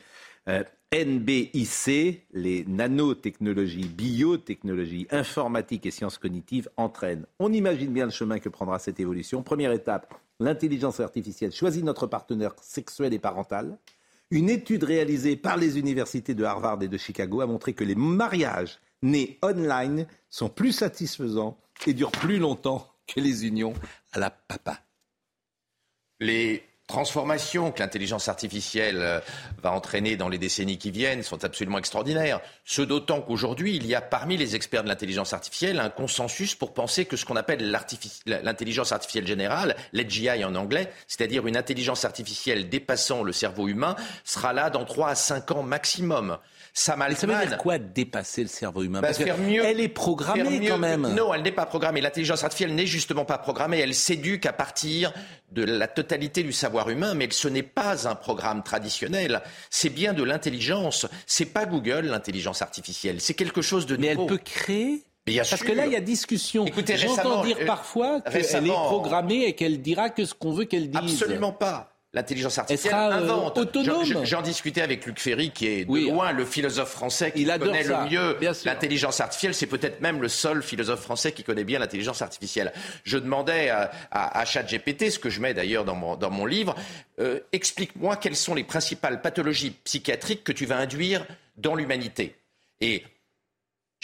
euh, 0.49 0.63
NBIC, 0.95 2.27
les 2.33 2.65
nanotechnologies, 2.67 3.89
biotechnologies, 3.89 5.09
informatiques 5.11 5.87
et 5.87 5.91
sciences 5.91 6.19
cognitives 6.19 6.71
entraînent. 6.77 7.27
On 7.41 7.53
imagine 7.53 7.93
bien 7.93 8.05
le 8.05 8.13
chemin 8.13 8.39
que 8.39 8.49
prendra 8.49 8.79
cette 8.79 9.01
évolution. 9.01 9.43
Première 9.43 9.73
étape, 9.73 10.15
l'intelligence 10.39 11.01
artificielle 11.01 11.53
choisit 11.53 11.85
notre 11.85 12.07
partenaire 12.07 12.55
sexuel 12.61 13.15
et 13.15 13.19
parental. 13.19 13.79
Une 14.31 14.49
étude 14.49 14.85
réalisée 14.85 15.37
par 15.37 15.57
les 15.57 15.79
universités 15.79 16.35
de 16.35 16.45
Harvard 16.45 16.83
et 16.83 16.89
de 16.89 16.97
Chicago 16.99 17.41
a 17.41 17.47
montré 17.47 17.73
que 17.73 17.85
les 17.85 17.95
mariages 17.95 18.79
nés 19.03 19.39
online 19.43 20.07
sont 20.31 20.49
plus 20.49 20.73
satisfaisants 20.73 21.59
et 21.87 21.95
durent 21.95 22.11
plus 22.11 22.39
longtemps 22.39 22.87
que 23.07 23.21
les 23.21 23.47
unions 23.47 23.75
à 24.13 24.19
la 24.19 24.31
papa. 24.31 24.81
Les 26.21 26.65
transformations 26.87 27.73
que 27.73 27.81
l'intelligence 27.81 28.29
artificielle 28.29 28.99
euh, 29.01 29.21
va 29.63 29.73
entraîner 29.73 30.17
dans 30.17 30.29
les 30.29 30.39
décennies 30.39 30.79
qui 30.79 30.91
viennent 30.91 31.23
sont 31.23 31.45
absolument 31.45 31.79
extraordinaires. 31.79 32.41
Ce 32.65 32.81
d'autant 32.81 33.21
qu'aujourd'hui, 33.21 33.75
il 33.75 33.87
y 33.87 33.95
a 33.95 34.01
parmi 34.01 34.37
les 34.37 34.55
experts 34.55 34.85
de 34.85 34.89
l'intelligence 34.89 35.33
artificielle 35.33 35.81
un 35.81 35.91
consensus 35.91 36.55
pour 36.55 36.75
penser 36.75 37.05
que 37.05 37.17
ce 37.17 37.25
qu'on 37.25 37.37
appelle 37.37 37.77
l'intelligence 38.27 38.93
artificielle 38.93 39.27
générale, 39.27 39.77
l'AGI 39.93 40.45
en 40.45 40.55
anglais, 40.55 40.93
c'est-à-dire 41.09 41.47
une 41.47 41.57
intelligence 41.57 42.05
artificielle 42.05 42.69
dépassant 42.69 43.25
le 43.25 43.33
cerveau 43.33 43.67
humain, 43.69 43.97
sera 44.25 44.53
là 44.53 44.71
dans 44.71 44.85
3 44.85 45.09
à 45.09 45.15
5 45.17 45.51
ans 45.51 45.63
maximum. 45.63 46.39
Sam 46.79 47.01
Altman. 47.01 47.37
Ça 47.37 47.41
veut 47.41 47.49
dire 47.49 47.57
quoi 47.57 47.79
dépasser 47.79 48.43
le 48.43 48.49
cerveau 48.49 48.83
humain 48.83 49.01
bah, 49.01 49.09
Parce 49.09 49.19
faire 49.19 49.39
mieux, 49.39 49.65
elle 49.65 49.81
est 49.81 49.89
programmée 49.89 50.69
quand 50.69 50.77
même. 50.77 51.09
Non, 51.15 51.33
elle 51.33 51.41
n'est 51.41 51.51
pas 51.51 51.65
programmée. 51.65 52.03
L'intelligence 52.03 52.45
artificielle 52.45 52.75
n'est 52.75 52.87
justement 52.87 53.25
pas 53.25 53.39
programmée. 53.39 53.79
Elle 53.79 53.95
s'éduque 53.95 54.45
à 54.45 54.53
partir 54.53 55.15
de 55.53 55.65
la 55.65 55.89
totalité 55.89 56.43
du 56.43 56.53
savoir 56.53 56.91
humain, 56.91 57.15
mais 57.15 57.29
ce 57.31 57.49
n'est 57.49 57.63
pas 57.63 58.07
un 58.07 58.15
programme 58.15 58.63
traditionnel. 58.63 59.41
C'est 59.71 59.89
bien 59.89 60.13
de 60.13 60.23
l'intelligence. 60.23 61.07
C'est 61.27 61.47
pas 61.47 61.65
Google 61.65 62.07
l'intelligence 62.09 62.61
artificielle. 62.61 63.23
C'est 63.23 63.35
quelque 63.35 63.63
chose 63.63 63.87
de 63.87 63.97
nouveau. 63.97 64.07
Mais 64.07 64.23
elle 64.23 64.27
peut 64.27 64.39
créer 64.45 65.03
Bien 65.25 65.43
Parce 65.49 65.63
que 65.63 65.73
là, 65.73 65.87
il 65.87 65.93
y 65.93 65.97
a 65.97 66.01
discussion. 66.01 66.67
J'entends 66.95 67.43
dire 67.43 67.57
euh, 67.61 67.67
parfois 67.67 68.21
qu'elle 68.21 68.67
est 68.67 68.71
programmée 68.71 69.47
et 69.47 69.55
qu'elle 69.55 69.81
dira 69.81 70.11
que 70.11 70.25
ce 70.25 70.35
qu'on 70.35 70.53
veut 70.53 70.67
qu'elle 70.67 70.89
dise. 70.89 71.21
Absolument 71.21 71.53
pas 71.53 71.96
l'intelligence 72.17 72.59
artificielle 72.59 72.95
euh, 72.95 73.13
invente. 73.13 73.59
autonome. 73.59 74.25
J'en 74.25 74.43
discutais 74.43 74.81
avec 74.81 75.05
Luc 75.05 75.21
Ferry, 75.21 75.51
qui 75.51 75.67
est 75.67 75.85
de 75.85 76.11
loin 76.11 76.33
le 76.33 76.45
philosophe 76.45 76.89
français 76.91 77.31
qui 77.31 77.45
connaît 77.45 77.85
le 77.85 78.11
mieux 78.11 78.37
l'intelligence 78.65 79.21
artificielle. 79.21 79.55
C'est 79.55 79.67
peut-être 79.67 80.01
même 80.01 80.21
le 80.23 80.29
seul 80.29 80.63
philosophe 80.63 81.01
français 81.01 81.33
qui 81.33 81.45
connaît 81.45 81.65
bien 81.65 81.79
l'intelligence 81.79 82.23
artificielle. 82.23 82.73
Je 83.05 83.19
demandais 83.19 83.69
à, 83.69 83.91
à, 84.11 84.41
à 84.41 84.45
ChatGPT, 84.45 85.11
ce 85.11 85.19
que 85.19 85.29
je 85.31 85.41
mets 85.41 85.53
d'ailleurs 85.55 85.85
dans 85.85 85.95
mon, 85.95 86.17
dans 86.17 86.31
mon 86.31 86.47
livre, 86.47 86.75
euh, 87.21 87.41
explique-moi 87.53 88.17
quelles 88.17 88.37
sont 88.37 88.55
les 88.55 88.65
principales 88.65 89.21
pathologies 89.21 89.77
psychiatriques 89.85 90.43
que 90.43 90.53
tu 90.53 90.65
vas 90.65 90.79
induire 90.79 91.27
dans 91.59 91.75
l'humanité. 91.75 92.35
Et 92.81 93.05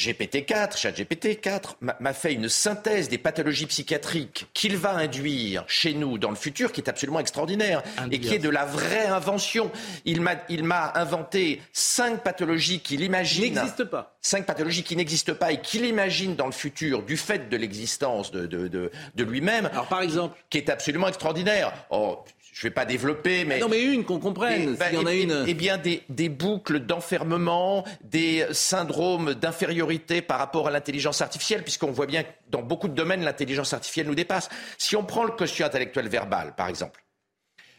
GPT-4, 0.03 0.77
ChatGPT-4 0.77 1.77
m'a 1.81 2.13
fait 2.13 2.33
une 2.33 2.49
synthèse 2.49 3.09
des 3.09 3.19
pathologies 3.19 3.67
psychiatriques 3.67 4.47
qu'il 4.55 4.77
va 4.77 4.95
induire 4.95 5.65
chez 5.69 5.95
nous 5.95 6.19
dans 6.19 6.31
le 6.31 6.37
futur 6.37 6.73
qui 6.73 6.81
est 6.81 6.89
absolument 6.89 7.21
extraordinaire 7.21 7.83
et 8.11 8.19
qui 8.19 8.35
est 8.35 8.39
de 8.39 8.49
la 8.49 8.65
vraie 8.65 9.07
invention. 9.07 9.71
Il 10.05 10.23
m'a 10.23 10.93
inventé 10.95 11.63
cinq 11.73 12.23
pathologies 12.23 12.81
qu'il 12.81 13.03
imagine. 13.03 13.55
N'existent 13.55 13.87
pas. 13.87 14.17
Cinq 14.21 14.47
pathologies 14.47 14.83
qui 14.83 14.97
n'existent 14.97 15.35
pas 15.35 15.53
et 15.53 15.61
qu'il 15.61 15.85
imagine 15.85 16.35
dans 16.35 16.47
le 16.47 16.53
futur 16.53 17.03
du 17.03 17.17
fait 17.17 17.49
de 17.49 17.57
l'existence 17.57 18.31
de, 18.31 18.47
de, 18.47 18.69
de, 18.69 18.91
de 19.15 19.25
lui-même. 19.25 19.67
Alors 19.67 19.87
par 19.87 20.03
exemple 20.03 20.37
Qui 20.51 20.59
est 20.59 20.71
absolument 20.71 21.09
extraordinaire. 21.09 21.73
Oh, 21.91 22.25
je 22.53 22.67
ne 22.67 22.71
vais 22.71 22.75
pas 22.75 22.85
développer, 22.85 23.47
mais... 23.47 23.59
non, 23.59 23.69
mais 23.69 23.83
une, 23.83 24.05
qu'on 24.05 24.19
comprenne, 24.19 24.75
bah, 24.75 24.91
s'il 24.91 24.99
y 24.99 25.03
en 25.03 25.07
a 25.07 25.15
une. 25.15 25.45
Eh 25.49 25.55
bien, 25.55 25.79
des, 25.79 26.03
des 26.11 26.29
boucles 26.29 26.81
d'enfermement, 26.81 27.85
des 28.05 28.47
syndromes 28.53 29.33
d'infériorité 29.33 30.21
par 30.21 30.39
rapport 30.39 30.69
à 30.69 30.71
l'intelligence 30.71 31.23
artificielle, 31.23 31.63
puisqu'on 31.63 31.93
voit 31.93 32.07
bien 32.07 32.25
que 32.25 32.29
dans 32.51 32.61
beaucoup 32.63 32.89
de 32.89 32.95
domaines, 32.95 33.25
l'intelligence 33.25 33.73
artificielle 33.73 34.07
nous 34.07 34.15
dépasse. 34.15 34.51
Si 34.77 34.97
on 34.97 35.05
prend 35.05 35.25
le 35.25 35.31
quotient 35.31 35.67
intellectuel 35.67 36.09
verbal, 36.09 36.55
par 36.55 36.69
exemple, 36.69 37.02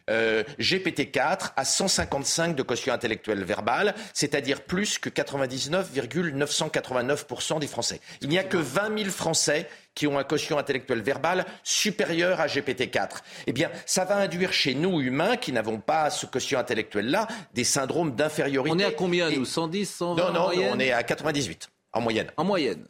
euh, 0.10 0.43
GPT-4 0.60 1.51
a 1.56 1.66
155 1.66 2.56
de 2.56 2.64
quotient 2.64 2.93
intellectuel 2.93 3.43
verbal, 3.43 3.93
c'est-à-dire 4.14 4.62
plus 4.62 4.99
que 4.99 5.10
99,989% 5.10 7.60
des 7.60 7.68
Français. 7.68 7.99
Il 8.22 8.30
n'y 8.30 8.38
a 8.38 8.43
que 8.43 8.58
20 8.58 8.97
000 8.97 9.10
Français 9.10 9.68
qui 9.95 10.08
ont 10.08 10.18
un 10.18 10.24
quotient 10.24 10.58
intellectuel 10.58 11.01
verbal 11.01 11.45
supérieur 11.64 12.41
à 12.41 12.47
GPT-4. 12.47 13.20
Eh 13.47 13.54
bien, 13.54 13.70
ça 13.86 14.06
va 14.06 14.18
induire 14.18 14.51
chez 14.51 14.74
nous, 14.74 15.01
humains, 15.01 15.38
qui 15.38 15.51
n'avons 15.51 15.80
pas 15.80 16.10
ce 16.10 16.26
quotient 16.26 16.58
intellectuel-là, 16.60 17.28
des 17.54 17.64
syndromes 17.64 18.16
d'infériorité. 18.16 18.76
On 18.76 18.80
est 18.80 18.86
à 18.86 18.91
combien, 18.91 19.30
nous? 19.30 19.45
110, 19.45 19.89
120 19.89 20.24
Non, 20.24 20.34
non, 20.34 20.49
on 20.72 20.80
est 20.80 20.91
à 20.91 21.04
98, 21.04 21.70
en 21.93 22.01
moyenne. 22.01 22.32
En 22.38 22.43
moyenne 22.43 22.88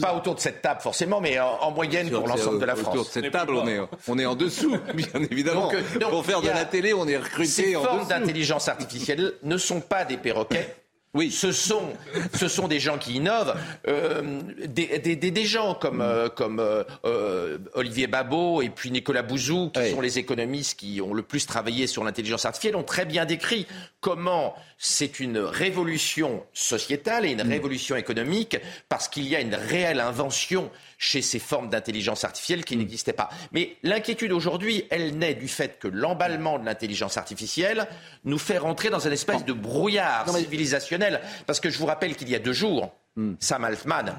pas 0.00 0.14
autour 0.14 0.34
de 0.34 0.40
cette 0.40 0.62
table 0.62 0.80
forcément, 0.80 1.20
mais 1.20 1.38
en, 1.38 1.70
moyenne 1.70 2.10
pour 2.10 2.26
l'ensemble 2.26 2.60
de 2.60 2.64
la 2.64 2.76
France. 2.76 2.94
Autour 2.94 3.06
de 3.06 3.10
cette 3.10 3.30
table, 3.30 3.54
on 3.54 3.66
est, 3.66 3.80
on 4.08 4.18
est 4.18 4.26
en 4.26 4.34
dessous, 4.34 4.76
bien 4.94 5.22
évidemment. 5.30 5.70
Donc, 5.70 6.10
pour 6.10 6.24
faire 6.24 6.40
de 6.40 6.48
la 6.48 6.64
télé, 6.64 6.94
on 6.94 7.06
est 7.06 7.16
recruté 7.16 7.46
ces 7.46 7.76
en 7.76 7.82
formes 7.82 8.08
d'intelligence 8.08 8.68
artificielle 8.68 9.34
ne 9.42 9.56
sont 9.56 9.80
pas 9.80 10.04
des 10.04 10.16
perroquets. 10.16 10.76
Oui. 11.16 11.30
Ce 11.30 11.50
sont, 11.50 11.92
ce 12.34 12.46
sont 12.46 12.68
des 12.68 12.78
gens 12.78 12.98
qui 12.98 13.14
innovent, 13.14 13.54
euh, 13.88 14.40
des, 14.66 14.98
des, 14.98 15.16
des, 15.16 15.44
gens 15.44 15.74
comme, 15.74 16.02
euh, 16.02 16.28
comme 16.28 16.60
euh, 16.60 17.58
Olivier 17.74 18.06
Babot 18.06 18.60
et 18.60 18.68
puis 18.68 18.90
Nicolas 18.90 19.22
Bouzou, 19.22 19.70
qui 19.70 19.90
sont 19.90 20.00
les 20.00 20.18
économistes 20.18 20.78
qui 20.78 21.00
ont 21.00 21.14
le 21.14 21.22
plus 21.22 21.46
travaillé 21.46 21.86
sur 21.86 22.04
l'intelligence 22.04 22.44
artificielle, 22.44 22.76
ont 22.76 22.82
très 22.82 23.06
bien 23.06 23.24
décrit 23.24 23.66
comment 24.00 24.54
c'est 24.78 25.20
une 25.20 25.38
révolution 25.38 26.44
sociétale 26.52 27.24
et 27.24 27.32
une 27.32 27.44
mm. 27.44 27.50
révolution 27.50 27.96
économique 27.96 28.58
parce 28.88 29.08
qu'il 29.08 29.26
y 29.26 29.34
a 29.34 29.40
une 29.40 29.54
réelle 29.54 30.00
invention 30.00 30.70
chez 30.98 31.22
ces 31.22 31.38
formes 31.38 31.68
d'intelligence 31.68 32.24
artificielle 32.24 32.64
qui 32.64 32.76
mm. 32.76 32.80
n'existaient 32.80 33.12
pas. 33.12 33.28
Mais 33.52 33.76
l'inquiétude 33.82 34.32
aujourd'hui, 34.32 34.84
elle 34.90 35.16
naît 35.18 35.34
du 35.34 35.48
fait 35.48 35.78
que 35.78 35.88
l'emballement 35.88 36.58
de 36.58 36.64
l'intelligence 36.64 37.16
artificielle 37.16 37.86
nous 38.24 38.38
fait 38.38 38.58
rentrer 38.58 38.90
dans 38.90 39.00
une 39.00 39.12
espèce 39.12 39.44
de 39.44 39.52
brouillard 39.52 40.28
civilisationnel. 40.28 41.20
Parce 41.46 41.60
que 41.60 41.70
je 41.70 41.78
vous 41.78 41.86
rappelle 41.86 42.16
qu'il 42.16 42.28
y 42.28 42.34
a 42.34 42.38
deux 42.38 42.52
jours, 42.52 42.92
mm. 43.16 43.34
Sam 43.40 43.64
Altman, 43.64 44.14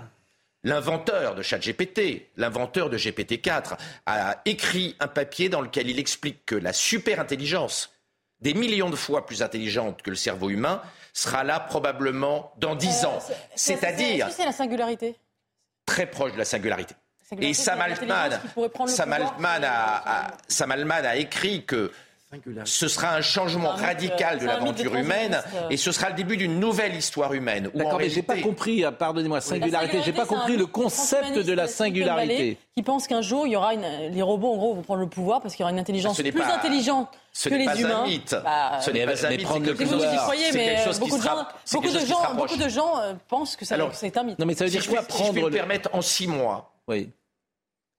L'inventeur 0.63 1.35
de 1.35 1.43
ChatGPT, 1.43 2.27
l'inventeur 2.35 2.89
de 2.89 2.97
GPT-4, 2.97 3.77
a 4.05 4.41
écrit 4.43 4.95
un 4.99 5.07
papier 5.07 5.49
dans 5.49 5.61
lequel 5.61 5.89
il 5.89 5.99
explique 5.99 6.45
que 6.45 6.55
la 6.55 6.73
super-intelligence, 6.73 7.91
des 8.41 8.53
millions 8.53 8.89
de 8.89 8.95
fois 8.95 9.25
plus 9.25 9.43
intelligente 9.43 10.01
que 10.01 10.09
le 10.09 10.15
cerveau 10.15 10.49
humain, 10.49 10.81
sera 11.13 11.43
là 11.43 11.59
probablement 11.59 12.51
dans 12.57 12.75
dix 12.75 13.03
euh, 13.03 13.07
ans. 13.07 13.19
C'est-à-dire... 13.55 14.29
C'est 14.31 14.45
la 14.45 14.51
singularité? 14.51 15.15
Très 15.87 16.05
proche 16.05 16.33
de 16.33 16.37
la 16.37 16.45
singularité. 16.45 16.93
Et 17.41 17.55
Sam 17.55 17.81
Altman, 17.81 19.63
a, 21.05 21.15
écrit 21.17 21.65
que 21.65 21.91
ce 22.65 22.87
sera 22.87 23.15
un 23.15 23.21
changement 23.21 23.69
radical 23.69 24.37
de 24.39 24.45
l'aventure 24.45 24.95
humaine 24.95 25.41
et 25.69 25.77
ce 25.77 25.91
sera 25.91 26.09
le 26.09 26.15
début 26.15 26.37
d'une 26.37 26.59
nouvelle 26.59 26.95
histoire 26.95 27.33
humaine. 27.33 27.69
D'accord, 27.73 27.97
mais 27.97 28.09
j'ai 28.09 28.21
pas 28.21 28.37
compris, 28.37 28.83
ah, 28.83 28.91
pardonnez-moi, 28.91 29.41
singularité, 29.41 30.01
j'ai 30.05 30.13
pas 30.13 30.25
compris 30.25 30.55
le 30.55 30.67
concept 30.67 31.39
de 31.39 31.53
la 31.53 31.67
singularité. 31.67 32.57
Qui 32.75 32.83
pense 32.83 33.07
qu'un 33.07 33.21
jour, 33.21 33.47
il 33.47 33.53
y 33.53 33.55
aura 33.55 33.73
les 33.73 34.21
robots, 34.21 34.53
en 34.53 34.57
gros, 34.57 34.75
vont 34.75 34.83
prendre 34.83 35.01
le 35.01 35.09
pouvoir 35.09 35.41
parce 35.41 35.55
qu'il 35.55 35.63
y 35.63 35.65
aura 35.65 35.71
une 35.71 35.79
intelligence 35.79 36.21
plus 36.21 36.41
intelligente 36.43 37.09
que 37.43 37.55
les 37.55 37.81
humains. 37.81 38.03
Un 38.03 38.07
mythe. 38.07 38.35
Bah, 38.43 38.79
ce 38.81 38.91
n'est 38.91 39.05
pas 39.05 39.25
un 39.25 39.29
mythe. 39.29 39.43
Prendre 39.43 39.73
pouvoir. 39.73 40.11
Vous 40.11 40.17
croyez, 40.17 40.51
mais 40.53 40.85
beaucoup 40.99 41.17
de 41.17 41.23
gens, 41.23 41.47
beaucoup 41.71 41.87
de 41.87 41.99
gens, 41.99 42.33
beaucoup 42.35 42.57
de 42.57 42.69
gens 42.69 43.17
pensent 43.27 43.55
que 43.55 43.65
c'est 43.65 43.75
un 44.17 44.23
mythe. 44.23 44.39
Non, 44.39 44.45
mais 44.45 44.55
ça 44.55 44.65
veut 44.65 44.71
dire 44.71 44.87
quoi 44.87 45.03
prendre 45.03 45.33
si 45.33 45.39
je 45.39 45.45
le 45.45 45.51
permettre 45.51 45.89
en 45.93 46.01
six 46.01 46.27
mois, 46.27 46.73
oui. 46.87 47.09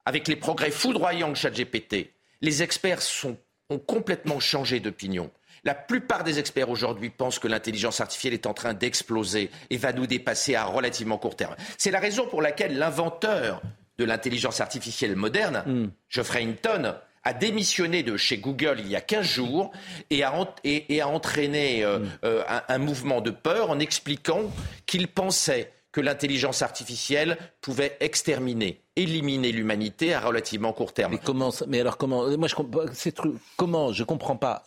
avec 0.04 0.28
les 0.28 0.36
progrès 0.36 0.70
foudroyants 0.70 1.30
de 1.30 1.34
ChatGPT, 1.34 2.10
les 2.40 2.62
experts 2.62 3.02
sont 3.02 3.36
ont 3.70 3.78
complètement 3.78 4.40
changé 4.40 4.80
d'opinion. 4.80 5.30
La 5.64 5.74
plupart 5.74 6.24
des 6.24 6.38
experts 6.38 6.70
aujourd'hui 6.70 7.10
pensent 7.10 7.38
que 7.38 7.48
l'intelligence 7.48 8.00
artificielle 8.00 8.32
est 8.32 8.46
en 8.46 8.54
train 8.54 8.74
d'exploser 8.74 9.50
et 9.70 9.76
va 9.76 9.92
nous 9.92 10.06
dépasser 10.06 10.54
à 10.54 10.64
relativement 10.64 11.18
court 11.18 11.36
terme. 11.36 11.56
C'est 11.76 11.90
la 11.90 12.00
raison 12.00 12.26
pour 12.26 12.40
laquelle 12.40 12.78
l'inventeur 12.78 13.60
de 13.98 14.04
l'intelligence 14.04 14.60
artificielle 14.60 15.16
moderne, 15.16 15.64
mm. 15.66 15.90
Geoffrey 16.08 16.44
Hinton, 16.44 16.94
a 17.24 17.32
démissionné 17.32 18.02
de 18.02 18.16
chez 18.16 18.38
Google 18.38 18.76
il 18.80 18.88
y 18.88 18.96
a 18.96 19.00
15 19.00 19.26
jours 19.26 19.70
et 20.10 20.22
a, 20.22 20.32
et, 20.64 21.00
a 21.00 21.08
entraîné 21.08 21.84
euh, 21.84 21.98
mm. 21.98 22.08
euh, 22.24 22.44
un, 22.68 22.78
mouvement 22.78 23.20
de 23.20 23.30
peur 23.30 23.70
en 23.70 23.78
expliquant 23.78 24.42
qu'il 24.86 25.08
pensait 25.08 25.72
que 25.92 26.00
l'intelligence 26.00 26.62
artificielle 26.62 27.38
pouvait 27.60 27.96
exterminer, 28.00 28.82
éliminer 28.96 29.52
l'humanité 29.52 30.14
à 30.14 30.20
relativement 30.20 30.72
court 30.72 30.92
terme. 30.92 31.12
Mais 31.12 31.20
comment 31.24 31.50
Mais 31.66 31.80
alors 31.80 31.96
comment 31.96 32.28
Moi, 32.36 32.46
je 32.46 32.54
comment 33.56 33.92
Je 33.92 34.04
comprends 34.04 34.36
pas. 34.36 34.64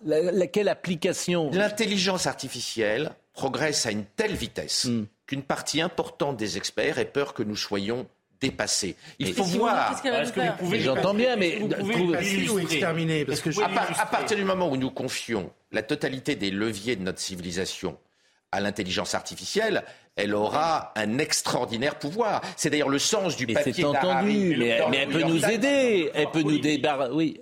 quelle 0.52 0.68
application? 0.68 1.50
L'intelligence 1.52 2.26
artificielle 2.28 3.14
progresse 3.34 3.86
à 3.86 3.92
une 3.92 4.06
telle 4.06 4.36
vitesse 4.36 4.86
hmm. 4.86 5.06
qu'une 5.26 5.44
partie 5.44 5.80
importante 5.80 6.38
des 6.38 6.58
experts 6.58 6.98
ait 6.98 7.06
peur 7.06 7.34
que 7.34 7.44
nous 7.44 7.56
soyons 7.56 8.08
dépassés. 8.42 8.96
Il 9.20 9.34
faut 9.34 9.44
voir. 9.44 10.02
J'entends 10.74 11.14
bien, 11.14 11.36
mais 11.36 11.60
vous 11.60 12.60
exterminer 12.60 13.24
parce 13.24 13.40
que 13.40 13.50
à 13.62 14.06
partir 14.06 14.36
du 14.36 14.44
moment 14.44 14.68
où 14.70 14.76
nous 14.76 14.92
confions 14.92 15.52
la 15.72 15.84
totalité 15.84 16.36
des 16.36 16.52
leviers 16.52 16.96
de 16.96 17.04
notre 17.04 17.20
civilisation 17.20 17.98
à 18.52 18.60
l'intelligence 18.60 19.16
artificielle, 19.16 19.84
elle 20.18 20.36
aura 20.36 20.92
un 20.98 21.20
extraordinaire 21.20 21.98
pouvoir. 21.98 22.42
C'est 22.58 22.70
d'ailleurs 22.70 22.90
le 22.90 23.00
sens 23.00 23.38
du 23.38 23.48
mais 23.48 23.54
papier 23.54 23.72
C'est 23.74 23.84
entendu, 23.86 24.58
mais, 24.58 24.68
elle 24.68 25.08
peut 25.08 25.22
nous 25.22 25.46
aider, 25.46 26.12
elle 26.14 26.30
peut 26.32 26.42
nous 26.42 26.60
débarrasser. 26.60 27.14
Oui. 27.14 27.42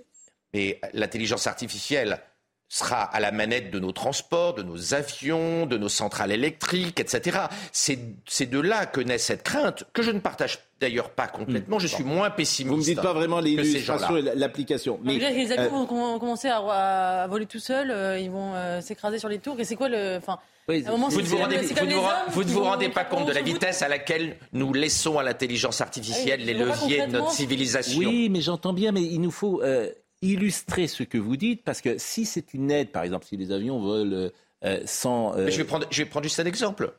Mais 0.54 0.80
l'intelligence 0.92 1.48
artificielle 1.48 2.20
sera 2.70 3.02
à 3.02 3.18
la 3.18 3.32
manette 3.32 3.72
de 3.72 3.80
nos 3.80 3.90
transports, 3.90 4.54
de 4.54 4.62
nos 4.62 4.94
avions, 4.94 5.66
de 5.66 5.76
nos 5.76 5.88
centrales 5.88 6.30
électriques, 6.30 7.00
etc. 7.00 7.40
C'est 7.72 8.46
de 8.46 8.60
là 8.60 8.86
que 8.86 9.00
naît 9.00 9.18
cette 9.18 9.42
crainte, 9.42 9.84
que 9.92 10.02
je 10.02 10.12
ne 10.12 10.20
partage 10.20 10.60
d'ailleurs 10.80 11.10
pas 11.10 11.26
complètement. 11.26 11.80
Je 11.80 11.88
suis 11.88 12.04
moins 12.04 12.30
pessimiste. 12.30 12.70
Vous 12.70 12.76
ne 12.76 12.80
me 12.80 12.94
dites 12.94 13.02
pas 13.02 13.12
vraiment 13.12 13.40
l'illustration 13.40 14.16
et 14.16 14.22
l'application. 14.22 15.00
Mais 15.02 15.18
les 15.18 15.50
avions 15.50 15.82
euh, 15.82 15.84
vont 15.84 16.18
commencer 16.20 16.48
à, 16.48 17.26
voler 17.28 17.46
tout 17.46 17.58
seuls, 17.58 17.90
euh, 17.90 18.18
ils 18.20 18.30
vont 18.30 18.54
euh, 18.54 18.80
s'écraser 18.80 19.18
sur 19.18 19.28
les 19.28 19.40
tours. 19.40 19.58
Et 19.58 19.64
c'est 19.64 19.76
quoi 19.76 19.88
le... 19.88 20.16
Enfin, 20.16 20.38
vous 20.68 20.74
ne 20.76 21.22
vous, 21.24 21.36
rendez, 21.36 21.56
vous, 22.28 22.44
ne 22.44 22.48
vous 22.48 22.62
rendez 22.62 22.88
pas 22.90 23.02
compte 23.02 23.26
de 23.26 23.32
la 23.32 23.42
vitesse 23.42 23.82
à 23.82 23.88
laquelle 23.88 24.36
nous 24.52 24.72
laissons 24.72 25.18
à 25.18 25.24
l'intelligence 25.24 25.80
artificielle 25.80 26.44
les 26.44 26.54
leviers 26.54 27.08
de 27.08 27.12
notre 27.12 27.32
civilisation. 27.32 27.98
Oui, 28.08 28.28
mais 28.30 28.40
j'entends 28.40 28.72
bien, 28.72 28.92
mais 28.92 29.02
il 29.02 29.20
nous 29.20 29.32
faut 29.32 29.60
illustrer 30.22 30.86
ce 30.86 31.02
que 31.02 31.18
vous 31.18 31.36
dites, 31.36 31.64
parce 31.64 31.80
que 31.80 31.98
si 31.98 32.24
c'est 32.24 32.54
une 32.54 32.70
aide, 32.70 32.90
par 32.90 33.02
exemple, 33.02 33.26
si 33.26 33.36
les 33.36 33.52
avions 33.52 33.80
volent 33.80 34.30
euh, 34.64 34.80
sans... 34.84 35.34
Euh, 35.36 35.48
je, 35.50 35.56
vais 35.56 35.64
prendre, 35.64 35.86
je 35.90 36.02
vais 36.02 36.08
prendre 36.08 36.24
juste 36.24 36.40
un 36.40 36.46
exemple. 36.46 36.92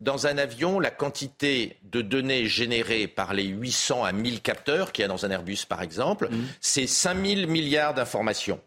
Dans 0.00 0.26
un 0.26 0.36
avion, 0.36 0.80
la 0.80 0.90
quantité 0.90 1.78
de 1.84 2.02
données 2.02 2.46
générées 2.46 3.06
par 3.06 3.34
les 3.34 3.44
800 3.44 4.04
à 4.04 4.12
1000 4.12 4.42
capteurs 4.42 4.92
qu'il 4.92 5.02
y 5.02 5.04
a 5.04 5.08
dans 5.08 5.24
un 5.24 5.30
Airbus, 5.30 5.58
par 5.68 5.80
exemple, 5.80 6.28
mmh. 6.28 6.44
c'est 6.60 6.86
5000 6.86 7.46
milliards 7.46 7.94
d'informations. 7.94 8.60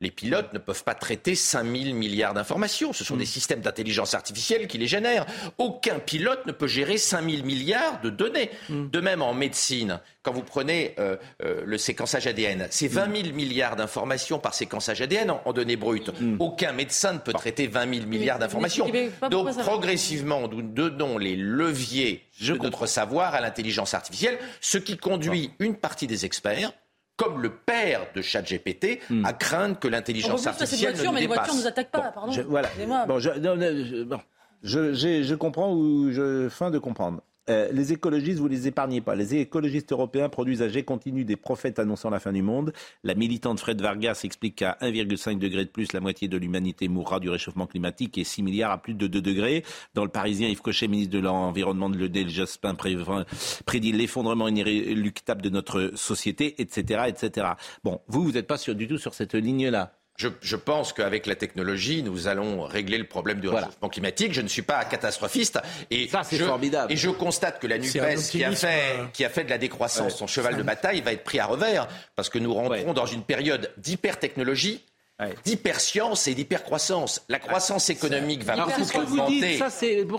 Les 0.00 0.10
pilotes 0.10 0.52
ne 0.54 0.58
peuvent 0.58 0.82
pas 0.82 0.94
traiter 0.94 1.34
5000 1.34 1.94
milliards 1.94 2.32
d'informations. 2.32 2.94
Ce 2.94 3.04
sont 3.04 3.16
des 3.16 3.24
mm. 3.24 3.26
systèmes 3.26 3.60
d'intelligence 3.60 4.14
artificielle 4.14 4.66
qui 4.66 4.78
les 4.78 4.86
génèrent. 4.86 5.26
Aucun 5.58 5.98
pilote 5.98 6.46
ne 6.46 6.52
peut 6.52 6.66
gérer 6.66 6.96
5000 6.96 7.44
milliards 7.44 8.00
de 8.00 8.08
données. 8.08 8.50
Mm. 8.70 8.88
De 8.88 9.00
même, 9.00 9.20
en 9.20 9.34
médecine, 9.34 10.00
quand 10.22 10.32
vous 10.32 10.42
prenez 10.42 10.94
euh, 10.98 11.16
euh, 11.44 11.62
le 11.66 11.76
séquençage 11.76 12.26
ADN, 12.26 12.66
c'est 12.70 12.88
20 12.88 13.14
000 13.24 13.34
milliards 13.34 13.76
d'informations 13.76 14.38
par 14.38 14.54
séquençage 14.54 15.02
ADN 15.02 15.32
en, 15.44 15.52
données 15.52 15.76
brutes. 15.76 16.18
Mm. 16.18 16.36
Aucun 16.38 16.72
médecin 16.72 17.12
ne 17.12 17.18
peut 17.18 17.34
traiter 17.34 17.66
20 17.66 17.94
000 17.94 18.06
milliards 18.06 18.38
d'informations. 18.38 18.90
Donc, 19.30 19.54
progressivement, 19.58 20.48
nous 20.48 20.62
donnons 20.62 21.18
les 21.18 21.36
leviers 21.36 22.24
de 22.40 22.56
notre 22.56 22.86
savoir 22.86 23.34
à 23.34 23.42
l'intelligence 23.42 23.92
artificielle, 23.92 24.38
ce 24.62 24.78
qui 24.78 24.96
conduit 24.96 25.50
une 25.58 25.74
partie 25.74 26.06
des 26.06 26.24
experts 26.24 26.72
comme 27.20 27.42
le 27.42 27.50
père 27.50 28.06
de 28.14 28.22
ChatGPT, 28.22 29.00
hmm. 29.10 29.26
à 29.26 29.34
craindre 29.34 29.78
que 29.78 29.88
l'intelligence 29.88 30.46
artificielle 30.46 30.94
voiture, 30.94 31.12
ne 31.12 31.18
nous 31.18 31.22
mais 31.22 31.28
dépasse. 31.28 31.36
les 31.36 31.36
voitures 31.36 31.54
ne 31.54 31.60
nous 31.60 31.66
attaquent 31.66 31.90
pas, 31.90 32.12
pardon. 32.12 32.32
Je, 32.32 32.40
voilà. 32.40 32.70
Bon, 33.06 33.18
je, 33.18 33.30
non, 33.38 33.56
bon. 34.06 34.20
Je, 34.62 34.94
je, 34.94 35.34
comprends 35.34 35.74
ou 35.74 36.10
je 36.12 36.48
fin 36.48 36.70
de 36.70 36.78
comprendre. 36.78 37.20
Euh, 37.50 37.68
les 37.72 37.92
écologistes, 37.92 38.38
vous 38.38 38.48
les 38.48 38.68
épargnez 38.68 39.00
pas. 39.00 39.16
Les 39.16 39.34
écologistes 39.34 39.90
européens 39.90 40.28
produisent 40.28 40.62
à 40.62 40.68
jet 40.68 40.84
continu 40.84 41.24
des 41.24 41.36
prophètes 41.36 41.80
annonçant 41.80 42.08
la 42.08 42.20
fin 42.20 42.32
du 42.32 42.42
monde. 42.42 42.72
La 43.02 43.14
militante 43.14 43.58
Fred 43.58 43.80
Vargas 43.80 44.20
explique 44.22 44.56
qu'à 44.56 44.78
1,5 44.80 45.38
degré 45.38 45.64
de 45.64 45.70
plus, 45.70 45.92
la 45.92 46.00
moitié 46.00 46.28
de 46.28 46.36
l'humanité 46.36 46.86
mourra 46.88 47.18
du 47.18 47.28
réchauffement 47.28 47.66
climatique 47.66 48.18
et 48.18 48.24
6 48.24 48.42
milliards 48.44 48.70
à 48.70 48.78
plus 48.78 48.94
de 48.94 49.08
2 49.08 49.20
degrés. 49.20 49.64
Dans 49.94 50.04
le 50.04 50.10
Parisien, 50.10 50.48
Yves 50.48 50.62
Cochet, 50.62 50.86
ministre 50.86 51.12
de 51.12 51.18
l'Environnement 51.18 51.90
de 51.90 51.98
l'EDEL, 51.98 52.28
Jospin 52.28 52.76
prédit 53.66 53.92
l'effondrement 53.92 54.46
inéluctable 54.46 55.42
de 55.42 55.50
notre 55.50 55.92
société, 55.96 56.60
etc., 56.62 57.04
etc. 57.08 57.48
Bon, 57.82 58.00
vous, 58.06 58.22
vous 58.22 58.32
n'êtes 58.32 58.46
pas 58.46 58.58
du 58.68 58.86
tout 58.86 58.98
sur 58.98 59.14
cette 59.14 59.34
ligne-là. 59.34 59.99
Je, 60.42 60.56
pense 60.56 60.92
qu'avec 60.92 61.26
la 61.26 61.34
technologie, 61.34 62.02
nous 62.02 62.28
allons 62.28 62.62
régler 62.62 62.98
le 62.98 63.06
problème 63.06 63.40
du 63.40 63.48
réchauffement 63.48 63.88
climatique. 63.88 64.34
Je 64.34 64.42
ne 64.42 64.48
suis 64.48 64.62
pas 64.62 64.84
catastrophiste. 64.84 65.58
Et 65.90 66.08
Ça, 66.08 66.22
c'est 66.24 66.38
formidable. 66.38 66.92
Et 66.92 66.96
je 66.96 67.08
constate 67.08 67.58
que 67.58 67.66
la 67.66 67.78
NUPES, 67.78 68.30
qui 68.30 68.44
a, 68.44 68.52
fait, 68.52 68.98
euh, 68.98 69.06
qui 69.12 69.24
a 69.24 69.30
fait 69.30 69.44
de 69.44 69.50
la 69.50 69.58
décroissance 69.58 70.16
son 70.16 70.26
cheval 70.26 70.56
de 70.56 70.62
bataille, 70.62 71.00
va 71.00 71.12
être 71.12 71.24
pris 71.24 71.38
à 71.38 71.46
revers. 71.46 71.88
Parce 72.16 72.28
que 72.28 72.38
nous 72.38 72.52
rentrons 72.52 72.92
dans 72.92 73.06
une 73.06 73.22
période 73.22 73.72
d'hyper-technologie 73.78 74.82
d'hyperscience 75.44 76.28
et 76.28 76.34
d'hypercroissance. 76.34 77.22
La 77.28 77.38
croissance 77.38 77.90
économique 77.90 78.42
va 78.44 78.56
beaucoup 78.56 78.98
augmenter. 78.98 79.56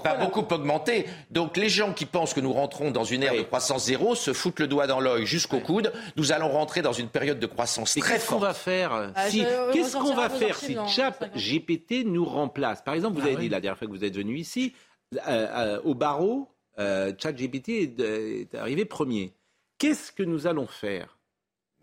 va 0.04 0.16
beaucoup 0.16 0.54
augmenter. 0.54 1.06
Donc 1.30 1.58
les 1.58 1.70
gens 1.70 1.94
qui 1.94 2.06
pensent 2.06 2.34
que 2.34 2.40
nous 2.40 2.54
rentrons 2.54 2.92
dans 2.92 3.04
une 3.04 3.24
ère 3.24 3.36
de 3.36 3.42
croissance 3.42 3.86
zéro 3.86 4.16
se 4.16 4.34
foutent 4.34 4.60
le 4.60 4.68
doigt 4.68 4.88
dans 4.88 5.00
l'œil 5.00 5.26
jusqu'au 5.26 5.60
coude. 5.60 5.92
Nous 6.18 6.32
allons 6.32 6.50
rentrer 6.50 6.82
dans 6.82 6.94
une 6.94 7.08
période 7.08 7.40
de 7.40 7.48
croissance 7.48 7.96
très 7.96 8.14
Qu'est-ce 8.14 8.30
qu'on 8.30 8.40
va 8.40 8.54
faire 8.54 9.12
ah, 9.16 9.30
si, 9.30 9.44
Qu'est-ce 9.74 9.98
qu'on 9.98 10.14
va 10.14 10.30
faire 10.30 10.58
si 10.58 10.78
Chat 10.88 11.18
GPT 11.36 12.06
nous 12.06 12.26
remplace? 12.26 12.82
Par 12.82 12.94
exemple, 12.94 13.20
vous 13.20 13.26
ah 13.26 13.30
avez 13.30 13.38
dit 13.38 13.50
la 13.50 13.60
dernière 13.60 13.78
fois 13.78 13.88
que 13.88 13.94
vous 13.94 14.04
êtes 14.04 14.16
venu 14.16 14.38
ici, 14.38 14.74
euh, 15.16 15.20
euh, 15.28 15.82
au 15.84 15.94
barreau, 15.94 16.50
euh, 16.80 17.12
Chat 17.18 17.34
GPT 17.34 17.70
est, 17.70 18.00
est 18.00 18.56
arrivé 18.56 18.86
premier. 18.86 19.34
Qu'est-ce 19.78 20.12
que 20.12 20.24
nous 20.24 20.48
allons 20.48 20.68
faire? 20.68 21.18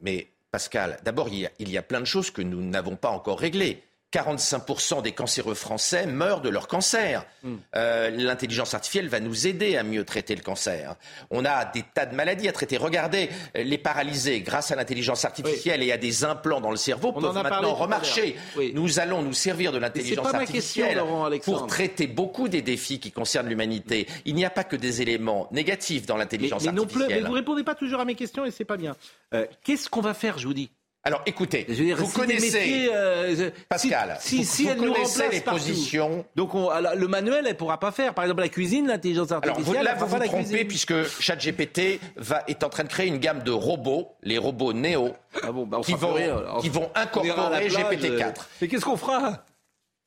Mais 0.01 0.33
Pascal, 0.51 0.99
d'abord, 1.05 1.29
il, 1.29 1.69
y 1.69 1.79
a 1.79 1.83
plein 1.83 2.01
de 2.01 2.07
choses 2.07 2.31
que 2.31 2.41
nous 2.41 2.63
n'avons 2.63 2.97
pas 2.97 3.11
encore 3.11 3.39
réglées. 3.39 3.83
45% 4.13 5.03
des 5.03 5.13
cancéreux 5.13 5.55
français 5.55 6.07
meurent 6.07 6.41
de 6.41 6.49
leur 6.49 6.67
cancer. 6.67 7.27
Hmm. 7.43 7.57
Euh, 7.77 8.11
l'intelligence 8.11 8.73
artificielle 8.73 9.09
va 9.09 9.21
nous 9.21 9.47
aider 9.47 9.77
à 9.77 9.83
mieux 9.83 10.05
traiter 10.05 10.35
le 10.35 10.41
cancer. 10.43 10.95
On 11.31 11.45
a 11.45 11.67
des 11.67 11.83
tas 11.83 12.07
de 12.07 12.15
maladies 12.15 12.49
à 12.49 12.53
traiter. 12.53 12.79
Regardez, 12.79 13.29
euh, 13.57 13.63
les 13.63 13.77
paralysés, 13.77 14.41
grâce 14.41 14.71
à 14.71 14.77
l'intelligence 14.77 15.25
artificielle 15.25 15.83
et 15.83 15.93
à 15.93 15.99
des 15.99 16.25
implants 16.25 16.61
dans 16.61 16.71
le 16.71 16.77
cerveau, 16.77 17.13
peuvent 17.13 17.35
maintenant 17.35 17.75
remarcher. 17.75 18.37
Nous 18.75 18.99
allons 18.99 19.23
nous 19.23 19.35
servir 19.35 19.73
de 19.73 19.79
l'intelligence 19.79 20.33
artificielle 20.33 21.03
pour 21.45 21.67
traiter 21.67 22.07
beaucoup 22.07 22.49
des 22.49 22.63
défis 22.63 23.01
qui 23.01 23.13
concernent 23.13 23.49
l'humanité. 23.49 24.07
Il 24.25 24.35
n'y 24.35 24.45
a 24.45 24.51
pas 24.51 24.65
que 24.65 24.77
des 24.77 25.03
éléments 25.03 25.49
négatifs 25.53 26.07
dans 26.07 26.17
l'intelligence 26.17 26.67
artificielle. 26.67 27.09
mais 27.09 27.29
vous 27.29 27.33
répondez 27.33 27.63
pas 27.63 27.75
toujours 27.75 28.01
à 28.01 28.05
mes 28.05 28.15
questions 28.15 28.45
et 28.45 28.51
c'est 28.51 28.65
pas 28.65 28.77
bien. 28.77 28.97
Euh, 29.35 29.47
qu'est-ce 29.65 29.91
qu'on 29.91 30.01
va 30.01 30.15
faire, 30.15 30.39
je 30.39 30.47
vous 30.47 30.55
dis? 30.55 30.71
Alors 31.05 31.23
écoutez, 31.27 31.67
vous 31.97 32.09
connaissez 32.09 32.91
euh, 32.93 33.51
Pascal, 33.69 34.17
si, 34.21 34.45
si, 34.45 34.67
elle 34.67 34.79
nous 34.79 34.93
remplace 34.93 35.23
les 35.31 35.41
positions. 35.41 36.25
Donc 36.37 36.53
le 36.55 37.07
manuel, 37.07 37.47
elle 37.49 37.57
pourra 37.57 37.79
pas 37.79 37.93
faire. 37.93 38.15
Par 38.15 38.25
exemple, 38.25 38.43
la 38.43 38.49
cuisine, 38.49 38.89
l'intelligence 38.89 39.33
artificielle. 39.33 39.77
Alors 39.79 39.83
là, 39.85 39.95
vous 39.95 40.07
vous 40.07 40.25
trompez 40.25 40.65
puisque 40.65 41.05
ChatGPT 41.21 42.01
va 42.17 42.43
est 42.49 42.63
en 42.65 42.69
train 42.69 42.85
de 42.85 42.89
créer 42.89 43.07
une 43.07 43.19
gamme 43.19 43.43
de 43.43 43.53
robots, 43.53 44.09
les 44.23 44.39
robots 44.39 44.73
Neo, 44.73 45.13
ah 45.43 45.53
bah, 45.53 45.81
qui, 45.83 45.95
vont, 45.95 46.15
qui 46.61 46.69
vont 46.69 46.91
incorporer 46.95 47.69
GPT-4. 47.69 48.23
Euh, 48.23 48.33
mais 48.61 48.69
qu'est-ce 48.69 48.85
qu'on 48.85 48.97
fera? 48.97 49.45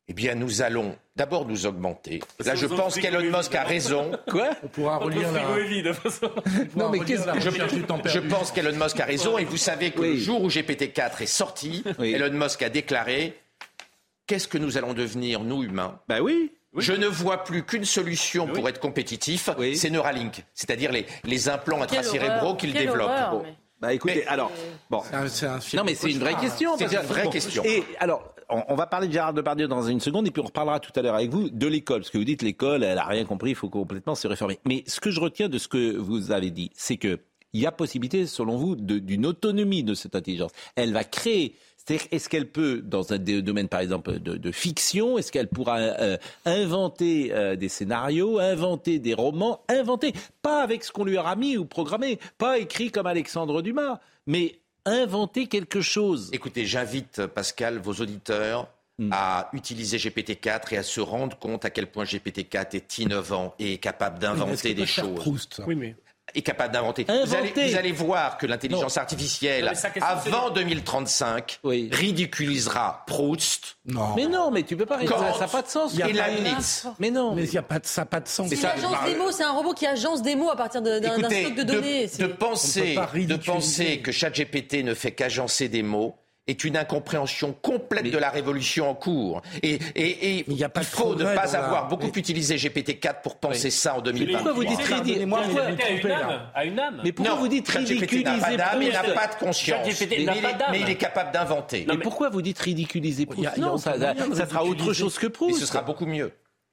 Eh 0.08 0.14
bien, 0.14 0.36
nous 0.36 0.62
allons 0.62 0.95
d'abord 1.16 1.47
nous 1.47 1.66
augmenter. 1.66 2.22
Là, 2.43 2.56
je 2.56 2.66
pense 2.66 2.95
qu'Elon 2.95 3.38
Musk 3.38 3.54
a 3.56 3.64
raison. 3.64 4.12
Quoi 4.30 4.49
On 4.64 4.68
pourra 4.68 4.97
relire 4.97 5.32
la... 5.32 5.41
Non, 6.76 6.89
mais 6.89 6.99
qu'est-ce 6.99 7.26
que 7.26 7.39
je, 7.39 8.10
je 8.10 8.20
pense 8.20 8.52
qu'Elon 8.52 8.78
Musk 8.78 8.99
a 8.99 9.06
raison. 9.06 9.38
Et 9.38 9.45
vous 9.45 9.58
savez 9.58 9.91
que 9.91 10.02
le 10.02 10.18
jour 10.18 10.41
où 10.41 10.47
GPT-4 10.47 11.22
est 11.22 11.26
sorti, 11.26 11.84
Elon 11.99 12.32
Musk 12.32 12.62
a 12.62 12.70
déclaré 12.70 13.38
qu'est-ce 14.28 14.47
que 14.47 14.58
nous 14.58 14.78
allons 14.78 14.93
devenir, 14.93 15.41
nous 15.41 15.64
humains? 15.64 15.99
Ben 16.08 16.22
oui. 16.22 16.54
Je 16.78 16.93
ne 16.93 17.08
vois 17.08 17.43
plus 17.43 17.64
qu'une 17.64 17.84
solution 17.84 18.47
pour 18.47 18.70
être 18.70 18.80
compétitif, 18.80 19.49
c'est 19.76 19.89
Neuralink, 19.89 20.45
c'est-à-dire 20.54 20.93
les, 20.93 21.06
les 21.26 21.49
implants 21.49 21.82
intracérébraux 21.82 22.56
qu'il 22.56 22.72
développe. 22.74 23.12
Bah 23.82 23.93
écoutez, 23.93 24.26
alors, 24.28 24.52
bon. 24.89 25.02
non 25.74 25.84
mais 25.84 25.95
c'est 25.95 26.12
une 26.12 26.20
vraie 26.20 26.36
question. 26.36 26.78
C'est 26.78 26.86
une 26.93 26.99
vraie 26.99 27.30
question. 27.30 27.64
Et 27.66 27.84
alors, 27.99 28.34
on, 28.52 28.76
va 28.76 28.86
parler 28.88 29.08
de 29.08 29.14
Gérard 29.14 29.34
Depardieu 29.34 29.68
dans 29.68 29.84
une 29.84 29.99
seconde, 29.99 30.28
et 30.28 30.32
puis 30.32 30.41
on 30.41 30.45
reparlera 30.45 30.80
tout 30.80 30.91
à 30.95 31.02
l'heure 31.02 31.16
avec 31.16 31.30
vous 31.30 31.49
de 31.49 31.68
l'école. 31.68 32.02
Parce 32.02 32.10
que 32.10 32.18
vous 32.18 32.24
dites 32.24 32.41
l'école, 32.41 32.84
elle 32.84 32.97
a 32.97 33.06
rien 33.06 33.26
compris, 33.26 33.52
il 33.52 33.56
faut 33.56 33.70
complètement 33.70 34.16
se 34.16 34.28
réformer. 34.28 34.60
Mais 34.66 34.84
ce 34.88 34.99
que 34.99 35.12
je 35.12 35.20
retiens 35.20 35.49
de 35.49 35.58
ce 35.58 35.68
que 35.68 35.95
vous 35.97 36.32
avez 36.32 36.52
dit, 36.52 36.72
c'est 36.74 36.97
que 36.97 37.20
il 37.54 37.60
y 37.60 37.66
a 37.66 37.72
possibilité, 37.74 38.28
selon 38.28 38.56
vous, 38.56 38.78
d'une 38.78 39.26
autonomie 39.26 39.84
de 39.84 39.93
cette 39.93 40.16
intelligence. 40.16 40.52
Elle 40.78 40.93
va 40.93 41.04
créer 41.04 41.56
c'est-à-dire, 41.84 42.08
est-ce 42.12 42.30
qu'elle 42.30 42.47
peut, 42.47 42.82
dans 42.84 43.12
un 43.12 43.18
domaine 43.18 43.68
par 43.68 43.80
exemple 43.80 44.20
de, 44.20 44.52
fiction, 44.52 45.18
est-ce 45.18 45.32
qu'elle 45.32 45.47
pourra 45.47 45.80
euh, 45.80 46.18
inventer 46.45 47.34
euh, 47.34 47.56
des 47.56 47.70
scénarios, 47.70 48.38
inventer 48.38 48.99
des 48.99 49.16
romans, 49.16 49.62
inventer, 49.68 50.14
pas 50.43 50.62
avec 50.62 50.84
ce 50.84 50.91
qu'on 50.91 51.06
lui 51.06 51.18
aura 51.18 51.36
mis 51.36 51.58
ou 51.58 51.66
programmé, 51.66 52.20
pas 52.38 52.60
écrit 52.60 52.91
comme 52.91 53.08
Alexandre 53.08 53.64
Dumas, 53.64 53.99
mais 54.28 54.61
inventer 54.86 55.48
quelque 55.48 55.82
chose. 55.82 56.30
Écoutez, 56.34 56.66
j'invite 56.66 57.26
Pascal, 57.28 57.80
vos 57.80 57.94
auditeurs, 57.94 58.68
hmm. 58.98 59.10
à 59.12 59.50
utiliser 59.54 59.98
GPT-4 59.98 60.74
et 60.74 60.78
à 60.78 60.84
se 60.84 61.02
rendre 61.02 61.38
compte 61.38 61.66
à 61.66 61.70
quel 61.70 61.88
point 61.88 62.04
GPT-4 62.04 62.76
est 62.76 62.98
innovant 62.98 63.54
et 63.60 63.74
est 63.74 63.78
capable 63.78 64.20
d'inventer 64.20 64.74
des 64.74 64.86
choses. 64.86 65.48
Oui, 65.68 65.76
mais 65.76 65.96
est 66.36 66.42
capable 66.42 66.74
d'inventer. 66.74 67.06
Vous 67.06 67.76
allez, 67.78 67.92
voir 67.92 68.38
que 68.38 68.46
l'intelligence 68.46 68.98
artificielle, 68.98 69.72
avant 70.02 70.50
2035, 70.50 71.60
ridiculisera 71.64 73.04
Proust. 73.08 73.78
Non. 73.86 74.16
Mais 74.16 74.28
non, 74.28 74.52
mais 74.52 74.64
tu 74.64 74.78
peux 74.78 74.86
pas 74.86 74.98
ridiculiser. 74.98 75.34
Ça 75.34 75.40
n'a 75.40 75.48
pas 75.48 75.62
de 75.62 75.68
sens. 75.68 75.98
Et 75.98 76.04
Mais 77.00 77.12
non. 77.12 77.36
Mais 77.36 77.44
il 77.44 77.54
y 77.54 77.58
a 77.58 77.62
pas 77.64 77.80
de, 77.80 77.86
ça 77.86 78.02
n'a 78.02 78.06
pas 78.06 78.20
de 78.20 78.28
sens. 78.28 78.50
C'est 78.50 78.66
agence 78.66 79.04
des 79.06 79.16
mots, 79.16 79.32
c'est 79.32 79.44
un 79.44 79.52
robot 79.52 79.74
qui 79.74 79.86
agence 79.86 80.22
des 80.22 80.36
mots 80.36 80.50
à 80.50 80.56
partir 80.56 80.82
d'un 80.82 81.02
stock 81.02 81.56
de 81.56 81.64
données. 81.64 82.08
De, 82.08 82.28
penser, 82.28 82.96
de 82.96 83.36
penser 83.36 84.00
que 84.00 84.12
ChatGPT 84.12 84.84
ne 84.84 84.94
fait 84.94 85.12
qu'agencer 85.12 85.68
des 85.70 85.84
mots 85.84 86.16
est 86.48 86.64
une 86.64 86.76
incompréhension 86.76 87.54
complète 87.54 88.12
de 88.12 88.18
la 88.18 88.30
révolution 88.30 88.89
en 88.89 88.96
cours. 88.96 89.42
Et, 89.62 89.80
et, 89.96 90.38
et 90.39 90.46
il, 90.48 90.68
faut 90.84 91.16
ne 91.16 91.24
pas 91.24 91.56
avoir 91.56 91.88
beaucoup 91.88 92.12
utilisé 92.16 92.56
GPT-4 92.56 93.22
pour 93.22 93.38
penser 93.38 93.70
ça 93.70 93.96
en 93.96 94.02
2020. 94.02 94.26
Mais 94.26 94.34
pourquoi 94.34 94.54
vous 94.54 94.66
dites 94.66 94.82
ridiculiser 94.82 96.12
à 96.54 96.66
une 96.66 96.80
âme? 96.80 97.02
Mais 97.04 97.12
pourquoi 97.12 97.36
vous 97.36 97.48
dites 97.48 97.70
ridiculiser 97.70 98.24
n'a 98.24 98.38
pas 98.38 98.58
d'âme, 98.58 98.82
il 98.82 98.92
n'a 98.92 99.04
pas 99.04 99.28
de 99.28 99.36
conscience. 99.36 99.88
Pas. 99.88 100.72
Mais 100.72 100.82
il 100.82 100.89
est 100.89 100.96
capable 100.96 101.32
d'inventer. 101.32 101.86
Mais 101.88 101.98
pourquoi 101.98 102.30
vous 102.30 102.42
dites 102.42 102.60
ridiculiser 102.60 103.26
Proust 103.26 103.58
Non, 103.58 103.78
ça, 103.78 103.96
ça 104.34 104.48
sera 104.48 104.64
autre 104.66 104.94
chose 104.94 105.18
que 105.18 105.28
Proust. 105.28 105.56
Mais 105.56 105.60
ce 105.60 105.66
sera 105.66 105.82
beaucoup 105.82 106.06
mieux. 106.06 106.32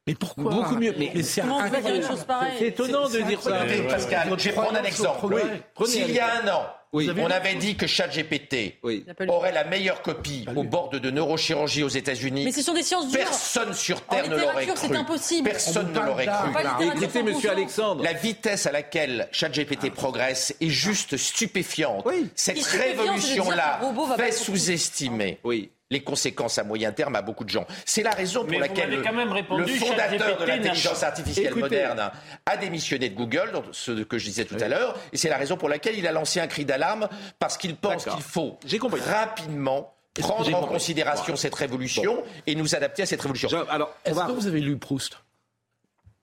Mais 0.08 0.14
pourquoi 0.14 0.50
Beaucoup 0.50 0.76
mieux. 0.76 0.94
Mais, 0.96 1.22
c'est 1.22 1.42
Comment 1.42 1.58
on 1.58 1.68
peut 1.68 1.82
dire 1.82 1.94
une 1.94 2.02
chose 2.02 2.24
pareille 2.24 2.54
C'est 2.58 2.68
étonnant 2.68 3.08
de 3.10 3.18
dire 3.20 3.42
ça. 3.42 3.66
Écoutez, 3.66 3.82
Pascal, 3.82 4.28
je 4.38 4.44
vais 4.44 4.52
prendre 4.52 4.78
un 4.78 4.84
exemple. 4.84 5.36
S'il 5.84 6.10
y 6.10 6.18
a 6.18 6.42
un 6.42 6.48
an, 6.48 6.62
on 6.94 7.30
avait 7.30 7.56
dit 7.56 7.76
que 7.76 7.86
ChatGPT 7.86 8.80
aurait 9.28 9.52
la 9.52 9.64
meilleure 9.64 10.00
copie 10.00 10.46
au 10.56 10.64
bord 10.64 10.88
de 10.88 11.10
neurochirurgie 11.10 11.82
aux 11.82 11.88
États-Unis. 11.88 12.46
Mais 12.46 12.52
ce 12.52 12.62
sont 12.62 12.72
des 12.72 12.82
sciences 12.82 13.08
dures. 13.08 13.20
Personne 13.20 13.74
sur 13.74 14.00
Terre 14.00 14.30
ne 14.30 14.36
l'aurait 14.36 14.66
cru. 14.66 14.76
c'est 14.76 14.96
impossible. 14.96 15.50
Personne 15.50 15.92
ne 15.92 16.00
l'aurait 16.00 16.26
cru. 16.26 16.94
Écoutez, 17.02 17.22
monsieur 17.22 17.50
Alexandre. 17.50 18.02
La 18.02 18.14
vitesse 18.14 18.64
à 18.66 18.72
laquelle 18.72 19.28
ChatGPT 19.30 19.90
progresse 19.90 20.56
est 20.62 20.70
juste 20.70 21.18
stupéfiante. 21.18 22.06
Cette 22.34 22.64
révolution-là 22.64 23.80
fait 24.16 24.32
sous-estimer. 24.32 25.38
Oui 25.44 25.70
les 25.90 26.02
conséquences 26.02 26.58
à 26.58 26.64
moyen 26.64 26.92
terme 26.92 27.16
à 27.16 27.22
beaucoup 27.22 27.44
de 27.44 27.50
gens. 27.50 27.66
C'est 27.84 28.02
la 28.02 28.10
raison 28.10 28.44
pour 28.44 28.58
laquelle 28.58 28.90
le, 28.90 28.96
le, 28.96 29.66
fondateur 29.66 30.38
de 30.38 30.44
l'intelligence 30.44 31.02
artificielle 31.02 31.54
moderne 31.54 32.10
a 32.44 32.56
démissionné 32.56 33.08
de 33.08 33.14
Google, 33.14 33.50
ce 33.72 33.92
que 34.02 34.18
je 34.18 34.26
disais 34.26 34.44
tout 34.44 34.56
à 34.60 34.68
l'heure, 34.68 34.98
et 35.12 35.16
c'est 35.16 35.28
la 35.28 35.38
raison 35.38 35.56
pour 35.56 35.68
laquelle 35.68 35.98
il 35.98 36.06
a 36.06 36.12
lancé 36.12 36.40
un 36.40 36.46
cri 36.46 36.64
d'alarme, 36.64 37.08
parce 37.38 37.56
qu'il 37.56 37.76
pense 37.76 38.04
qu'il 38.04 38.22
faut 38.22 38.58
rapidement 39.06 39.94
prendre 40.14 40.54
en 40.54 40.66
considération 40.66 41.36
cette 41.36 41.54
révolution 41.54 42.22
et 42.46 42.54
nous 42.54 42.74
adapter 42.74 43.02
à 43.02 43.06
cette 43.06 43.22
révolution. 43.22 43.48
alors, 43.70 43.94
est-ce 44.04 44.18
que 44.18 44.32
vous 44.32 44.46
avez 44.46 44.60
lu 44.60 44.76
Proust? 44.76 45.18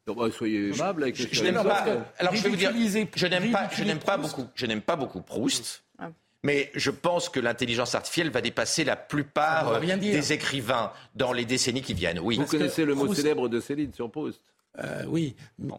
Bah, 0.07 0.27
soyez 0.31 0.69
aimable 0.69 1.01
avec 1.01 1.15
je, 1.15 1.43
n'aime 1.43 1.55
pas. 1.63 1.83
Alors 2.19 2.35
je 2.35 2.43
vais 2.43 2.49
vous 2.49 2.55
dire, 2.55 2.71
je 3.15 3.25
n'aime 3.25 3.51
pas, 3.51 3.67
je 3.71 3.83
n'aime 3.83 3.97
pas 3.97 4.17
beaucoup, 4.17 4.47
je 4.53 4.67
n'aime 4.67 4.81
pas 4.81 4.95
beaucoup 4.95 5.21
Proust. 5.21 5.84
Mais 6.45 6.69
je 6.75 6.91
pense 6.91 7.27
que 7.27 7.39
l'intelligence 7.39 7.95
artificielle 7.95 8.29
va 8.29 8.39
dépasser 8.39 8.83
la 8.83 8.95
plupart 8.95 9.81
des 9.81 10.31
écrivains 10.31 10.91
dans 11.15 11.33
les 11.33 11.43
décennies 11.43 11.81
qui 11.81 11.95
viennent. 11.95 12.19
Oui. 12.19 12.37
Vous 12.37 12.45
connaissez 12.45 12.85
le 12.85 12.93
mot 12.93 13.11
célèbre 13.11 13.49
de 13.49 13.59
Céline 13.59 13.91
sur 13.91 14.11
Proust 14.11 14.39
euh, 14.77 15.05
Oui, 15.07 15.35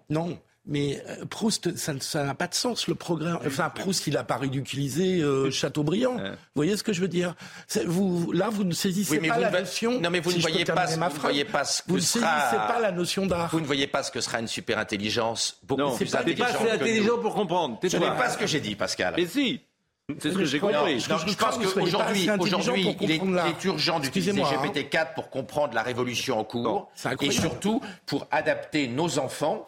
non. 0.09 0.37
Mais 0.69 1.01
euh, 1.07 1.25
Proust, 1.27 1.77
ça 1.77 2.25
n'a 2.25 2.35
pas 2.35 2.49
de 2.49 2.55
sens, 2.55 2.89
le 2.89 2.97
programme. 2.97 3.39
Enfin, 3.47 3.71
Proust, 3.71 4.09
il 4.09 4.17
a 4.17 4.25
pas 4.25 4.39
ridiculisé 4.39 5.23
euh, 5.23 5.53
Chateaubriand. 5.53 6.17
Vous 6.17 6.33
voyez 6.57 6.77
ce 6.77 6.83
que 6.83 6.93
je 6.93 7.01
veux 7.01 7.07
dire? 7.07 7.37
Vous, 7.85 8.33
Là, 8.33 8.49
vous 8.51 8.65
ne 8.65 8.75
saisissez 8.75 9.21
pas 9.21 9.39
la 9.39 9.53
notion... 9.53 10.01
Non, 10.01 10.11
mais 10.11 10.19
vous 10.19 10.33
ne 10.33 10.41
voyez 10.41 10.65
pas, 10.65 10.87
vous 10.87 11.21
voyez 11.21 11.45
pas 11.45 11.63
ce 11.63 11.83
que 11.83 11.91
vous 11.91 11.99
ne 11.99 12.01
saisissez 12.01 12.25
pas 12.57 12.81
la 12.83 12.91
notion 12.91 13.25
d'art. 13.27 13.51
Vous 13.53 13.61
ne 13.61 13.67
voyez 13.67 13.87
pas 13.87 14.03
ce 14.03 14.11
que 14.11 14.21
sera 14.21 14.41
une 14.41 14.49
super 14.49 14.79
intelligence 14.81 15.61
beaucoup 15.63 15.83
non, 15.83 15.97
plus 15.97 16.13
intelligente. 16.13 16.49
pas 16.49 16.59
assez 16.59 16.71
intelligent 16.73 17.19
pour 17.19 17.37
comprendre. 17.37 17.79
Ce 17.89 17.97
n'est 17.97 18.07
pas 18.09 18.31
ce 18.31 18.37
que 18.39 18.49
j'ai 18.49 18.61
dit, 18.61 18.75
Pascal. 18.75 19.15
Mais 19.17 19.27
si 19.27 19.61
c'est 20.21 20.31
ce 20.31 20.39
que 20.39 20.45
j'ai 20.45 20.61
compris. 20.61 21.01
je, 21.01 21.09
pense 21.09 21.59
qu'aujourd'hui, 21.59 22.31
aujourd'hui, 22.39 22.97
il, 23.01 23.11
est 23.11 23.65
urgent 23.65 23.99
d'utiliser 23.99 24.33
GPT-4 24.33 24.99
hein. 24.99 25.07
pour 25.15 25.31
comprendre 25.31 25.75
la 25.75 25.83
révolution 25.83 26.39
en 26.39 26.45
cours 26.45 26.89
et 27.21 27.31
surtout 27.31 27.81
pour 28.07 28.27
adapter 28.31 28.87
nos 28.87 29.19
enfants 29.19 29.67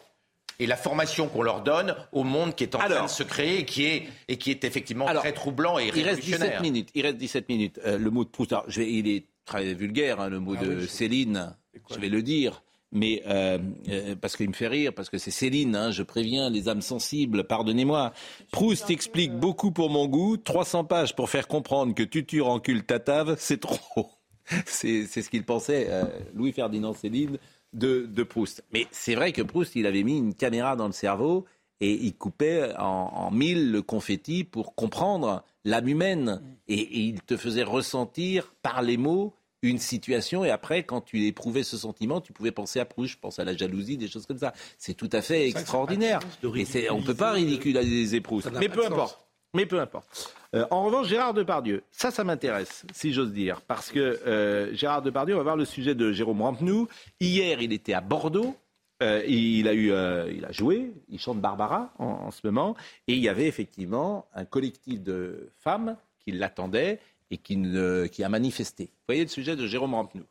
et 0.59 0.65
la 0.65 0.77
formation 0.77 1.27
qu'on 1.27 1.41
leur 1.41 1.61
donne 1.61 1.95
au 2.11 2.23
monde 2.23 2.55
qui 2.55 2.63
est 2.63 2.75
en 2.75 2.79
train 2.79 3.03
de 3.03 3.09
se 3.09 3.23
créer 3.23 3.59
et 3.59 3.65
qui 3.65 3.85
est, 3.85 4.07
et 4.27 4.37
qui 4.37 4.51
est 4.51 4.63
effectivement 4.63 5.05
très 5.13 5.33
troublant 5.33 5.77
et 5.77 5.91
il 5.93 6.03
Reste 6.03 6.21
17 6.21 6.61
minutes, 6.61 6.89
il 6.95 7.05
reste 7.05 7.17
17 7.17 7.49
minutes. 7.49 7.79
Euh, 7.85 7.97
le 7.97 8.09
mot 8.09 8.23
de 8.23 8.29
Proust, 8.29 8.55
il 8.77 9.07
est 9.07 9.25
très 9.45 9.73
vulgaire, 9.73 10.19
hein, 10.21 10.29
le 10.29 10.39
mot 10.39 10.55
ah 10.59 10.63
de 10.63 10.85
Céline, 10.85 11.53
je 11.89 11.99
vais 11.99 12.09
le 12.09 12.21
dire 12.21 12.61
mais 12.91 13.21
euh, 13.27 13.59
euh, 13.89 14.15
parce 14.15 14.35
qu'il 14.35 14.47
me 14.49 14.53
fait 14.53 14.67
rire, 14.67 14.93
parce 14.93 15.09
que 15.09 15.17
c'est 15.17 15.31
Céline, 15.31 15.75
hein, 15.75 15.91
je 15.91 16.03
préviens 16.03 16.49
les 16.49 16.69
âmes 16.69 16.81
sensibles, 16.81 17.43
pardonnez-moi. 17.43 18.13
Proust 18.51 18.89
explique 18.89 19.33
beaucoup 19.33 19.71
pour 19.71 19.89
mon 19.89 20.07
goût, 20.07 20.37
300 20.37 20.85
pages 20.85 21.15
pour 21.15 21.29
faire 21.29 21.47
comprendre 21.47 21.93
que 21.93 22.03
tutu 22.03 22.41
encule 22.41 22.83
tatave, 22.83 23.35
c'est 23.37 23.59
trop. 23.59 24.09
c'est 24.65 25.05
ce 25.05 25.29
qu'il 25.29 25.43
pensait, 25.43 25.87
euh, 25.89 26.05
Louis-Ferdinand 26.33 26.93
Céline, 26.93 27.37
de, 27.73 28.07
de 28.07 28.23
Proust. 28.23 28.63
Mais 28.73 28.87
c'est 28.91 29.15
vrai 29.15 29.31
que 29.31 29.43
Proust, 29.43 29.75
il 29.75 29.85
avait 29.85 30.03
mis 30.03 30.17
une 30.17 30.33
caméra 30.33 30.75
dans 30.75 30.87
le 30.87 30.93
cerveau 30.93 31.45
et 31.81 31.93
il 31.93 32.15
coupait 32.15 32.73
en, 32.77 33.11
en 33.13 33.31
mille 33.31 33.71
le 33.71 33.83
confetti 33.83 34.43
pour 34.43 34.73
comprendre 34.73 35.43
l'âme 35.63 35.87
humaine. 35.87 36.41
et 36.67 36.99
il 37.01 37.21
te 37.21 37.37
faisait 37.37 37.63
ressentir 37.63 38.53
par 38.63 38.81
les 38.81 38.97
mots 38.97 39.33
une 39.61 39.77
situation 39.77 40.45
et 40.45 40.49
après, 40.49 40.83
quand 40.83 41.01
tu 41.01 41.25
éprouvais 41.25 41.63
ce 41.63 41.77
sentiment, 41.77 42.21
tu 42.21 42.33
pouvais 42.33 42.51
penser 42.51 42.79
à 42.79 42.85
Proust, 42.85 43.13
je 43.13 43.19
pense 43.19 43.39
à 43.39 43.43
la 43.43 43.55
jalousie, 43.55 43.97
des 43.97 44.07
choses 44.07 44.25
comme 44.25 44.37
ça. 44.37 44.53
C'est 44.77 44.93
tout 44.93 45.09
à 45.11 45.21
fait 45.21 45.47
extraordinaire. 45.47 46.19
Et 46.43 46.89
on 46.89 46.99
ne 46.99 47.05
peut 47.05 47.15
pas 47.15 47.33
ridiculiser 47.33 48.21
Proust. 48.21 48.49
Mais 48.59 48.69
peu 48.69 48.85
importe. 48.85 49.19
Mais 49.55 49.65
peu 49.65 49.79
importe. 49.79 50.35
Euh, 50.55 50.65
en 50.69 50.83
revanche, 50.83 51.07
Gérard 51.07 51.33
Depardieu, 51.33 51.83
ça, 51.91 52.11
ça 52.11 52.23
m'intéresse, 52.23 52.85
si 52.93 53.13
j'ose 53.13 53.33
dire, 53.33 53.61
parce 53.61 53.91
que 53.91 53.99
euh, 53.99 54.73
Gérard 54.75 55.01
Depardieu, 55.01 55.33
on 55.33 55.37
va 55.37 55.43
voir 55.43 55.55
le 55.55 55.65
sujet 55.65 55.95
de 55.95 56.11
Jérôme 56.11 56.41
Rampenou. 56.41 56.87
Hier, 57.19 57.61
il 57.61 57.73
était 57.73 57.93
à 57.93 58.01
Bordeaux. 58.01 58.55
Euh, 59.01 59.23
il, 59.25 59.67
a 59.69 59.73
eu, 59.73 59.93
il 60.35 60.45
a 60.45 60.51
joué, 60.51 60.91
il 61.07 61.19
chante 61.19 61.39
Barbara 61.39 61.93
en, 61.99 62.05
en, 62.05 62.31
ce 62.31 62.41
moment, 62.43 62.75
et 63.07 63.13
il 63.13 63.19
y 63.19 63.29
avait 63.29 63.47
effectivement 63.47 64.25
un 64.35 64.43
collectif 64.43 65.01
de 65.01 65.51
femmes 65.57 65.95
qui 66.19 66.33
l'attendaient 66.33 66.99
et 67.31 67.37
qui, 67.37 68.23
a 68.23 68.29
manifesté. 68.29 68.91
Voyez 69.07 69.23
le 69.23 69.29
sujet 69.29 69.55
de 69.55 69.67
Jérôme 69.67 69.93
Rampenou. 69.93 70.25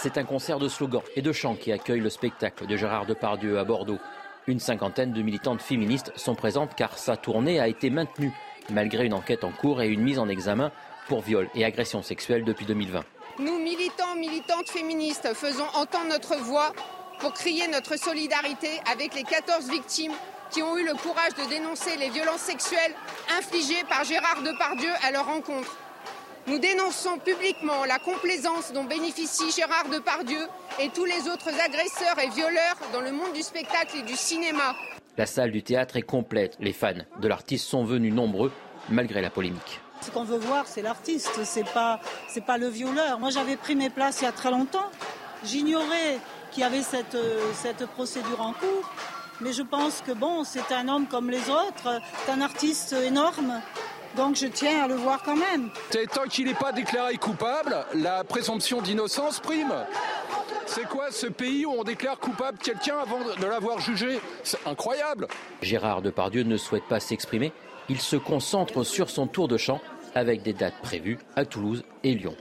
C'est 0.00 0.16
un 0.16 0.24
concert 0.24 0.60
de 0.60 0.68
slogans 0.68 1.02
et 1.16 1.22
de 1.22 1.32
chants 1.32 1.56
qui 1.56 1.72
accueille 1.72 2.00
le 2.00 2.08
spectacle 2.08 2.66
de 2.66 2.76
Gérard 2.76 3.04
Depardieu 3.04 3.58
à 3.58 3.64
Bordeaux. 3.64 3.98
Une 4.46 4.60
cinquantaine 4.60 5.12
de 5.12 5.22
militantes 5.22 5.60
féministes 5.60 6.12
sont 6.16 6.36
présentes 6.36 6.76
car 6.76 6.96
sa 6.96 7.16
tournée 7.16 7.58
a 7.58 7.66
été 7.66 7.90
maintenue 7.90 8.32
malgré 8.70 9.06
une 9.06 9.14
enquête 9.14 9.44
en 9.44 9.50
cours 9.50 9.82
et 9.82 9.88
une 9.88 10.02
mise 10.02 10.18
en 10.18 10.28
examen 10.28 10.70
pour 11.08 11.20
viol 11.22 11.48
et 11.54 11.64
agression 11.64 12.02
sexuelle 12.02 12.44
depuis 12.44 12.64
2020. 12.64 13.04
Nous, 13.40 13.58
militants, 13.60 14.16
militantes 14.16 14.68
féministes, 14.68 15.32
faisons 15.32 15.68
entendre 15.74 16.08
notre 16.08 16.36
voix 16.38 16.72
pour 17.20 17.32
crier 17.32 17.68
notre 17.68 17.96
solidarité 17.96 18.68
avec 18.90 19.14
les 19.14 19.22
14 19.22 19.70
victimes 19.70 20.12
qui 20.50 20.60
ont 20.60 20.76
eu 20.76 20.84
le 20.84 20.94
courage 20.94 21.34
de 21.34 21.48
dénoncer 21.48 21.96
les 21.98 22.10
violences 22.10 22.40
sexuelles 22.40 22.94
infligées 23.38 23.84
par 23.88 24.02
Gérard 24.02 24.42
Depardieu 24.42 24.90
à 25.06 25.12
leur 25.12 25.26
rencontre. 25.26 25.76
Nous 26.48 26.58
dénonçons 26.58 27.18
publiquement 27.18 27.84
la 27.84 28.00
complaisance 28.00 28.72
dont 28.72 28.84
bénéficie 28.84 29.52
Gérard 29.52 29.88
Depardieu 29.88 30.48
et 30.80 30.88
tous 30.88 31.04
les 31.04 31.28
autres 31.28 31.50
agresseurs 31.60 32.18
et 32.18 32.30
violeurs 32.30 32.76
dans 32.92 33.02
le 33.02 33.12
monde 33.12 33.34
du 33.34 33.42
spectacle 33.42 33.98
et 33.98 34.02
du 34.02 34.16
cinéma. 34.16 34.74
La 35.16 35.26
salle 35.26 35.52
du 35.52 35.62
théâtre 35.62 35.96
est 35.96 36.02
complète. 36.02 36.56
Les 36.58 36.72
fans 36.72 37.04
de 37.20 37.28
l'artiste 37.28 37.66
sont 37.66 37.84
venus 37.84 38.12
nombreux 38.12 38.50
malgré 38.88 39.20
la 39.20 39.30
polémique. 39.30 39.80
Ce 40.00 40.10
qu'on 40.10 40.24
veut 40.24 40.38
voir, 40.38 40.66
c'est 40.66 40.82
l'artiste, 40.82 41.44
c'est 41.44 41.70
pas, 41.72 42.00
c'est 42.28 42.44
pas 42.44 42.58
le 42.58 42.68
violeur. 42.68 43.18
Moi, 43.18 43.30
j'avais 43.30 43.56
pris 43.56 43.76
mes 43.76 43.90
places 43.90 44.20
il 44.20 44.24
y 44.24 44.28
a 44.28 44.32
très 44.32 44.50
longtemps. 44.50 44.90
J'ignorais 45.44 46.18
qu'il 46.50 46.62
y 46.62 46.66
avait 46.66 46.82
cette, 46.82 47.16
cette 47.54 47.86
procédure 47.86 48.40
en 48.40 48.52
cours. 48.52 48.90
Mais 49.40 49.52
je 49.52 49.62
pense 49.62 50.02
que 50.04 50.12
bon, 50.12 50.44
c'est 50.44 50.72
un 50.72 50.88
homme 50.88 51.06
comme 51.06 51.30
les 51.30 51.48
autres, 51.48 52.00
c'est 52.24 52.32
un 52.32 52.40
artiste 52.40 52.92
énorme. 52.92 53.60
Donc 54.16 54.36
je 54.36 54.46
tiens 54.46 54.84
à 54.84 54.88
le 54.88 54.94
voir 54.94 55.22
quand 55.22 55.36
même. 55.36 55.70
Tant 56.12 56.24
qu'il 56.24 56.46
n'est 56.46 56.54
pas 56.54 56.72
déclaré 56.72 57.16
coupable, 57.18 57.84
la 57.94 58.24
présomption 58.24 58.82
d'innocence 58.82 59.38
prime. 59.38 59.72
C'est 60.66 60.88
quoi 60.88 61.10
ce 61.10 61.26
pays 61.26 61.64
où 61.64 61.70
on 61.70 61.84
déclare 61.84 62.18
coupable 62.18 62.58
quelqu'un 62.58 62.98
avant 62.98 63.18
de 63.20 63.46
l'avoir 63.46 63.78
jugé? 63.80 64.20
C'est 64.42 64.66
incroyable. 64.66 65.28
Gérard 65.62 66.02
Depardieu 66.02 66.42
ne 66.42 66.56
souhaite 66.56 66.84
pas 66.84 67.00
s'exprimer 67.00 67.52
il 67.88 68.00
se 68.00 68.16
concentre 68.16 68.84
sur 68.84 69.10
son 69.10 69.26
tour 69.26 69.48
de 69.48 69.56
chant 69.56 69.80
avec 70.14 70.42
des 70.42 70.52
dates 70.52 70.78
prévues 70.82 71.18
à 71.36 71.44
Toulouse 71.44 71.84
et 72.02 72.14
Lyon. 72.14 72.36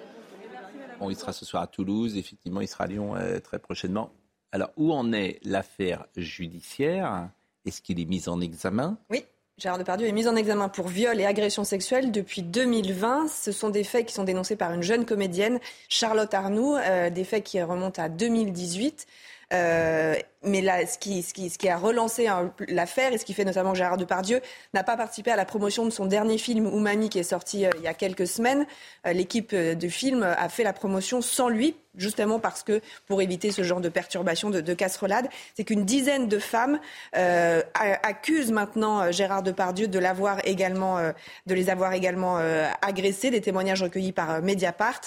Bon, 0.99 1.09
il 1.09 1.15
sera 1.15 1.31
ce 1.31 1.45
soir 1.45 1.63
à 1.63 1.67
Toulouse, 1.67 2.17
effectivement, 2.17 2.61
il 2.61 2.67
sera 2.67 2.85
à 2.85 2.87
Lyon 2.87 3.15
euh, 3.15 3.39
très 3.39 3.59
prochainement. 3.59 4.11
Alors, 4.51 4.71
où 4.77 4.91
en 4.93 5.13
est 5.13 5.39
l'affaire 5.43 6.05
judiciaire? 6.15 7.29
Est-ce 7.65 7.81
qu'il 7.81 7.99
est 7.99 8.05
mis 8.05 8.27
en 8.29 8.41
examen? 8.41 8.97
Oui. 9.09 9.25
Gérard 9.57 9.79
Depardieu 9.79 10.07
est 10.07 10.11
mis 10.11 10.27
en 10.27 10.35
examen 10.35 10.69
pour 10.69 10.87
viol 10.87 11.19
et 11.19 11.25
agression 11.25 11.63
sexuelle 11.63 12.11
depuis 12.11 12.43
2020. 12.43 13.27
Ce 13.27 13.51
sont 13.51 13.69
des 13.69 13.83
faits 13.83 14.05
qui 14.05 14.13
sont 14.13 14.23
dénoncés 14.23 14.55
par 14.55 14.71
une 14.71 14.83
jeune 14.83 15.03
comédienne, 15.03 15.59
Charlotte 15.89 16.31
Arnoux, 16.33 16.75
euh, 16.75 17.09
des 17.09 17.23
faits 17.23 17.43
qui 17.43 17.61
remontent 17.61 18.01
à 18.01 18.07
2018. 18.07 19.07
Euh, 19.53 20.15
mais 20.43 20.61
là, 20.61 20.85
ce 20.85 20.97
qui, 20.97 21.69
a 21.69 21.77
relancé 21.77 22.27
hein, 22.27 22.53
l'affaire 22.67 23.13
et 23.13 23.17
ce 23.17 23.25
qui 23.25 23.33
fait 23.33 23.45
notamment 23.45 23.73
Gérard 23.73 23.97
Depardieu 23.97 24.41
n'a 24.73 24.83
pas 24.83 24.97
participé 24.97 25.31
à 25.31 25.35
la 25.35 25.45
promotion 25.45 25.85
de 25.85 25.89
son 25.89 26.05
dernier 26.05 26.37
film 26.37 26.67
Oumami 26.67 27.09
qui 27.09 27.19
est 27.19 27.23
sorti 27.23 27.65
euh, 27.65 27.69
il 27.77 27.83
y 27.83 27.87
a 27.87 27.93
quelques 27.93 28.27
semaines. 28.27 28.65
Euh, 29.05 29.13
l'équipe 29.13 29.55
de 29.55 29.87
film 29.87 30.23
a 30.23 30.49
fait 30.49 30.63
la 30.63 30.73
promotion 30.73 31.21
sans 31.21 31.49
lui, 31.49 31.75
justement 31.95 32.39
parce 32.39 32.63
que 32.63 32.81
pour 33.07 33.21
éviter 33.21 33.51
ce 33.51 33.63
genre 33.63 33.81
de 33.81 33.89
perturbation, 33.89 34.49
de, 34.49 34.61
de 34.61 34.73
casserolade, 34.73 35.27
c'est 35.55 35.63
qu'une 35.63 35.85
dizaine 35.85 36.27
de 36.27 36.39
femmes 36.39 36.79
accusent 37.13 38.51
maintenant 38.51 39.11
Gérard 39.11 39.43
Depardieu 39.43 39.87
de 39.87 39.99
l'avoir 39.99 40.39
également, 40.45 40.99
de 41.45 41.53
les 41.53 41.69
avoir 41.69 41.93
également 41.93 42.37
agressés. 42.81 43.31
Des 43.31 43.41
témoignages 43.41 43.81
recueillis 43.81 44.11
par 44.11 44.41
Mediapart 44.41 45.01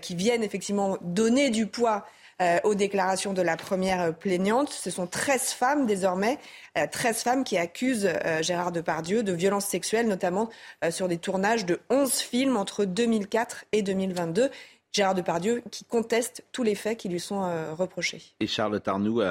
qui 0.00 0.14
viennent 0.14 0.42
effectivement 0.42 0.98
donner 1.02 1.50
du 1.50 1.66
poids 1.66 2.04
euh, 2.42 2.58
aux 2.64 2.74
déclarations 2.74 3.32
de 3.32 3.42
la 3.42 3.56
première 3.56 4.12
plaignante. 4.12 4.70
Ce 4.70 4.90
sont 4.90 5.06
13 5.06 5.52
femmes 5.52 5.86
désormais, 5.86 6.38
13 6.74 7.16
euh, 7.16 7.20
femmes 7.20 7.44
qui 7.44 7.56
accusent 7.56 8.08
euh, 8.08 8.42
Gérard 8.42 8.72
Depardieu 8.72 9.22
de 9.22 9.32
violences 9.32 9.66
sexuelles, 9.66 10.08
notamment 10.08 10.50
sur 10.90 11.06
des 11.06 11.18
tournages 11.18 11.64
de 11.64 11.80
11 11.90 12.12
films 12.12 12.56
entre 12.56 12.84
2004 12.84 13.66
et 13.70 13.82
2022. 13.82 14.50
Gérard 14.94 15.16
Depardieu 15.16 15.60
qui 15.72 15.84
conteste 15.84 16.44
tous 16.52 16.62
les 16.62 16.76
faits 16.76 16.96
qui 16.96 17.08
lui 17.08 17.18
sont 17.18 17.42
euh, 17.42 17.74
reprochés. 17.74 18.22
Et 18.38 18.46
Charles 18.46 18.80
Tarnoux 18.80 19.22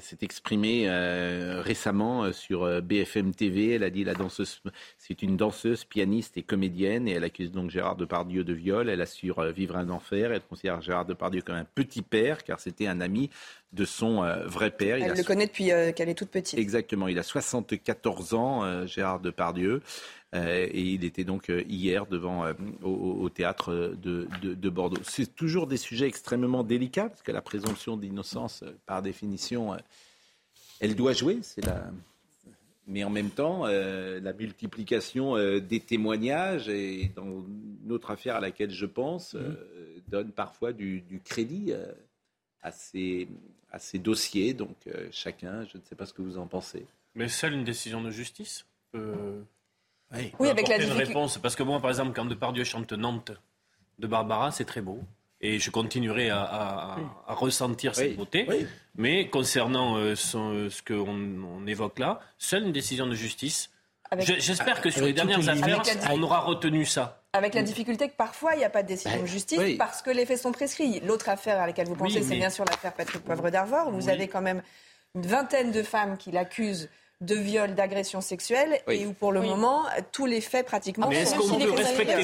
s'est 0.00 0.18
exprimé 0.20 0.84
euh, 0.86 1.62
récemment 1.62 2.24
euh, 2.24 2.32
sur 2.32 2.82
BFM 2.82 3.34
TV. 3.34 3.70
Elle 3.70 3.82
a 3.82 3.88
dit 3.88 4.04
la 4.04 4.12
danseuse, 4.12 4.60
c'est 4.98 5.22
une 5.22 5.38
danseuse, 5.38 5.84
pianiste 5.84 6.36
et 6.36 6.42
comédienne, 6.42 7.08
et 7.08 7.12
elle 7.12 7.24
accuse 7.24 7.50
donc 7.50 7.70
Gérard 7.70 7.96
Depardieu 7.96 8.44
de 8.44 8.52
viol. 8.52 8.90
Elle 8.90 9.00
assure 9.00 9.42
vivre 9.44 9.78
un 9.78 9.88
enfer. 9.88 10.32
Elle 10.32 10.42
considère 10.42 10.82
Gérard 10.82 11.06
Depardieu 11.06 11.40
comme 11.40 11.56
un 11.56 11.64
petit 11.64 12.02
père, 12.02 12.44
car 12.44 12.60
c'était 12.60 12.86
un 12.86 13.00
ami 13.00 13.30
de 13.72 13.86
son 13.86 14.22
vrai 14.44 14.70
père. 14.70 14.98
Elle 15.02 15.16
le 15.16 15.24
connaît 15.24 15.46
depuis 15.46 15.70
qu'elle 15.94 16.08
est 16.10 16.14
toute 16.14 16.30
petite. 16.30 16.58
Exactement. 16.58 17.08
Il 17.08 17.18
a 17.18 17.22
74 17.22 18.34
ans, 18.34 18.86
Gérard 18.86 19.20
Depardieu. 19.20 19.82
Euh, 20.36 20.68
et 20.70 20.82
il 20.82 21.04
était 21.04 21.24
donc 21.24 21.50
euh, 21.50 21.62
hier 21.68 22.06
devant 22.06 22.44
euh, 22.44 22.52
au, 22.82 23.28
théâtre 23.28 23.94
de, 23.96 24.68
Bordeaux. 24.70 25.00
C'est 25.02 25.34
toujours 25.34 25.66
des 25.66 25.76
sujets 25.76 26.06
extrêmement 26.06 26.62
délicats 26.62 27.08
parce 27.08 27.22
que 27.22 27.32
la 27.32 27.42
présomption 27.42 27.96
d'innocence, 27.96 28.64
par 28.84 29.02
définition, 29.02 29.76
elle 30.80 30.94
doit 30.94 31.12
jouer. 31.12 31.38
C'est 31.42 31.64
la 31.64 31.90
mais 32.88 33.02
en 33.02 33.10
même 33.10 33.30
temps, 33.30 33.66
la 33.66 34.32
multiplication 34.32 35.34
des 35.58 35.80
témoignages, 35.80 36.68
et 36.68 37.10
dans 37.16 37.24
une 37.24 37.90
autre 37.90 38.12
affaire 38.12 38.36
à 38.36 38.40
laquelle 38.40 38.70
je 38.70 38.86
pense, 38.86 39.34
mmh. 39.34 39.56
donne 40.06 40.30
parfois 40.30 40.72
du, 40.72 41.02
crédit 41.24 41.72
à, 42.62 42.70
ces, 42.70 43.26
à, 43.72 43.80
ces, 43.80 43.98
dossiers. 43.98 44.54
Donc 44.54 44.76
chacun, 45.10 45.64
je 45.64 45.78
ne 45.78 45.82
sais 45.82 45.96
pas 45.96 46.06
ce 46.06 46.12
que 46.12 46.22
vous 46.22 46.38
en 46.38 46.46
pensez. 46.46 46.86
Mais 47.16 47.26
seule 47.28 47.54
une 47.54 47.64
décision 47.64 48.04
de 48.04 48.12
justice 48.12 48.64
peut 48.92 49.42
oui, 50.38 50.48
avec 50.48 50.68
la 50.68 50.78
une 50.78 50.92
réponse. 50.92 51.38
Parce 51.38 51.56
que 51.56 51.62
moi, 51.62 51.80
par 51.80 51.90
exemple, 51.90 52.12
quand 52.14 52.24
Depardieu 52.24 52.64
chante 52.64 52.92
Nantes 52.92 53.32
de 53.98 54.06
Barbara, 54.06 54.52
c'est 54.52 54.64
très 54.64 54.80
beau. 54.80 55.00
Et 55.40 55.58
je 55.58 55.70
continuerai 55.70 56.30
à, 56.30 56.96
ressentir 57.28 57.94
cette 57.94 58.16
beauté. 58.16 58.46
Mais 58.96 59.28
concernant 59.28 59.98
euh, 59.98 60.14
euh, 60.34 60.70
ce 60.70 60.82
qu'on 60.82 61.66
évoque 61.66 61.98
là, 61.98 62.20
seule 62.38 62.64
une 62.64 62.72
décision 62.72 63.06
de 63.06 63.14
justice. 63.14 63.70
J'espère 64.18 64.80
que 64.80 64.90
sur 64.90 65.04
les 65.04 65.12
dernières 65.12 65.48
affaires, 65.48 65.82
on 66.12 66.22
aura 66.22 66.40
retenu 66.40 66.86
ça. 66.86 67.22
Avec 67.32 67.54
la 67.54 67.62
difficulté 67.62 68.08
que 68.08 68.16
parfois, 68.16 68.54
il 68.54 68.58
n'y 68.58 68.64
a 68.64 68.70
pas 68.70 68.82
de 68.82 68.88
décision 68.88 69.20
de 69.20 69.26
justice 69.26 69.76
parce 69.76 70.00
que 70.00 70.10
les 70.10 70.24
faits 70.24 70.38
sont 70.38 70.52
prescrits. 70.52 71.00
L'autre 71.00 71.28
affaire 71.28 71.60
à 71.60 71.66
laquelle 71.66 71.86
vous 71.86 71.96
pensez, 71.96 72.22
c'est 72.22 72.36
bien 72.36 72.50
sûr 72.50 72.64
l'affaire 72.64 72.94
Patrick 72.94 73.22
Poivre 73.22 73.50
d'Arvor. 73.50 73.90
Vous 73.90 74.08
avez 74.08 74.28
quand 74.28 74.42
même 74.42 74.62
une 75.14 75.26
vingtaine 75.26 75.70
de 75.70 75.82
femmes 75.82 76.16
qui 76.16 76.30
l'accusent 76.30 76.88
de 77.20 77.34
viol, 77.34 77.74
d'agression 77.74 78.20
sexuelle, 78.20 78.78
et 78.88 79.06
où 79.06 79.12
pour 79.12 79.32
le 79.32 79.40
moment, 79.40 79.84
tous 80.12 80.26
les 80.26 80.40
faits 80.40 80.66
pratiquement... 80.66 81.08
mais 81.08 81.22
est-ce 81.22 81.34
qu'on 81.34 81.58
peut, 81.58 81.70
respecter, 81.70 82.14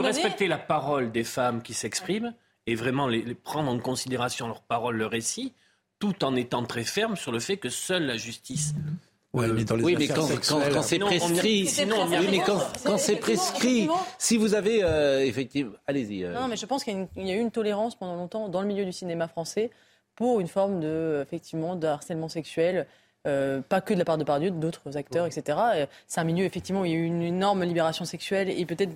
respecter 0.00 0.48
la 0.48 0.58
parole 0.58 1.12
des 1.12 1.24
femmes 1.24 1.62
qui 1.62 1.74
s'expriment 1.74 2.34
et 2.66 2.74
vraiment 2.74 3.06
les, 3.06 3.34
prendre 3.34 3.70
en 3.70 3.78
considération 3.78 4.46
leur 4.46 4.62
parole, 4.62 4.96
leur 4.96 5.10
récit, 5.10 5.52
tout 5.98 6.24
en 6.24 6.36
étant 6.36 6.64
très 6.64 6.84
ferme 6.84 7.16
sur 7.16 7.32
le 7.32 7.40
fait 7.40 7.56
que 7.56 7.68
seule 7.68 8.04
la 8.04 8.16
justice 8.16 8.74
oui, 9.34 9.46
mais, 9.98 10.08
quand, 10.08 10.22
c'est 10.82 10.98
prescrit, 10.98 11.68
oui, 11.68 12.26
mais 12.30 12.38
quand, 12.38 12.96
c'est 12.96 13.16
prescrit, 13.16 13.88
si 14.16 14.38
vous 14.38 14.54
avez 14.54 14.82
euh, 14.82 15.20
effectivement, 15.20 15.74
allez-y. 15.86 16.24
Euh. 16.24 16.32
Non, 16.32 16.48
mais 16.48 16.56
je 16.56 16.64
pense 16.64 16.82
qu'il 16.82 17.06
y, 17.16 17.30
a 17.30 17.34
eu 17.34 17.38
une 17.38 17.50
tolérance 17.50 17.94
pendant 17.94 18.16
longtemps 18.16 18.48
dans 18.48 18.62
le 18.62 18.66
milieu 18.66 18.86
du 18.86 18.92
cinéma 18.92 19.28
français 19.28 19.70
pour 20.14 20.40
une 20.40 20.48
forme 20.48 20.80
de, 20.80 21.20
effectivement, 21.22 21.76
de 21.76 21.86
harcèlement 21.86 22.28
sexuel 22.28 22.86
euh, 23.26 23.60
pas 23.60 23.80
que 23.80 23.94
de 23.94 23.98
la 23.98 24.04
part 24.04 24.18
de 24.18 24.24
Pardieu, 24.24 24.50
d'autres 24.50 24.96
acteurs, 24.96 25.26
etc. 25.26 25.58
Euh, 25.74 25.86
c'est 26.06 26.20
un 26.20 26.24
milieu, 26.24 26.44
effectivement, 26.44 26.82
où 26.82 26.84
il 26.84 26.92
y 26.92 26.94
a 26.94 26.98
eu 26.98 27.04
une 27.04 27.22
énorme 27.22 27.64
libération 27.64 28.04
sexuelle 28.04 28.48
et 28.48 28.64
peut-être 28.64 28.92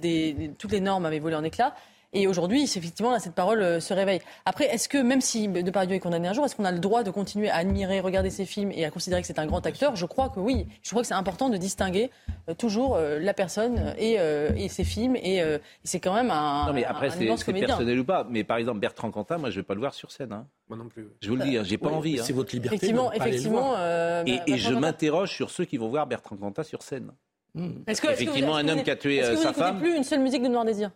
toutes 0.58 0.72
les 0.72 0.80
normes 0.80 1.04
avaient 1.06 1.18
volé 1.18 1.34
en 1.34 1.44
éclats. 1.44 1.74
Et 2.14 2.26
aujourd'hui, 2.26 2.62
effectivement, 2.62 3.18
cette 3.18 3.34
parole 3.34 3.62
euh, 3.62 3.80
se 3.80 3.94
réveille. 3.94 4.20
Après, 4.44 4.66
est-ce 4.66 4.86
que, 4.86 4.98
même 4.98 5.22
si 5.22 5.48
Depardieu 5.48 5.96
est 5.96 6.00
condamné 6.00 6.28
un 6.28 6.34
jour, 6.34 6.44
est-ce 6.44 6.54
qu'on 6.54 6.66
a 6.66 6.72
le 6.72 6.78
droit 6.78 7.02
de 7.02 7.10
continuer 7.10 7.48
à 7.48 7.56
admirer, 7.56 8.00
regarder 8.00 8.28
ses 8.28 8.44
films 8.44 8.70
et 8.70 8.84
à 8.84 8.90
considérer 8.90 9.22
que 9.22 9.26
c'est 9.26 9.38
un 9.38 9.46
grand 9.46 9.64
acteur? 9.64 9.96
Je 9.96 10.04
crois 10.04 10.28
que 10.28 10.38
oui. 10.38 10.66
Je 10.82 10.90
crois 10.90 11.00
que 11.00 11.08
c'est 11.08 11.14
important 11.14 11.48
de 11.48 11.56
distinguer 11.56 12.10
euh, 12.50 12.54
toujours 12.54 12.96
euh, 12.96 13.18
la 13.18 13.32
personne 13.32 13.94
et, 13.98 14.18
et, 14.56 14.68
ses 14.68 14.84
films. 14.84 15.16
Et, 15.16 15.42
c'est 15.84 16.00
quand 16.00 16.14
même 16.14 16.30
un. 16.30 16.66
Non, 16.66 16.72
mais 16.74 16.84
après, 16.84 17.10
c'est 17.10 17.24
personnel 17.26 17.98
ou 17.98 18.04
pas. 18.04 18.26
Mais 18.28 18.44
par 18.44 18.58
exemple, 18.58 18.80
Bertrand 18.80 19.10
Cantat, 19.10 19.38
moi, 19.38 19.48
je 19.48 19.56
ne 19.56 19.62
vais 19.62 19.66
pas 19.66 19.74
le 19.74 19.80
voir 19.80 19.94
sur 19.94 20.10
scène. 20.10 20.32
Hein. 20.32 20.46
Moi 20.68 20.76
non 20.76 20.88
plus. 20.88 21.08
Je 21.20 21.30
vous 21.30 21.36
le 21.36 21.44
dis, 21.44 21.56
hein, 21.56 21.62
j'ai 21.64 21.78
pas 21.78 21.88
envie. 21.88 22.18
C'est 22.18 22.32
hein. 22.32 22.36
votre 22.36 22.54
liberté. 22.54 22.76
Effectivement, 22.76 23.12
effectivement. 23.12 23.74
et, 24.26 24.40
et 24.46 24.58
je 24.58 24.74
m'interroge 24.74 25.30
sur 25.30 25.50
ceux 25.50 25.64
qui 25.64 25.78
vont 25.78 25.88
voir 25.88 26.06
Bertrand 26.06 26.36
Cantat 26.36 26.64
sur 26.64 26.82
scène. 26.82 27.12
Est-ce 27.86 28.02
que, 28.02 28.08
effectivement, 28.08 28.56
un 28.56 28.68
homme 28.68 28.82
qui 28.82 28.90
a 28.90 28.96
tué 28.96 29.22
sa 29.36 29.54
femme. 29.54 29.78
plus 29.78 29.96
une 29.96 30.04
seule 30.04 30.20
musique 30.20 30.42
de 30.42 30.48
Noir 30.48 30.66
Désir? 30.66 30.90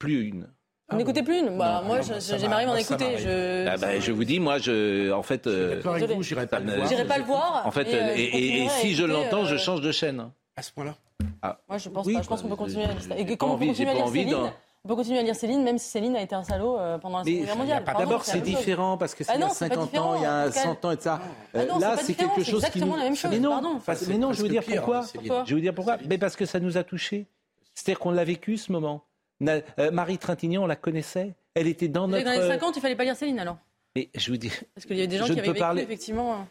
Plus 0.00 0.26
une. 0.26 0.48
Vous 0.90 0.96
n'écoutez 0.96 1.22
plus 1.22 1.38
une 1.38 1.56
bah, 1.56 1.82
Moi, 1.86 2.00
j'ai 2.00 2.48
m'arrive 2.48 2.68
à 2.68 2.72
en 2.72 2.76
écouter. 2.76 3.18
Je... 3.18 3.68
Ah 3.68 3.76
bah, 3.76 4.00
je 4.00 4.10
vous 4.10 4.24
dis, 4.24 4.40
moi, 4.40 4.58
je, 4.58 5.12
en 5.12 5.22
fait. 5.22 5.46
Euh, 5.46 5.80
vous, 5.84 6.22
j'irai 6.22 6.48
pas, 6.48 6.58
le 6.58 6.74
voir. 6.74 6.88
J'irai 6.88 7.04
pas 7.04 7.18
le 7.18 7.24
voir. 7.24 7.62
En 7.64 7.70
fait, 7.70 7.86
euh, 7.92 8.14
et, 8.16 8.66
si 8.80 8.96
je 8.96 9.04
l'entends, 9.04 9.44
je 9.44 9.54
euh, 9.54 9.58
change 9.58 9.82
de 9.82 9.92
chaîne. 9.92 10.30
À 10.56 10.62
ce 10.62 10.72
point-là 10.72 10.96
ah. 11.42 11.58
Moi, 11.68 11.78
je 11.78 11.88
pense 11.90 12.06
pas. 12.06 12.22
Je 12.22 12.28
pense 12.28 12.42
qu'on 12.42 12.48
peut 12.48 12.56
continuer 12.56 12.84
à 12.84 12.88
lire. 12.88 13.16
Et 13.16 13.36
comment 13.36 13.54
on 13.54 13.58
peut 13.58 13.66
continuer 13.66 13.90
à 13.90 13.94
lire 13.94 14.08
Céline 14.08 14.52
On 14.84 14.88
peut 14.88 14.96
continuer 14.96 15.18
à 15.18 15.22
lire 15.22 15.36
Céline, 15.36 15.62
même 15.62 15.78
si 15.78 15.90
Céline 15.90 16.16
a 16.16 16.22
été 16.22 16.34
un 16.34 16.42
salaud 16.42 16.78
pendant 17.00 17.18
la 17.18 17.24
Seconde 17.24 17.44
Guerre 17.44 17.56
mondiale. 17.56 17.84
D'abord, 17.86 18.24
c'est 18.24 18.40
différent 18.40 18.96
parce 18.96 19.14
que 19.14 19.22
c'est 19.22 19.34
il 19.34 19.40
y 19.40 19.44
a 19.44 19.50
50 19.50 19.98
ans, 19.98 20.16
il 20.16 20.22
y 20.22 20.26
a 20.26 20.50
100 20.50 20.84
ans 20.86 20.90
et 20.92 20.96
ça. 20.98 21.20
Là, 21.52 21.96
c'est 21.98 22.14
quelque 22.14 22.42
chose 22.42 22.64
qui 22.70 22.80
nous. 22.80 22.96
Mais 23.30 23.38
non, 23.38 23.80
mais 24.08 24.18
non, 24.18 24.32
je 24.32 24.42
veux 24.42 24.48
dire 24.48 24.64
pourquoi. 24.64 25.02
Je 25.44 25.54
veux 25.54 25.60
dire 25.60 25.74
pourquoi. 25.74 25.98
Mais 26.08 26.16
parce 26.16 26.36
que 26.36 26.46
ça 26.46 26.58
nous 26.58 26.78
a 26.78 26.84
touchés. 26.84 27.26
C'est-à-dire 27.74 28.00
qu'on 28.00 28.10
l'a 28.10 28.24
vécu 28.24 28.56
ce 28.56 28.72
moment. 28.72 29.04
Marie 29.40 30.18
Trintignant, 30.18 30.64
on 30.64 30.66
la 30.66 30.76
connaissait? 30.76 31.34
Elle 31.54 31.66
était 31.66 31.88
dans 31.88 32.08
notre. 32.08 32.24
Dans 32.24 32.30
les 32.30 32.48
50, 32.48 32.76
il 32.76 32.80
fallait 32.80 32.96
pas 32.96 33.04
lire 33.04 33.16
Céline 33.16 33.38
alors. 33.38 33.58
Mais 33.96 34.08
je 34.14 34.30
vous 34.30 34.36
dis. 34.36 34.52
Parce 34.74 34.86
qu'il 34.86 34.96
y 34.96 35.02
a 35.02 35.06
des 35.06 35.16
gens 35.16 35.24
qui 35.24 35.32
avaient 35.32 35.48
vécu 35.48 35.58
parler... 35.58 35.82
effectivement. 35.82 36.34
Euh. 36.34 36.44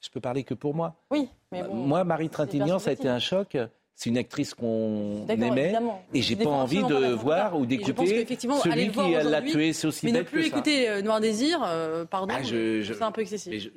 Je 0.00 0.10
peux 0.10 0.20
parler 0.20 0.44
que 0.44 0.54
pour 0.54 0.74
moi. 0.74 0.94
Oui, 1.10 1.28
mais 1.50 1.62
bon, 1.62 1.74
Moi, 1.74 2.04
Marie 2.04 2.28
Trintignant, 2.28 2.78
ça 2.78 2.90
a 2.90 2.92
été 2.92 3.08
un 3.08 3.18
choc. 3.18 3.56
C'est 3.96 4.10
une 4.10 4.18
actrice 4.18 4.52
qu'on 4.52 5.26
aimait 5.26 5.74
et 6.12 6.20
j'ai 6.20 6.36
pas 6.36 6.50
envie 6.50 6.84
de 6.84 7.14
voir 7.14 7.58
ou 7.58 7.64
d'écouter 7.64 8.26
celui 8.62 8.90
qui 8.90 9.08
l'a 9.24 9.40
tué. 9.40 9.72
C'est 9.72 9.86
aussi 9.86 10.04
mais 10.04 10.12
ne 10.12 10.22
plus 10.22 10.46
écouter 10.46 10.88
euh, 10.88 11.00
Noir 11.00 11.18
Désir, 11.18 11.62
euh, 11.64 12.04
pardon, 12.04 12.34
ah, 12.36 12.44
c'est 12.44 13.02
un 13.02 13.10
peu 13.10 13.22
excessif. 13.22 13.70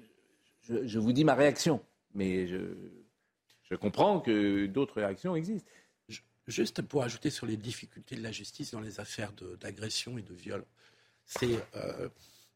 Je, 0.68 0.86
je, 0.86 1.00
vous 1.00 1.14
dis 1.14 1.24
ma 1.24 1.36
réaction, 1.36 1.80
mais 2.14 2.48
je, 2.48 2.58
je 3.64 3.76
comprends 3.76 4.20
que 4.20 4.66
d'autres 4.66 4.96
réactions 4.96 5.38
existent. 5.38 5.72
Juste 6.50 6.82
pour 6.82 7.04
ajouter 7.04 7.30
sur 7.30 7.46
les 7.46 7.58
difficultés 7.58 8.16
de 8.16 8.24
la 8.24 8.32
justice 8.32 8.72
dans 8.72 8.80
les 8.80 9.00
affaires 9.00 9.32
d'agression 9.62 10.18
et 10.18 10.24
de 10.24 10.34
viol, 10.34 10.66
c'est 11.26 11.60
euh, 11.76 12.10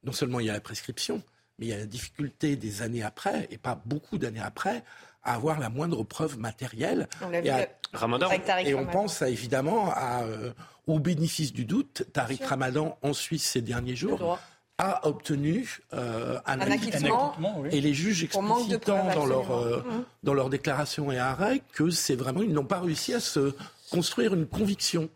non 0.04 0.12
seulement 0.12 0.40
il 0.40 0.48
y 0.48 0.50
a 0.50 0.54
la 0.54 0.62
prescription, 0.62 1.22
mais 1.60 1.68
il 1.68 1.70
y 1.70 1.74
a 1.74 1.78
la 1.78 1.86
difficulté 1.86 2.56
des 2.56 2.82
années 2.82 3.04
après, 3.04 3.48
et 3.52 3.60
pas 3.60 3.80
beaucoup 3.86 4.18
d'années 4.18 4.42
après, 4.42 4.84
à 5.24 5.36
avoir 5.36 5.60
la 5.60 5.70
moindre 5.70 6.04
preuve 6.04 6.40
matérielle. 6.40 7.08
On 7.22 7.32
et, 7.32 7.48
à, 7.52 7.68
Ramadan. 7.94 8.30
et 8.66 8.74
on 8.74 8.88
pense 8.88 9.22
évidemment 9.22 9.92
à, 9.94 10.24
euh, 10.24 10.52
au 10.88 11.00
bénéfice 11.00 11.54
du 11.54 11.66
doute. 11.66 12.04
Tariq 12.14 12.44
Ramadan 12.44 12.98
en 13.04 13.14
Suisse 13.14 13.44
ces 13.44 13.62
derniers 13.62 13.96
jours 13.96 14.40
a 14.80 15.08
obtenu 15.08 15.82
euh, 15.94 16.40
un, 16.48 16.60
acquittement, 16.60 17.36
et 17.70 17.80
les 17.80 17.94
juges 17.94 18.24
explicitant 18.24 19.14
dans 19.14 19.28
leur, 19.28 19.52
mmh. 19.52 20.06
dans 20.24 20.34
leur 20.34 20.50
déclaration 20.50 21.12
et 21.12 21.20
arrêt 21.20 21.62
que 21.74 21.92
c'est 21.92 22.16
vraiment 22.16 22.42
ils 22.42 22.52
n'ont 22.52 22.66
pas 22.66 22.80
réussi 22.80 23.14
à 23.14 23.20
se 23.20 23.54
construire 23.94 24.34
une 24.34 24.48
conviction 24.48 25.10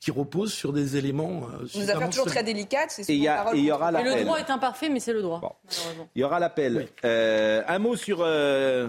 qui 0.00 0.10
repose 0.10 0.52
sur 0.52 0.72
des 0.72 0.96
éléments. 0.96 1.48
Euh, 1.48 1.66
Une 1.76 1.88
affaire 1.88 2.10
toujours 2.10 2.26
très 2.26 2.42
délicate. 2.42 2.90
C'est 2.90 3.08
et, 3.08 3.16
y 3.16 3.28
a, 3.28 3.54
et 3.54 3.60
y 3.60 3.70
aura 3.70 3.92
l'appel. 3.92 4.18
le 4.18 4.24
droit 4.24 4.38
est 4.38 4.50
imparfait, 4.50 4.88
mais 4.88 4.98
c'est 4.98 5.12
le 5.12 5.22
droit. 5.22 5.60
Il 6.16 6.22
y 6.22 6.24
aura 6.24 6.40
l'appel. 6.40 6.88
Euh, 7.04 7.62
un 7.66 7.78
mot 7.78 7.96
sur. 7.96 8.18
Euh, 8.20 8.88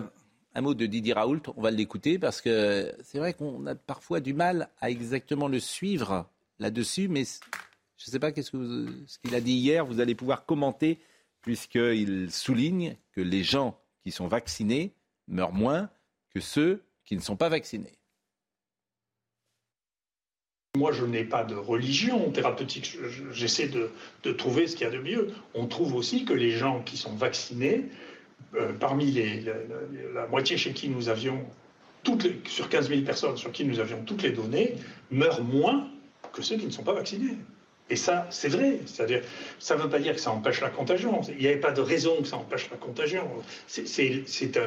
un 0.56 0.62
mot 0.62 0.76
de 0.76 0.86
Didier 0.86 1.14
Raoult, 1.14 1.42
on 1.58 1.62
va 1.62 1.72
l'écouter 1.72 2.20
parce 2.20 2.40
que 2.40 2.94
c'est 3.04 3.18
vrai 3.18 3.34
qu'on 3.34 3.66
a 3.66 3.74
parfois 3.74 4.20
du 4.20 4.36
mal 4.36 4.70
à 4.82 4.92
exactement 4.92 5.48
le 5.48 5.60
suivre 5.60 6.28
là-dessus, 6.60 7.08
mais 7.08 7.24
je 7.98 8.08
ne 8.08 8.12
sais 8.12 8.20
pas 8.20 8.32
qu'est-ce, 8.32 8.52
que 8.52 8.88
ce 9.08 9.18
qu'il 9.18 9.34
a 9.34 9.42
dit 9.42 9.54
hier. 9.54 9.84
Vous 9.84 10.00
allez 10.00 10.14
pouvoir 10.14 10.46
commenter 10.46 11.00
puisqu'il 11.42 12.32
souligne 12.32 12.98
que 13.14 13.22
les 13.22 13.44
gens 13.44 13.80
qui 14.04 14.12
sont 14.12 14.28
vaccinés 14.28 14.94
meurent 15.28 15.54
moins 15.54 15.90
que 16.34 16.40
ceux 16.40 16.84
qui 17.04 17.16
ne 17.16 17.22
sont 17.22 17.36
pas 17.36 17.50
vaccinés. 17.50 17.98
Moi, 20.76 20.92
je 20.92 21.06
n'ai 21.06 21.24
pas 21.24 21.44
de 21.44 21.54
religion 21.54 22.32
thérapeutique. 22.32 22.98
J'essaie 23.32 23.68
de, 23.68 24.32
trouver 24.32 24.66
ce 24.66 24.76
qu'il 24.76 24.88
y 24.88 24.90
a 24.90 24.92
de 24.92 24.98
mieux. 24.98 25.32
On 25.54 25.68
trouve 25.68 25.94
aussi 25.94 26.26
que 26.26 26.34
les 26.34 26.50
gens 26.50 26.82
qui 26.82 26.98
sont 26.98 27.14
vaccinés, 27.14 27.86
euh, 28.56 28.74
parmi 28.80 29.12
la, 29.12 30.26
moitié 30.32 30.58
chez 30.58 30.74
qui 30.74 30.90
nous 30.90 31.10
avions, 31.10 31.46
toutes 32.02 32.24
les, 32.24 32.42
sur 32.48 32.70
15 32.70 32.90
000 32.90 33.02
personnes 33.04 33.38
sur 33.38 33.52
qui 33.52 33.66
nous 33.66 33.80
avions 33.80 34.04
toutes 34.04 34.24
les 34.24 34.32
données, 34.32 34.74
meurent 35.12 35.44
moins 35.44 35.88
que 36.32 36.42
ceux 36.42 36.58
qui 36.58 36.66
ne 36.66 36.72
sont 36.72 36.82
pas 36.82 36.96
vaccinés. 36.96 37.38
Et 37.94 37.96
ça, 37.96 38.26
c'est 38.32 38.48
vrai. 38.48 38.80
C'est-à-dire, 38.88 39.22
ça 39.60 39.76
ne 39.76 39.84
veut 39.84 39.90
pas 39.90 40.00
dire 40.00 40.16
que 40.16 40.20
ça 40.20 40.32
empêche 40.32 40.62
la 40.62 40.72
contagion. 40.72 41.22
Il 41.30 41.38
n'y 41.38 41.46
avait 41.46 41.58
pas 41.58 41.72
de 41.72 41.82
raison 41.82 42.24
que 42.24 42.28
ça 42.28 42.38
empêche 42.38 42.68
la 42.72 42.78
contagion. 42.78 43.30
C'est 43.68 44.58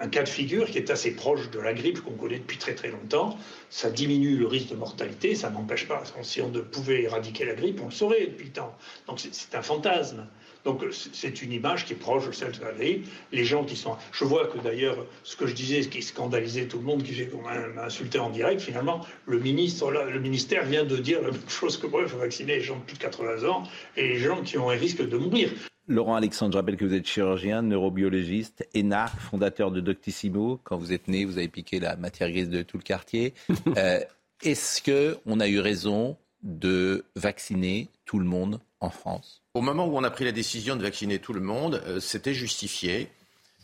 un, 0.00 0.08
cas 0.08 0.24
de 0.24 0.28
figure 0.28 0.66
qui 0.66 0.78
est 0.78 0.90
assez 0.90 1.12
proche 1.12 1.48
de 1.52 1.60
la 1.60 1.72
grippe 1.72 2.00
qu'on 2.00 2.14
connaît 2.14 2.40
depuis 2.40 2.58
très 2.58 2.74
très 2.74 2.88
longtemps. 2.88 3.38
Ça 3.70 3.88
diminue 3.88 4.36
le 4.36 4.48
risque 4.48 4.70
de 4.70 4.74
mortalité, 4.74 5.36
ça 5.36 5.48
n'empêche 5.48 5.86
pas. 5.86 6.02
Si 6.22 6.42
on 6.42 6.48
ne 6.48 6.58
pouvait 6.58 7.02
éradiquer 7.04 7.44
la 7.44 7.54
grippe, 7.54 7.80
on 7.80 7.86
le 7.86 7.92
saurait 7.92 8.26
depuis 8.26 8.46
le 8.46 8.52
temps. 8.52 8.76
Donc 9.06 9.20
c'est 9.20 9.54
un 9.54 9.62
fantasme. 9.62 10.26
Donc 10.64 10.82
c'est 10.90 11.42
une 11.42 11.52
image 11.52 11.84
qui 11.84 11.92
est 11.92 11.96
proche 11.96 12.26
de 12.26 12.32
celle 12.32 12.52
de 12.52 12.62
la 12.62 12.72
grippe. 12.72 13.06
Les 13.32 13.44
gens 13.44 13.64
qui 13.64 13.76
sont... 13.76 13.96
Je 14.12 14.24
vois 14.24 14.46
que 14.46 14.58
d'ailleurs, 14.58 14.96
ce 15.22 15.36
que 15.36 15.46
je 15.46 15.54
disais, 15.54 15.82
ce 15.82 15.88
qui 15.88 16.02
scandalisait 16.02 16.66
tout 16.66 16.78
le 16.78 16.84
monde, 16.84 17.02
qui 17.02 17.12
fait 17.12 17.26
qu'on 17.26 17.42
m'a 17.42 17.84
insulté 17.84 18.18
en 18.18 18.30
direct, 18.30 18.60
finalement, 18.60 19.04
le, 19.26 19.38
ministre, 19.38 19.90
le 19.90 20.20
ministère 20.20 20.64
vient 20.64 20.84
de 20.84 20.96
dire 20.96 21.20
la 21.20 21.30
même 21.30 21.40
chose 21.48 21.76
que 21.76 21.86
moi, 21.86 22.02
il 22.02 22.08
faut 22.08 22.18
vacciner 22.18 22.56
les 22.56 22.62
gens 22.62 22.78
de 22.78 22.82
plus 22.82 22.96
de 22.96 23.02
80 23.02 23.48
ans 23.48 23.64
et 23.96 24.08
les 24.08 24.18
gens 24.18 24.42
qui 24.42 24.58
ont 24.58 24.70
un 24.70 24.76
risque 24.76 25.06
de 25.06 25.16
mourir. 25.16 25.50
Laurent 25.86 26.14
Alexandre, 26.14 26.52
je 26.52 26.58
rappelle 26.58 26.78
que 26.78 26.84
vous 26.86 26.94
êtes 26.94 27.06
chirurgien, 27.06 27.60
neurobiologiste, 27.60 28.66
énarque, 28.72 29.20
fondateur 29.20 29.70
de 29.70 29.80
Doctissimo. 29.80 30.58
Quand 30.64 30.78
vous 30.78 30.94
êtes 30.94 31.08
né, 31.08 31.26
vous 31.26 31.36
avez 31.36 31.48
piqué 31.48 31.78
la 31.78 31.96
matière 31.96 32.30
grise 32.30 32.48
de 32.48 32.62
tout 32.62 32.78
le 32.78 32.82
quartier. 32.82 33.34
Euh, 33.76 34.00
est-ce 34.42 34.82
qu'on 34.82 35.40
a 35.40 35.48
eu 35.48 35.58
raison 35.58 36.16
de 36.44 37.06
vacciner 37.16 37.88
tout 38.04 38.18
le 38.18 38.24
monde 38.24 38.60
en 38.80 38.90
France 38.90 39.42
Au 39.54 39.62
moment 39.62 39.86
où 39.86 39.96
on 39.96 40.04
a 40.04 40.10
pris 40.10 40.24
la 40.24 40.32
décision 40.32 40.76
de 40.76 40.82
vacciner 40.82 41.18
tout 41.18 41.32
le 41.32 41.40
monde, 41.40 41.82
euh, 41.86 42.00
c'était 42.00 42.34
justifié. 42.34 43.08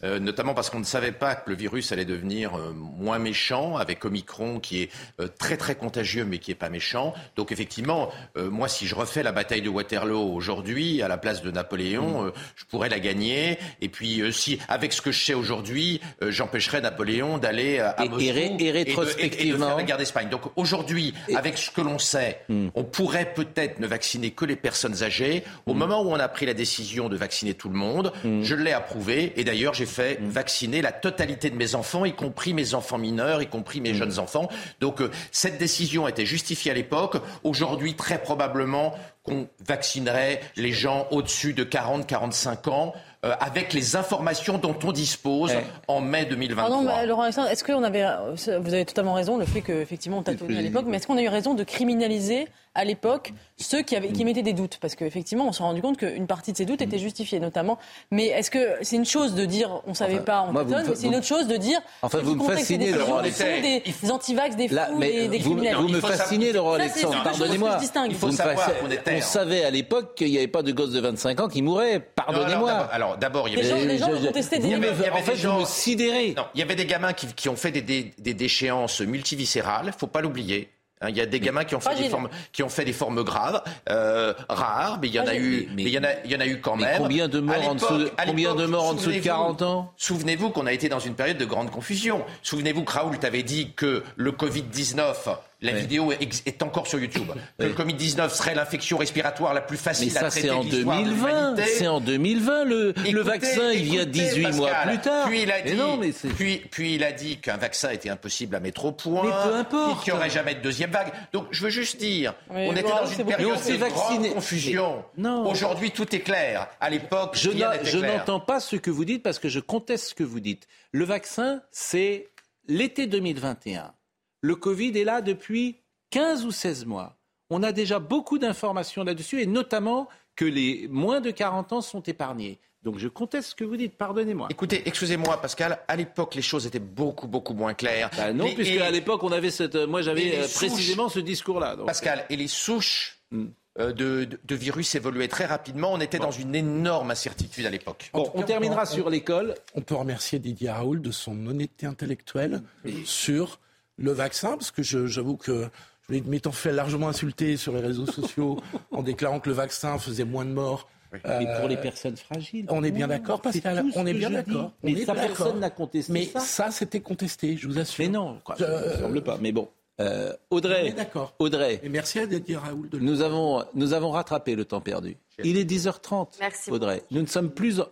Euh, 0.02 0.18
notamment 0.18 0.54
parce 0.54 0.70
qu'on 0.70 0.78
ne 0.78 0.84
savait 0.84 1.12
pas 1.12 1.34
que 1.34 1.50
le 1.50 1.56
virus 1.56 1.92
allait 1.92 2.04
devenir 2.04 2.54
euh, 2.54 2.72
moins 2.72 3.18
méchant 3.18 3.76
avec 3.76 4.04
Omicron 4.04 4.58
qui 4.58 4.82
est 4.82 4.90
euh, 5.20 5.28
très 5.38 5.56
très 5.56 5.74
contagieux 5.74 6.24
mais 6.24 6.38
qui 6.38 6.50
est 6.50 6.56
pas 6.56 6.70
méchant. 6.70 7.12
Donc 7.36 7.52
effectivement, 7.52 8.10
moi 8.36 8.68
si 8.68 8.86
je 8.86 8.94
refais 8.94 9.22
la 9.22 9.32
bataille 9.32 9.62
de 9.62 9.68
Waterloo 9.68 10.34
aujourd'hui 10.34 11.02
à 11.02 11.08
la 11.08 11.18
place 11.18 11.42
de 11.42 11.50
Napoléon, 11.50 12.24
mm. 12.24 12.32
je 12.56 12.64
pourrais 12.64 12.88
la 12.88 12.98
gagner. 12.98 13.58
Et 13.80 13.88
puis 13.88 14.22
si 14.32 14.58
avec 14.68 14.92
ce 14.92 15.02
que 15.02 15.12
je 15.12 15.24
sais 15.24 15.34
aujourd'hui, 15.34 16.00
j'empêcherais 16.22 16.80
Napoléon 16.80 17.38
d'aller 17.38 17.78
à 17.78 17.96
Moscou 18.04 18.20
et, 18.20 18.70
rétrospectivement 18.70 19.58
de, 19.58 19.64
faire 19.64 19.76
la 19.76 19.82
guerre 19.82 19.98
d'Espagne. 19.98 20.28
Donc 20.28 20.42
aujourd'hui, 20.56 21.14
avec 21.34 21.58
ce 21.58 21.70
que 21.70 21.80
l'on 21.80 21.98
sait, 21.98 22.42
mm. 22.48 22.68
on 22.74 22.84
pourrait 22.84 23.32
peut-être 23.34 23.80
ne 23.80 23.86
vacciner 23.86 24.30
que 24.30 24.44
les 24.44 24.56
personnes 24.56 25.02
âgées. 25.02 25.44
Au 25.66 25.74
mm. 25.74 25.78
moment 25.78 26.02
où 26.02 26.10
on 26.10 26.20
a 26.20 26.28
pris 26.28 26.46
la 26.46 26.54
décision 26.54 27.08
de 27.08 27.16
vacciner 27.16 27.54
tout 27.54 27.68
le 27.68 27.76
monde, 27.76 28.12
je 28.24 28.54
l'ai 28.54 28.72
approuvé 28.72 29.32
et 29.36 29.44
d'ailleurs 29.44 29.74
j'ai 29.74 29.86
fait 29.90 30.20
mm. 30.20 30.28
vacciner 30.28 30.82
la 30.82 30.92
totalité 30.92 31.50
de 31.50 31.56
mes 31.56 31.74
enfants, 31.74 32.04
y 32.04 32.14
compris 32.14 32.54
mes 32.54 32.74
enfants 32.74 32.98
mineurs, 32.98 33.42
y 33.42 33.46
compris 33.46 33.80
mes 33.80 33.92
mm. 33.92 33.96
jeunes 33.96 34.18
enfants. 34.18 34.48
Donc 34.80 35.02
euh, 35.02 35.10
cette 35.32 35.58
décision 35.58 36.08
était 36.08 36.26
justifiée 36.26 36.70
à 36.70 36.74
l'époque. 36.74 37.16
Aujourd'hui, 37.44 37.94
très 37.94 38.18
probablement 38.18 38.94
qu'on 39.22 39.48
vaccinerait 39.66 40.40
les 40.56 40.72
gens 40.72 41.06
au-dessus 41.10 41.52
de 41.52 41.64
40-45 41.64 42.70
ans. 42.70 42.94
Euh, 43.22 43.34
avec 43.38 43.74
les 43.74 43.96
informations 43.96 44.56
dont 44.56 44.76
on 44.82 44.92
dispose 44.92 45.52
en 45.88 46.00
mai 46.00 46.24
2023. 46.24 46.70
Pardon, 46.70 47.06
Laurent 47.06 47.24
Alexandre, 47.24 47.48
est-ce 47.48 47.62
qu'on 47.62 47.82
avait, 47.82 48.06
vous 48.32 48.72
avez 48.72 48.86
totalement 48.86 49.12
raison, 49.12 49.36
le 49.36 49.44
fait 49.44 49.60
qu'effectivement 49.60 50.20
on 50.20 50.22
tâtonnait 50.22 50.56
à 50.56 50.62
l'époque, 50.62 50.86
mais 50.88 50.96
est-ce 50.96 51.06
qu'on 51.06 51.18
a 51.18 51.22
eu 51.22 51.28
raison 51.28 51.52
de 51.52 51.62
criminaliser 51.62 52.48
à 52.74 52.84
l'époque 52.84 53.32
ceux 53.56 53.82
qui, 53.82 53.96
avaient, 53.96 54.10
qui 54.10 54.24
mettaient 54.24 54.42
des 54.42 54.52
doutes 54.52 54.78
Parce 54.80 54.94
qu'effectivement, 54.94 55.46
on 55.48 55.52
s'est 55.52 55.62
rendu 55.62 55.82
compte 55.82 55.98
qu'une 55.98 56.26
partie 56.26 56.52
de 56.52 56.56
ces 56.56 56.64
doutes 56.64 56.80
étaient 56.80 56.98
justifiés, 56.98 57.40
notamment. 57.40 57.78
Mais 58.10 58.26
est-ce 58.26 58.50
que 58.50 58.76
c'est 58.82 58.96
une 58.96 59.04
chose 59.04 59.34
de 59.34 59.44
dire 59.44 59.82
on 59.86 59.90
ne 59.90 59.94
savait 59.94 60.20
pas, 60.20 60.46
on 60.48 60.54
tâtonne, 60.54 60.86
mais 60.88 60.94
c'est 60.94 61.06
une 61.06 61.16
autre 61.16 61.26
chose 61.26 61.46
de 61.46 61.56
dire. 61.56 61.80
Enfin, 62.02 62.18
vous 62.22 62.36
me 62.36 62.44
fascinez, 62.44 62.92
Laurent 62.92 63.18
Alexandre. 63.18 63.60
Des, 63.60 63.80
des 63.80 64.10
antivax, 64.10 64.56
des 64.56 64.68
fous, 64.68 64.76
des, 64.98 65.28
des 65.28 65.38
vous, 65.38 65.50
criminels. 65.50 65.76
Vous 65.76 65.88
me 65.88 66.00
fascinez, 66.00 66.52
Laurent 66.52 66.74
Alexandre. 66.74 67.22
Pardonnez-moi. 67.22 67.78
Il 68.08 68.14
faut 68.14 68.30
savoir 68.30 68.70
On 69.06 69.20
savait 69.20 69.64
à 69.64 69.70
l'époque 69.70 70.14
qu'il 70.14 70.30
n'y 70.30 70.38
avait 70.38 70.48
pas 70.48 70.62
de 70.62 70.72
gosses 70.72 70.92
de 70.92 71.00
25 71.00 71.40
ans 71.40 71.48
qui 71.48 71.62
mouraient. 71.62 72.00
Pardonnez-moi. 72.00 72.70
Alors, 72.92 73.18
d'abord, 73.18 73.48
il 73.48 73.56
y 73.56 73.60
avait 73.60 73.86
des 73.86 73.98
gens 73.98 74.12
qui 74.12 74.26
contestaient 74.26 74.58
des. 74.58 74.76
En 74.76 75.22
fait, 75.22 75.34
vous 75.34 75.60
me 75.60 75.64
sidérez. 75.64 76.34
Non, 76.36 76.44
il 76.54 76.60
y 76.60 76.62
avait 76.62 76.76
des 76.76 76.86
gamins 76.86 77.12
qui 77.12 77.48
ont 77.48 77.56
fait 77.56 77.72
des 77.72 78.34
déchéances 78.34 79.00
multiviscérales. 79.00 79.86
Il 79.86 79.88
ne 79.88 79.92
faut 79.92 80.06
pas 80.06 80.20
l'oublier. 80.20 80.70
Hein, 81.02 81.08
il 81.08 81.16
y 81.16 81.20
a 81.20 81.26
des 81.26 81.40
gamins 81.40 81.64
qui 81.64 81.74
ont 81.74 81.80
fait, 81.80 81.94
des 81.94 82.10
formes, 82.10 82.28
qui 82.52 82.62
ont 82.62 82.68
fait 82.68 82.84
des 82.84 82.92
formes 82.92 83.22
graves, 83.22 83.62
euh, 83.88 84.34
rares, 84.50 84.98
mais 85.00 85.08
il 85.08 85.14
y 85.14 85.20
en 85.20 85.26
a 85.26 85.34
eu, 85.34 85.66
mais, 85.74 85.84
il 85.84 85.88
y 85.88 85.98
en 85.98 86.04
a, 86.04 86.08
il 86.26 86.30
y 86.30 86.36
en 86.36 86.40
a 86.40 86.46
eu 86.46 86.60
quand 86.60 86.76
même. 86.76 86.98
Combien 86.98 87.26
de 87.26 87.40
morts 87.40 87.68
en 87.68 87.74
dessous, 87.74 88.10
combien 88.26 88.54
de 88.54 88.66
morts 88.66 88.84
en 88.84 88.94
dessous 88.94 89.10
de 89.10 89.18
40 89.18 89.62
ans? 89.62 89.92
Souvenez-vous 89.96 90.50
qu'on 90.50 90.66
a 90.66 90.72
été 90.72 90.90
dans 90.90 90.98
une 90.98 91.14
période 91.14 91.38
de 91.38 91.44
grande 91.46 91.70
confusion. 91.70 92.22
Souvenez-vous 92.42 92.84
que 92.84 92.92
Raoult 92.92 93.18
avait 93.22 93.42
dit 93.42 93.72
que 93.74 94.02
le 94.16 94.32
Covid 94.32 94.62
19 94.62 95.28
la 95.62 95.72
vidéo 95.72 96.12
est, 96.12 96.62
encore 96.62 96.86
sur 96.86 96.98
YouTube. 96.98 97.28
Que 97.58 97.64
le 97.64 97.74
Covid-19 97.74 98.30
serait 98.30 98.54
l'infection 98.54 98.96
respiratoire 98.98 99.54
la 99.54 99.60
plus 99.60 99.76
facile 99.76 100.06
Mais 100.06 100.18
ça, 100.18 100.26
à 100.26 100.30
traiter 100.30 100.48
c'est 100.48 100.54
en 100.54 100.64
2020. 100.64 101.56
C'est 101.66 101.86
en 101.86 102.00
2020. 102.00 102.64
Le, 102.64 102.94
le 103.10 103.20
vaccin, 103.22 103.70
il 103.72 103.82
vient 103.82 104.06
18 104.06 104.52
mois 104.52 104.70
plus 104.86 104.98
tard. 104.98 105.26
Puis 105.28 105.42
il 105.42 105.52
a 105.52 105.60
dit, 105.60 105.74
non, 105.74 105.96
mais 105.96 106.12
puis, 106.36 106.62
puis 106.70 106.94
il 106.94 107.04
a 107.04 107.12
dit 107.12 107.38
qu'un 107.38 107.56
vaccin 107.56 107.90
était 107.90 108.08
impossible 108.10 108.56
à 108.56 108.60
mettre 108.60 108.84
au 108.84 108.92
point. 108.92 109.22
Mais 109.24 109.50
peu 109.50 109.54
importe. 109.54 110.04
Qu'il 110.04 110.12
n'y 110.12 110.18
aurait 110.18 110.30
jamais 110.30 110.54
de 110.54 110.60
deuxième 110.60 110.90
vague. 110.90 111.12
Donc, 111.32 111.46
je 111.50 111.62
veux 111.62 111.70
juste 111.70 111.98
dire, 111.98 112.34
on 112.48 112.72
était 112.72 112.82
dans 112.82 113.06
une 113.06 113.24
période 113.24 113.58
de 113.58 113.88
grande 113.88 114.28
confusion. 114.30 115.04
Aujourd'hui, 115.44 115.90
tout 115.90 116.14
est 116.14 116.20
clair. 116.20 116.68
À 116.80 116.90
l'époque, 116.90 117.36
je 117.36 117.98
n'entends 117.98 118.40
pas 118.40 118.60
ce 118.60 118.76
que 118.76 118.90
vous 118.90 119.04
dites 119.04 119.22
parce 119.22 119.38
que 119.38 119.48
je 119.48 119.60
conteste 119.60 120.08
ce 120.10 120.14
que 120.14 120.24
vous 120.24 120.40
dites. 120.40 120.66
Le 120.92 121.04
vaccin, 121.04 121.60
c'est 121.70 122.28
l'été 122.66 123.06
2021. 123.06 123.92
Le 124.42 124.56
Covid 124.56 124.98
est 124.98 125.04
là 125.04 125.20
depuis 125.20 125.76
15 126.10 126.44
ou 126.44 126.50
16 126.50 126.86
mois. 126.86 127.16
On 127.50 127.62
a 127.62 127.72
déjà 127.72 127.98
beaucoup 127.98 128.38
d'informations 128.38 129.04
là-dessus 129.04 129.42
et 129.42 129.46
notamment 129.46 130.08
que 130.36 130.44
les 130.44 130.88
moins 130.88 131.20
de 131.20 131.30
40 131.30 131.72
ans 131.72 131.80
sont 131.80 132.02
épargnés. 132.02 132.58
Donc 132.82 132.98
je 132.98 133.08
conteste 133.08 133.50
ce 133.50 133.54
que 133.54 133.64
vous 133.64 133.76
dites, 133.76 133.98
pardonnez-moi. 133.98 134.48
Écoutez, 134.50 134.82
excusez-moi 134.86 135.38
Pascal, 135.42 135.80
à 135.86 135.96
l'époque 135.96 136.34
les 136.34 136.42
choses 136.42 136.66
étaient 136.66 136.78
beaucoup 136.78 137.26
beaucoup 137.26 137.52
moins 137.52 137.74
claires. 137.74 138.08
Bah 138.16 138.32
non, 138.32 138.46
puisque 138.54 138.80
à 138.80 138.90
l'époque 138.90 139.22
on 139.22 139.32
avait 139.32 139.50
cette, 139.50 139.76
moi 139.76 140.00
j'avais 140.00 140.38
euh, 140.38 140.48
précisément 140.48 141.10
ce 141.10 141.20
discours-là. 141.20 141.76
Pascal, 141.84 142.24
et 142.30 142.36
les 142.36 142.48
souches 142.48 143.18
hmm. 143.32 143.48
euh, 143.78 143.92
de, 143.92 144.54
virus 144.54 144.94
évoluaient 144.94 145.28
très 145.28 145.44
rapidement. 145.44 145.92
On 145.92 146.00
était 146.00 146.18
dans 146.18 146.30
une 146.30 146.54
énorme 146.54 147.10
incertitude 147.10 147.66
à 147.66 147.70
l'époque. 147.70 148.10
Bon, 148.14 148.30
on 148.32 148.42
terminera 148.44 148.86
sur 148.86 149.10
l'école. 149.10 149.54
On 149.74 149.82
peut 149.82 149.96
remercier 149.96 150.38
Didier 150.38 150.70
Raoul 150.70 151.02
de 151.02 151.10
son 151.10 151.46
honnêteté 151.48 151.84
intellectuelle 151.84 152.62
sur 153.04 153.60
le 154.00 154.12
vaccin, 154.12 154.50
parce 154.52 154.70
que 154.70 154.82
j'avoue 154.82 155.36
que 155.36 155.68
je 156.08 156.18
m'étant 156.20 156.52
fait 156.52 156.72
largement 156.72 157.08
insulter 157.08 157.56
sur 157.56 157.74
les 157.74 157.80
réseaux 157.80 158.06
sociaux 158.06 158.58
en 158.90 159.02
déclarant 159.02 159.40
que 159.40 159.48
le 159.48 159.54
vaccin 159.54 159.98
faisait 159.98 160.24
moins 160.24 160.44
de 160.44 160.50
morts. 160.50 160.88
mais 161.12 161.46
pour 161.58 161.68
les 161.68 161.76
personnes 161.76 162.16
fragiles. 162.16 162.66
On 162.70 162.82
est 162.82 162.90
bien 162.90 163.08
d'accord, 163.08 163.40
Pascal. 163.40 163.84
On 163.94 164.06
est 164.06 164.14
bien 164.14 164.30
d'accord. 164.30 164.72
Mais 164.82 165.04
ça, 165.04 165.14
personne 165.14 165.60
n'a 165.60 165.70
contesté 165.70 166.12
mais 166.12 166.24
ça. 166.24 166.70
c'était 166.70 167.00
contesté, 167.00 167.56
je 167.56 167.68
vous 167.68 167.78
assure. 167.78 168.04
Mais 168.04 168.10
non, 168.10 168.40
ça 168.56 168.86
ne 168.86 168.96
semble 168.96 169.22
pas. 169.22 169.38
Mais 169.40 169.52
bon. 169.52 169.68
Euh, 170.00 170.32
Audrey, 170.48 170.92
d'accord. 170.92 171.34
Audrey. 171.38 171.78
Et 171.82 171.90
merci 171.90 172.20
à 172.20 172.26
Didier 172.26 172.56
Raoul 172.56 172.88
de 172.88 172.98
nous 172.98 173.20
avons, 173.20 173.62
nous 173.74 173.92
avons 173.92 174.12
rattrapé 174.12 174.54
le 174.54 174.64
temps 174.64 174.80
perdu. 174.80 175.18
Il 175.44 175.58
est 175.58 175.70
10h30. 175.70 176.36
Merci 176.40 176.70
Audrey. 176.70 177.02
Nous 177.10 177.20
ne 177.20 177.26
sommes 177.26 177.50
plus. 177.50 177.82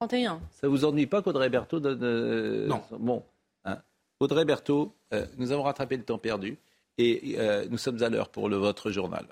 31. 0.00 0.40
Ça 0.58 0.66
vous 0.66 0.86
ennuie 0.86 1.06
pas 1.06 1.20
qu'Audrey 1.20 1.50
Berthaud 1.50 1.78
donne. 1.78 2.66
Non. 2.66 2.80
Bon. 2.98 3.22
Audrey 4.20 4.44
Berthaud, 4.44 4.94
euh, 5.14 5.26
nous 5.38 5.50
avons 5.50 5.62
rattrapé 5.62 5.96
le 5.96 6.04
temps 6.04 6.18
perdu 6.18 6.58
et 6.98 7.36
euh, 7.38 7.66
nous 7.70 7.78
sommes 7.78 8.02
à 8.02 8.10
l'heure 8.10 8.28
pour 8.28 8.50
le, 8.50 8.56
votre 8.56 8.90
journal. 8.90 9.26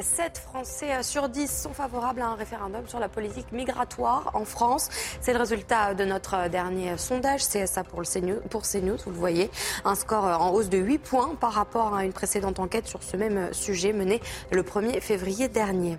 7 0.00 0.38
Français 0.38 1.02
sur 1.02 1.28
10 1.28 1.62
sont 1.62 1.74
favorables 1.74 2.22
à 2.22 2.28
un 2.28 2.34
référendum 2.34 2.86
sur 2.88 2.98
la 2.98 3.08
politique 3.08 3.52
migratoire 3.52 4.30
en 4.34 4.44
France. 4.44 4.88
C'est 5.20 5.32
le 5.32 5.38
résultat 5.38 5.94
de 5.94 6.04
notre 6.04 6.48
dernier 6.48 6.96
sondage 6.96 7.42
CSA 7.46 7.84
pour, 7.84 8.02
CNews, 8.02 8.40
pour 8.48 8.62
CNews, 8.62 8.96
vous 9.04 9.10
le 9.10 9.16
voyez. 9.16 9.50
Un 9.84 9.94
score 9.94 10.24
en 10.24 10.50
hausse 10.52 10.68
de 10.68 10.78
8 10.78 10.98
points 10.98 11.34
par 11.38 11.52
rapport 11.52 11.94
à 11.94 12.04
une 12.04 12.12
précédente 12.12 12.58
enquête 12.58 12.86
sur 12.86 13.02
ce 13.02 13.16
même 13.16 13.52
sujet 13.52 13.92
menée 13.92 14.20
le 14.50 14.62
1er 14.62 15.00
février 15.00 15.48
dernier. 15.48 15.98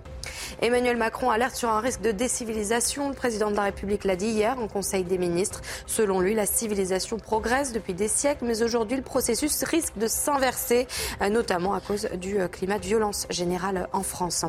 Emmanuel 0.60 0.96
Macron 0.96 1.30
alerte 1.30 1.54
sur 1.54 1.68
un 1.68 1.80
risque 1.80 2.00
de 2.00 2.10
décivilisation. 2.10 3.08
Le 3.08 3.14
président 3.14 3.50
de 3.50 3.56
la 3.56 3.62
République 3.62 4.04
l'a 4.04 4.16
dit 4.16 4.28
hier 4.28 4.58
en 4.58 4.68
Conseil 4.68 5.04
des 5.04 5.18
ministres. 5.18 5.60
Selon 5.86 6.20
lui, 6.20 6.34
la 6.34 6.46
civilisation 6.46 7.18
progresse 7.18 7.72
depuis 7.72 7.94
des 7.94 8.08
siècles, 8.08 8.44
mais 8.44 8.62
aujourd'hui, 8.62 8.96
le 8.96 9.02
processus 9.02 9.62
risque 9.64 9.96
de 9.96 10.06
s'inverser, 10.06 10.86
notamment 11.30 11.74
à 11.74 11.80
cause 11.80 12.08
du 12.14 12.38
climat 12.50 12.78
de 12.78 12.86
violence 12.86 13.26
générale 13.30 13.83
en 13.92 14.02
France. 14.02 14.44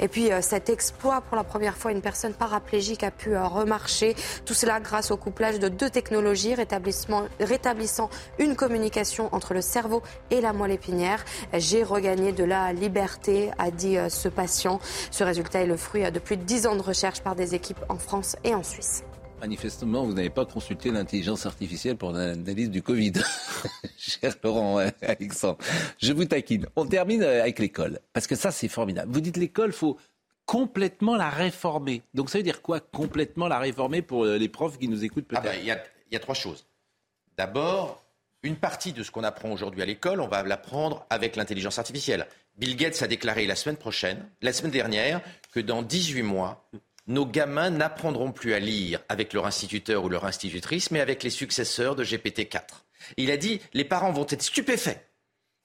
Et 0.00 0.08
puis 0.08 0.30
cet 0.40 0.68
exploit, 0.68 1.20
pour 1.22 1.36
la 1.36 1.44
première 1.44 1.76
fois, 1.76 1.92
une 1.92 2.00
personne 2.00 2.34
paraplégique 2.34 3.02
a 3.02 3.10
pu 3.10 3.36
remarcher. 3.36 4.14
Tout 4.44 4.54
cela 4.54 4.80
grâce 4.80 5.10
au 5.10 5.16
couplage 5.16 5.58
de 5.58 5.68
deux 5.68 5.90
technologies 5.90 6.54
rétablissant 6.54 8.10
une 8.38 8.56
communication 8.56 9.28
entre 9.32 9.54
le 9.54 9.60
cerveau 9.60 10.02
et 10.30 10.40
la 10.40 10.52
moelle 10.52 10.72
épinière. 10.72 11.24
J'ai 11.52 11.82
regagné 11.82 12.32
de 12.32 12.44
la 12.44 12.72
liberté, 12.72 13.50
a 13.58 13.70
dit 13.70 13.96
ce 14.08 14.28
patient. 14.28 14.80
Ce 15.10 15.24
résultat 15.24 15.60
est 15.60 15.66
le 15.66 15.76
fruit 15.76 16.10
de 16.10 16.18
plus 16.18 16.36
de 16.36 16.42
10 16.42 16.66
ans 16.66 16.76
de 16.76 16.82
recherche 16.82 17.20
par 17.20 17.34
des 17.34 17.54
équipes 17.54 17.80
en 17.88 17.98
France 17.98 18.36
et 18.44 18.54
en 18.54 18.62
Suisse. 18.62 19.04
Manifestement, 19.42 20.04
vous 20.04 20.12
n'avez 20.12 20.30
pas 20.30 20.46
consulté 20.46 20.92
l'intelligence 20.92 21.46
artificielle 21.46 21.96
pour 21.96 22.12
l'analyse 22.12 22.70
du 22.70 22.80
Covid. 22.80 23.14
Cher 23.98 24.36
Laurent 24.44 24.78
Alexandre, 25.02 25.58
je 26.00 26.12
vous 26.12 26.26
taquine. 26.26 26.68
On 26.76 26.86
termine 26.86 27.24
avec 27.24 27.58
l'école, 27.58 27.98
parce 28.12 28.28
que 28.28 28.36
ça, 28.36 28.52
c'est 28.52 28.68
formidable. 28.68 29.12
Vous 29.12 29.20
dites 29.20 29.36
l'école, 29.36 29.72
faut 29.72 29.98
complètement 30.46 31.16
la 31.16 31.28
réformer. 31.28 32.02
Donc 32.14 32.30
ça 32.30 32.38
veut 32.38 32.44
dire 32.44 32.62
quoi, 32.62 32.78
complètement 32.78 33.48
la 33.48 33.58
réformer 33.58 34.00
pour 34.00 34.26
euh, 34.26 34.38
les 34.38 34.48
profs 34.48 34.78
qui 34.78 34.86
nous 34.86 35.04
écoutent 35.04 35.26
peut-être? 35.26 35.42
Ah 35.44 35.50
ben, 35.50 35.60
Il 35.60 36.12
y, 36.12 36.16
a 36.16 36.20
trois 36.20 36.36
choses. 36.36 36.64
D'abord, 37.36 38.00
une 38.44 38.54
partie 38.54 38.92
de 38.92 39.02
ce 39.02 39.10
qu'on 39.10 39.24
apprend 39.24 39.50
aujourd'hui 39.50 39.82
à 39.82 39.86
l'école, 39.86 40.20
on 40.20 40.28
va 40.28 40.44
l'apprendre 40.44 41.04
avec 41.10 41.34
l'intelligence 41.34 41.80
artificielle. 41.80 42.28
Bill 42.58 42.76
Gates 42.76 43.02
a 43.02 43.08
déclaré 43.08 43.48
la 43.48 43.56
semaine 43.56 43.76
prochaine, 43.76 44.24
la 44.40 44.52
semaine 44.52 44.70
dernière, 44.70 45.20
que 45.52 45.58
dans 45.58 45.82
18 45.82 46.22
mois, 46.22 46.64
nos 47.06 47.26
gamins 47.26 47.70
n'apprendront 47.70 48.32
plus 48.32 48.54
à 48.54 48.58
lire 48.58 49.00
avec 49.08 49.32
leur 49.32 49.46
instituteur 49.46 50.04
ou 50.04 50.08
leur 50.08 50.24
institutrice, 50.24 50.90
mais 50.90 51.00
avec 51.00 51.22
les 51.22 51.30
successeurs 51.30 51.96
de 51.96 52.04
GPT-4. 52.04 52.60
Il 53.16 53.30
a 53.30 53.36
dit, 53.36 53.60
les 53.72 53.84
parents 53.84 54.12
vont 54.12 54.26
être 54.28 54.42
stupéfaits 54.42 54.98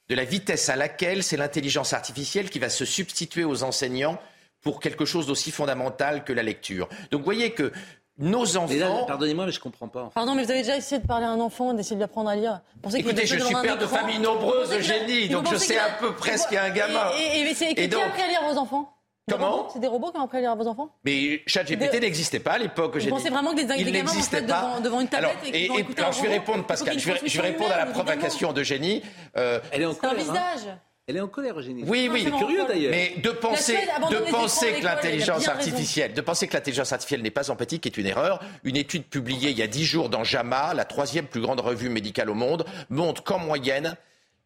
de 0.09 0.15
la 0.15 0.23
vitesse 0.23 0.69
à 0.69 0.75
laquelle 0.75 1.23
c'est 1.23 1.37
l'intelligence 1.37 1.93
artificielle 1.93 2.49
qui 2.49 2.59
va 2.59 2.69
se 2.69 2.85
substituer 2.85 3.43
aux 3.43 3.63
enseignants 3.63 4.17
pour 4.61 4.79
quelque 4.79 5.05
chose 5.05 5.27
d'aussi 5.27 5.51
fondamental 5.51 6.23
que 6.23 6.33
la 6.33 6.43
lecture. 6.43 6.89
Donc 7.11 7.21
vous 7.21 7.25
voyez 7.25 7.51
que 7.51 7.71
nos 8.17 8.57
enfants. 8.57 9.05
Pardonnez-moi, 9.05 9.45
mais 9.45 9.51
je 9.51 9.59
comprends 9.59 9.87
pas. 9.87 10.09
Pardon, 10.15 10.33
mais 10.33 10.43
vous 10.43 10.49
avez 10.49 10.61
déjà 10.61 10.75
essayé 10.75 10.99
de 10.99 11.05
parler 11.05 11.25
à 11.25 11.29
un 11.29 11.39
enfant, 11.39 11.73
d'essayer 11.73 11.95
de 11.95 11.99
lui 11.99 12.05
apprendre 12.05 12.29
à 12.29 12.35
lire. 12.35 12.61
Écoutez, 12.95 13.27
je 13.27 13.37
suis 13.37 13.55
père 13.61 13.77
de 13.77 13.85
famille 13.85 14.17
nombreuse, 14.19 14.73
Eugénie, 14.73 15.29
donc 15.29 15.47
je 15.51 15.57
sais 15.57 15.77
à 15.77 15.89
peu 15.99 16.15
près 16.15 16.37
ce 16.37 16.47
qu'est 16.47 16.57
un 16.57 16.71
gamin. 16.71 17.11
Et, 17.19 17.41
et, 17.41 17.41
et, 17.41 17.83
et, 17.83 17.89
qui 17.89 17.95
a 17.95 18.05
appris 18.05 18.21
à 18.23 18.27
lire 18.27 18.41
vos 18.49 18.57
enfants 18.57 18.96
Comment 19.29 19.69
C'est 19.73 19.79
des 19.79 19.87
robots 19.87 20.11
qui 20.11 20.17
ont 20.17 20.23
appris 20.23 20.37
à 20.37 20.41
lire 20.41 20.51
à 20.51 20.55
vos 20.55 20.67
enfants? 20.67 20.89
Mais 21.03 21.43
ChatGPT 21.47 21.99
n'existait 21.99 22.39
pas 22.39 22.53
à 22.53 22.57
l'époque. 22.57 22.97
Vous 22.97 23.09
pensez 23.09 23.29
vraiment 23.29 23.51
que 23.51 23.57
des, 23.57 23.83
des 23.83 23.91
gamins 23.91 24.09
vont 24.09 24.19
être 24.19 24.45
devant, 24.45 24.79
devant, 24.79 25.01
une 25.01 25.09
tablette 25.09 25.31
alors, 25.31 25.53
et, 25.53 25.65
et, 25.65 25.85
alors 25.97 26.13
je 26.13 26.21
vais 26.21 26.29
répondre, 26.29 26.65
Pascal, 26.65 26.97
je 26.97 27.11
vais, 27.11 27.19
je 27.25 27.41
vais 27.41 27.47
répondre 27.49 27.73
à 27.73 27.77
la 27.77 27.87
provocation 27.87 28.53
d'Eugénie. 28.53 29.03
Euh, 29.35 29.59
Elle 29.71 29.81
est 29.81 29.85
en 29.85 29.95
colère. 29.95 30.15
un 30.15 30.17
visage. 30.17 30.67
Hein. 30.69 30.79
Elle 31.07 31.17
est 31.17 31.21
en 31.21 31.27
colère, 31.27 31.59
Eugénie. 31.59 31.83
Oui, 31.85 32.09
oui. 32.11 32.23
C'est 32.25 32.37
curieux 32.37 32.65
d'ailleurs. 32.67 32.91
Mais 32.91 33.15
de 33.21 33.31
penser, 33.31 33.77
de 34.11 34.31
penser 34.31 34.73
que 34.73 34.83
l'intelligence 34.83 35.47
artificielle, 35.47 36.13
de 36.13 36.21
penser 36.21 36.47
que 36.47 36.53
l'intelligence 36.53 36.93
artificielle 36.93 37.21
n'est 37.21 37.31
pas 37.31 37.49
empathique 37.49 37.85
est 37.85 37.97
une 37.97 38.07
erreur. 38.07 38.39
Une 38.63 38.77
étude 38.77 39.05
publiée 39.05 39.51
il 39.51 39.57
y 39.57 39.61
a 39.61 39.67
dix 39.67 39.85
jours 39.85 40.09
dans 40.09 40.23
JAMA, 40.23 40.73
la 40.73 40.85
troisième 40.85 41.25
plus 41.25 41.41
grande 41.41 41.59
revue 41.59 41.89
médicale 41.89 42.29
au 42.29 42.33
monde, 42.33 42.65
montre 42.89 43.23
qu'en 43.23 43.39
moyenne, 43.39 43.95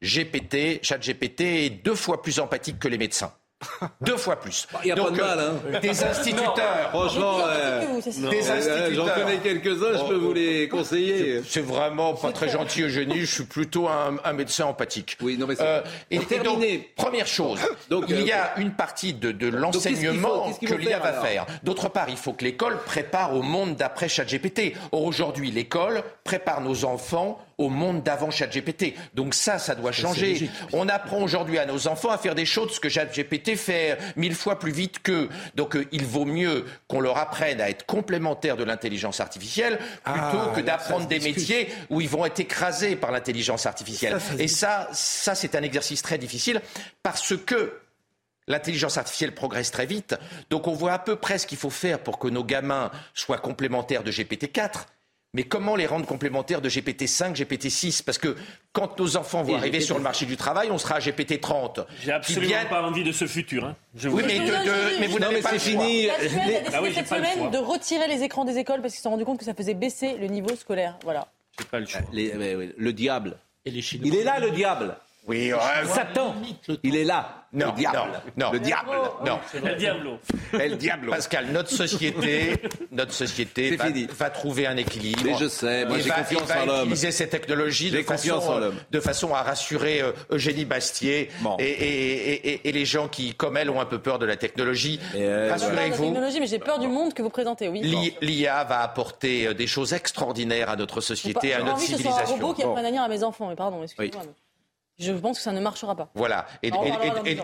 GPT, 0.01 0.83
ChatGPT 0.83 1.41
est 1.41 1.69
deux 1.69 1.95
fois 1.95 2.21
plus 2.23 2.39
empathique 2.39 2.79
que 2.79 2.87
les 2.87 2.97
médecins. 2.97 3.31
Deux 4.01 4.17
fois 4.17 4.39
plus. 4.39 4.67
Il 4.83 4.85
n'y 4.85 4.91
a 4.91 4.95
pas 4.95 5.11
de 5.11 5.21
mal, 5.21 5.39
hein. 5.39 5.79
Des 5.81 5.89
instituteurs. 6.03 6.89
franchement, 6.89 7.37
euh, 7.47 8.01
des 8.29 8.49
instituteurs. 8.49 8.93
J'en 8.93 9.07
connais 9.07 9.37
quelques-uns, 9.37 9.97
je 9.97 10.07
peux 10.07 10.15
vous 10.15 10.33
les 10.33 10.67
conseiller. 10.67 11.41
C'est 11.47 11.61
vraiment 11.61 12.13
pas 12.13 12.31
très 12.31 12.49
gentil, 12.49 12.83
Eugénie. 12.83 13.21
Je 13.21 13.25
suis 13.33 13.43
plutôt 13.43 13.87
un, 13.87 14.33
médecin 14.33 14.65
empathique. 14.65 15.17
Oui, 15.21 15.37
non, 15.37 15.45
mais 15.47 15.55
c'est. 15.55 15.63
Euh, 15.63 15.81
et, 16.09 16.19
donc, 16.39 16.63
première 16.95 17.27
chose, 17.27 17.59
donc, 17.89 18.05
il 18.09 18.21
y 18.21 18.31
a 18.31 18.57
une 18.57 18.71
partie 18.71 19.13
de, 19.13 19.31
de 19.31 19.47
l'enseignement 19.47 20.51
que 20.53 20.73
l'IA 20.73 20.99
va 20.99 21.13
faire. 21.13 21.45
D'autre 21.63 21.89
part, 21.89 22.09
il 22.09 22.17
faut 22.17 22.33
que 22.33 22.43
l'école 22.43 22.77
prépare 22.85 23.35
au 23.35 23.41
monde 23.41 23.75
d'après 23.75 24.09
ChatGPT. 24.09 24.73
Or, 24.91 25.03
aujourd'hui, 25.03 25.51
l'école 25.51 26.03
prépare 26.23 26.61
nos 26.61 26.85
enfants 26.85 27.39
au 27.61 27.69
monde 27.69 28.03
d'avant 28.03 28.31
ChatGPT. 28.31 28.95
Donc 29.13 29.33
ça, 29.33 29.59
ça 29.59 29.75
doit 29.75 29.91
changer. 29.91 30.49
On 30.73 30.89
apprend 30.89 31.21
aujourd'hui 31.21 31.59
à 31.59 31.65
nos 31.65 31.87
enfants 31.87 32.09
à 32.09 32.17
faire 32.17 32.35
des 32.35 32.45
choses 32.45 32.79
que 32.79 32.89
ChatGPT 32.89 33.55
fait 33.55 33.97
mille 34.15 34.35
fois 34.35 34.59
plus 34.59 34.71
vite 34.71 35.01
qu'eux. 35.03 35.29
Donc 35.55 35.75
euh, 35.75 35.85
il 35.91 36.05
vaut 36.05 36.25
mieux 36.25 36.65
qu'on 36.87 36.99
leur 36.99 37.17
apprenne 37.17 37.61
à 37.61 37.69
être 37.69 37.85
complémentaires 37.85 38.57
de 38.57 38.63
l'intelligence 38.63 39.19
artificielle 39.19 39.77
plutôt 40.03 40.39
ah, 40.39 40.53
que 40.55 40.61
d'apprendre 40.61 41.07
des 41.07 41.19
métiers 41.19 41.69
où 41.89 42.01
ils 42.01 42.09
vont 42.09 42.25
être 42.25 42.39
écrasés 42.39 42.95
par 42.95 43.11
l'intelligence 43.11 43.65
artificielle. 43.65 44.17
Et 44.39 44.47
ça, 44.47 44.89
ça 44.91 45.35
c'est 45.35 45.55
un 45.55 45.63
exercice 45.63 46.01
très 46.01 46.17
difficile 46.17 46.61
parce 47.03 47.35
que 47.35 47.73
L'intelligence 48.47 48.97
artificielle 48.97 49.33
progresse 49.33 49.71
très 49.71 49.85
vite, 49.85 50.15
donc 50.49 50.67
on 50.67 50.73
voit 50.73 50.93
à 50.93 50.99
peu 50.99 51.15
près 51.15 51.37
ce 51.37 51.45
qu'il 51.45 51.59
faut 51.59 51.69
faire 51.69 51.99
pour 51.99 52.17
que 52.17 52.27
nos 52.27 52.43
gamins 52.43 52.91
soient 53.13 53.37
complémentaires 53.37 54.03
de 54.03 54.11
GPT-4. 54.11 54.87
Mais 55.33 55.43
comment 55.43 55.77
les 55.77 55.85
rendre 55.85 56.05
complémentaires 56.05 56.61
de 56.61 56.67
GPT-5, 56.67 57.37
GPT-6 57.37 58.03
Parce 58.03 58.17
que 58.17 58.35
quand 58.73 58.99
nos 58.99 59.15
enfants 59.15 59.43
vont 59.43 59.55
arriver 59.55 59.79
sur 59.79 59.95
le 59.95 60.03
marché 60.03 60.25
du 60.25 60.35
travail, 60.35 60.69
on 60.71 60.77
sera 60.77 60.95
à 60.95 60.99
GPT-30. 60.99 61.85
J'ai 62.01 62.11
absolument 62.11 62.53
pas 62.69 62.83
envie 62.83 63.05
de 63.05 63.13
ce 63.13 63.25
futur. 63.25 63.63
Hein. 63.63 63.75
oui, 64.03 64.23
mais, 64.27 64.39
mais, 64.99 65.07
vous 65.07 65.19
n'avez 65.19 65.41
pas 65.41 65.57
fini. 65.57 66.07
La 66.07 66.15
Suède 66.15 66.33
a 66.33 66.51
décidé 66.51 66.69
ah 66.73 66.81
cette 66.93 67.07
semaine 67.07 67.49
de 67.49 67.57
retirer 67.57 68.09
les 68.09 68.23
écrans 68.23 68.43
des 68.43 68.57
écoles 68.57 68.81
parce 68.81 68.93
qu'ils 68.93 68.97
se 68.99 69.03
sont 69.03 69.11
rendus 69.11 69.23
compte 69.23 69.39
que 69.39 69.45
ça 69.45 69.53
faisait 69.53 69.73
baisser 69.73 70.17
le 70.17 70.27
niveau 70.27 70.53
scolaire. 70.57 70.97
Voilà. 71.03 71.29
Pas 71.69 71.79
le, 71.79 71.85
choix. 71.85 72.01
le 72.11 72.91
diable. 72.91 73.37
Et 73.63 73.71
les 73.71 73.95
Il 73.95 74.13
est 74.13 74.25
là, 74.25 74.39
le 74.39 74.51
diable. 74.51 74.97
Oui, 75.27 75.51
Satan, 75.85 76.35
il 76.83 76.95
est 76.95 77.03
là. 77.03 77.41
Non, 77.53 77.67
le 77.67 77.71
diable. 77.73 77.97
non, 78.37 78.51
le 78.53 78.59
diable, 78.59 78.89
non. 79.25 79.39
El 79.65 79.75
diablo. 79.75 80.19
El 80.53 80.77
diablo. 80.77 81.11
Pascal, 81.11 81.47
notre 81.51 81.69
société, 81.69 82.61
notre 82.91 83.11
société 83.11 83.75
va, 83.75 83.85
va, 84.17 84.29
trouver 84.29 84.67
un 84.67 84.77
équilibre. 84.77 85.21
Mais 85.25 85.37
je 85.37 85.49
sais, 85.49 85.85
moi 85.85 85.99
j'ai 85.99 86.09
confiance 86.09 86.49
en 86.49 86.65
l'homme. 86.65 86.79
utiliser 86.83 87.11
ces 87.11 87.27
technologies 87.27 87.91
de 87.91 88.01
façon, 88.03 88.71
de 88.89 88.99
façon 89.01 89.35
à 89.35 89.41
rassurer 89.41 90.01
euh, 90.01 90.13
Eugénie 90.29 90.63
Bastier 90.63 91.29
et, 91.59 91.63
et, 91.63 92.49
et, 92.53 92.69
et, 92.69 92.71
les 92.71 92.85
gens 92.85 93.09
qui, 93.09 93.35
comme 93.35 93.57
elle, 93.57 93.69
ont 93.69 93.81
un 93.81 93.85
peu 93.85 93.99
peur 93.99 94.17
de 94.17 94.25
la 94.25 94.37
technologie. 94.37 95.01
Euh, 95.15 95.49
Rassurez-vous. 95.51 96.11
mais 96.11 96.47
j'ai 96.47 96.59
peur 96.59 96.79
du 96.79 96.87
monde 96.87 97.13
que 97.13 97.21
vous 97.21 97.29
présentez, 97.29 97.67
oui. 97.67 98.15
L'IA 98.21 98.63
va 98.63 98.79
apporter 98.79 99.47
euh, 99.47 99.53
des 99.53 99.67
choses 99.67 99.91
extraordinaires 99.91 100.69
à 100.69 100.77
notre 100.77 101.01
société, 101.01 101.53
à 101.53 101.61
notre 101.61 101.79
civilisation. 101.79 102.11
Que 102.11 102.21
ce 102.21 102.27
soit 102.27 102.37
un 102.37 102.39
robot 102.39 102.53
qui 102.53 102.63
apprenne 102.63 102.85
à 102.85 102.91
lire 102.91 103.03
à 103.03 103.09
mes 103.09 103.23
enfants, 103.23 103.49
mais 103.49 103.55
pardon, 103.55 103.83
excusez-moi. 103.83 104.23
Je 105.01 105.11
pense 105.13 105.37
que 105.37 105.43
ça 105.43 105.51
ne 105.51 105.59
marchera 105.59 105.95
pas. 105.95 106.09
Voilà. 106.15 106.47
Et, 106.63 106.71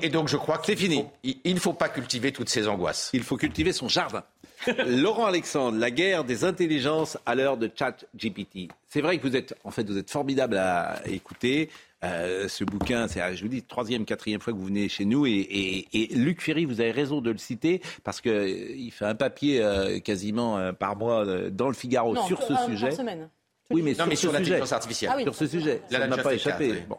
donc 0.10 0.28
je 0.28 0.38
crois 0.38 0.58
que 0.58 0.66
c'est 0.66 0.76
fini. 0.76 1.06
il 1.24 1.54
ne 1.54 1.60
faut 1.60 1.74
pas 1.74 1.90
cultiver 1.90 2.32
toutes 2.32 2.50
ces 2.50 2.68
angoisses. 2.68 3.10
Il 3.14 3.24
faut 3.24 3.38
cultiver 3.38 3.74
son 3.74 3.88
jardin. 3.88 4.24
Laurent 4.88 5.26
Alexandre, 5.26 5.78
la 5.78 5.92
guerre 5.92 6.24
des 6.24 6.44
intelligences 6.44 7.18
à 7.26 7.36
l'heure 7.36 7.58
de 7.58 7.70
Chat 7.74 8.06
GPT. 8.16 8.70
C'est 8.88 9.02
vrai 9.02 9.18
que 9.18 9.28
vous 9.28 9.36
êtes, 9.36 9.56
en 9.64 9.72
fait, 9.72 9.88
vous 9.88 9.98
êtes 9.98 10.10
formidable 10.10 10.58
à 10.58 11.02
écouter. 11.06 11.70
Euh, 12.04 12.48
ce 12.48 12.64
bouquin, 12.64 13.08
c'est, 13.08 13.36
je 13.36 13.42
vous 13.42 13.50
dis, 13.50 13.64
troisième, 13.64 14.06
quatrième 14.06 14.40
fois 14.40 14.54
que 14.54 14.58
vous 14.58 14.66
venez 14.66 14.88
chez 14.88 15.06
nous, 15.06 15.26
et, 15.26 15.88
Luc 16.12 16.42
Ferry, 16.42 16.66
vous 16.66 16.80
avez 16.80 16.92
raison 16.92 17.22
de 17.22 17.32
le 17.32 17.38
citer 17.38 17.82
parce 18.04 18.22
que 18.22 18.30
euh, 18.30 18.76
il 18.76 18.92
fait 18.92 19.06
un 19.06 19.16
papier 19.16 19.62
euh, 19.64 20.00
quasiment 20.00 20.74
par 20.74 20.96
mois 20.96 21.26
dans 21.50 21.68
le 21.68 21.74
Figaro 21.74 22.16
sur 22.28 22.42
ce 22.44 22.56
sujet. 22.68 22.90
Par 22.90 22.98
semaine. 22.98 23.30
Oui, 23.70 23.82
mais, 23.82 23.96
sur, 23.96 24.18
sur 24.18 24.32
l'intelligence 24.32 24.72
artificielle. 24.72 25.12
sur 25.24 25.36
ce 25.36 25.48
sujet, 25.48 25.82
ça 25.90 26.08
n'a 26.08 26.18
pas 26.18 26.34
échappé. 26.34 26.86
Bon. 26.88 26.98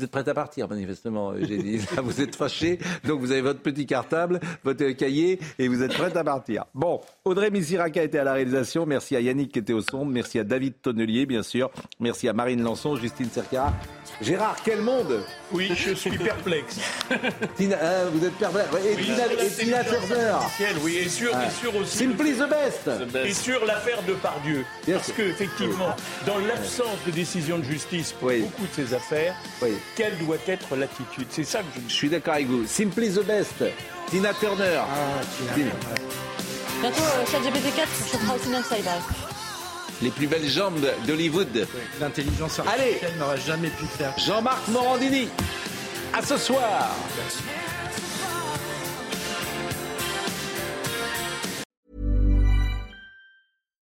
Vous 0.00 0.04
êtes 0.06 0.12
prête 0.12 0.28
à 0.28 0.34
partir, 0.34 0.66
manifestement, 0.66 1.34
dit. 1.34 1.76
vous 2.02 2.22
êtes 2.22 2.34
fâché, 2.34 2.78
donc 3.04 3.20
vous 3.20 3.32
avez 3.32 3.42
votre 3.42 3.60
petit 3.60 3.84
cartable, 3.84 4.40
votre 4.64 4.92
cahier, 4.92 5.38
et 5.58 5.68
vous 5.68 5.82
êtes 5.82 5.92
prête 5.92 6.16
à 6.16 6.24
partir. 6.24 6.64
Bon, 6.72 7.02
Audrey 7.26 7.50
Misiraka 7.50 8.02
était 8.02 8.16
à 8.16 8.24
la 8.24 8.32
réalisation. 8.32 8.86
Merci 8.86 9.14
à 9.14 9.20
Yannick 9.20 9.52
qui 9.52 9.58
était 9.58 9.74
au 9.74 9.82
son. 9.82 10.06
Merci 10.06 10.38
à 10.38 10.44
David 10.44 10.80
Tonnelier, 10.80 11.26
bien 11.26 11.42
sûr. 11.42 11.70
Merci 11.98 12.30
à 12.30 12.32
Marine 12.32 12.62
Lançon, 12.62 12.96
Justine 12.96 13.28
Cercara. 13.28 13.74
Gérard, 14.22 14.56
quel 14.64 14.80
monde 14.80 15.22
Oui, 15.52 15.70
je 15.74 15.92
suis 15.92 16.16
perplexe. 16.16 16.78
Tina, 17.56 17.76
euh, 17.82 18.10
vous 18.12 18.24
êtes 18.24 18.34
perplexe. 18.34 18.68
Et 18.84 18.96
oui, 18.96 19.04
Tina, 19.04 19.26
et 19.32 19.48
Tina 19.48 19.84
Turner. 19.84 20.34
Oui, 20.82 20.96
et 20.96 21.08
sur, 21.08 21.30
et 21.30 21.50
sur 21.60 21.76
aussi. 21.76 21.98
Simply 21.98 22.32
the 22.32 22.48
best. 22.48 22.90
Et 23.24 23.32
sur 23.32 23.64
l'affaire 23.66 24.02
de 24.04 24.14
Pardieu. 24.14 24.64
Parce 24.86 25.12
qu'effectivement, 25.12 25.94
dans 26.26 26.38
l'absence 26.38 26.98
de 27.06 27.10
décision 27.10 27.58
de 27.58 27.64
justice 27.64 28.12
pour 28.12 28.30
beaucoup 28.30 28.66
de 28.66 28.72
ces 28.74 28.94
affaires, 28.94 29.34
quelle 29.96 30.16
doit 30.18 30.36
être 30.46 30.76
l'attitude 30.76 31.26
C'est 31.30 31.44
ça 31.44 31.60
que 31.60 31.66
je... 31.76 31.88
je 31.88 31.94
suis 31.94 32.08
d'accord 32.08 32.34
avec 32.34 32.46
vous. 32.46 32.66
Simply 32.66 33.10
the 33.10 33.24
best. 33.24 33.64
Tina 34.10 34.32
Turner. 34.34 34.78
Ah, 34.78 35.20
Tina. 35.54 35.70
Bientôt, 36.80 37.02
euh, 37.02 37.26
ChatGPT 37.30 37.74
4, 37.76 37.88
je 38.12 38.16
ferai 38.18 38.36
aussi 38.38 38.48
bien 38.48 38.62
que 38.62 38.68
ça, 38.68 38.76
il 38.78 38.84
les 40.02 40.10
plus 40.10 40.26
belles 40.26 40.48
jambes 40.48 40.86
d'Hollywood. 41.06 41.66
L'intelligence 42.00 42.58
artificielle 42.58 43.18
n'aurait 43.18 43.40
jamais 43.40 43.68
pu 43.68 43.84
faire. 43.86 44.14
Jean-Marc 44.18 44.66
Morandini, 44.68 45.28
à 46.14 46.22
ce 46.22 46.36
soir. 46.36 46.90